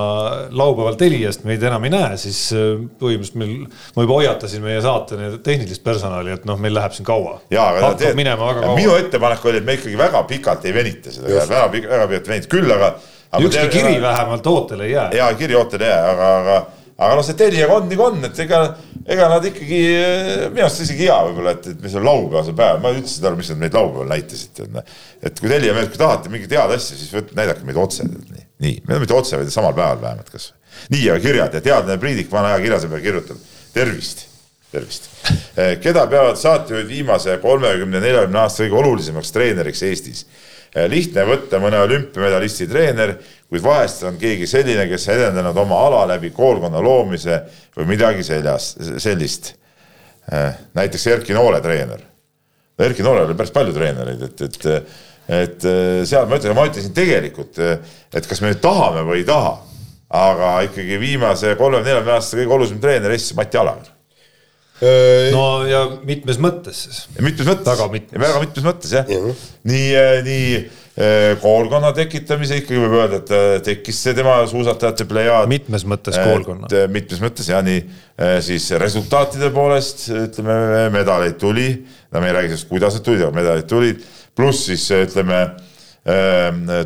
laupäeval 0.56 0.94
Teliast 0.96 1.42
meid 1.44 1.60
enam 1.68 1.84
ei 1.84 1.92
näe, 1.92 2.14
siis 2.16 2.38
äh, 2.56 2.78
põhimõtteliselt 2.96 3.36
meil, 3.42 3.66
ma 3.96 4.06
juba 4.06 4.16
hoiatasin 4.16 4.62
meie 4.64 4.78
saate 4.80 5.18
tehnilist 5.44 5.82
personali, 5.84 6.32
et 6.32 6.46
noh, 6.48 6.56
meil 6.60 6.72
läheb 6.78 6.94
siin 6.96 7.04
kaua. 7.04 7.34
hakkab 7.52 8.16
minema 8.16 8.48
väga 8.48 8.62
kaua. 8.64 8.78
minu 8.78 8.94
ettepanek 8.96 9.44
oli, 9.44 9.60
et 9.60 9.68
me 9.68 9.76
ikkagi 9.76 9.98
väga 10.00 10.22
pikalt 10.30 10.64
ei 10.64 10.72
venita 10.78 11.12
seda, 11.12 11.28
väga 11.28 11.68
pikalt, 11.74 11.92
väga 11.92 12.08
pikalt 12.08 12.30
ei 12.30 12.34
venita, 12.34 12.50
küll 12.56 12.72
aga. 12.78 12.94
Ükski 13.42 13.68
kiri 13.72 14.00
vähemalt 14.02 14.46
ootele 14.46 14.88
ei 14.88 14.96
jää. 14.96 15.10
ja 15.16 15.28
kiri 15.34 15.54
ootele 15.54 15.84
ei 15.84 15.90
jää, 15.90 16.10
aga, 16.10 16.32
aga 16.40 16.58
aga 16.96 17.16
noh, 17.18 17.24
see 17.26 17.36
Teliaga 17.36 17.76
on 17.76 17.88
nagu 17.90 18.04
on, 18.06 18.22
et 18.24 18.38
ega, 18.46 18.60
ega 19.04 19.28
nad 19.30 19.46
ikkagi, 19.50 19.80
minu 20.54 20.64
arust 20.64 20.84
isegi 20.86 21.04
hea 21.04 21.16
võib-olla, 21.28 21.52
et, 21.58 21.66
et 21.74 21.82
mis 21.84 21.96
on 21.98 22.06
laupäevasel 22.06 22.56
päeval, 22.56 22.80
ma 22.84 22.92
üldse 22.96 23.18
ei 23.20 23.28
aru, 23.28 23.40
mis 23.40 23.50
nad 23.52 23.60
meid 23.60 23.76
laupäeval 23.76 24.08
näitasid. 24.14 24.62
et 25.28 25.42
kui 25.42 25.52
Telia 25.52 25.74
meelt, 25.76 25.92
kui 25.92 26.00
tahate 26.00 26.32
mingit 26.32 26.54
head 26.56 26.72
asja, 26.78 26.96
siis 26.96 27.12
võtke, 27.12 27.36
näidake 27.36 27.68
meid 27.68 27.80
otse. 27.82 28.06
nii, 28.08 28.46
nii, 28.64 28.78
mitte 29.02 29.16
otse, 29.16 29.36
vaid 29.40 29.52
samal 29.52 29.76
päeval 29.76 30.00
vähemalt 30.06 30.32
kas. 30.32 30.54
nii, 30.94 31.04
aga 31.10 31.20
kirjad 31.26 31.58
ja 31.58 31.62
teadlane 31.68 32.00
Priidik 32.00 32.32
vana 32.32 32.54
hea 32.54 32.64
kirja 32.64 32.80
peal 32.88 33.04
kirjutab. 33.04 33.44
tervist, 33.76 34.24
tervist. 34.72 35.10
Eh, 35.56 35.76
keda 35.84 36.06
peavad 36.08 36.40
saatejuhid 36.40 36.88
viimase 36.88 37.36
kolmekümne, 37.42 38.00
neljakümne 38.00 38.40
aasta 38.40 38.64
kõige 38.64 38.80
olulisemaks 38.80 39.36
treeneriks 39.36 39.84
Eestis? 39.84 40.24
Eh, 40.76 40.84
lihtne 40.92 41.24
võtta 41.24 41.56
mõne 41.62 41.78
olümpiamedalisti 41.86 42.66
treener 42.68 43.14
kuid 43.48 43.62
vahest 43.62 44.02
on 44.06 44.18
keegi 44.20 44.46
selline, 44.50 44.86
kes 44.90 45.06
edendanud 45.14 45.56
oma 45.62 45.78
ala 45.86 46.02
läbi 46.14 46.32
koolkonna 46.34 46.82
loomise 46.82 47.38
või 47.76 47.88
midagi 47.94 48.26
seljas, 48.26 48.74
sellist. 49.02 49.54
Äh, 50.32 50.58
näiteks 50.74 51.06
Erki 51.14 51.36
Noole 51.36 51.62
treener. 51.64 52.02
Erki 52.82 53.04
Noolel 53.06 53.30
oli 53.30 53.38
päris 53.38 53.54
palju 53.54 53.72
treenereid, 53.76 54.24
et, 54.26 54.42
et, 54.48 54.66
et 55.38 55.68
äh, 55.70 56.02
seal 56.08 56.26
ma 56.28 56.40
ütlen, 56.40 56.56
ma 56.58 56.66
ütlesin 56.68 56.94
tegelikult, 56.96 57.60
et 57.62 58.28
kas 58.28 58.42
me 58.42 58.52
nüüd 58.52 58.60
tahame 58.64 59.06
või 59.06 59.22
ei 59.22 59.28
taha, 59.28 59.54
aga 60.16 60.54
ikkagi 60.66 60.98
viimase 61.00 61.54
kolme-neljakümne 61.58 62.18
aasta 62.18 62.40
kõige 62.40 62.58
olulisem 62.58 62.82
treener 62.82 63.14
Eestis 63.14 63.38
Mati 63.38 63.62
Alaver 63.62 63.88
äh, 63.88 63.95
no 65.32 65.44
ja 65.68 65.84
mitmes 66.04 66.40
mõttes 66.42 66.82
siis. 66.86 67.04
mitmes 67.16 67.48
mõttes, 67.48 67.68
väga 67.70 67.92
mitmes, 67.92 68.20
väga 68.26 68.42
mitmes 68.42 68.66
mõttes 68.66 68.96
jah 68.98 69.08
ja. 69.08 69.22
nii, 69.70 69.86
nii 70.26 70.50
Eh, 70.96 71.34
koolkonna 71.42 71.90
tekitamise 71.92 72.56
ikkagi 72.62 72.78
võib 72.80 72.94
öelda, 72.96 73.18
et 73.20 73.32
eh, 73.36 73.58
tekkis 73.66 73.98
see 74.00 74.14
tema 74.16 74.38
suusatajate 74.48 75.04
plejaad. 75.04 75.44
mitmes 75.50 75.84
mõttes 75.84 76.16
koolkonna. 76.16 76.70
Mitmes 76.88 77.20
mõttes 77.20 77.50
ja 77.50 77.60
nii 77.60 77.82
siis 78.40 78.70
resultaatide 78.80 79.50
poolest 79.52 80.06
ütleme, 80.08 80.86
medaleid 80.94 81.36
tuli, 81.36 81.68
no 82.08 82.22
me 82.24 82.30
ei 82.30 82.36
räägi 82.38 82.54
sellest, 82.54 82.68
kuidas 82.70 82.96
need 82.96 83.04
tulid, 83.04 83.26
aga 83.26 83.36
medalid 83.36 83.68
tulid, 83.68 84.00
pluss 84.32 84.70
siis 84.70 84.86
ütleme 84.96 85.42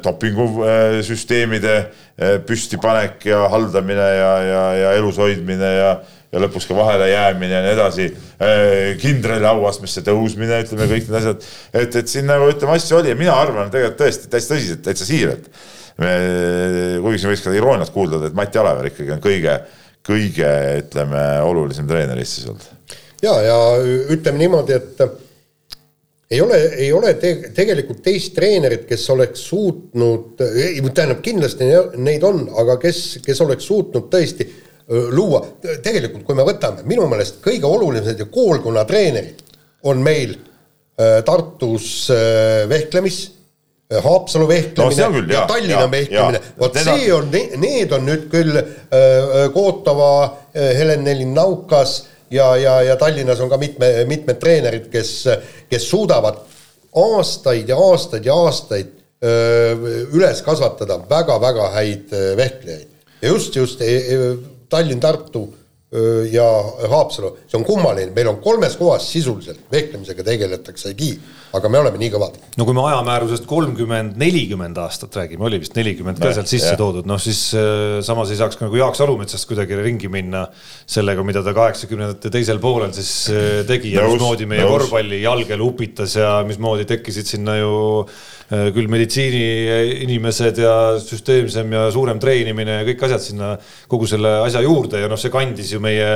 dopingusüsteemide 0.03 1.75
püstipanek 2.49 3.29
ja 3.31 3.45
haldamine 3.53 4.09
ja, 4.17 4.33
ja, 4.43 4.65
ja 4.81 4.93
elus 4.99 5.21
hoidmine 5.23 5.71
ja 5.77 5.91
ja 6.31 6.43
lõpuks 6.45 6.69
ka 6.69 6.77
vahele 6.79 7.09
jäämine 7.11 7.57
ja 7.57 7.63
nii 7.65 7.73
edasi, 7.75 8.07
äh, 8.39 8.65
kindrali 9.03 9.47
auastmesse 9.51 10.03
tõusmine, 10.07 10.63
ütleme 10.65 10.87
kõik 10.91 11.09
need 11.09 11.19
asjad, 11.21 11.47
et, 11.75 11.97
et 12.03 12.13
siin 12.13 12.29
nagu 12.31 12.47
ütleme, 12.53 12.77
asju 12.79 13.01
oli 13.01 13.13
ja 13.13 13.19
mina 13.19 13.35
arvan 13.35 13.73
tegelikult 13.73 14.01
tõesti 14.05 14.31
täitsa 14.31 14.55
tõsiselt, 14.55 14.85
täitsa 14.87 15.09
siiralt. 15.09 15.51
kuigi 16.01 17.19
siin 17.21 17.33
võiks 17.33 17.43
ka 17.45 17.53
irooniat 17.53 17.91
kuulda, 17.93 18.23
et 18.27 18.37
Mati 18.37 18.61
Alaver 18.61 18.89
ikkagi 18.89 19.17
on 19.17 19.25
kõige, 19.25 19.57
kõige 20.07 20.53
ütleme, 20.85 21.25
olulisem 21.45 21.91
treener 21.91 22.23
Eestis 22.23 22.47
olnud. 22.49 22.95
ja, 23.23 23.35
ja 23.45 23.59
ütleme 24.15 24.41
niimoodi, 24.41 24.79
et 24.79 25.03
ei 26.31 26.41
ole, 26.41 26.63
ei 26.79 26.93
ole 26.95 27.15
te, 27.19 27.35
tegelikult 27.55 28.05
teist 28.07 28.37
treenerit, 28.37 28.87
kes 28.87 29.03
oleks 29.11 29.43
suutnud, 29.51 30.39
tähendab 30.39 31.25
kindlasti 31.27 31.67
neid 31.99 32.23
on, 32.23 32.45
aga 32.63 32.79
kes, 32.79 33.19
kes 33.27 33.41
oleks 33.43 33.67
suutnud 33.67 34.07
tõesti 34.13 34.47
luua, 34.91 35.45
tegelikult 35.83 36.25
kui 36.27 36.35
me 36.35 36.45
võtame, 36.47 36.83
minu 36.89 37.05
meelest 37.07 37.39
kõige 37.45 37.69
olulisemad 37.69 38.19
ja 38.19 38.27
koolkonna 38.31 38.85
treenerid 38.89 39.45
on 39.87 40.03
meil 40.03 40.35
Tartus 41.25 42.11
vehklemis 42.69 43.21
Haapsalu 43.91 44.47
vehklemine 44.49 45.03
no, 45.03 45.15
küll, 45.17 45.33
ja, 45.33 45.41
ja 45.41 45.47
Tallinna 45.51 45.81
ja, 45.81 45.91
vehklemine, 45.91 46.41
vot 46.61 46.77
see 46.79 47.09
on, 47.11 47.33
need 47.59 47.91
on 47.97 48.05
nüüd 48.07 48.29
küll 48.31 48.55
äh, 48.55 49.49
Kootova 49.55 50.11
äh,, 50.55 50.69
Helen-Nelin 50.79 51.33
Naukas 51.35 51.97
ja, 52.31 52.53
ja, 52.57 52.77
ja 52.87 52.95
Tallinnas 53.01 53.43
on 53.43 53.51
ka 53.51 53.59
mitme, 53.59 53.89
mitmed 54.07 54.39
treenerid, 54.39 54.87
kes, 54.93 55.11
kes 55.71 55.89
suudavad 55.91 56.39
aastaid 56.95 57.71
ja 57.71 57.81
aastaid 57.83 58.31
ja 58.31 58.39
aastaid 58.47 58.95
öö, 59.23 60.07
üles 60.15 60.41
kasvatada 60.47 61.01
väga-väga 61.11 61.69
häid 61.75 62.15
vehklejaid. 62.39 62.89
ja 63.23 63.29
just, 63.29 63.57
just 63.57 63.83
e, 63.83 63.97
e, 63.97 64.21
Tallinn, 64.71 65.01
Tartu 65.01 65.49
ja 66.31 66.47
Haapsalu, 66.89 67.33
see 67.51 67.59
on 67.59 67.65
kummaline, 67.67 68.13
meil 68.15 68.29
on 68.31 68.37
kolmes 68.43 68.77
kohas 68.79 69.09
sisuliselt 69.11 69.65
vehklemisega 69.73 70.23
tegeletaksegi, 70.23 71.09
aga 71.59 71.71
me 71.73 71.81
oleme 71.81 71.99
nii 71.99 72.13
kõvad. 72.15 72.37
no 72.61 72.67
kui 72.69 72.77
me 72.77 72.85
ajamäärusest 72.87 73.49
kolmkümmend, 73.51 74.15
nelikümmend 74.21 74.79
aastat 74.79 75.19
räägime, 75.19 75.49
oli 75.49 75.59
vist 75.59 75.75
nelikümmend 75.75 76.23
ka 76.23 76.31
sealt 76.37 76.51
sisse 76.51 76.77
ja. 76.77 76.79
toodud, 76.79 77.09
noh 77.11 77.19
siis 77.19 77.43
samas 78.07 78.31
ei 78.31 78.39
saaks 78.39 78.61
ka 78.61 78.69
nagu 78.69 78.79
Jaak 78.79 78.95
Salumetsast 79.01 79.51
kuidagi 79.51 79.81
ringi 79.83 80.11
minna 80.13 80.45
sellega, 80.87 81.27
mida 81.27 81.43
ta 81.43 81.57
kaheksakümnendate 81.59 82.31
teisel 82.39 82.63
poolel 82.63 82.95
siis 82.95 83.15
tegi 83.67 83.97
ja 83.97 84.07
mismoodi 84.07 84.47
meie 84.51 84.71
korvpalli 84.71 85.25
jalgele 85.25 85.67
upitas 85.67 86.15
ja 86.21 86.37
mismoodi 86.47 86.87
tekkisid 86.87 87.35
sinna 87.35 87.59
ju 87.59 87.73
küll 88.51 88.91
meditsiiniinimesed 88.91 90.59
ja 90.59 90.73
süsteemsem 91.03 91.71
ja 91.75 91.85
suurem 91.95 92.19
treenimine 92.23 92.81
ja 92.81 92.87
kõik 92.89 93.05
asjad 93.07 93.23
sinna 93.23 93.51
kogu 93.91 94.09
selle 94.11 94.41
asja 94.43 94.63
juurde 94.65 95.03
ja 95.05 95.11
noh, 95.11 95.19
see 95.21 95.31
kandis 95.31 95.71
ju 95.71 95.80
meie 95.83 96.13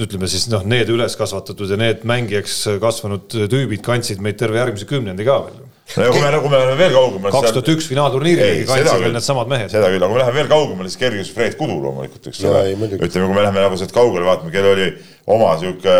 ütleme 0.00 0.28
siis 0.30 0.46
noh, 0.52 0.64
need 0.64 0.88
üles 0.92 1.16
kasvatatud 1.20 1.74
ja 1.74 1.76
need 1.80 2.04
mängijaks 2.08 2.60
kasvanud 2.82 3.28
tüübid 3.52 3.84
kandsid 3.84 4.22
meid 4.24 4.38
terve 4.40 4.60
järgmise 4.62 4.88
kümnendi 4.88 5.26
ka 5.28 5.42
veel 5.46 5.66
no 5.96 6.04
ja 6.04 6.12
kui 6.12 6.20
me, 6.20 6.30
kui 6.42 6.52
me 6.52 6.60
läheme 6.60 6.76
veel 6.78 6.94
kaugemale. 6.94 7.32
kaks 7.32 7.54
tuhat 7.56 7.70
üks 7.72 7.88
finaalturniiril 7.88 8.64
kandsid 8.68 9.02
veel 9.04 9.14
needsamad 9.16 9.50
mehed. 9.50 9.72
seda 9.72 9.90
küll, 9.92 10.02
aga 10.02 10.10
kui 10.10 10.18
me 10.18 10.22
läheme 10.22 10.38
veel 10.40 10.50
kaugemale, 10.52 10.92
siis 10.92 11.00
kerges 11.00 11.30
Fred 11.34 11.56
Kudu 11.60 11.78
loomulikult, 11.84 12.28
eks 12.30 12.42
ole. 12.44 12.64
ütleme, 12.76 13.28
kui 13.28 13.36
me 13.36 13.44
läheme 13.44 13.64
nagu 13.64 13.78
sealt 13.80 13.94
kaugele 13.96 14.28
vaatame, 14.28 14.52
kellel 14.54 14.74
oli 14.74 14.88
oma 15.36 15.54
sihuke 15.60 15.94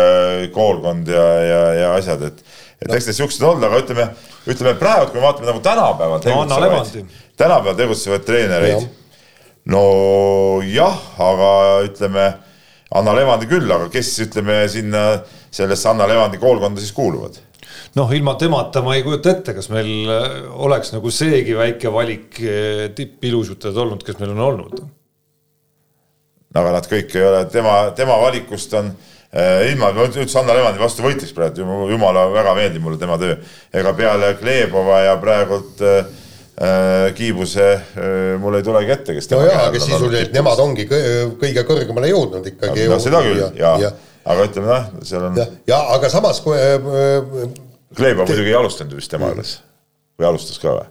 koolkond 0.55 1.09
ja, 1.13 1.25
ja, 1.45 1.61
ja 1.79 1.93
asjad, 1.97 2.27
et 2.29 2.43
et 2.79 2.87
no. 2.87 2.95
eks 2.95 3.09
need 3.09 3.17
siuksed 3.17 3.43
olnud, 3.43 3.65
aga 3.67 3.81
ütleme, 3.81 4.05
ütleme 4.47 4.75
praegu, 4.79 5.09
kui 5.11 5.19
me 5.19 5.25
vaatame 5.25 5.49
nagu 5.49 5.63
tänapäeval 5.63 6.21
tegutsevaid, 6.23 7.15
tänapäeval 7.39 7.79
tegutsevaid 7.81 8.27
treenereid. 8.27 8.85
no 9.73 9.81
jah, 10.69 11.01
aga 11.25 11.49
ütleme 11.89 12.29
Anna 12.95 13.13
Levandi 13.13 13.45
küll, 13.49 13.69
aga 13.69 13.89
kes 13.93 14.15
ütleme 14.25 14.63
sinna 14.71 15.03
sellesse 15.53 15.91
Anna 15.91 16.07
Levandi 16.09 16.41
koolkonda 16.41 16.81
siis 16.81 16.95
kuuluvad? 16.95 17.37
noh, 17.95 18.09
ilma 18.13 18.35
temata 18.37 18.81
ma 18.85 18.95
ei 18.97 19.03
kujuta 19.05 19.33
ette, 19.33 19.53
kas 19.57 19.69
meil 19.73 20.09
oleks 20.65 20.93
nagu 20.93 21.11
seegi 21.13 21.55
väike 21.57 21.91
valik 21.93 22.41
eh, 22.41 22.87
tippilusutajad 22.95 23.77
olnud, 23.85 24.03
kes 24.05 24.19
meil 24.21 24.33
on 24.35 24.43
olnud. 24.47 24.81
aga 26.55 26.75
nad 26.75 26.89
kõik 26.89 27.15
ei 27.15 27.29
ole, 27.29 27.45
tema, 27.53 27.79
tema 27.97 28.17
valikust 28.21 28.73
on 28.79 28.93
Äh, 29.29 29.67
ilma, 29.69 29.91
ma 29.93 30.07
üldse 30.07 30.39
Anna 30.41 30.55
Levandi 30.57 30.81
vastu 30.81 31.03
võitleks 31.05 31.35
praegu, 31.37 31.61
jumala 31.91 32.23
väga 32.33 32.55
meeldib 32.57 32.81
mulle 32.81 32.97
tema 32.97 33.13
töö. 33.21 33.35
ega 33.69 33.91
peale 33.93 34.31
Glebova 34.39 35.03
ja 35.05 35.11
praegult 35.21 35.83
äh, 35.85 35.99
äh 35.99 36.18
Kiibuse 37.15 37.65
äh, 37.71 38.35
mul 38.41 38.57
ei 38.59 38.63
tulegi 38.65 38.91
ette, 38.91 39.15
kes 39.15 39.29
no 39.31 39.39
jaa, 39.45 39.69
aga 39.69 39.79
sisuliselt 39.79 40.33
nemad 40.35 40.59
ongi 40.59 40.83
kõige 40.89 41.63
kõrgemale 41.63 42.11
jõudnud 42.11 42.49
ikkagi. 42.51 42.87
no 42.91 42.99
seda 42.99 43.21
küll, 43.23 43.45
jaa 43.55 43.73
ja., 43.79 43.93
aga 44.27 44.47
ütleme 44.49 44.67
noh, 44.67 44.89
seal 45.07 45.29
on. 45.29 45.39
ja 45.69 45.79
aga 45.95 46.11
samas 46.11 46.43
kui 46.43 46.59
äh,. 46.59 47.57
Glebov 47.95 48.27
te... 48.27 48.35
muidugi 48.35 48.51
ei 48.51 48.57
alustanud 48.59 48.99
vist 48.99 49.11
tema 49.11 49.31
juures 49.31 49.55
või 50.19 50.27
alustas 50.33 50.59
ka 50.59 50.75
või? 50.75 50.89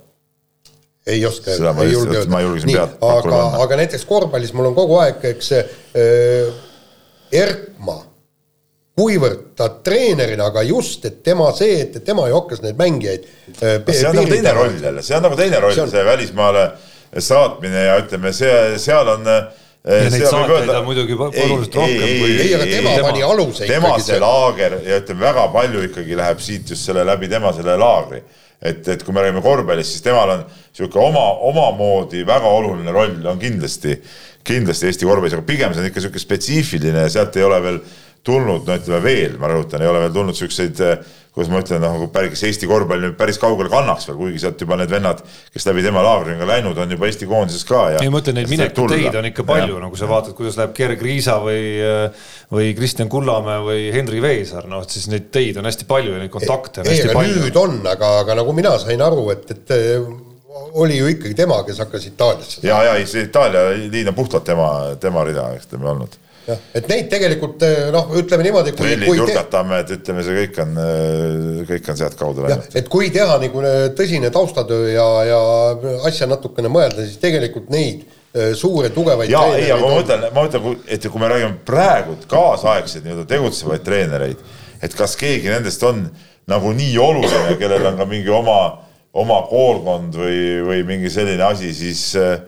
ei 1.09 1.21
oska, 1.29 1.53
ei 1.53 1.93
julge 1.93 2.17
öelda. 2.17 2.89
aga, 3.13 3.45
aga 3.63 3.81
näiteks 3.83 4.09
korvpallis 4.09 4.57
mul 4.57 4.71
on 4.73 4.77
kogu 4.77 4.99
aeg, 5.05 5.21
eks 5.35 5.53
äh, 5.61 6.65
Erkma 7.29 8.01
kuivõrd 8.99 9.53
ta 9.59 9.71
treenerina, 9.85 10.51
aga 10.51 10.65
just, 10.67 11.07
et 11.07 11.23
tema 11.27 11.53
see, 11.57 11.79
et 11.87 12.01
tema 12.05 12.27
ju 12.31 12.41
hakkas 12.41 12.65
neid 12.65 12.79
mängijaid 12.81 13.29
äh, 13.63 13.79
see 13.93 14.11
on 14.11 14.19
nagu 14.19 14.33
teine 14.33 14.55
roll 14.57 14.83
jälle, 14.83 15.07
see 15.07 15.17
on 15.19 15.25
nagu 15.29 15.39
teine 15.39 15.63
roll, 15.63 15.79
see 15.79 16.05
välismaale 16.09 16.67
saatmine 17.25 17.87
ja 17.87 17.97
ütleme, 18.03 18.35
see, 18.37 18.59
seal 18.83 19.15
on 19.15 19.31
äh, 19.31 19.47
ja 19.89 20.11
neid 20.11 20.27
saateid 20.27 20.73
on 20.75 20.85
muidugi 20.89 21.15
oluliselt 21.17 21.79
rohkem 21.79 22.03
kui 22.03 22.35
ei, 22.35 22.51
aga 22.57 22.67
tema 22.69 22.97
pani 23.07 23.23
aluse 23.25 23.69
tema 23.71 23.95
see 24.03 24.19
laager 24.23 24.77
ja 24.83 24.99
ütleme, 25.03 25.23
väga 25.23 25.47
palju 25.55 25.85
ikkagi 25.89 26.19
läheb 26.19 26.43
siit 26.45 26.75
just 26.75 26.89
selle 26.89 27.07
läbi 27.07 27.31
tema 27.31 27.55
selle 27.57 27.77
laagri. 27.79 28.21
et, 28.59 28.83
et 28.91 29.05
kui 29.07 29.15
me 29.15 29.23
räägime 29.23 29.43
korvpallist, 29.43 29.95
siis 29.95 30.03
temal 30.03 30.33
on 30.35 30.41
niisugune 30.43 31.05
oma, 31.07 31.27
omamoodi 31.47 32.25
väga 32.27 32.51
oluline 32.51 32.91
roll 32.93 33.31
on 33.31 33.39
kindlasti, 33.39 33.95
kindlasti 34.43 34.91
Eesti 34.91 35.07
korvpallis, 35.07 35.39
aga 35.39 35.47
pigem 35.47 35.73
see 35.73 35.85
on 35.85 35.87
ikka 35.93 36.03
niisugune 36.03 36.25
spetsiifiline 36.25 37.07
ja 37.07 37.13
sealt 37.15 37.39
ei 37.39 37.47
ole 37.47 37.63
veel 37.63 37.81
tulnud, 38.27 38.67
no 38.67 38.77
ütleme 38.77 39.01
veel, 39.05 39.39
ma 39.41 39.51
rõhutan, 39.53 39.83
ei 39.83 39.91
ole 39.91 40.05
veel 40.05 40.15
tulnud 40.15 40.37
siukseid 40.37 40.83
kuidas 41.39 41.53
ma 41.53 41.61
ütlen, 41.63 41.83
nagu 41.85 42.09
päris 42.11 42.41
Eesti 42.49 42.67
korvpall 42.67 43.05
nüüd 43.05 43.15
päris 43.19 43.39
kaugele 43.39 43.71
kannaks 43.71 44.09
veel, 44.09 44.17
kuigi 44.19 44.41
sealt 44.43 44.63
juba 44.65 44.79
need 44.81 44.91
vennad, 44.91 45.21
kes 45.55 45.67
läbi 45.69 45.85
tema 45.87 46.03
laagriga 46.03 46.49
läinud 46.49 46.79
on 46.83 46.95
juba 46.95 47.07
Eesti 47.07 47.29
koondises 47.31 47.63
ka 47.69 47.83
ja. 47.95 48.03
ei, 48.03 48.11
ma 48.11 48.19
ütlen, 48.23 48.41
neid 48.41 48.51
minekuteid 48.51 49.19
on 49.21 49.29
ikka 49.31 49.45
palju, 49.47 49.79
nagu 49.85 50.01
sa 50.01 50.09
vaatad, 50.11 50.35
kuidas 50.39 50.59
läheb 50.59 50.75
Gerg 50.75 51.05
Riisa 51.05 51.39
või, 51.45 51.63
või 52.51 52.73
Kristjan 52.79 53.11
Kullamäe 53.13 53.63
või 53.63 53.87
Henri 53.95 54.23
Veesaar, 54.25 54.67
noh, 54.71 54.83
siis 54.91 55.07
neid 55.13 55.31
teid 55.35 55.61
on 55.61 55.69
hästi 55.71 55.87
palju 55.89 56.17
ja 56.17 56.23
neid 56.25 56.35
kontakte 56.35 56.83
on 56.83 56.91
ei, 56.91 56.97
hästi 56.97 57.15
palju. 57.15 57.43
nüüd 57.47 57.61
on, 57.63 57.81
aga, 57.87 58.15
aga 58.25 58.41
nagu 58.43 58.57
mina 58.57 58.75
sain 58.83 59.05
aru, 59.05 59.29
et, 59.37 59.47
et 59.55 59.77
oli 60.83 60.99
ju 60.99 61.13
ikkagi 61.15 61.39
tema, 61.39 61.61
kes 61.67 61.85
hakkas 61.85 62.11
Itaaliasse. 62.11 62.65
ja, 62.67 62.83
ja 62.89 62.99
see 63.07 63.29
Itaalia 63.29 63.69
liin 63.87 64.11
on 64.11 64.19
puhtalt 64.19 64.49
tema, 64.49 64.73
tema 64.99 65.23
rida, 65.29 65.53
eks 65.55 65.71
ta 65.71 65.79
olnud 65.79 66.25
jah, 66.49 66.61
et 66.79 66.91
neid 66.91 67.09
tegelikult 67.13 67.65
eh, 67.67 67.89
noh, 67.95 68.13
ütleme 68.19 68.47
niimoodi. 68.47 68.75
Trellid, 68.77 69.09
Jurkatamäed, 69.21 69.93
ütleme, 69.99 70.25
see 70.27 70.37
kõik 70.43 70.61
on, 70.65 70.77
eh, 70.85 71.65
kõik 71.69 71.91
on 71.93 72.01
sealtkaudu 72.01 72.47
läinud. 72.47 72.69
et 72.81 72.93
kui 72.93 73.11
teha 73.15 73.39
niisugune 73.43 73.73
tõsine 73.99 74.31
taustatöö 74.35 74.93
ja, 74.93 75.09
ja 75.29 75.41
asja 76.09 76.29
natukene 76.31 76.71
mõelda, 76.73 77.05
siis 77.05 77.21
tegelikult 77.23 77.69
neid 77.75 78.07
eh, 78.33 78.55
suuri 78.59 78.93
tugevaid 78.95 79.33
ja 79.33 79.45
ei, 79.57 79.69
aga 79.75 79.85
ma 79.85 79.93
mõtlen, 79.99 80.27
ma 80.33 80.47
mõtlen, 80.47 80.81
et 80.89 81.09
kui 81.09 81.23
me 81.23 81.31
räägime 81.35 81.61
praegu 81.69 82.17
kaasaegseid 82.31 83.07
nii-öelda 83.07 83.29
tegutsevaid 83.31 83.87
treenereid, 83.87 84.43
et 84.83 84.99
kas 84.99 85.17
keegi 85.21 85.53
nendest 85.53 85.85
on 85.87 86.07
nagu 86.49 86.73
nii 86.73 86.95
oluline, 87.03 87.59
kellel 87.61 87.91
on 87.91 87.99
ka 88.01 88.07
mingi 88.09 88.33
oma, 88.33 88.61
oma 89.19 89.43
koolkond 89.51 90.17
või, 90.17 90.41
või 90.65 90.87
mingi 90.89 91.13
selline 91.13 91.45
asi, 91.45 91.75
siis 91.77 92.05
äh, 92.17 92.39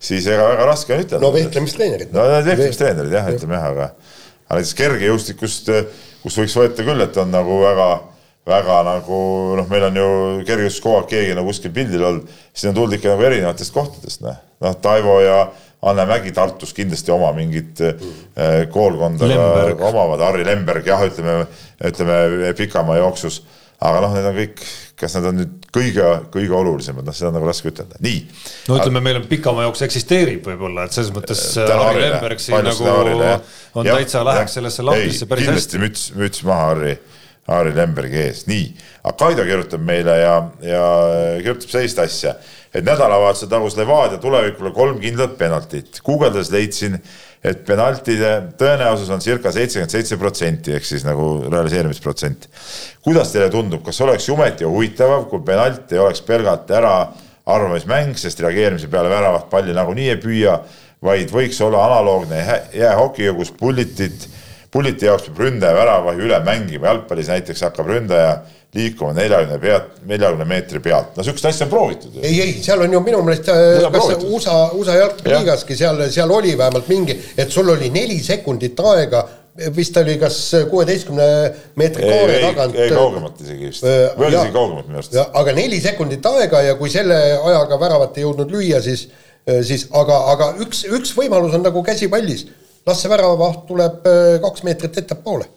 siis 0.00 0.28
ega 0.30 0.46
väga 0.48 0.68
raske 0.70 0.94
on 0.94 1.02
ütelda. 1.04 1.22
no 1.24 1.32
vehklemistreenerid. 1.34 2.12
no 2.14 2.26
vehklemistreenerid 2.32 3.16
jah, 3.16 3.32
ütleme 3.34 3.58
jah, 3.58 3.66
aga, 3.70 3.88
aga 4.48 4.60
näiteks 4.60 4.76
kergejõustikust, 4.78 5.72
kus 6.24 6.38
võiks 6.40 6.56
võtta 6.60 6.86
küll, 6.86 7.04
et 7.04 7.18
on 7.20 7.32
nagu 7.34 7.60
väga, 7.62 7.88
väga 8.48 8.82
nagu 8.88 9.22
noh, 9.60 9.68
meil 9.72 9.88
on 9.90 10.00
ju 10.00 10.12
kergejõustis 10.48 10.84
kogu 10.84 11.00
aeg 11.00 11.10
keegi 11.14 11.34
nagu 11.38 11.52
kuskil 11.52 11.74
pildil 11.76 12.06
olnud, 12.10 12.38
siis 12.52 12.70
on 12.70 12.78
tulnud 12.78 12.96
ikka 12.96 13.12
nagu 13.12 13.28
erinevatest 13.28 13.76
kohtadest, 13.76 14.24
noh, 14.24 14.40
noh, 14.64 14.78
Taivo 14.82 15.20
ja 15.24 15.42
Anne 15.90 16.04
Mägi 16.04 16.32
Tartus 16.36 16.74
kindlasti 16.76 17.12
oma 17.12 17.30
mingit 17.32 17.78
mm. 17.80 18.66
koolkonda 18.72 19.28
omavad, 19.88 20.20
Harri 20.26 20.44
Lemberg 20.44 20.84
jah, 20.88 21.00
ütleme, 21.08 21.46
ütleme 21.88 22.52
pikamaa 22.58 22.98
jooksus, 23.00 23.40
aga 23.80 24.04
noh, 24.04 24.14
need 24.16 24.30
on 24.30 24.38
kõik 24.38 24.64
kas 25.00 25.16
nad 25.16 25.28
on 25.30 25.38
nüüd 25.40 25.68
kõige, 25.72 26.06
kõige 26.32 26.56
olulisemad, 26.56 27.06
noh, 27.06 27.16
seda 27.16 27.30
on 27.30 27.38
nagu 27.38 27.48
raske 27.48 27.70
ütelda, 27.70 28.00
nii. 28.04 28.18
no 28.68 28.76
ütleme, 28.80 29.02
meil 29.04 29.20
on 29.20 29.28
pikamaa 29.30 29.66
jaoks 29.66 29.84
eksisteerib 29.86 30.44
võib-olla, 30.50 30.84
et 30.86 30.96
selles 30.96 31.12
mõttes 31.14 31.44
äh, 31.60 31.70
Harri 31.70 32.04
Lemberg 32.04 32.42
siin 32.42 32.66
nagu 32.66 32.90
Harrile, 32.90 33.32
on 33.78 33.88
ja, 33.88 33.96
täitsa 33.96 34.24
läheks 34.26 34.58
sellesse 34.58 34.84
lahtisse 34.86 35.30
päris 35.30 35.48
hästi. 35.48 35.80
müts, 35.80 36.06
müts 36.18 36.44
maha 36.46 36.68
Harri, 36.72 36.94
Harri 37.50 37.74
Lembergi 37.76 38.20
ees, 38.26 38.44
nii. 38.50 38.68
Kaido 39.18 39.46
kirjutab 39.48 39.82
meile 39.86 40.18
ja, 40.20 40.34
ja 40.64 40.84
kirjutab 41.40 41.72
sellist 41.72 42.04
asja, 42.04 42.36
et 42.74 42.84
nädalavahetusel 42.86 43.50
tagus 43.50 43.78
Levadia 43.80 44.20
tulevikule 44.22 44.74
kolm 44.76 45.00
kindlat 45.02 45.38
penaltit, 45.40 46.02
guugeldades 46.06 46.52
leidsin 46.54 47.00
et 47.44 47.62
penaltide 47.64 48.32
tõenäosus 48.60 49.08
on 49.14 49.22
circa 49.24 49.52
seitsekümmend 49.54 49.94
seitse 49.94 50.18
protsenti 50.20 50.74
ehk 50.76 50.84
siis 50.84 51.06
nagu 51.06 51.46
realiseerimisprotsent. 51.46 52.48
kuidas 53.02 53.32
teile 53.32 53.48
tundub, 53.50 53.82
kas 53.84 54.00
oleks 54.04 54.28
jumeti 54.28 54.68
huvitavam, 54.68 55.24
kui 55.30 55.40
penalt 55.44 55.92
ei 55.92 55.98
oleks 55.98 56.20
pelgalt 56.22 56.70
ära 56.70 56.94
arvamismäng, 57.46 58.12
sest 58.18 58.40
reageerimise 58.44 58.90
peale 58.92 59.08
väravat 59.10 59.48
palli 59.50 59.72
nagunii 59.74 60.10
ei 60.12 60.20
püüa, 60.20 60.58
vaid 61.02 61.32
võiks 61.32 61.60
olla 61.64 61.86
analoogne 61.86 62.44
jäähokiga, 62.76 63.32
kus 63.34 63.54
pullitit, 63.56 64.28
pulliti 64.70 65.08
jaoks 65.08 65.30
peab 65.30 65.40
ründaja 65.46 65.74
väravahi 65.74 66.26
üle 66.28 66.42
mängima, 66.44 66.92
jalgpallis 66.92 67.32
näiteks 67.32 67.64
hakkab 67.64 67.88
ründaja 67.88 68.34
liikuma 68.74 69.12
neljakümne 69.16 69.58
pealt, 69.58 69.98
neljakümne 70.06 70.46
meetri 70.46 70.80
pealt, 70.82 71.16
no 71.16 71.24
sihukest 71.26 71.48
asja 71.50 71.66
on 71.66 71.72
proovitud. 71.72 72.20
ei, 72.22 72.36
ei, 72.44 72.52
seal 72.62 72.84
on 72.84 72.92
ju 72.94 73.00
minu 73.02 73.22
meelest, 73.26 73.50
äh, 73.50 73.80
kas 73.82 73.90
proovitud. 73.96 74.28
USA, 74.30 74.56
USA 74.78 74.96
jalgpalliliigaski 75.00 75.76
seal, 75.78 76.02
seal 76.14 76.30
oli 76.30 76.54
vähemalt 76.58 76.88
mingi, 76.90 77.18
et 77.38 77.50
sul 77.50 77.68
oli 77.74 77.90
neli 77.90 78.20
sekundit 78.22 78.78
aega 78.92 79.26
vist 79.76 79.96
oli 79.98 80.14
kas 80.20 80.38
kuueteistkümne 80.70 81.26
meetri 81.76 82.06
koore 82.06 82.38
tagant. 82.44 82.78
ei, 82.78 82.94
kaugemalt 82.94 83.42
isegi 83.42 83.72
vist 83.72 83.84
äh,, 83.84 84.14
või 84.14 84.30
oli 84.30 84.38
isegi 84.38 84.54
kaugemalt 84.54 84.88
minu 84.88 85.02
arust. 85.02 85.18
aga 85.42 85.54
neli 85.58 85.80
sekundit 85.82 86.30
aega 86.30 86.62
ja 86.68 86.78
kui 86.78 86.92
selle 86.92 87.18
ajaga 87.36 87.80
väravat 87.80 88.18
ei 88.18 88.28
jõudnud 88.28 88.54
lüüa, 88.54 88.78
siis, 88.86 89.08
äh, 89.50 89.64
siis 89.66 89.88
aga, 89.90 90.24
aga 90.36 90.52
üks, 90.62 90.86
üks 90.86 91.16
võimalus 91.18 91.58
on 91.58 91.66
nagu 91.66 91.82
käsipallis. 91.82 92.46
las 92.86 93.02
see 93.02 93.10
väravavaht 93.10 93.66
tuleb 93.66 94.06
äh, 94.06 94.36
kaks 94.46 94.62
meetrit 94.62 95.02
ettepoole 95.02 95.50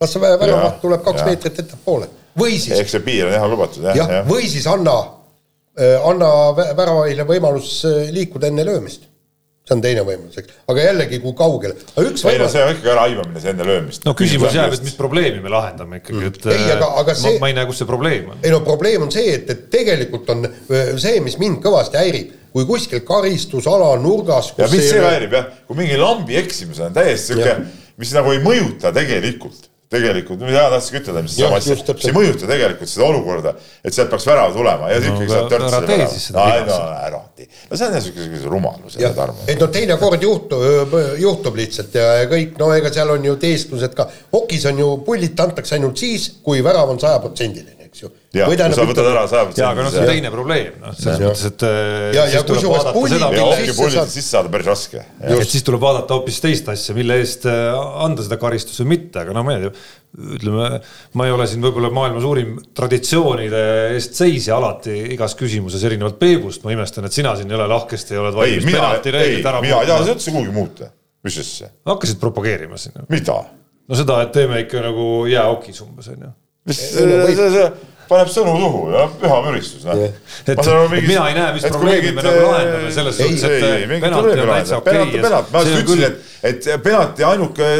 las 0.00 0.14
see 0.16 0.20
väravaht 0.24 0.80
tuleb 0.80 1.04
kaks 1.04 1.20
ja. 1.20 1.28
meetrit 1.28 1.58
ettepoole 1.60 2.08
või 2.40 2.56
siis. 2.56 2.78
eks 2.80 2.96
see 2.96 3.04
piir 3.04 3.28
on 3.28 3.36
jah 3.36 3.46
lubatud 3.50 3.84
jah 3.84 3.98
ja, 3.98 4.08
ja.. 4.16 4.24
või 4.28 4.48
siis 4.48 4.66
anna, 4.70 4.96
äh, 5.76 5.96
anna 6.08 6.32
väravahile 6.56 7.26
võimalus 7.28 7.80
äh, 7.88 8.08
liikuda 8.14 8.48
enne 8.48 8.64
löömist. 8.64 9.04
see 9.68 9.76
on 9.76 9.82
teine 9.84 10.02
võimalus, 10.06 10.38
eks, 10.40 10.56
aga 10.72 10.86
jällegi, 10.86 11.20
kui 11.20 11.34
kaugele. 11.36 11.76
ei 11.76 12.06
võimalus... 12.06 12.24
no 12.40 12.48
see 12.48 12.64
on 12.64 12.72
ikkagi 12.74 12.92
äraibamine, 12.94 13.42
see 13.44 13.52
enne 13.52 13.68
löömist. 13.68 14.06
no 14.08 14.16
küsimus 14.16 14.56
jääb, 14.56 14.72
et 14.78 14.86
mis 14.88 14.96
probleemi 14.96 15.44
me 15.44 15.52
lahendame 15.52 16.00
ikkagi, 16.00 16.26
et 16.30 16.48
ei, 16.54 16.66
aga, 16.78 16.92
aga 17.02 17.16
see... 17.18 17.36
ma, 17.36 17.44
ma 17.44 17.50
ei 17.52 17.58
näe, 17.60 17.68
kus 17.68 17.82
see 17.82 17.90
probleem 17.90 18.32
on. 18.32 18.40
ei 18.40 18.54
no 18.54 18.64
probleem 18.64 19.04
on 19.04 19.12
see, 19.12 19.34
et, 19.36 19.52
et 19.52 19.66
tegelikult 19.74 20.32
on 20.32 20.48
äh, 20.48 20.94
see, 21.02 21.20
mis 21.24 21.36
mind 21.42 21.60
kõvasti 21.66 22.00
häirib 22.00 22.36
kui 22.50 22.64
kuskil 22.66 23.04
karistusala 23.06 23.92
nurgas. 24.00 24.54
ja 24.58 24.70
mis 24.72 24.88
see 24.88 25.04
häirib 25.04 25.36
jah, 25.36 25.52
kui 25.68 25.84
mingi 25.84 26.00
lambi 26.00 26.40
eksimus 26.40 26.80
on 26.88 26.96
täiesti 26.96 27.34
sihuke, 27.34 27.58
mis 28.00 28.16
nagu 28.16 28.32
ei 28.32 28.40
mõjuta 28.42 28.94
tegelikult 28.96 29.69
tegelikult, 29.90 30.38
mida 30.46 30.68
tahtsin 30.70 31.00
ütelda, 31.00 31.22
mis 31.26 31.34
sama 31.34 31.58
asja, 31.58 31.74
see 31.74 32.10
ei 32.12 32.14
mõjuta 32.14 32.46
tegelikult 32.46 32.90
seda 32.92 33.06
olukorda, 33.08 33.52
et 33.82 33.96
sealt 33.96 34.12
peaks 34.12 34.26
värav 34.28 34.52
tulema 34.54 34.90
ja 34.92 35.00
no, 35.00 35.08
ikkagi 35.16 35.32
saab 35.32 35.48
törtsida 35.50 35.80
värav. 36.36 36.70
no 36.70 36.76
ära 37.08 37.20
tee, 37.34 37.48
no 37.66 37.80
see 37.80 37.88
on 37.88 37.96
niisugune 37.96 38.44
rumalus. 38.52 38.98
et 39.00 39.58
no 39.58 39.70
teinekord 39.74 40.22
juhtub, 40.22 40.94
juhtub 41.18 41.58
lihtsalt 41.58 41.98
ja 41.98 42.06
kõik, 42.30 42.54
no 42.62 42.70
ega 42.76 42.94
seal 42.94 43.10
on 43.16 43.26
ju 43.32 43.34
teesklused 43.42 43.98
ka, 43.98 44.06
hokis 44.36 44.70
on 44.70 44.78
ju 44.84 44.92
pullid 45.06 45.42
antakse 45.42 45.74
ainult 45.80 45.98
siis, 45.98 46.30
kui 46.46 46.62
värav 46.62 46.94
on 46.94 47.02
sajaprotsendiline 47.02 47.79
ju. 48.30 48.40
jah, 48.40 48.50
kui 48.50 48.74
sa 48.76 48.84
võtad 48.86 49.08
ära 49.10 49.22
saja 49.28 49.46
protsendi. 49.48 49.62
jaa, 49.62 49.70
aga 49.74 49.84
noh, 49.84 49.92
see 49.92 50.02
on 50.02 50.10
teine 50.10 50.30
probleem, 50.32 50.74
noh, 50.82 50.94
selles 50.96 51.22
mõttes, 51.24 51.42
et 51.48 51.64
äh, 51.66 52.04
ja, 52.14 52.26
ja 52.30 52.42
kusjuures 52.46 52.86
pullid 52.94 53.24
sisse, 53.66 54.04
sisse 54.14 54.34
saada 54.36 54.52
päris 54.52 54.70
raske. 54.70 55.02
et 55.26 55.50
siis 55.50 55.66
tuleb 55.66 55.82
vaadata 55.82 56.18
hoopis 56.18 56.38
teist 56.44 56.70
asja, 56.70 56.94
mille 56.96 57.18
eest 57.22 57.48
äh, 57.50 57.74
anda 58.04 58.24
seda 58.26 58.38
karistust 58.40 58.82
või 58.84 58.92
mitte, 58.94 59.24
aga 59.24 59.34
no 59.34 59.44
ma 59.46 59.56
ei 59.56 59.64
tea, 59.64 59.74
ütleme, 60.38 60.70
ma 61.18 61.26
ei 61.26 61.34
ole 61.34 61.48
siin 61.50 61.66
võib-olla 61.66 61.92
maailma 61.94 62.22
suurim 62.22 62.56
traditsioonide 62.76 63.64
eest 63.96 64.18
seisja 64.22 64.58
alati 64.58 64.94
igas 65.16 65.36
küsimuses 65.38 65.84
erinevalt 65.86 66.18
Peebust, 66.22 66.64
ma 66.66 66.74
imestan, 66.74 67.06
et 67.06 67.16
sina 67.16 67.34
siin 67.38 67.50
ei 67.50 67.58
ole 67.58 67.70
lahkesti 67.70 68.18
ja 68.18 68.24
oled 68.24 68.38
valmis 68.38 68.66
penalti 68.70 69.14
reeglit 69.14 69.46
ära 69.46 69.62
muutma. 69.62 69.68
mina 69.68 69.84
ei 69.86 69.92
taha 69.92 70.06
seda 70.06 70.18
üldse 70.18 70.34
kuhugi 70.34 70.54
muuta, 70.54 70.92
mis 71.26 71.38
asja. 71.42 71.70
hakkasid 71.90 72.22
propageerima 72.22 72.78
siin. 72.78 73.06
mida? 73.10 73.40
no 73.90 73.98
seda, 73.98 74.22
et 74.22 74.34
teeme 74.34 74.62
ikka 74.66 74.82
nagu 74.86 75.06
jäähokis 75.30 75.82
umbes 75.86 76.12
mis 76.68 76.76
see, 76.76 77.06
see, 77.34 77.48
see 77.54 77.70
paneb 78.10 78.30
sõnu 78.32 78.54
suhu 78.58 78.80
ja 78.94 79.04
püha 79.20 79.36
müristus, 79.44 79.84
noh. 79.86 80.00
mina 80.96 81.28
ei 81.30 81.36
näe, 81.36 81.52
mis 81.56 81.66
probleemi 81.68 82.10
me 82.16 82.24
nagu 82.26 82.42
lahendame 82.48 82.90
selles 82.94 83.20
suhtes, 83.20 83.44
et 83.46 83.94
penalti 84.02 84.42
on 84.42 84.50
täitsa 84.50 84.80
okei 84.80 85.04
okay. 85.04 85.22
ma 85.54 85.62
just 85.64 85.78
ütlesin, 85.84 86.18
et, 86.42 86.50
et 86.50 86.68
penalti 86.84 87.26
ainuke 87.28 87.70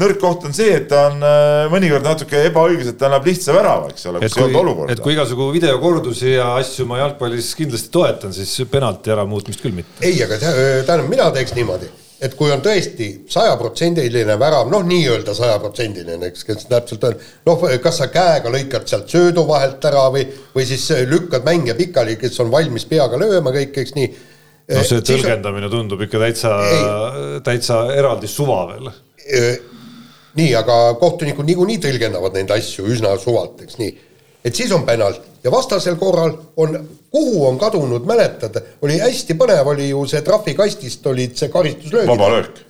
nõrk 0.00 0.20
koht 0.22 0.48
on 0.48 0.56
see, 0.56 0.72
et 0.80 0.88
ta 0.90 1.04
on 1.10 1.22
äh, 1.28 1.68
mõnikord 1.74 2.08
natuke 2.08 2.42
ebaõiglaselt, 2.48 2.98
ta 3.00 3.10
annab 3.10 3.28
lihtsa 3.28 3.56
värava, 3.56 3.92
eks 3.92 4.08
ole, 4.10 4.24
kus 4.24 4.40
ei 4.40 4.48
olnud 4.48 4.60
olukorda. 4.64 4.96
et 4.96 5.04
kui 5.04 5.16
igasugu 5.16 5.52
videokordusi 5.54 6.34
ja 6.38 6.50
asju 6.56 6.88
ma 6.88 7.02
jalgpallis 7.04 7.54
kindlasti 7.58 7.92
toetan, 7.94 8.36
siis 8.36 8.56
penalti 8.72 9.14
äramuutmist 9.14 9.64
küll 9.64 9.76
mitte. 9.76 10.00
ei, 10.00 10.16
aga 10.24 10.40
tähendab, 10.42 11.08
mina 11.12 11.28
teeks 11.36 11.56
niimoodi 11.58 11.92
et 12.20 12.34
kui 12.34 12.50
on 12.50 12.62
tõesti 12.62 13.08
sajaprotsendiline 13.30 14.34
värav, 14.40 14.70
noh, 14.72 14.82
nii-öelda 14.86 15.34
sajaprotsendiline, 15.36 16.30
eks, 16.32 16.44
kes 16.48 16.66
täpselt 16.70 17.04
on, 17.06 17.20
noh, 17.46 17.62
kas 17.82 18.00
sa 18.02 18.08
käega 18.12 18.50
lõikad 18.52 18.88
sealt 18.90 19.12
söödu 19.12 19.46
vahelt 19.48 19.84
ära 19.90 20.08
või, 20.14 20.24
või 20.54 20.66
siis 20.68 20.88
lükkad 21.10 21.46
mängija 21.46 21.76
pikali, 21.78 22.18
kes 22.20 22.40
on 22.42 22.50
valmis 22.54 22.88
peaga 22.90 23.20
lööma 23.20 23.54
kõik, 23.54 23.78
eks 23.84 23.94
nii. 23.98 24.10
no 24.74 24.84
see 24.88 25.04
tõlgendamine 25.12 25.70
tundub 25.72 26.02
ikka 26.08 26.24
täitsa, 26.26 26.56
täitsa 27.46 27.84
eraldi 27.94 28.30
suva 28.30 28.64
veel. 28.72 28.90
nii, 30.38 30.50
aga 30.58 30.82
kohtunikud 30.98 31.46
niikuinii 31.46 31.80
tõlgendavad 31.86 32.34
neid 32.34 32.50
asju 32.58 32.90
üsna 32.90 33.14
suvalt, 33.22 33.62
eks 33.62 33.78
nii 33.78 33.96
et 34.44 34.54
siis 34.54 34.72
on 34.74 34.84
penalt 34.86 35.27
ja 35.44 35.50
vastasel 35.50 35.96
korral 35.96 36.32
on, 36.56 36.78
kuhu 37.10 37.46
on 37.46 37.58
kadunud, 37.58 38.06
mäletad, 38.08 38.60
oli 38.82 38.98
hästi 39.00 39.36
põnev, 39.38 39.72
oli 39.72 39.90
ju 39.90 40.04
see 40.10 40.22
trahvikastist 40.26 41.06
olid 41.06 41.36
see 41.38 41.52
karistuslöögid. 41.52 42.10
vaba 42.10 42.30
löök. 42.36 42.62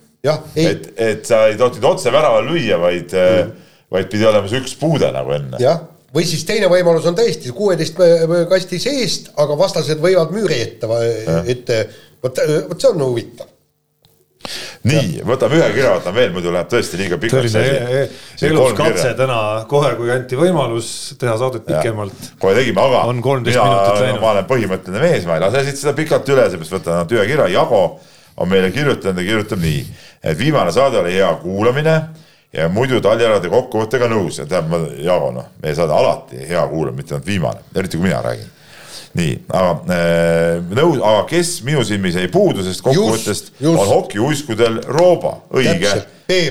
et, 0.55 0.91
et 0.97 1.25
sa 1.25 1.45
ei 1.47 1.57
tohtinud 1.57 1.91
otse 1.93 2.11
väraval 2.11 2.49
lüüa, 2.51 2.79
vaid 2.81 3.15
mm., 3.15 3.55
vaid 3.91 4.09
pidi 4.11 4.25
olema 4.29 4.49
see 4.49 4.61
üks 4.61 4.75
puude 4.79 5.09
nagu 5.13 5.33
enne. 5.33 5.61
jah, 5.61 5.81
või 6.13 6.25
siis 6.29 6.43
teine 6.45 6.69
võimalus 6.71 7.07
on 7.09 7.17
tõesti 7.17 7.53
kuueteist 7.55 7.97
kasti 8.49 8.81
seest, 8.81 9.31
aga 9.37 9.57
vastased 9.57 10.01
võivad 10.03 10.33
müüri 10.35 10.59
ette, 10.65 10.89
ette, 11.45 11.79
vot, 12.23 12.43
vot 12.69 12.81
see 12.81 12.91
on 12.93 13.07
huvitav 13.07 13.55
nii, 14.87 15.23
võtame 15.27 15.57
ühe 15.59 15.67
kirja, 15.73 15.95
võtame 15.97 16.21
veel, 16.21 16.29
muidu 16.35 16.53
läheb 16.53 16.69
tõesti 16.71 16.99
liiga 16.99 17.17
pikaks. 17.19 17.51
selline 17.51 18.03
elus 18.47 18.75
katse 18.77 19.11
täna 19.17 19.39
kohe, 19.71 19.91
kui 19.99 20.11
anti 20.13 20.39
võimalus 20.39 20.91
teha 21.19 21.35
saadet 21.41 21.65
pikemalt. 21.67 22.29
kohe 22.39 22.53
tegime, 22.55 22.81
aga 22.81 23.03
mina, 23.11 24.21
ma 24.21 24.31
olen 24.35 24.47
põhimõtteline 24.49 25.03
mees, 25.03 25.27
ma 25.27 25.35
ei 25.35 25.43
lase 25.43 25.65
siit 25.67 25.81
seda 25.81 25.95
pikalt 25.97 26.31
üle, 26.31 26.47
seepärast 26.51 26.77
võtan 26.77 26.99
ainult 26.99 27.17
ühe 27.17 27.25
kirja, 27.27 27.49
Jago 27.57 27.83
on 28.39 28.51
meile 28.51 28.71
kirjutanud 28.71 29.19
ja 29.19 29.27
kirjutab 29.33 29.63
nii, 29.63 29.81
et 30.23 30.39
viimane 30.39 30.71
saade 30.71 31.01
oli 31.01 31.17
hea 31.17 31.31
kuulamine 31.41 31.97
ja 32.55 32.69
muidu 32.71 33.01
Tallinade 33.03 33.51
kokkuvõttega 33.51 34.07
nõus. 34.09 34.39
Ja 34.39 34.47
tähendab, 34.47 34.71
ma 34.71 35.03
Jago 35.03 35.33
noh, 35.35 35.51
meie 35.63 35.75
saade 35.75 35.93
alati 35.93 36.47
hea 36.47 36.63
kuulamine, 36.71 37.03
mitte 37.03 37.17
ainult 37.17 37.27
viimane, 37.27 37.67
eriti 37.75 37.99
kui 37.99 38.07
mina 38.07 38.23
räägin 38.23 38.55
nii, 39.17 39.33
aga 39.49 39.71
äh, 39.95 40.59
nõus, 40.77 40.99
aga 41.01 41.25
kes 41.29 41.55
minu 41.67 41.83
silmis 41.87 42.19
jäi 42.19 42.29
puudu 42.31 42.61
sellest 42.61 42.85
kokkuvõttest, 42.85 43.51
on 43.65 43.81
hokiuiskudel 43.93 44.81
Rooba, 44.87 45.39
õige. 45.55 45.95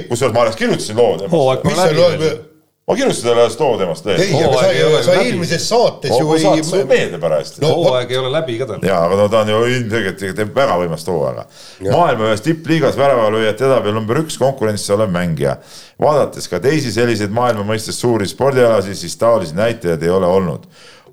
kusjuures 0.09 0.35
ma 0.35 0.47
alles 0.47 0.59
kirjutasin 0.59 0.99
loo 0.99 1.17
temast 1.21 2.47
ma 2.89 2.97
kirjutasin 2.97 3.27
talle 3.29 3.43
ühest 3.45 3.61
loo 3.61 3.75
temast 3.79 4.07
veel. 4.09 4.21
ei, 4.25 4.37
aga 4.45 5.03
sa, 5.03 5.03
sa 5.05 5.17
eelmises 5.21 5.67
saates 5.69 6.15
ju 6.15 6.31
ei. 6.33 6.41
saates 6.41 6.71
sul 6.73 6.87
meelde 6.89 7.21
parajasti. 7.21 7.61
no 7.61 7.75
hooaeg 7.77 8.15
ei 8.15 8.21
ole 8.21 8.31
läbi 8.33 8.57
ka 8.63 8.69
tal. 8.71 8.87
jaa, 8.89 9.03
aga 9.05 9.19
no 9.21 9.27
ta 9.29 9.43
on 9.45 9.53
ju 9.53 9.59
ilmselgelt 9.75 10.25
teeb 10.41 10.55
väga 10.57 10.79
võimast 10.81 11.11
hooaega. 11.13 11.45
maailma 11.85 12.31
ühes 12.31 12.45
tippliigas 12.47 12.97
väravalööjat 12.97 13.61
edabil 13.69 13.97
number 13.97 14.23
üks 14.23 14.41
konkurentsis 14.41 14.95
olev 14.97 15.13
mängija. 15.13 15.59
vaadates 16.01 16.49
ka 16.49 16.63
teisi 16.65 16.93
selliseid 16.95 17.35
maailma 17.35 17.67
mõistes 17.69 18.01
suuri 18.01 18.29
spordialasid, 18.29 18.97
siis 18.97 19.21
taolisi 19.21 19.59
näitajaid 19.59 20.09
ei 20.09 20.15
ole 20.15 20.33
olnud 20.39 20.65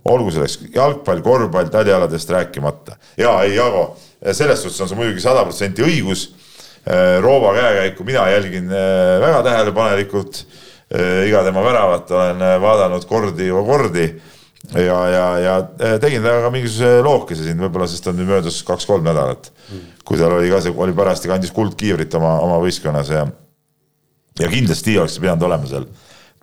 olgu 0.06 0.34
selleks 0.34 0.60
jalgpall, 0.76 1.22
korvpall, 1.26 1.70
talialadest 1.74 2.30
rääkimata. 2.30 2.98
ja 3.18 3.42
ei, 3.44 3.56
Jaago, 3.56 3.96
selles 4.32 4.62
suhtes 4.62 4.82
on 4.82 4.90
sul 4.90 5.00
muidugi 5.00 5.24
sada 5.24 5.44
protsenti 5.46 5.86
õigus. 5.86 6.28
Äh, 6.86 7.18
Roova 7.22 7.54
käekäiku 7.56 8.06
mina 8.06 8.28
jälgin 8.30 8.70
äh, 8.70 9.18
väga 9.22 9.42
tähelepanelikult. 9.44 10.46
Äh, 10.94 11.26
iga 11.28 11.42
tema 11.44 11.64
väravat 11.66 12.12
olen 12.12 12.44
vaadanud 12.62 13.06
kordi 13.10 13.48
ja 13.48 13.64
kordi 13.66 14.06
ja, 14.74 15.00
ja, 15.10 15.26
ja 15.40 15.56
tegin 16.02 16.22
temaga 16.22 16.52
mingisuguse 16.54 17.02
lookese 17.06 17.48
siin 17.48 17.58
võib-olla, 17.62 17.88
sest 17.90 18.06
on 18.10 18.18
nüüd 18.20 18.30
möödas 18.30 18.60
kaks-kolm 18.66 19.06
nädalat, 19.06 19.50
kui 20.06 20.18
tal 20.18 20.38
oli 20.38 20.50
ka 20.54 20.62
see, 20.62 20.74
oli 20.78 20.94
parajasti 20.94 21.30
kandis 21.30 21.54
kuldkiivrit 21.54 22.14
oma, 22.18 22.38
oma 22.46 22.62
võistkonnas 22.62 23.10
ja 23.14 23.26
ja 24.40 24.50
kindlasti 24.52 24.98
oleks 25.00 25.18
pidanud 25.22 25.46
olema 25.48 25.70
seal 25.70 25.86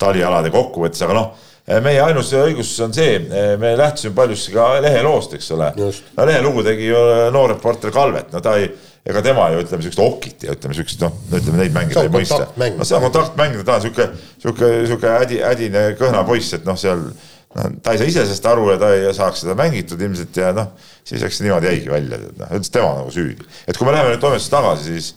talialade 0.01 0.51
kokkuvõttes, 0.51 1.03
aga 1.05 1.17
noh 1.17 1.51
meie 1.83 2.01
ainus 2.03 2.31
õigus 2.35 2.71
on 2.83 2.93
see, 2.95 3.19
eh, 3.23 3.53
me 3.59 3.73
lähtusime 3.79 4.15
paljuski 4.15 4.55
ka 4.55 4.81
leheloost, 4.83 5.37
eks 5.37 5.51
ole. 5.55 5.69
no 5.77 6.25
lehelugu 6.27 6.63
tegi 6.63 6.89
ju 6.89 7.03
eh, 7.13 7.27
noor 7.31 7.53
reporter 7.55 7.93
Kalvet, 7.95 8.33
no 8.33 8.41
ta 8.43 8.57
ei, 8.59 8.67
ega 9.07 9.21
tema 9.23 9.49
ju 9.53 9.61
ütleme 9.63 9.85
siukest 9.85 10.01
okit 10.03 10.43
ja 10.47 10.57
ütleme 10.57 10.75
siukest 10.75 11.03
noh, 11.03 11.15
ütleme 11.31 11.61
neid 11.61 11.75
mänge 11.75 11.95
ta 11.95 12.03
ei 12.03 12.11
mõista. 12.11 12.49
no 12.57 12.87
see 12.87 12.97
on 12.97 13.05
kontaktmäng, 13.07 13.55
ta 13.63 13.77
on 13.77 13.85
sihuke, 13.85 14.09
sihuke, 14.43 14.73
sihuke 14.89 15.15
ädi, 15.21 15.39
ädine 15.53 15.85
kõhna 15.99 16.25
poiss, 16.27 16.51
et 16.59 16.67
noh, 16.67 16.79
seal 16.79 17.07
noh, 17.07 17.73
ta 17.79 17.95
ei 17.95 18.03
saa 18.03 18.11
ise 18.11 18.27
sellest 18.27 18.51
aru 18.51 18.69
ja 18.73 18.77
ta 18.83 18.91
ei 18.97 19.07
saaks 19.15 19.45
seda 19.45 19.55
mängitud 19.59 20.03
ilmselt 20.03 20.43
ja 20.43 20.51
noh, 20.55 20.73
siis 21.07 21.23
eks 21.23 21.43
niimoodi 21.45 21.71
jäigi 21.71 21.91
välja, 21.95 22.19
et 22.19 22.39
noh, 22.43 22.55
üldse 22.59 22.75
tema 22.75 22.91
nagu 22.99 23.11
süüdi. 23.13 23.47
et 23.63 23.79
kui 23.79 23.87
me 23.87 23.95
läheme 23.95 24.11
nüüd 24.11 24.23
toimetusse 24.23 24.51
tagasi, 24.51 24.97
siis, 24.97 25.13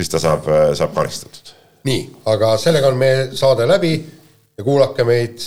siis 0.00 0.08
ta 0.08 0.22
saab, 0.22 0.48
saab 0.80 0.96
karistatud. 0.96 1.56
nii, 1.84 2.06
aga 2.32 2.56
sellega 2.60 2.88
on 2.88 3.00
meie 3.00 3.34
saade 3.36 3.68
läbi 3.68 3.98
ja 4.00 4.64
kuulake 4.64 5.04
meid 5.04 5.44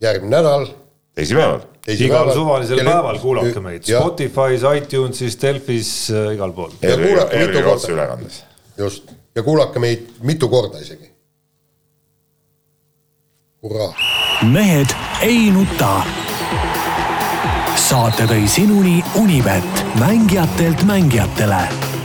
järgmine 0.00 0.36
nädal. 0.36 0.66
teisipäeval. 1.14 1.60
igal 1.88 2.32
suvalisel 2.34 2.76
Kelle... 2.76 2.90
päeval 2.90 3.18
kuulake 3.18 3.60
meid 3.60 3.82
Spotify's, 3.82 4.64
iTunesis, 4.76 5.42
Delfis 5.42 6.10
äh,, 6.10 6.34
igal 6.34 6.52
pool. 6.52 6.70
ja 6.82 6.96
kuulake 6.96 7.46
mitu 7.46 7.62
korda. 7.62 8.18
just, 8.78 9.12
ja 9.34 9.42
kuulake 9.42 9.78
meid 9.78 10.06
mitu 10.20 10.48
korda 10.48 10.78
isegi. 10.78 11.10
hurraa. 13.62 13.94
mehed 14.52 14.96
ei 15.22 15.50
nuta. 15.50 16.02
saate 17.76 18.26
tõi 18.26 18.48
sinuni 18.48 19.04
Unibet, 19.14 19.84
mängijatelt 20.00 20.82
mängijatele 20.82 21.95